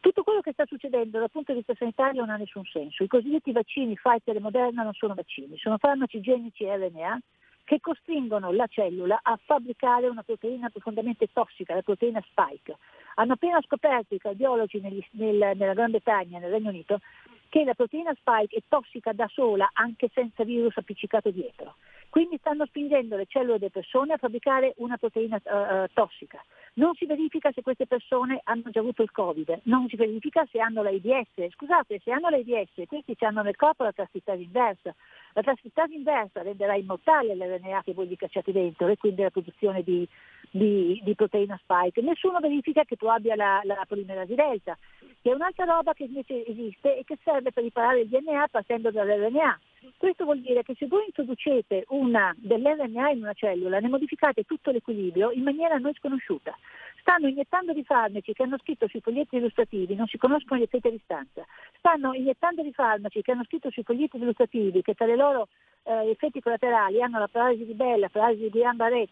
Tutto 0.00 0.22
quello 0.22 0.40
che 0.40 0.52
sta 0.52 0.64
succedendo 0.64 1.18
dal 1.18 1.30
punto 1.30 1.52
di 1.52 1.58
vista 1.58 1.74
sanitario 1.74 2.20
non 2.20 2.30
ha 2.30 2.36
nessun 2.38 2.64
senso. 2.64 3.04
I 3.04 3.08
cosiddetti 3.08 3.52
vaccini 3.52 3.96
Pfizer 3.96 4.36
e 4.36 4.40
Moderna 4.40 4.82
non 4.82 4.94
sono 4.94 5.12
vaccini, 5.12 5.58
sono 5.58 5.76
farmaci 5.76 6.22
genici 6.22 6.64
RNA 6.64 7.20
che 7.66 7.80
costringono 7.80 8.52
la 8.52 8.68
cellula 8.68 9.18
a 9.20 9.36
fabbricare 9.44 10.06
una 10.06 10.22
proteina 10.22 10.70
profondamente 10.70 11.26
tossica, 11.32 11.74
la 11.74 11.82
proteina 11.82 12.22
spike. 12.30 12.76
Hanno 13.16 13.32
appena 13.32 13.60
scoperto 13.62 14.14
i 14.14 14.18
cardiologi 14.18 14.80
negli, 14.80 15.04
nel, 15.12 15.56
nella 15.56 15.74
Gran 15.74 15.90
Bretagna, 15.90 16.38
nel 16.38 16.52
Regno 16.52 16.68
Unito, 16.68 17.00
che 17.48 17.64
la 17.64 17.74
proteina 17.74 18.14
spike 18.14 18.56
è 18.56 18.62
tossica 18.68 19.12
da 19.12 19.28
sola 19.32 19.68
anche 19.72 20.08
senza 20.14 20.44
virus 20.44 20.76
appiccicato 20.76 21.30
dietro. 21.30 21.74
Quindi 22.08 22.38
stanno 22.38 22.66
spingendo 22.66 23.16
le 23.16 23.26
cellule 23.26 23.58
delle 23.58 23.70
persone 23.70 24.12
a 24.12 24.16
fabbricare 24.16 24.74
una 24.76 24.96
proteina 24.96 25.36
uh, 25.42 25.86
tossica. 25.92 26.40
Non 26.74 26.94
si 26.94 27.04
verifica 27.04 27.50
se 27.52 27.62
queste 27.62 27.86
persone 27.86 28.40
hanno 28.44 28.70
già 28.70 28.78
avuto 28.80 29.02
il 29.02 29.10
Covid, 29.10 29.60
non 29.64 29.88
si 29.88 29.96
verifica 29.96 30.46
se 30.50 30.60
hanno 30.60 30.82
l'AIDS. 30.82 31.50
Scusate, 31.50 32.00
se 32.04 32.12
hanno 32.12 32.28
l'AIDS, 32.28 32.86
questi 32.86 33.16
hanno 33.20 33.42
nel 33.42 33.56
corpo 33.56 33.82
la 33.82 33.92
trascrittasi 33.92 34.42
inversa. 34.42 34.94
La 35.36 35.42
trascrittasi 35.42 35.94
inversa 35.96 36.40
renderà 36.40 36.76
immortale 36.76 37.36
l'RNA 37.36 37.82
che 37.82 37.92
voi 37.92 38.06
gli 38.06 38.16
cacciate 38.16 38.52
dentro 38.52 38.88
e 38.88 38.96
quindi 38.96 39.20
la 39.20 39.28
produzione 39.28 39.82
di, 39.82 40.08
di, 40.50 40.98
di 41.04 41.14
proteina 41.14 41.60
spike. 41.62 42.00
Nessuno 42.00 42.40
verifica 42.40 42.84
che 42.84 42.96
tu 42.96 43.04
abbia 43.04 43.36
la, 43.36 43.60
la 43.64 43.84
polimerasi 43.86 44.34
delta, 44.34 44.78
che 45.20 45.30
è 45.30 45.34
un'altra 45.34 45.66
roba 45.66 45.92
che 45.92 46.04
invece 46.04 46.46
esiste 46.46 46.96
e 46.96 47.04
che 47.04 47.18
serve 47.22 47.52
per 47.52 47.64
riparare 47.64 48.00
il 48.00 48.08
DNA 48.08 48.48
partendo 48.50 48.90
dall'RNA. 48.90 49.60
Questo 49.96 50.24
vuol 50.24 50.40
dire 50.40 50.62
che 50.62 50.74
se 50.76 50.86
voi 50.86 51.04
introducete 51.06 51.84
una, 51.88 52.34
dell'RNA 52.36 53.10
in 53.10 53.22
una 53.22 53.32
cellula, 53.32 53.78
ne 53.78 53.88
modificate 53.88 54.44
tutto 54.44 54.70
l'equilibrio 54.70 55.30
in 55.30 55.42
maniera 55.42 55.74
a 55.74 55.78
noi 55.78 55.94
sconosciuta. 55.94 56.56
Stanno 57.00 57.28
iniettando 57.28 57.72
di 57.72 57.84
farmaci 57.84 58.32
che 58.32 58.42
hanno 58.42 58.58
scritto 58.58 58.88
sui 58.88 59.00
foglietti 59.00 59.36
illustrativi, 59.36 59.94
non 59.94 60.06
si 60.06 60.18
conoscono 60.18 60.58
gli 60.58 60.64
effetti 60.64 60.88
a 60.88 60.90
distanza. 60.90 61.44
Stanno 61.78 62.14
iniettando 62.14 62.62
di 62.62 62.72
farmaci 62.72 63.22
che 63.22 63.32
hanno 63.32 63.44
scritto 63.44 63.70
sui 63.70 63.84
foglietti 63.84 64.16
illustrativi 64.16 64.82
che 64.82 64.94
tra 64.94 65.06
le 65.06 65.16
loro 65.16 65.48
eh, 65.84 66.10
effetti 66.10 66.40
collaterali 66.40 67.00
hanno 67.00 67.18
la 67.18 67.28
paralisi 67.28 67.64
di 67.64 67.74
Bella, 67.74 67.98
la 67.98 68.08
paralisi 68.08 68.42
di 68.42 68.50
Guillain-Barré, 68.50 69.06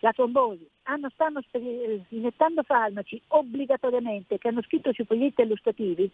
la 0.00 0.12
trombosi. 0.12 0.68
Hanno, 0.84 1.08
stanno 1.10 1.40
iniettando 2.08 2.62
farmaci 2.62 3.20
obbligatoriamente 3.28 4.38
che 4.38 4.48
hanno 4.48 4.62
scritto 4.62 4.92
sui 4.92 5.04
foglietti 5.04 5.42
illustrativi. 5.42 6.10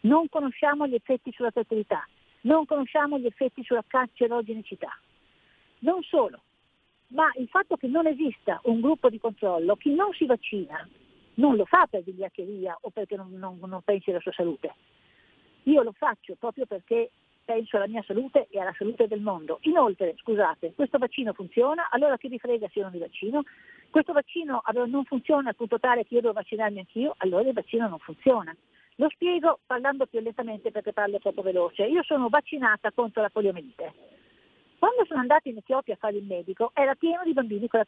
Non 0.00 0.28
conosciamo 0.28 0.86
gli 0.86 0.94
effetti 0.94 1.32
sulla 1.32 1.50
fertilità 1.50 2.06
non 2.46 2.64
conosciamo 2.64 3.18
gli 3.18 3.26
effetti 3.26 3.62
sulla 3.62 3.84
cancerogenicità. 3.86 4.88
Non 5.80 6.02
solo, 6.02 6.40
ma 7.08 7.30
il 7.38 7.48
fatto 7.48 7.76
che 7.76 7.88
non 7.88 8.06
esista 8.06 8.60
un 8.64 8.80
gruppo 8.80 9.10
di 9.10 9.18
controllo, 9.18 9.76
chi 9.76 9.94
non 9.94 10.12
si 10.12 10.26
vaccina 10.26 10.88
non 11.34 11.56
lo 11.56 11.64
fa 11.66 11.86
per 11.86 12.02
vigliaccheria 12.02 12.78
o 12.80 12.90
perché 12.90 13.16
non, 13.16 13.32
non, 13.32 13.58
non 13.60 13.82
pensi 13.82 14.10
alla 14.10 14.20
sua 14.20 14.32
salute. 14.32 14.74
Io 15.64 15.82
lo 15.82 15.92
faccio 15.92 16.36
proprio 16.38 16.64
perché 16.66 17.10
penso 17.44 17.76
alla 17.76 17.88
mia 17.88 18.02
salute 18.06 18.46
e 18.50 18.60
alla 18.60 18.74
salute 18.76 19.06
del 19.06 19.20
mondo. 19.20 19.58
Inoltre, 19.62 20.14
scusate, 20.16 20.72
questo 20.74 20.98
vaccino 20.98 21.32
funziona, 21.32 21.88
allora 21.90 22.16
chi 22.16 22.28
vi 22.28 22.38
frega 22.38 22.68
se 22.68 22.78
io 22.78 22.84
non 22.84 22.92
mi 22.92 23.00
vaccino? 23.00 23.42
Questo 23.90 24.12
vaccino 24.12 24.62
non 24.86 25.04
funziona 25.04 25.50
al 25.50 25.56
punto 25.56 25.78
tale 25.78 26.04
che 26.04 26.14
io 26.14 26.20
devo 26.20 26.32
vaccinarmi 26.32 26.78
anch'io, 26.78 27.14
allora 27.18 27.46
il 27.46 27.54
vaccino 27.54 27.88
non 27.88 27.98
funziona. 27.98 28.54
Lo 28.96 29.08
spiego 29.10 29.60
parlando 29.66 30.06
più 30.06 30.20
lentamente 30.20 30.70
perché 30.70 30.92
parlo 30.92 31.18
troppo 31.18 31.42
veloce. 31.42 31.84
Io 31.84 32.02
sono 32.02 32.28
vaccinata 32.28 32.92
contro 32.92 33.20
la 33.20 33.28
poliomelite. 33.28 33.92
Quando 34.78 35.04
sono 35.06 35.20
andata 35.20 35.48
in 35.48 35.56
Etiopia 35.56 35.94
a 35.94 35.98
fare 35.98 36.16
il 36.16 36.24
medico 36.24 36.70
era 36.74 36.94
pieno 36.94 37.22
di 37.24 37.32
bambini 37.32 37.68
con 37.68 37.84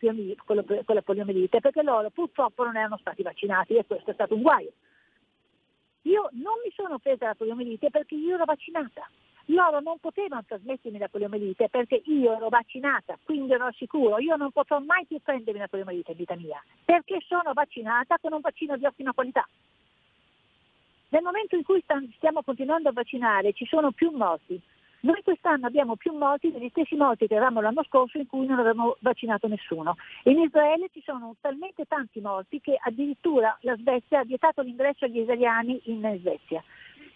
la, 0.56 1.02
poliomelite 1.02 1.60
perché 1.60 1.82
loro 1.82 2.10
purtroppo 2.10 2.64
non 2.64 2.76
erano 2.76 2.98
stati 2.98 3.22
vaccinati 3.22 3.74
e 3.74 3.86
questo 3.86 4.10
è 4.10 4.14
stato 4.14 4.35
un 4.35 4.43
guaio. 4.43 4.72
Io 6.02 6.28
non 6.32 6.55
mi 6.64 6.70
sono 6.74 6.98
presa 6.98 7.26
la 7.26 7.35
poliomelite 7.35 7.90
perché 7.90 8.14
io 8.14 8.35
ero 8.35 8.44
vaccinata. 8.44 9.09
Loro 9.47 9.80
non 9.80 9.98
potevano 9.98 10.44
trasmettermi 10.47 10.98
la 10.98 11.09
poliomelite 11.09 11.70
perché 11.70 12.02
io 12.05 12.35
ero 12.35 12.51
vaccinata, 12.51 13.18
quindi 13.24 13.52
ero 13.52 13.70
sicuro, 13.72 14.18
io 14.18 14.36
non 14.36 14.51
potrò 14.52 14.78
mai 14.78 15.06
più 15.06 15.20
prendermi 15.22 15.60
la 15.60 15.68
poliomelite 15.68 16.10
in 16.10 16.18
vita 16.18 16.36
mia, 16.36 16.62
perché 16.85 17.20
sono 17.26 17.55
vaccinata 17.55 18.18
con 18.20 18.35
un 18.35 18.40
vaccino 18.40 18.76
di 18.76 18.85
ottima 18.85 19.14
qualità. 19.14 19.47
Nel 21.10 21.22
momento 21.22 21.56
in 21.56 21.62
cui 21.62 21.82
stiamo 22.16 22.43
continuando 22.43 22.90
a 22.90 22.93
vaccinare 22.93 23.52
ci 23.55 23.64
sono 23.64 23.93
più 23.93 24.10
morti. 24.10 24.60
Noi 25.01 25.22
quest'anno 25.22 25.66
abbiamo 25.66 25.97
più 25.97 26.12
morti 26.12 26.51
degli 26.51 26.68
stessi 26.70 26.97
morti 26.97 27.26
che 27.26 27.36
avevamo 27.36 27.60
l'anno 27.60 27.85
scorso 27.85 28.18
in 28.18 28.26
cui 28.26 28.47
non 28.47 28.59
avevamo 28.59 28.97
vaccinato 29.01 29.47
nessuno. 29.47 29.97
In 30.24 30.40
Israele 30.40 30.89
ci 30.93 31.01
sono 31.05 31.36
talmente 31.40 31.85
tanti 31.86 32.20
morti 32.20 32.60
che 32.60 32.76
addirittura 32.78 33.56
la 33.60 33.76
Svezia 33.76 34.20
ha 34.20 34.24
vietato 34.24 34.60
l'ingresso 34.60 35.05
agli 35.05 35.20
israeliani 35.20 35.80
in 35.85 36.01
Svezia. 36.18 36.62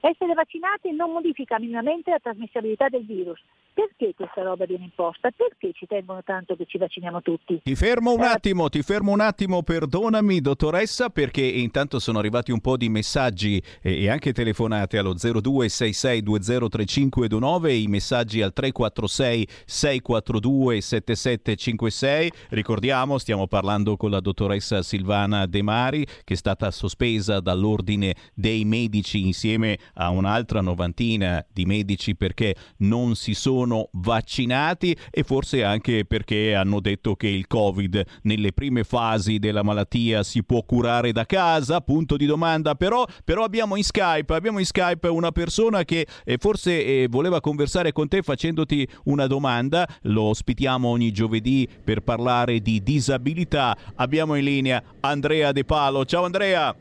Essere 0.01 0.33
vaccinati 0.33 0.93
non 0.93 1.11
modifica 1.11 1.59
minimamente 1.59 2.11
la 2.11 2.19
trasmissibilità 2.19 2.89
del 2.89 3.05
virus. 3.05 3.43
Perché 3.75 4.13
questa 4.15 4.43
roba 4.43 4.67
viene 4.67 4.85
imposta? 4.85 5.31
Perché 5.31 5.71
ci 5.73 5.87
tengono 5.87 6.23
tanto 6.23 6.55
che 6.57 6.67
ci 6.67 6.77
vacciniamo 6.77 7.23
tutti? 7.23 7.63
Ti 7.63 7.75
fermo 7.75 8.13
un 8.13 8.21
attimo, 8.21 8.69
ti 8.69 8.83
fermo 8.83 9.13
un 9.13 9.21
attimo, 9.21 9.63
perdonami 9.63 10.43
dottoressa, 10.43 11.09
perché 11.09 11.41
intanto 11.41 11.99
sono 11.99 12.19
arrivati 12.19 12.53
un 12.53 12.61
po' 12.61 12.77
di 12.77 12.91
messaggi 12.91 13.63
e 13.81 14.11
anche 14.11 14.35
telefonate 14.35 14.99
allo 14.99 15.15
0266203529 15.15 17.67
e 17.67 17.79
i 17.79 17.87
messaggi 17.87 18.43
al 18.43 18.53
346 18.53 19.49
642 19.65 20.81
7756. 20.83 22.31
Ricordiamo, 22.51 23.17
stiamo 23.17 23.47
parlando 23.47 23.97
con 23.97 24.11
la 24.11 24.21
dottoressa 24.21 24.83
Silvana 24.83 25.47
De 25.47 25.63
Mari 25.63 26.05
che 26.25 26.35
è 26.35 26.37
stata 26.37 26.71
sospesa 26.71 27.41
dall'ordine 27.41 28.15
dei 28.35 28.67
medici 28.67 29.25
insieme 29.25 29.79
a 29.95 30.11
un'altra 30.11 30.61
novantina 30.61 31.43
di 31.51 31.65
medici 31.65 32.15
perché 32.15 32.55
non 32.79 33.15
si 33.15 33.33
sono 33.33 33.61
vaccinati 33.93 34.97
e 35.11 35.23
forse 35.23 35.65
anche 35.65 36.05
perché 36.05 36.55
hanno 36.55 36.81
detto 36.81 37.15
che 37.15 37.29
il 37.29 37.47
Covid 37.47 38.03
nelle 38.23 38.53
prime 38.53 38.85
fasi 38.85 39.39
della 39.39 39.63
malattia 39.63 40.23
si 40.23 40.43
può 40.45 40.63
curare 40.63 41.13
da 41.13 41.25
casa, 41.25 41.81
punto 41.81 42.17
di 42.17 42.27
domanda, 42.27 42.75
però, 42.75 43.05
però 43.25 43.45
abbiamo 43.45 43.77
in 43.77 43.85
Skype, 43.85 44.35
abbiamo 44.35 44.59
in 44.59 44.67
Skype 44.67 45.09
una 45.09 45.33
persona 45.33 45.85
che 45.85 46.07
eh, 46.25 46.37
forse 46.39 46.85
eh, 46.85 47.07
voleva 47.11 47.41
conversare 47.41 47.93
con 47.93 48.09
te 48.09 48.23
facendoti 48.23 48.87
una 49.05 49.27
domanda, 49.27 49.87
lo 50.03 50.23
ospitiamo 50.23 50.89
ogni 50.89 51.13
giovedì 51.13 51.69
per 51.83 52.01
parlare 52.01 52.61
di 52.61 52.83
disabilità, 52.83 53.77
abbiamo 53.97 54.35
in 54.35 54.45
linea 54.45 54.83
Andrea 55.01 55.53
De 55.53 55.65
Palo, 55.65 56.05
ciao 56.05 56.25
Andrea! 56.25 56.75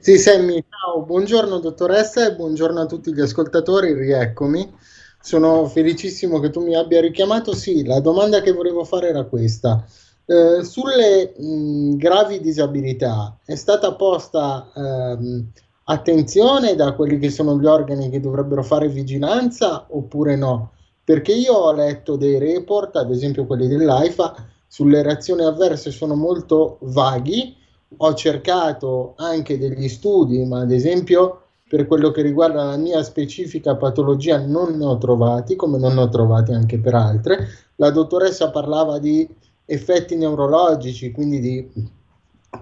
Sì, 0.00 0.16
Sammy, 0.16 0.64
ciao, 0.70 1.02
buongiorno 1.02 1.58
dottoressa 1.58 2.28
e 2.28 2.34
buongiorno 2.36 2.80
a 2.80 2.86
tutti 2.86 3.12
gli 3.12 3.20
ascoltatori, 3.20 3.92
rieccomi. 3.94 4.72
Sono 5.20 5.66
felicissimo 5.66 6.40
che 6.40 6.50
tu 6.50 6.62
mi 6.62 6.74
abbia 6.74 7.00
richiamato. 7.00 7.54
Sì, 7.54 7.84
la 7.84 8.00
domanda 8.00 8.40
che 8.40 8.52
volevo 8.52 8.84
fare 8.84 9.08
era 9.08 9.24
questa. 9.24 9.84
Eh, 10.24 10.62
sulle 10.62 11.34
mh, 11.36 11.96
gravi 11.96 12.40
disabilità 12.40 13.38
è 13.44 13.54
stata 13.54 13.94
posta 13.94 14.70
ehm, 14.74 15.50
attenzione 15.84 16.74
da 16.74 16.92
quelli 16.92 17.18
che 17.18 17.30
sono 17.30 17.58
gli 17.58 17.64
organi 17.64 18.10
che 18.10 18.20
dovrebbero 18.20 18.62
fare 18.62 18.88
vigilanza 18.88 19.86
oppure 19.90 20.36
no? 20.36 20.72
Perché 21.02 21.32
io 21.32 21.54
ho 21.54 21.72
letto 21.72 22.16
dei 22.16 22.38
report, 22.38 22.96
ad 22.96 23.10
esempio 23.10 23.46
quelli 23.46 23.66
dell'AIFA, 23.68 24.34
sulle 24.66 25.02
reazioni 25.02 25.42
avverse 25.44 25.90
sono 25.90 26.14
molto 26.14 26.76
vaghi 26.82 27.56
ho 27.96 28.14
cercato 28.14 29.14
anche 29.16 29.58
degli 29.58 29.88
studi, 29.88 30.44
ma 30.44 30.60
ad 30.60 30.70
esempio 30.70 31.47
per 31.68 31.86
quello 31.86 32.10
che 32.10 32.22
riguarda 32.22 32.64
la 32.64 32.76
mia 32.76 33.02
specifica 33.02 33.76
patologia 33.76 34.38
non 34.38 34.76
ne 34.76 34.84
ho 34.84 34.96
trovati, 34.96 35.54
come 35.54 35.78
non 35.78 35.94
ne 35.94 36.00
ho 36.00 36.08
trovati 36.08 36.52
anche 36.52 36.78
per 36.78 36.94
altre. 36.94 37.48
La 37.76 37.90
dottoressa 37.90 38.50
parlava 38.50 38.98
di 38.98 39.28
effetti 39.66 40.16
neurologici, 40.16 41.10
quindi 41.12 41.40
di 41.40 41.70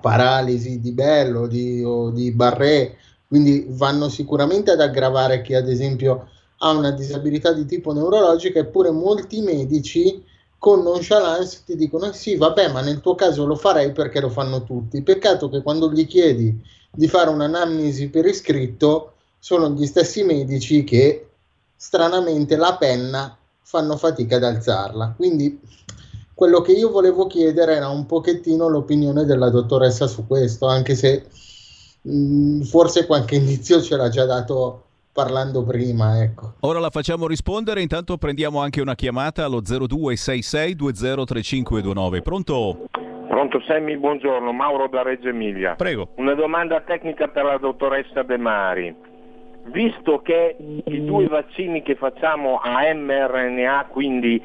paralisi 0.01 0.81
di 0.81 0.91
Bello 0.91 1.47
di, 1.47 1.83
o 1.85 2.11
di 2.11 2.33
Barré, 2.33 2.97
quindi 3.29 3.67
vanno 3.69 4.09
sicuramente 4.09 4.73
ad 4.73 4.81
aggravare 4.81 5.41
chi 5.41 5.55
ad 5.55 5.69
esempio 5.69 6.29
ha 6.59 6.71
una 6.71 6.91
disabilità 6.91 7.53
di 7.53 7.65
tipo 7.65 7.93
neurologica, 7.93 8.59
eppure 8.59 8.91
molti 8.91 9.41
medici 9.41 10.25
con 10.59 10.83
nonchalance 10.83 11.63
ti 11.65 11.77
dicono 11.77 12.13
sì 12.13 12.35
vabbè 12.37 12.73
ma 12.73 12.81
nel 12.81 13.01
tuo 13.01 13.15
caso 13.15 13.45
lo 13.45 13.57
farei 13.57 13.93
perché 13.93 14.21
lo 14.21 14.31
fanno 14.31 14.65
tutti 14.65 15.03
peccato 15.03 15.49
che 15.51 15.63
quando 15.63 15.93
gli 15.93 16.07
chiedi 16.07 16.59
di 16.97 17.09
fare 17.09 17.31
un'anamnesi 17.31 18.09
per 18.09 18.27
iscritto 18.27 19.13
sono 19.39 19.71
gli 19.71 19.87
stessi 19.87 20.25
medici 20.25 20.83
che 20.83 21.29
stranamente 21.77 22.57
la 22.57 22.77
penna 22.77 23.37
fanno 23.63 23.97
fatica 23.97 24.37
ad 24.37 24.45
alzarla 24.45 25.15
quindi 25.17 25.61
quello 26.35 26.61
che 26.61 26.73
io 26.73 26.91
volevo 26.91 27.27
chiedere 27.27 27.77
era 27.77 27.89
un 27.89 28.07
pochettino 28.07 28.69
l'opinione 28.69 29.25
della 29.25 29.51
dottoressa 29.51 30.07
su 30.07 30.27
questo 30.27 30.67
anche 30.67 30.95
se 30.95 31.27
mh, 32.03 32.63
forse 32.63 33.07
qualche 33.07 33.37
indizio 33.37 33.83
ce 33.83 33.97
l'ha 33.97 34.09
già 34.09 34.25
dato 34.25 34.87
parlando 35.17 35.65
prima. 35.65 36.23
Ecco. 36.23 36.53
Ora 36.61 36.79
la 36.79 36.91
facciamo 36.91 37.27
rispondere, 37.27 37.81
intanto 37.81 38.19
prendiamo 38.19 38.61
anche 38.61 38.83
una 38.83 38.95
chiamata 38.95 39.47
allo 39.47 39.63
0266203529. 39.63 42.23
Pronto? 42.23 42.91
Pronto 43.37 43.61
Semmi, 43.67 43.99
buongiorno, 43.99 44.51
Mauro 44.51 44.89
da 44.89 45.03
Reggio 45.03 45.29
Emilia. 45.29 45.75
Prego. 45.75 46.09
Una 46.15 46.33
domanda 46.33 46.81
tecnica 46.81 47.29
per 47.29 47.45
la 47.45 47.59
dottoressa 47.59 48.23
De 48.23 48.39
Mari. 48.39 48.97
Visto 49.65 50.23
che 50.23 50.57
i 50.59 51.05
due 51.05 51.27
vaccini 51.27 51.83
che 51.83 51.97
facciamo 51.97 52.59
a 52.63 52.81
mRNA, 52.95 53.89
quindi 53.91 54.43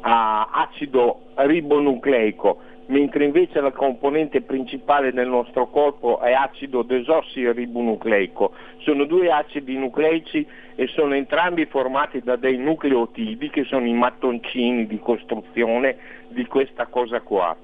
a 0.00 0.48
acido 0.50 1.20
ribonucleico, 1.36 2.58
mentre 2.86 3.26
invece 3.26 3.60
la 3.60 3.70
componente 3.70 4.40
principale 4.40 5.12
del 5.12 5.28
nostro 5.28 5.68
corpo 5.68 6.18
è 6.18 6.32
acido 6.32 6.82
desossiribonucleico. 6.82 8.54
Sono 8.78 9.04
due 9.04 9.30
acidi 9.30 9.78
nucleici 9.78 10.44
e 10.74 10.88
sono 10.88 11.14
entrambi 11.14 11.66
formati 11.66 12.18
da 12.18 12.34
dei 12.34 12.58
nucleotidi 12.58 13.50
che 13.50 13.62
sono 13.62 13.86
i 13.86 13.94
mattoncini 13.94 14.88
di 14.88 14.98
costruzione 14.98 15.96
di 16.30 16.44
questa 16.46 16.86
cosa 16.86 17.20
qua. 17.20 17.56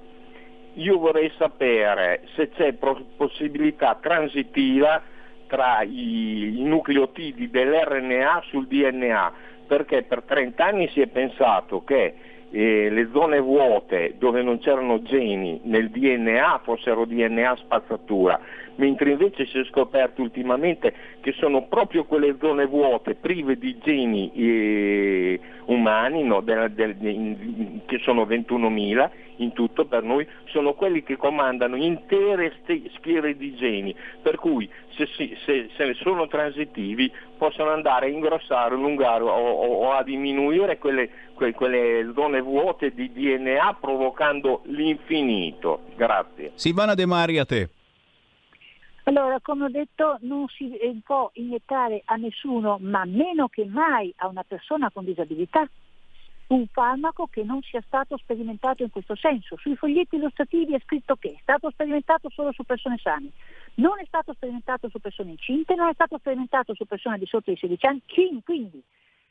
Io 0.78 0.96
vorrei 0.96 1.30
sapere 1.36 2.22
se 2.36 2.50
c'è 2.50 2.72
possibilità 2.72 3.98
transitiva 4.00 5.02
tra 5.48 5.82
i, 5.82 6.60
i 6.60 6.62
nucleotidi 6.62 7.50
dell'RNA 7.50 8.42
sul 8.46 8.68
DNA, 8.68 9.32
perché 9.66 10.04
per 10.04 10.22
30 10.22 10.64
anni 10.64 10.88
si 10.90 11.00
è 11.00 11.08
pensato 11.08 11.82
che 11.82 12.14
eh, 12.50 12.90
le 12.90 13.08
zone 13.12 13.40
vuote 13.40 14.14
dove 14.18 14.42
non 14.42 14.60
c'erano 14.60 15.02
geni 15.02 15.60
nel 15.64 15.90
DNA 15.90 16.60
fossero 16.62 17.04
DNA 17.04 17.56
spazzatura, 17.56 18.40
mentre 18.76 19.10
invece 19.10 19.46
si 19.46 19.58
è 19.58 19.64
scoperto 19.64 20.22
ultimamente 20.22 20.94
che 21.20 21.32
sono 21.32 21.66
proprio 21.66 22.04
quelle 22.04 22.36
zone 22.38 22.66
vuote 22.66 23.16
prive 23.16 23.58
di 23.58 23.76
geni 23.78 24.30
eh, 24.32 25.40
umani, 25.64 26.22
no, 26.22 26.40
del, 26.40 26.70
del, 26.70 26.96
che 27.84 27.98
sono 27.98 28.22
21.000 28.22 29.10
in 29.38 29.52
tutto 29.52 29.84
per 29.86 30.02
noi, 30.02 30.26
sono 30.46 30.74
quelli 30.74 31.02
che 31.02 31.16
comandano 31.16 31.76
intere 31.76 32.60
schiere 32.96 33.36
di 33.36 33.54
geni, 33.54 33.94
per 34.22 34.36
cui 34.36 34.68
se, 34.96 35.06
se, 35.44 35.70
se 35.76 35.94
sono 35.94 36.26
transitivi 36.26 37.12
possono 37.36 37.70
andare 37.70 38.06
a 38.06 38.08
ingrossare, 38.10 38.74
allungare 38.74 39.22
o, 39.22 39.30
o, 39.30 39.86
o 39.86 39.92
a 39.92 40.02
diminuire 40.02 40.78
quelle, 40.78 41.10
que, 41.34 41.52
quelle 41.52 42.10
zone 42.14 42.40
vuote 42.40 42.92
di 42.92 43.12
DNA 43.12 43.76
provocando 43.80 44.62
l'infinito. 44.66 45.82
Grazie. 45.96 46.52
Silvana 46.54 46.94
De 46.94 47.06
Mari 47.06 47.38
a 47.38 47.44
te. 47.44 47.70
Allora, 49.04 49.38
come 49.40 49.64
ho 49.64 49.70
detto, 49.70 50.18
non 50.20 50.46
si 50.48 50.70
può 51.02 51.30
iniettare 51.34 52.02
a 52.04 52.16
nessuno, 52.16 52.76
ma 52.78 53.06
meno 53.06 53.48
che 53.48 53.64
mai 53.64 54.12
a 54.18 54.26
una 54.26 54.44
persona 54.46 54.90
con 54.90 55.06
disabilità, 55.06 55.66
un 56.48 56.66
farmaco 56.68 57.26
che 57.26 57.42
non 57.44 57.60
sia 57.62 57.82
stato 57.86 58.16
sperimentato 58.16 58.82
in 58.82 58.90
questo 58.90 59.14
senso. 59.16 59.56
Sui 59.58 59.76
foglietti 59.76 60.16
illustrativi 60.16 60.74
è 60.74 60.80
scritto 60.84 61.16
che 61.16 61.30
è 61.30 61.38
stato 61.42 61.70
sperimentato 61.70 62.30
solo 62.30 62.52
su 62.52 62.64
persone 62.64 62.98
sane, 62.98 63.30
non 63.74 63.98
è 64.00 64.04
stato 64.06 64.32
sperimentato 64.32 64.88
su 64.88 64.98
persone 64.98 65.30
incinte, 65.32 65.74
non 65.74 65.88
è 65.88 65.92
stato 65.92 66.18
sperimentato 66.18 66.74
su 66.74 66.84
persone 66.86 67.18
di 67.18 67.26
sotto 67.26 67.50
i 67.50 67.56
16 67.56 67.86
anni, 67.86 68.02
quindi 68.44 68.82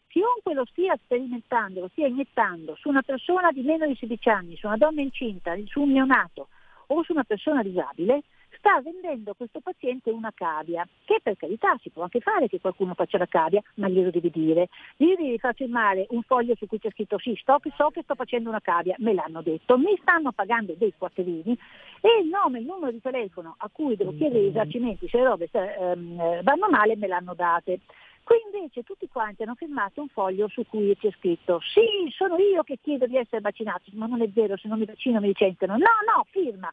chiunque 0.07 0.53
lo 0.53 0.65
stia 0.65 0.95
sperimentando, 1.03 1.81
lo 1.81 1.89
stia 1.89 2.07
iniettando 2.07 2.75
su 2.75 2.89
una 2.89 3.01
persona 3.01 3.51
di 3.51 3.61
meno 3.61 3.87
di 3.87 3.95
16 3.95 4.29
anni, 4.29 4.55
su 4.55 4.67
una 4.67 4.77
donna 4.77 5.01
incinta, 5.01 5.55
su 5.65 5.81
un 5.81 5.91
neonato 5.91 6.47
o 6.87 7.03
su 7.03 7.11
una 7.11 7.23
persona 7.23 7.63
disabile, 7.63 8.23
sta 8.57 8.81
vendendo 8.81 9.31
a 9.31 9.35
questo 9.35 9.59
paziente 9.59 10.11
una 10.11 10.31
cavia, 10.33 10.87
che 11.05 11.19
per 11.21 11.37
carità 11.37 11.77
si 11.81 11.89
può 11.89 12.03
anche 12.03 12.19
fare 12.19 12.47
che 12.47 12.59
qualcuno 12.59 12.93
faccia 12.93 13.17
la 13.17 13.25
cavia, 13.25 13.61
ma 13.75 13.87
glielo 13.87 14.11
devi 14.11 14.29
dire. 14.29 14.69
Gli 14.95 15.13
devi 15.15 15.37
far 15.39 15.55
firmare 15.55 16.05
un 16.09 16.21
foglio 16.23 16.55
su 16.55 16.67
cui 16.67 16.79
c'è 16.79 16.91
scritto 16.91 17.17
sì, 17.19 17.37
sto, 17.39 17.59
so 17.75 17.89
che 17.89 18.01
sto 18.03 18.15
facendo 18.15 18.49
una 18.49 18.61
cavia, 18.61 18.95
me 18.99 19.13
l'hanno 19.13 19.41
detto, 19.41 19.77
mi 19.77 19.97
stanno 20.01 20.31
pagando 20.31 20.73
dei 20.77 20.93
quattrini 20.97 21.57
e 22.01 22.21
il 22.21 22.27
nome 22.27 22.57
e 22.57 22.61
il 22.61 22.67
numero 22.67 22.91
di 22.91 23.01
telefono 23.01 23.55
a 23.57 23.69
cui 23.71 23.95
devo 23.95 24.13
chiedere 24.15 24.43
i 24.43 24.47
risarcimenti 24.47 25.07
se 25.07 25.17
le 25.17 25.23
robe 25.23 25.49
ehm, 25.51 26.43
vanno 26.43 26.69
male 26.69 26.95
me 26.95 27.07
l'hanno 27.07 27.33
date. 27.33 27.79
Qui 28.23 28.35
invece 28.51 28.83
tutti 28.83 29.07
quanti 29.07 29.43
hanno 29.43 29.55
firmato 29.55 30.01
un 30.01 30.09
foglio 30.09 30.49
su 30.49 30.65
cui 30.67 30.95
c'è 30.97 31.09
scritto 31.11 31.61
sì, 31.61 32.11
sono 32.11 32.37
io 32.37 32.61
che 32.63 32.77
chiedo 32.81 33.07
di 33.07 33.15
essere 33.15 33.39
vaccinato, 33.39 33.83
ma 33.93 34.05
non 34.05 34.21
è 34.21 34.27
vero, 34.27 34.57
se 34.57 34.67
non 34.67 34.79
mi 34.79 34.85
vaccino 34.85 35.21
mi 35.21 35.27
licenziano. 35.27 35.77
No, 35.77 35.85
no, 36.05 36.25
firma. 36.29 36.69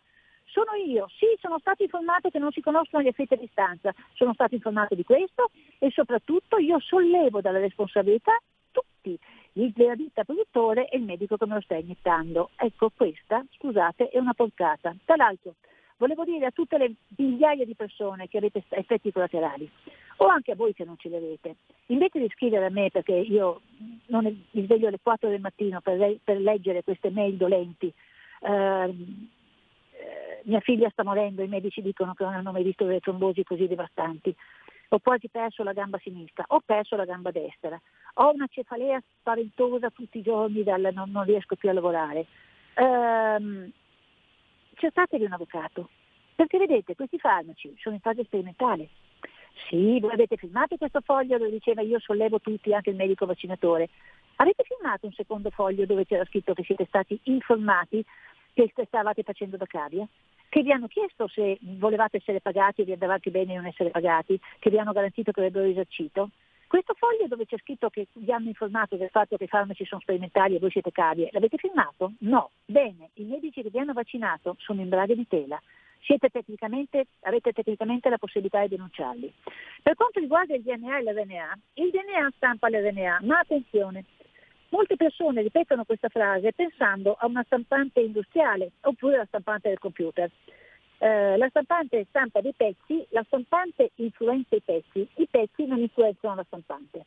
Sono 0.54 0.74
io, 0.74 1.08
sì, 1.18 1.26
sono 1.40 1.58
stato 1.58 1.82
informato 1.82 2.30
che 2.30 2.38
non 2.38 2.52
si 2.52 2.60
conoscono 2.60 3.02
gli 3.02 3.08
effetti 3.08 3.34
a 3.34 3.36
distanza, 3.36 3.92
sono 4.12 4.34
stato 4.34 4.54
informato 4.54 4.94
di 4.94 5.02
questo 5.02 5.50
e 5.80 5.90
soprattutto 5.90 6.58
io 6.58 6.78
sollevo 6.78 7.40
dalla 7.40 7.58
responsabilità 7.58 8.38
tutti, 8.70 9.18
della 9.50 9.96
ditta 9.96 10.22
produttore 10.22 10.86
e 10.86 10.98
il 10.98 11.02
medico 11.02 11.36
che 11.36 11.46
me 11.46 11.54
lo 11.54 11.60
sta 11.60 11.74
iniettando. 11.74 12.50
Ecco, 12.54 12.92
questa, 12.96 13.44
scusate, 13.56 14.10
è 14.10 14.18
una 14.18 14.32
porcata. 14.32 14.94
Tra 15.04 15.16
l'altro, 15.16 15.56
volevo 15.96 16.22
dire 16.22 16.46
a 16.46 16.52
tutte 16.52 16.78
le 16.78 16.94
migliaia 17.16 17.64
di 17.64 17.74
persone 17.74 18.28
che 18.28 18.38
avete 18.38 18.62
effetti 18.68 19.10
collaterali, 19.10 19.68
o 20.18 20.26
anche 20.26 20.52
a 20.52 20.56
voi 20.56 20.72
che 20.72 20.84
non 20.84 20.96
ce 20.98 21.08
li 21.08 21.16
avete, 21.16 21.56
invece 21.86 22.20
di 22.20 22.30
scrivere 22.32 22.66
a 22.66 22.70
me 22.70 22.90
perché 22.92 23.14
io 23.14 23.62
non 24.06 24.22
mi 24.22 24.64
sveglio 24.64 24.86
alle 24.86 25.00
4 25.02 25.28
del 25.28 25.40
mattino 25.40 25.80
per, 25.80 26.16
per 26.22 26.38
leggere 26.38 26.84
queste 26.84 27.10
mail 27.10 27.34
dolenti, 27.34 27.92
eh, 28.42 28.94
mia 30.44 30.60
figlia 30.60 30.88
sta 30.90 31.04
morendo, 31.04 31.42
i 31.42 31.48
medici 31.48 31.82
dicono 31.82 32.14
che 32.14 32.24
non 32.24 32.34
hanno 32.34 32.52
mai 32.52 32.62
visto 32.62 32.84
delle 32.84 33.00
trombosi 33.00 33.42
così 33.44 33.66
devastanti. 33.66 34.34
Ho 34.88 34.98
quasi 34.98 35.28
perso 35.28 35.62
la 35.62 35.72
gamba 35.72 35.98
sinistra, 35.98 36.44
ho 36.48 36.60
perso 36.64 36.94
la 36.96 37.04
gamba 37.04 37.30
destra, 37.30 37.80
ho 38.14 38.32
una 38.32 38.46
cefalea 38.48 39.02
spaventosa 39.18 39.90
tutti 39.90 40.18
i 40.18 40.22
giorni, 40.22 40.62
dal, 40.62 40.90
non, 40.92 41.10
non, 41.10 41.24
riesco 41.24 41.56
più 41.56 41.68
a 41.68 41.72
lavorare. 41.72 42.26
Ehm, 42.74 43.70
cercatevi 44.74 45.24
un 45.24 45.32
avvocato, 45.32 45.88
perché 46.34 46.58
vedete, 46.58 46.94
questi 46.94 47.18
farmaci 47.18 47.74
sono 47.78 47.94
in 47.94 48.00
fase 48.00 48.24
sperimentale. 48.24 48.88
Sì, 49.68 49.98
voi 50.00 50.12
avete 50.12 50.36
firmato 50.36 50.76
questo 50.76 51.00
foglio 51.00 51.38
dove 51.38 51.50
diceva 51.50 51.80
io 51.80 51.98
sollevo 51.98 52.40
tutti, 52.40 52.74
anche 52.74 52.90
il 52.90 52.96
medico 52.96 53.24
vaccinatore. 53.24 53.88
Avete 54.36 54.64
firmato 54.64 55.06
un 55.06 55.12
secondo 55.12 55.50
foglio 55.50 55.86
dove 55.86 56.04
c'era 56.04 56.24
scritto 56.24 56.54
che 56.54 56.64
siete 56.64 56.84
stati 56.86 57.18
informati 57.24 58.04
che 58.54 58.72
stavate 58.86 59.22
facendo 59.22 59.56
da 59.56 59.66
cavia? 59.66 60.08
che 60.54 60.62
vi 60.62 60.70
hanno 60.70 60.86
chiesto 60.86 61.26
se 61.26 61.58
volevate 61.60 62.18
essere 62.18 62.40
pagati 62.40 62.82
e 62.82 62.84
vi 62.84 62.92
andavate 62.92 63.28
bene 63.32 63.56
non 63.56 63.66
essere 63.66 63.90
pagati, 63.90 64.38
che 64.60 64.70
vi 64.70 64.78
hanno 64.78 64.92
garantito 64.92 65.32
che 65.32 65.40
avrebbero 65.40 65.64
risarcito. 65.64 66.30
Questo 66.68 66.94
foglio 66.94 67.26
dove 67.26 67.44
c'è 67.44 67.56
scritto 67.58 67.90
che 67.90 68.06
vi 68.12 68.30
hanno 68.30 68.46
informato 68.46 68.94
del 68.94 69.08
fatto 69.08 69.36
che 69.36 69.44
i 69.44 69.48
farmaci 69.48 69.84
sono 69.84 70.00
sperimentali 70.00 70.54
e 70.54 70.60
voi 70.60 70.70
siete 70.70 70.92
cavie, 70.92 71.28
l'avete 71.32 71.56
firmato? 71.56 72.12
No. 72.20 72.50
Bene, 72.64 73.10
i 73.14 73.24
medici 73.24 73.62
che 73.62 73.70
vi 73.70 73.80
hanno 73.80 73.94
vaccinato 73.94 74.54
sono 74.60 74.80
in 74.80 74.88
braghe 74.88 75.16
di 75.16 75.26
tela. 75.26 75.60
Tecnicamente, 76.06 77.06
avete 77.22 77.52
tecnicamente 77.52 78.08
la 78.08 78.18
possibilità 78.18 78.60
di 78.60 78.68
denunciarli. 78.68 79.32
Per 79.82 79.94
quanto 79.94 80.20
riguarda 80.20 80.54
il 80.54 80.62
DNA 80.62 80.98
e 80.98 81.02
l'RNA, 81.02 81.58
il 81.74 81.90
DNA 81.90 82.30
stampa 82.36 82.68
l'RNA, 82.68 83.20
ma 83.22 83.38
attenzione, 83.38 84.04
Molte 84.74 84.96
persone 84.96 85.40
ripetono 85.40 85.84
questa 85.84 86.08
frase 86.08 86.52
pensando 86.52 87.14
a 87.16 87.26
una 87.26 87.44
stampante 87.44 88.00
industriale 88.00 88.72
oppure 88.80 89.14
alla 89.14 89.26
stampante 89.26 89.68
del 89.68 89.78
computer. 89.78 90.28
Eh, 90.98 91.36
la 91.36 91.46
stampante 91.48 92.04
stampa 92.08 92.40
dei 92.40 92.54
pezzi, 92.54 93.06
la 93.10 93.22
stampante 93.28 93.92
influenza 93.96 94.56
i 94.56 94.62
pezzi, 94.62 95.06
i 95.18 95.28
pezzi 95.30 95.64
non 95.66 95.78
influenzano 95.78 96.34
la 96.34 96.42
stampante. 96.42 97.04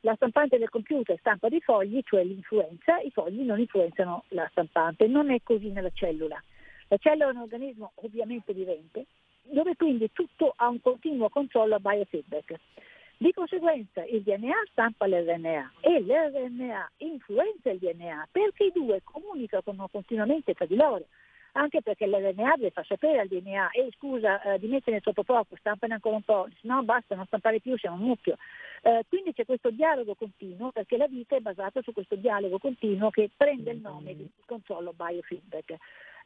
La 0.00 0.14
stampante 0.14 0.56
del 0.56 0.70
computer 0.70 1.18
stampa 1.18 1.50
dei 1.50 1.60
fogli, 1.60 2.00
cioè 2.02 2.24
l'influenza, 2.24 2.98
i 3.00 3.10
fogli 3.10 3.42
non 3.42 3.60
influenzano 3.60 4.24
la 4.28 4.48
stampante. 4.52 5.06
Non 5.06 5.30
è 5.30 5.40
così 5.42 5.72
nella 5.72 5.90
cellula. 5.92 6.42
La 6.88 6.96
cellula 6.96 7.28
è 7.28 7.34
un 7.34 7.42
organismo 7.42 7.92
ovviamente 7.96 8.54
vivente, 8.54 9.04
dove 9.42 9.76
quindi 9.76 10.10
tutto 10.12 10.54
ha 10.56 10.68
un 10.68 10.80
continuo 10.80 11.28
controllo 11.28 11.74
a 11.74 11.78
biofeedback. 11.78 12.54
Di 13.18 13.32
conseguenza 13.32 14.04
il 14.04 14.22
DNA 14.22 14.66
stampa 14.70 15.06
l'RNA 15.06 15.72
e 15.80 16.00
l'RNA 16.00 16.90
influenza 16.98 17.70
il 17.70 17.78
DNA 17.78 18.28
perché 18.30 18.64
i 18.64 18.72
due 18.72 19.00
comunicano 19.02 19.88
continuamente 19.90 20.52
tra 20.52 20.66
di 20.66 20.76
loro 20.76 21.06
anche 21.56 21.82
perché 21.82 22.06
l'RNA 22.06 22.54
deve 22.56 22.70
far 22.70 22.86
sapere 22.86 23.20
al 23.20 23.28
DNA, 23.28 23.70
ehi 23.72 23.90
scusa, 23.96 24.40
eh, 24.42 24.58
dimettene 24.58 25.00
troppo 25.00 25.24
poco, 25.24 25.56
stampane 25.56 25.94
ancora 25.94 26.16
un 26.16 26.22
po', 26.22 26.48
no 26.62 26.82
basta, 26.82 27.14
non 27.14 27.26
stampare 27.26 27.60
più, 27.60 27.76
siamo 27.76 27.96
un 27.96 28.02
mucchio. 28.02 28.36
Eh, 28.82 29.04
quindi 29.08 29.32
c'è 29.32 29.44
questo 29.44 29.70
dialogo 29.70 30.14
continuo 30.14 30.70
perché 30.70 30.96
la 30.96 31.06
vita 31.06 31.34
è 31.34 31.40
basata 31.40 31.80
su 31.82 31.92
questo 31.92 32.14
dialogo 32.14 32.58
continuo 32.58 33.10
che 33.10 33.30
prende 33.34 33.72
il 33.72 33.80
nome 33.80 34.14
di 34.14 34.28
controllo 34.44 34.92
biofeedback. 34.94 35.70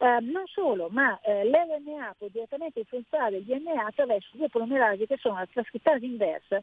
Eh, 0.03 0.21
non 0.21 0.47
solo, 0.47 0.89
ma 0.91 1.19
eh, 1.21 1.45
l'RNA 1.45 2.15
può 2.19 2.27
direttamente 2.29 2.81
influenzare 2.81 3.37
il 3.37 3.45
DNA 3.45 3.85
attraverso 3.87 4.37
due 4.37 4.49
polimerasi 4.49 5.07
che 5.07 5.17
sono 5.19 5.37
la 5.37 5.47
trascrittasi 5.47 6.05
inversa 6.07 6.63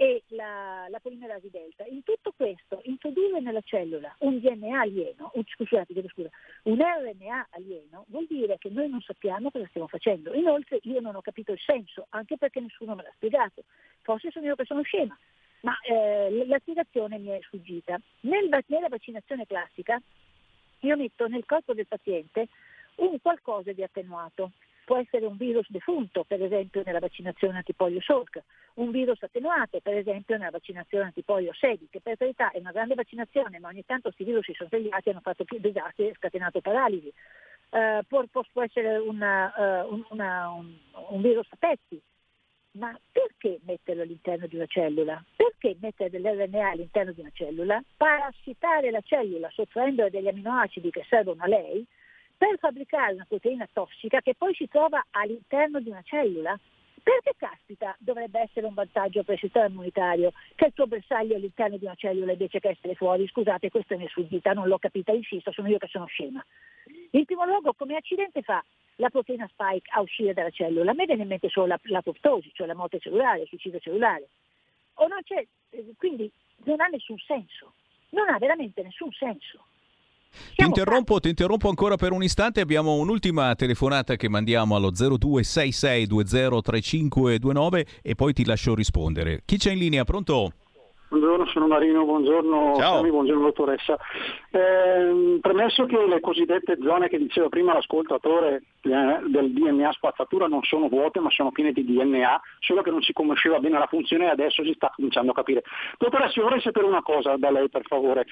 e 0.00 0.22
la, 0.28 0.86
la, 0.88 1.00
polimerasi 1.00 1.50
delta. 1.50 1.84
In 1.84 2.04
tutto 2.04 2.32
questo, 2.36 2.80
introdurre 2.84 3.40
nella 3.40 3.60
cellula 3.62 4.14
un 4.20 4.38
DNA 4.38 4.78
alieno, 4.78 5.32
un, 5.34 5.42
scusate, 5.44 5.92
scusa, 6.06 6.30
un 6.64 6.78
RNA 6.78 7.48
alieno, 7.50 8.04
vuol 8.06 8.26
dire 8.28 8.58
che 8.58 8.70
noi 8.70 8.88
non 8.88 9.00
sappiamo 9.00 9.50
cosa 9.50 9.66
stiamo 9.66 9.88
facendo. 9.88 10.32
Inoltre 10.34 10.78
io 10.82 11.00
non 11.00 11.16
ho 11.16 11.20
capito 11.20 11.50
il 11.50 11.58
senso, 11.58 12.06
anche 12.10 12.36
perché 12.36 12.60
nessuno 12.60 12.94
me 12.94 13.02
l'ha 13.02 13.12
spiegato. 13.16 13.64
Forse 14.02 14.30
sono 14.30 14.46
io 14.46 14.54
che 14.54 14.66
sono 14.66 14.82
scema, 14.82 15.18
ma 15.62 15.76
eh, 15.80 16.46
la 16.46 16.60
spiegazione 16.60 17.18
mi 17.18 17.30
è 17.30 17.40
sfuggita. 17.42 18.00
Nel, 18.20 18.48
nella 18.66 18.88
vaccinazione 18.88 19.46
classica 19.46 20.00
io 20.82 20.96
metto 20.96 21.26
nel 21.26 21.44
corpo 21.44 21.74
del 21.74 21.88
paziente 21.88 22.46
un 22.98 23.20
qualcosa 23.20 23.72
di 23.72 23.82
attenuato. 23.82 24.52
Può 24.88 24.96
essere 24.96 25.26
un 25.26 25.36
virus 25.36 25.68
defunto, 25.68 26.24
per 26.24 26.42
esempio 26.42 26.82
nella 26.82 26.98
vaccinazione 26.98 27.58
antipolio 27.58 28.00
Salk, 28.00 28.42
un 28.76 28.90
virus 28.90 29.22
attenuato, 29.22 29.80
per 29.80 29.94
esempio 29.98 30.38
nella 30.38 30.48
vaccinazione 30.48 31.04
antipolio 31.04 31.52
SEDI, 31.52 31.88
che 31.90 32.00
per 32.00 32.16
carità 32.16 32.50
è 32.52 32.58
una 32.58 32.72
grande 32.72 32.94
vaccinazione, 32.94 33.58
ma 33.58 33.68
ogni 33.68 33.84
tanto 33.84 34.04
questi 34.04 34.24
virus 34.24 34.46
si 34.46 34.54
sono 34.54 34.70
svegliati 34.70 35.08
e 35.08 35.10
hanno 35.12 35.20
fatto 35.20 35.44
più 35.44 35.58
disastri 35.58 36.08
e 36.08 36.14
scatenato 36.14 36.62
paralisi. 36.62 37.12
eh, 37.70 38.00
può, 38.08 38.24
può, 38.50 38.62
essere 38.62 38.96
una, 38.96 39.84
uh, 39.84 40.06
una, 40.08 40.48
un, 40.52 40.74
un 41.10 41.20
virus 41.20 41.46
a 41.50 41.56
pezzi, 41.58 42.00
ma 42.78 42.98
perché 43.12 43.60
metterlo 43.66 44.00
all'interno 44.00 44.46
di 44.46 44.56
una 44.56 44.66
cellula? 44.68 45.22
Perché 45.36 45.76
mettere 45.82 46.08
dell'RNA 46.08 46.70
all'interno 46.70 47.12
di 47.12 47.20
una 47.20 47.32
cellula? 47.34 47.84
Parassitare 47.94 48.90
la 48.90 49.02
cellula 49.02 49.50
sottraendole 49.50 50.08
degli 50.08 50.28
aminoacidi 50.28 50.88
che 50.90 51.04
servono 51.10 51.42
a 51.42 51.46
lei 51.46 51.86
per 52.38 52.56
fabbricare 52.58 53.14
una 53.14 53.26
proteina 53.28 53.68
tossica 53.72 54.20
che 54.20 54.34
poi 54.36 54.54
si 54.54 54.68
trova 54.68 55.04
all'interno 55.10 55.80
di 55.80 55.90
una 55.90 56.02
cellula? 56.02 56.58
Perché 57.02 57.32
caspita 57.36 57.96
dovrebbe 57.98 58.40
essere 58.40 58.66
un 58.66 58.74
vantaggio 58.74 59.22
per 59.24 59.34
il 59.34 59.40
sistema 59.40 59.66
immunitario 59.66 60.32
che 60.54 60.66
il 60.66 60.72
tuo 60.72 60.86
bersaglio 60.86 61.34
all'interno 61.34 61.76
di 61.76 61.84
una 61.84 61.94
cellula 61.94 62.32
invece 62.32 62.60
che 62.60 62.68
essere 62.68 62.94
fuori? 62.94 63.26
Scusate, 63.26 63.70
questa 63.70 63.94
è 63.94 63.98
mia 63.98 64.08
sfuggita, 64.08 64.52
non 64.52 64.68
l'ho 64.68 64.78
capita, 64.78 65.12
insisto, 65.12 65.50
sono 65.50 65.68
io 65.68 65.78
che 65.78 65.88
sono 65.88 66.06
scema. 66.06 66.44
In 67.12 67.24
primo 67.24 67.44
luogo, 67.44 67.72
come 67.72 67.96
accidente 67.96 68.42
fa 68.42 68.62
la 68.96 69.10
proteina 69.10 69.48
spike 69.48 69.90
a 69.92 70.00
uscire 70.00 70.34
dalla 70.34 70.50
cellula? 70.50 70.90
A 70.90 70.94
me 70.94 71.06
viene 71.06 71.22
in 71.22 71.28
mente 71.28 71.48
solo 71.48 71.66
la, 71.66 71.80
la 71.84 72.02
proptosi, 72.02 72.50
cioè 72.52 72.66
la 72.66 72.74
morte 72.74 73.00
cellulare, 73.00 73.42
il 73.42 73.48
suicidio 73.48 73.80
cellulare. 73.80 74.28
Non 74.98 75.10
eh, 75.28 75.94
quindi 75.96 76.30
non 76.64 76.80
ha 76.80 76.86
nessun 76.86 77.18
senso, 77.18 77.72
non 78.10 78.28
ha 78.28 78.38
veramente 78.38 78.82
nessun 78.82 79.10
senso. 79.12 79.64
Ti 80.54 80.64
interrompo, 80.64 81.20
ti 81.20 81.28
interrompo, 81.28 81.68
ancora 81.68 81.96
per 81.96 82.12
un 82.12 82.22
istante, 82.22 82.60
abbiamo 82.60 82.94
un'ultima 82.94 83.54
telefonata 83.54 84.16
che 84.16 84.28
mandiamo 84.28 84.74
allo 84.74 84.90
0266203529 84.90 87.86
e 88.02 88.14
poi 88.14 88.32
ti 88.32 88.44
lascio 88.44 88.74
rispondere. 88.74 89.42
Chi 89.44 89.56
c'è 89.56 89.72
in 89.72 89.78
linea? 89.78 90.04
Pronto? 90.04 90.52
Buongiorno, 91.08 91.46
sono 91.46 91.66
Marino, 91.66 92.04
buongiorno 92.04 92.76
Ciao. 92.76 93.02
buongiorno 93.02 93.44
dottoressa. 93.44 93.96
Eh, 94.50 95.38
premesso 95.40 95.86
che 95.86 95.96
le 96.06 96.20
cosiddette 96.20 96.76
zone 96.82 97.08
che 97.08 97.16
diceva 97.16 97.48
prima 97.48 97.72
l'ascoltatore 97.72 98.62
eh, 98.82 99.20
del 99.26 99.52
DNA 99.52 99.90
spazzatura 99.92 100.48
non 100.48 100.62
sono 100.64 100.88
vuote 100.88 101.18
ma 101.20 101.30
sono 101.30 101.50
piene 101.50 101.72
di 101.72 101.82
DNA, 101.82 102.38
solo 102.58 102.82
che 102.82 102.90
non 102.90 103.00
si 103.00 103.14
conosceva 103.14 103.58
bene 103.58 103.78
la 103.78 103.86
funzione 103.86 104.26
e 104.26 104.30
adesso 104.30 104.62
si 104.62 104.74
sta 104.74 104.92
cominciando 104.94 105.30
a 105.30 105.34
capire. 105.34 105.62
Dottoressa, 105.96 106.42
vorrei 106.42 106.60
sapere 106.60 106.84
una 106.84 107.02
cosa 107.02 107.36
da 107.38 107.50
lei 107.50 107.70
per 107.70 107.86
favore. 107.86 108.26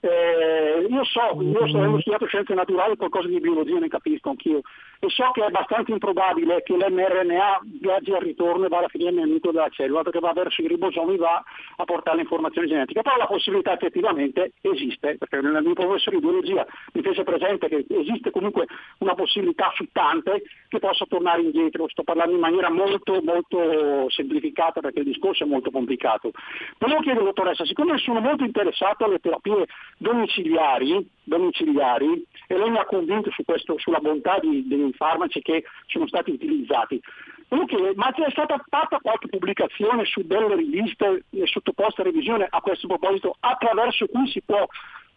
Eh, 0.00 0.86
io 0.86 1.04
so, 1.04 1.40
io 1.40 1.60
ho 1.60 2.00
studiato 2.00 2.26
scienze 2.26 2.52
naturali, 2.52 2.96
qualcosa 2.96 3.28
di 3.28 3.40
biologia 3.40 3.78
ne 3.78 3.88
capisco 3.88 4.28
anch'io, 4.28 4.60
e 5.00 5.08
so 5.08 5.30
che 5.32 5.40
è 5.42 5.46
abbastanza 5.46 5.92
improbabile 5.92 6.62
che 6.62 6.76
l'mRNA 6.76 7.60
viaggi 7.80 8.12
al 8.12 8.20
ritorno 8.20 8.66
e 8.66 8.68
vada 8.68 8.86
a 8.86 8.88
finire 8.88 9.12
nel 9.12 9.28
nucleo 9.28 9.52
della 9.52 9.68
cellula 9.70 10.02
perché 10.02 10.18
va 10.18 10.32
verso 10.32 10.60
i 10.60 10.68
ribosomi 10.68 11.14
e 11.14 11.18
va 11.18 11.42
a 11.76 11.84
portare 11.84 12.17
l'informazione 12.18 12.66
genetica, 12.66 13.02
però 13.02 13.16
la 13.16 13.26
possibilità 13.26 13.72
effettivamente 13.72 14.52
esiste, 14.60 15.16
perché 15.18 15.40
nel 15.40 15.62
mio 15.62 15.74
professore 15.74 16.16
di 16.16 16.26
biologia 16.26 16.66
mi 16.92 17.02
fece 17.02 17.24
presente 17.24 17.68
che 17.68 17.86
esiste 17.88 18.30
comunque 18.30 18.66
una 18.98 19.14
possibilità 19.14 19.72
suttante 19.74 20.42
che 20.68 20.78
possa 20.78 21.06
tornare 21.08 21.42
indietro, 21.42 21.88
sto 21.88 22.02
parlando 22.02 22.34
in 22.34 22.40
maniera 22.40 22.70
molto 22.70 23.20
molto 23.22 24.08
semplificata 24.10 24.80
perché 24.80 25.00
il 25.00 25.06
discorso 25.06 25.44
è 25.44 25.46
molto 25.46 25.70
complicato. 25.70 26.30
Volevo 26.78 27.00
chiedere 27.00 27.24
dottoressa, 27.24 27.64
siccome 27.64 27.98
sono 27.98 28.20
molto 28.20 28.44
interessato 28.44 29.04
alle 29.04 29.18
terapie 29.18 29.66
domiciliari, 29.96 31.08
domiciliari 31.24 32.26
e 32.46 32.56
lei 32.56 32.70
mi 32.70 32.78
ha 32.78 32.84
convinto 32.84 33.30
su 33.30 33.44
questo, 33.44 33.78
sulla 33.78 34.00
bontà 34.00 34.38
di, 34.40 34.66
dei 34.66 34.92
farmaci 34.94 35.40
che 35.42 35.64
sono 35.86 36.06
stati 36.06 36.30
utilizzati. 36.30 37.00
Comunque, 37.48 37.92
ma 37.94 38.12
c'è 38.12 38.30
stata 38.30 38.62
fatta 38.68 38.98
qualche 39.00 39.28
pubblicazione 39.28 40.04
su 40.04 40.20
delle 40.22 40.54
riviste 40.54 41.24
sottoposte 41.44 42.02
a 42.02 42.04
revisione 42.04 42.46
a 42.48 42.60
questo 42.60 42.86
proposito 42.86 43.36
attraverso 43.40 44.06
cui 44.06 44.28
si 44.28 44.42
può 44.42 44.66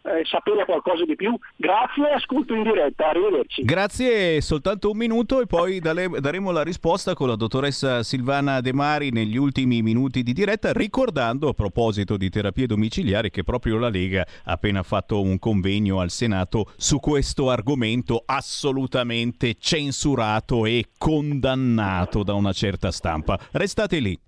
eh, 0.04 0.26
sapere 0.26 0.66
qualcosa 0.66 1.06
di 1.06 1.16
più. 1.16 1.38
Grazie 1.56 2.10
e 2.10 2.14
ascolto 2.14 2.54
in 2.54 2.64
diretta. 2.64 3.10
Arrivederci. 3.10 3.64
Grazie, 3.64 4.42
soltanto 4.42 4.92
un 4.92 4.98
minuto 4.98 5.42
e 5.42 5.46
poi 5.46 5.80
dale, 5.80 6.08
daremo 6.08 6.52
la 6.52 6.64
risposta 6.64 7.14
con 7.14 7.28
la 7.28 7.36
dottoressa 7.36 8.04
Silvana 8.04 8.62
De 8.62 8.74
Mari 8.74 9.12
negli 9.12 9.38
ultimi 9.38 9.82
minuti 9.82 10.24
di 10.24 10.34
diretta, 10.34 10.72
ricordando 10.74 11.50
a 11.50 11.54
proposito 11.54 12.18
di 12.18 12.30
terapie 12.30 12.68
domiciliari 12.68 13.30
che 13.30 13.44
proprio 13.44 13.78
la 13.78 13.90
Lega 13.90 14.26
ha 14.44 14.52
appena 14.52 14.84
fatto 14.84 15.22
un 15.22 15.40
convegno 15.40 16.00
al 16.00 16.10
Senato 16.10 16.72
su 16.78 17.00
questo 17.00 17.50
argomento 17.50 18.24
assolutamente 18.26 19.56
censurato 19.60 20.66
e 20.66 20.88
condannato 20.98 22.24
da 22.24 22.34
una 22.34 22.54
certa 22.54 22.92
stampa. 22.92 23.40
Restate 23.52 24.00
lì. 24.00 24.22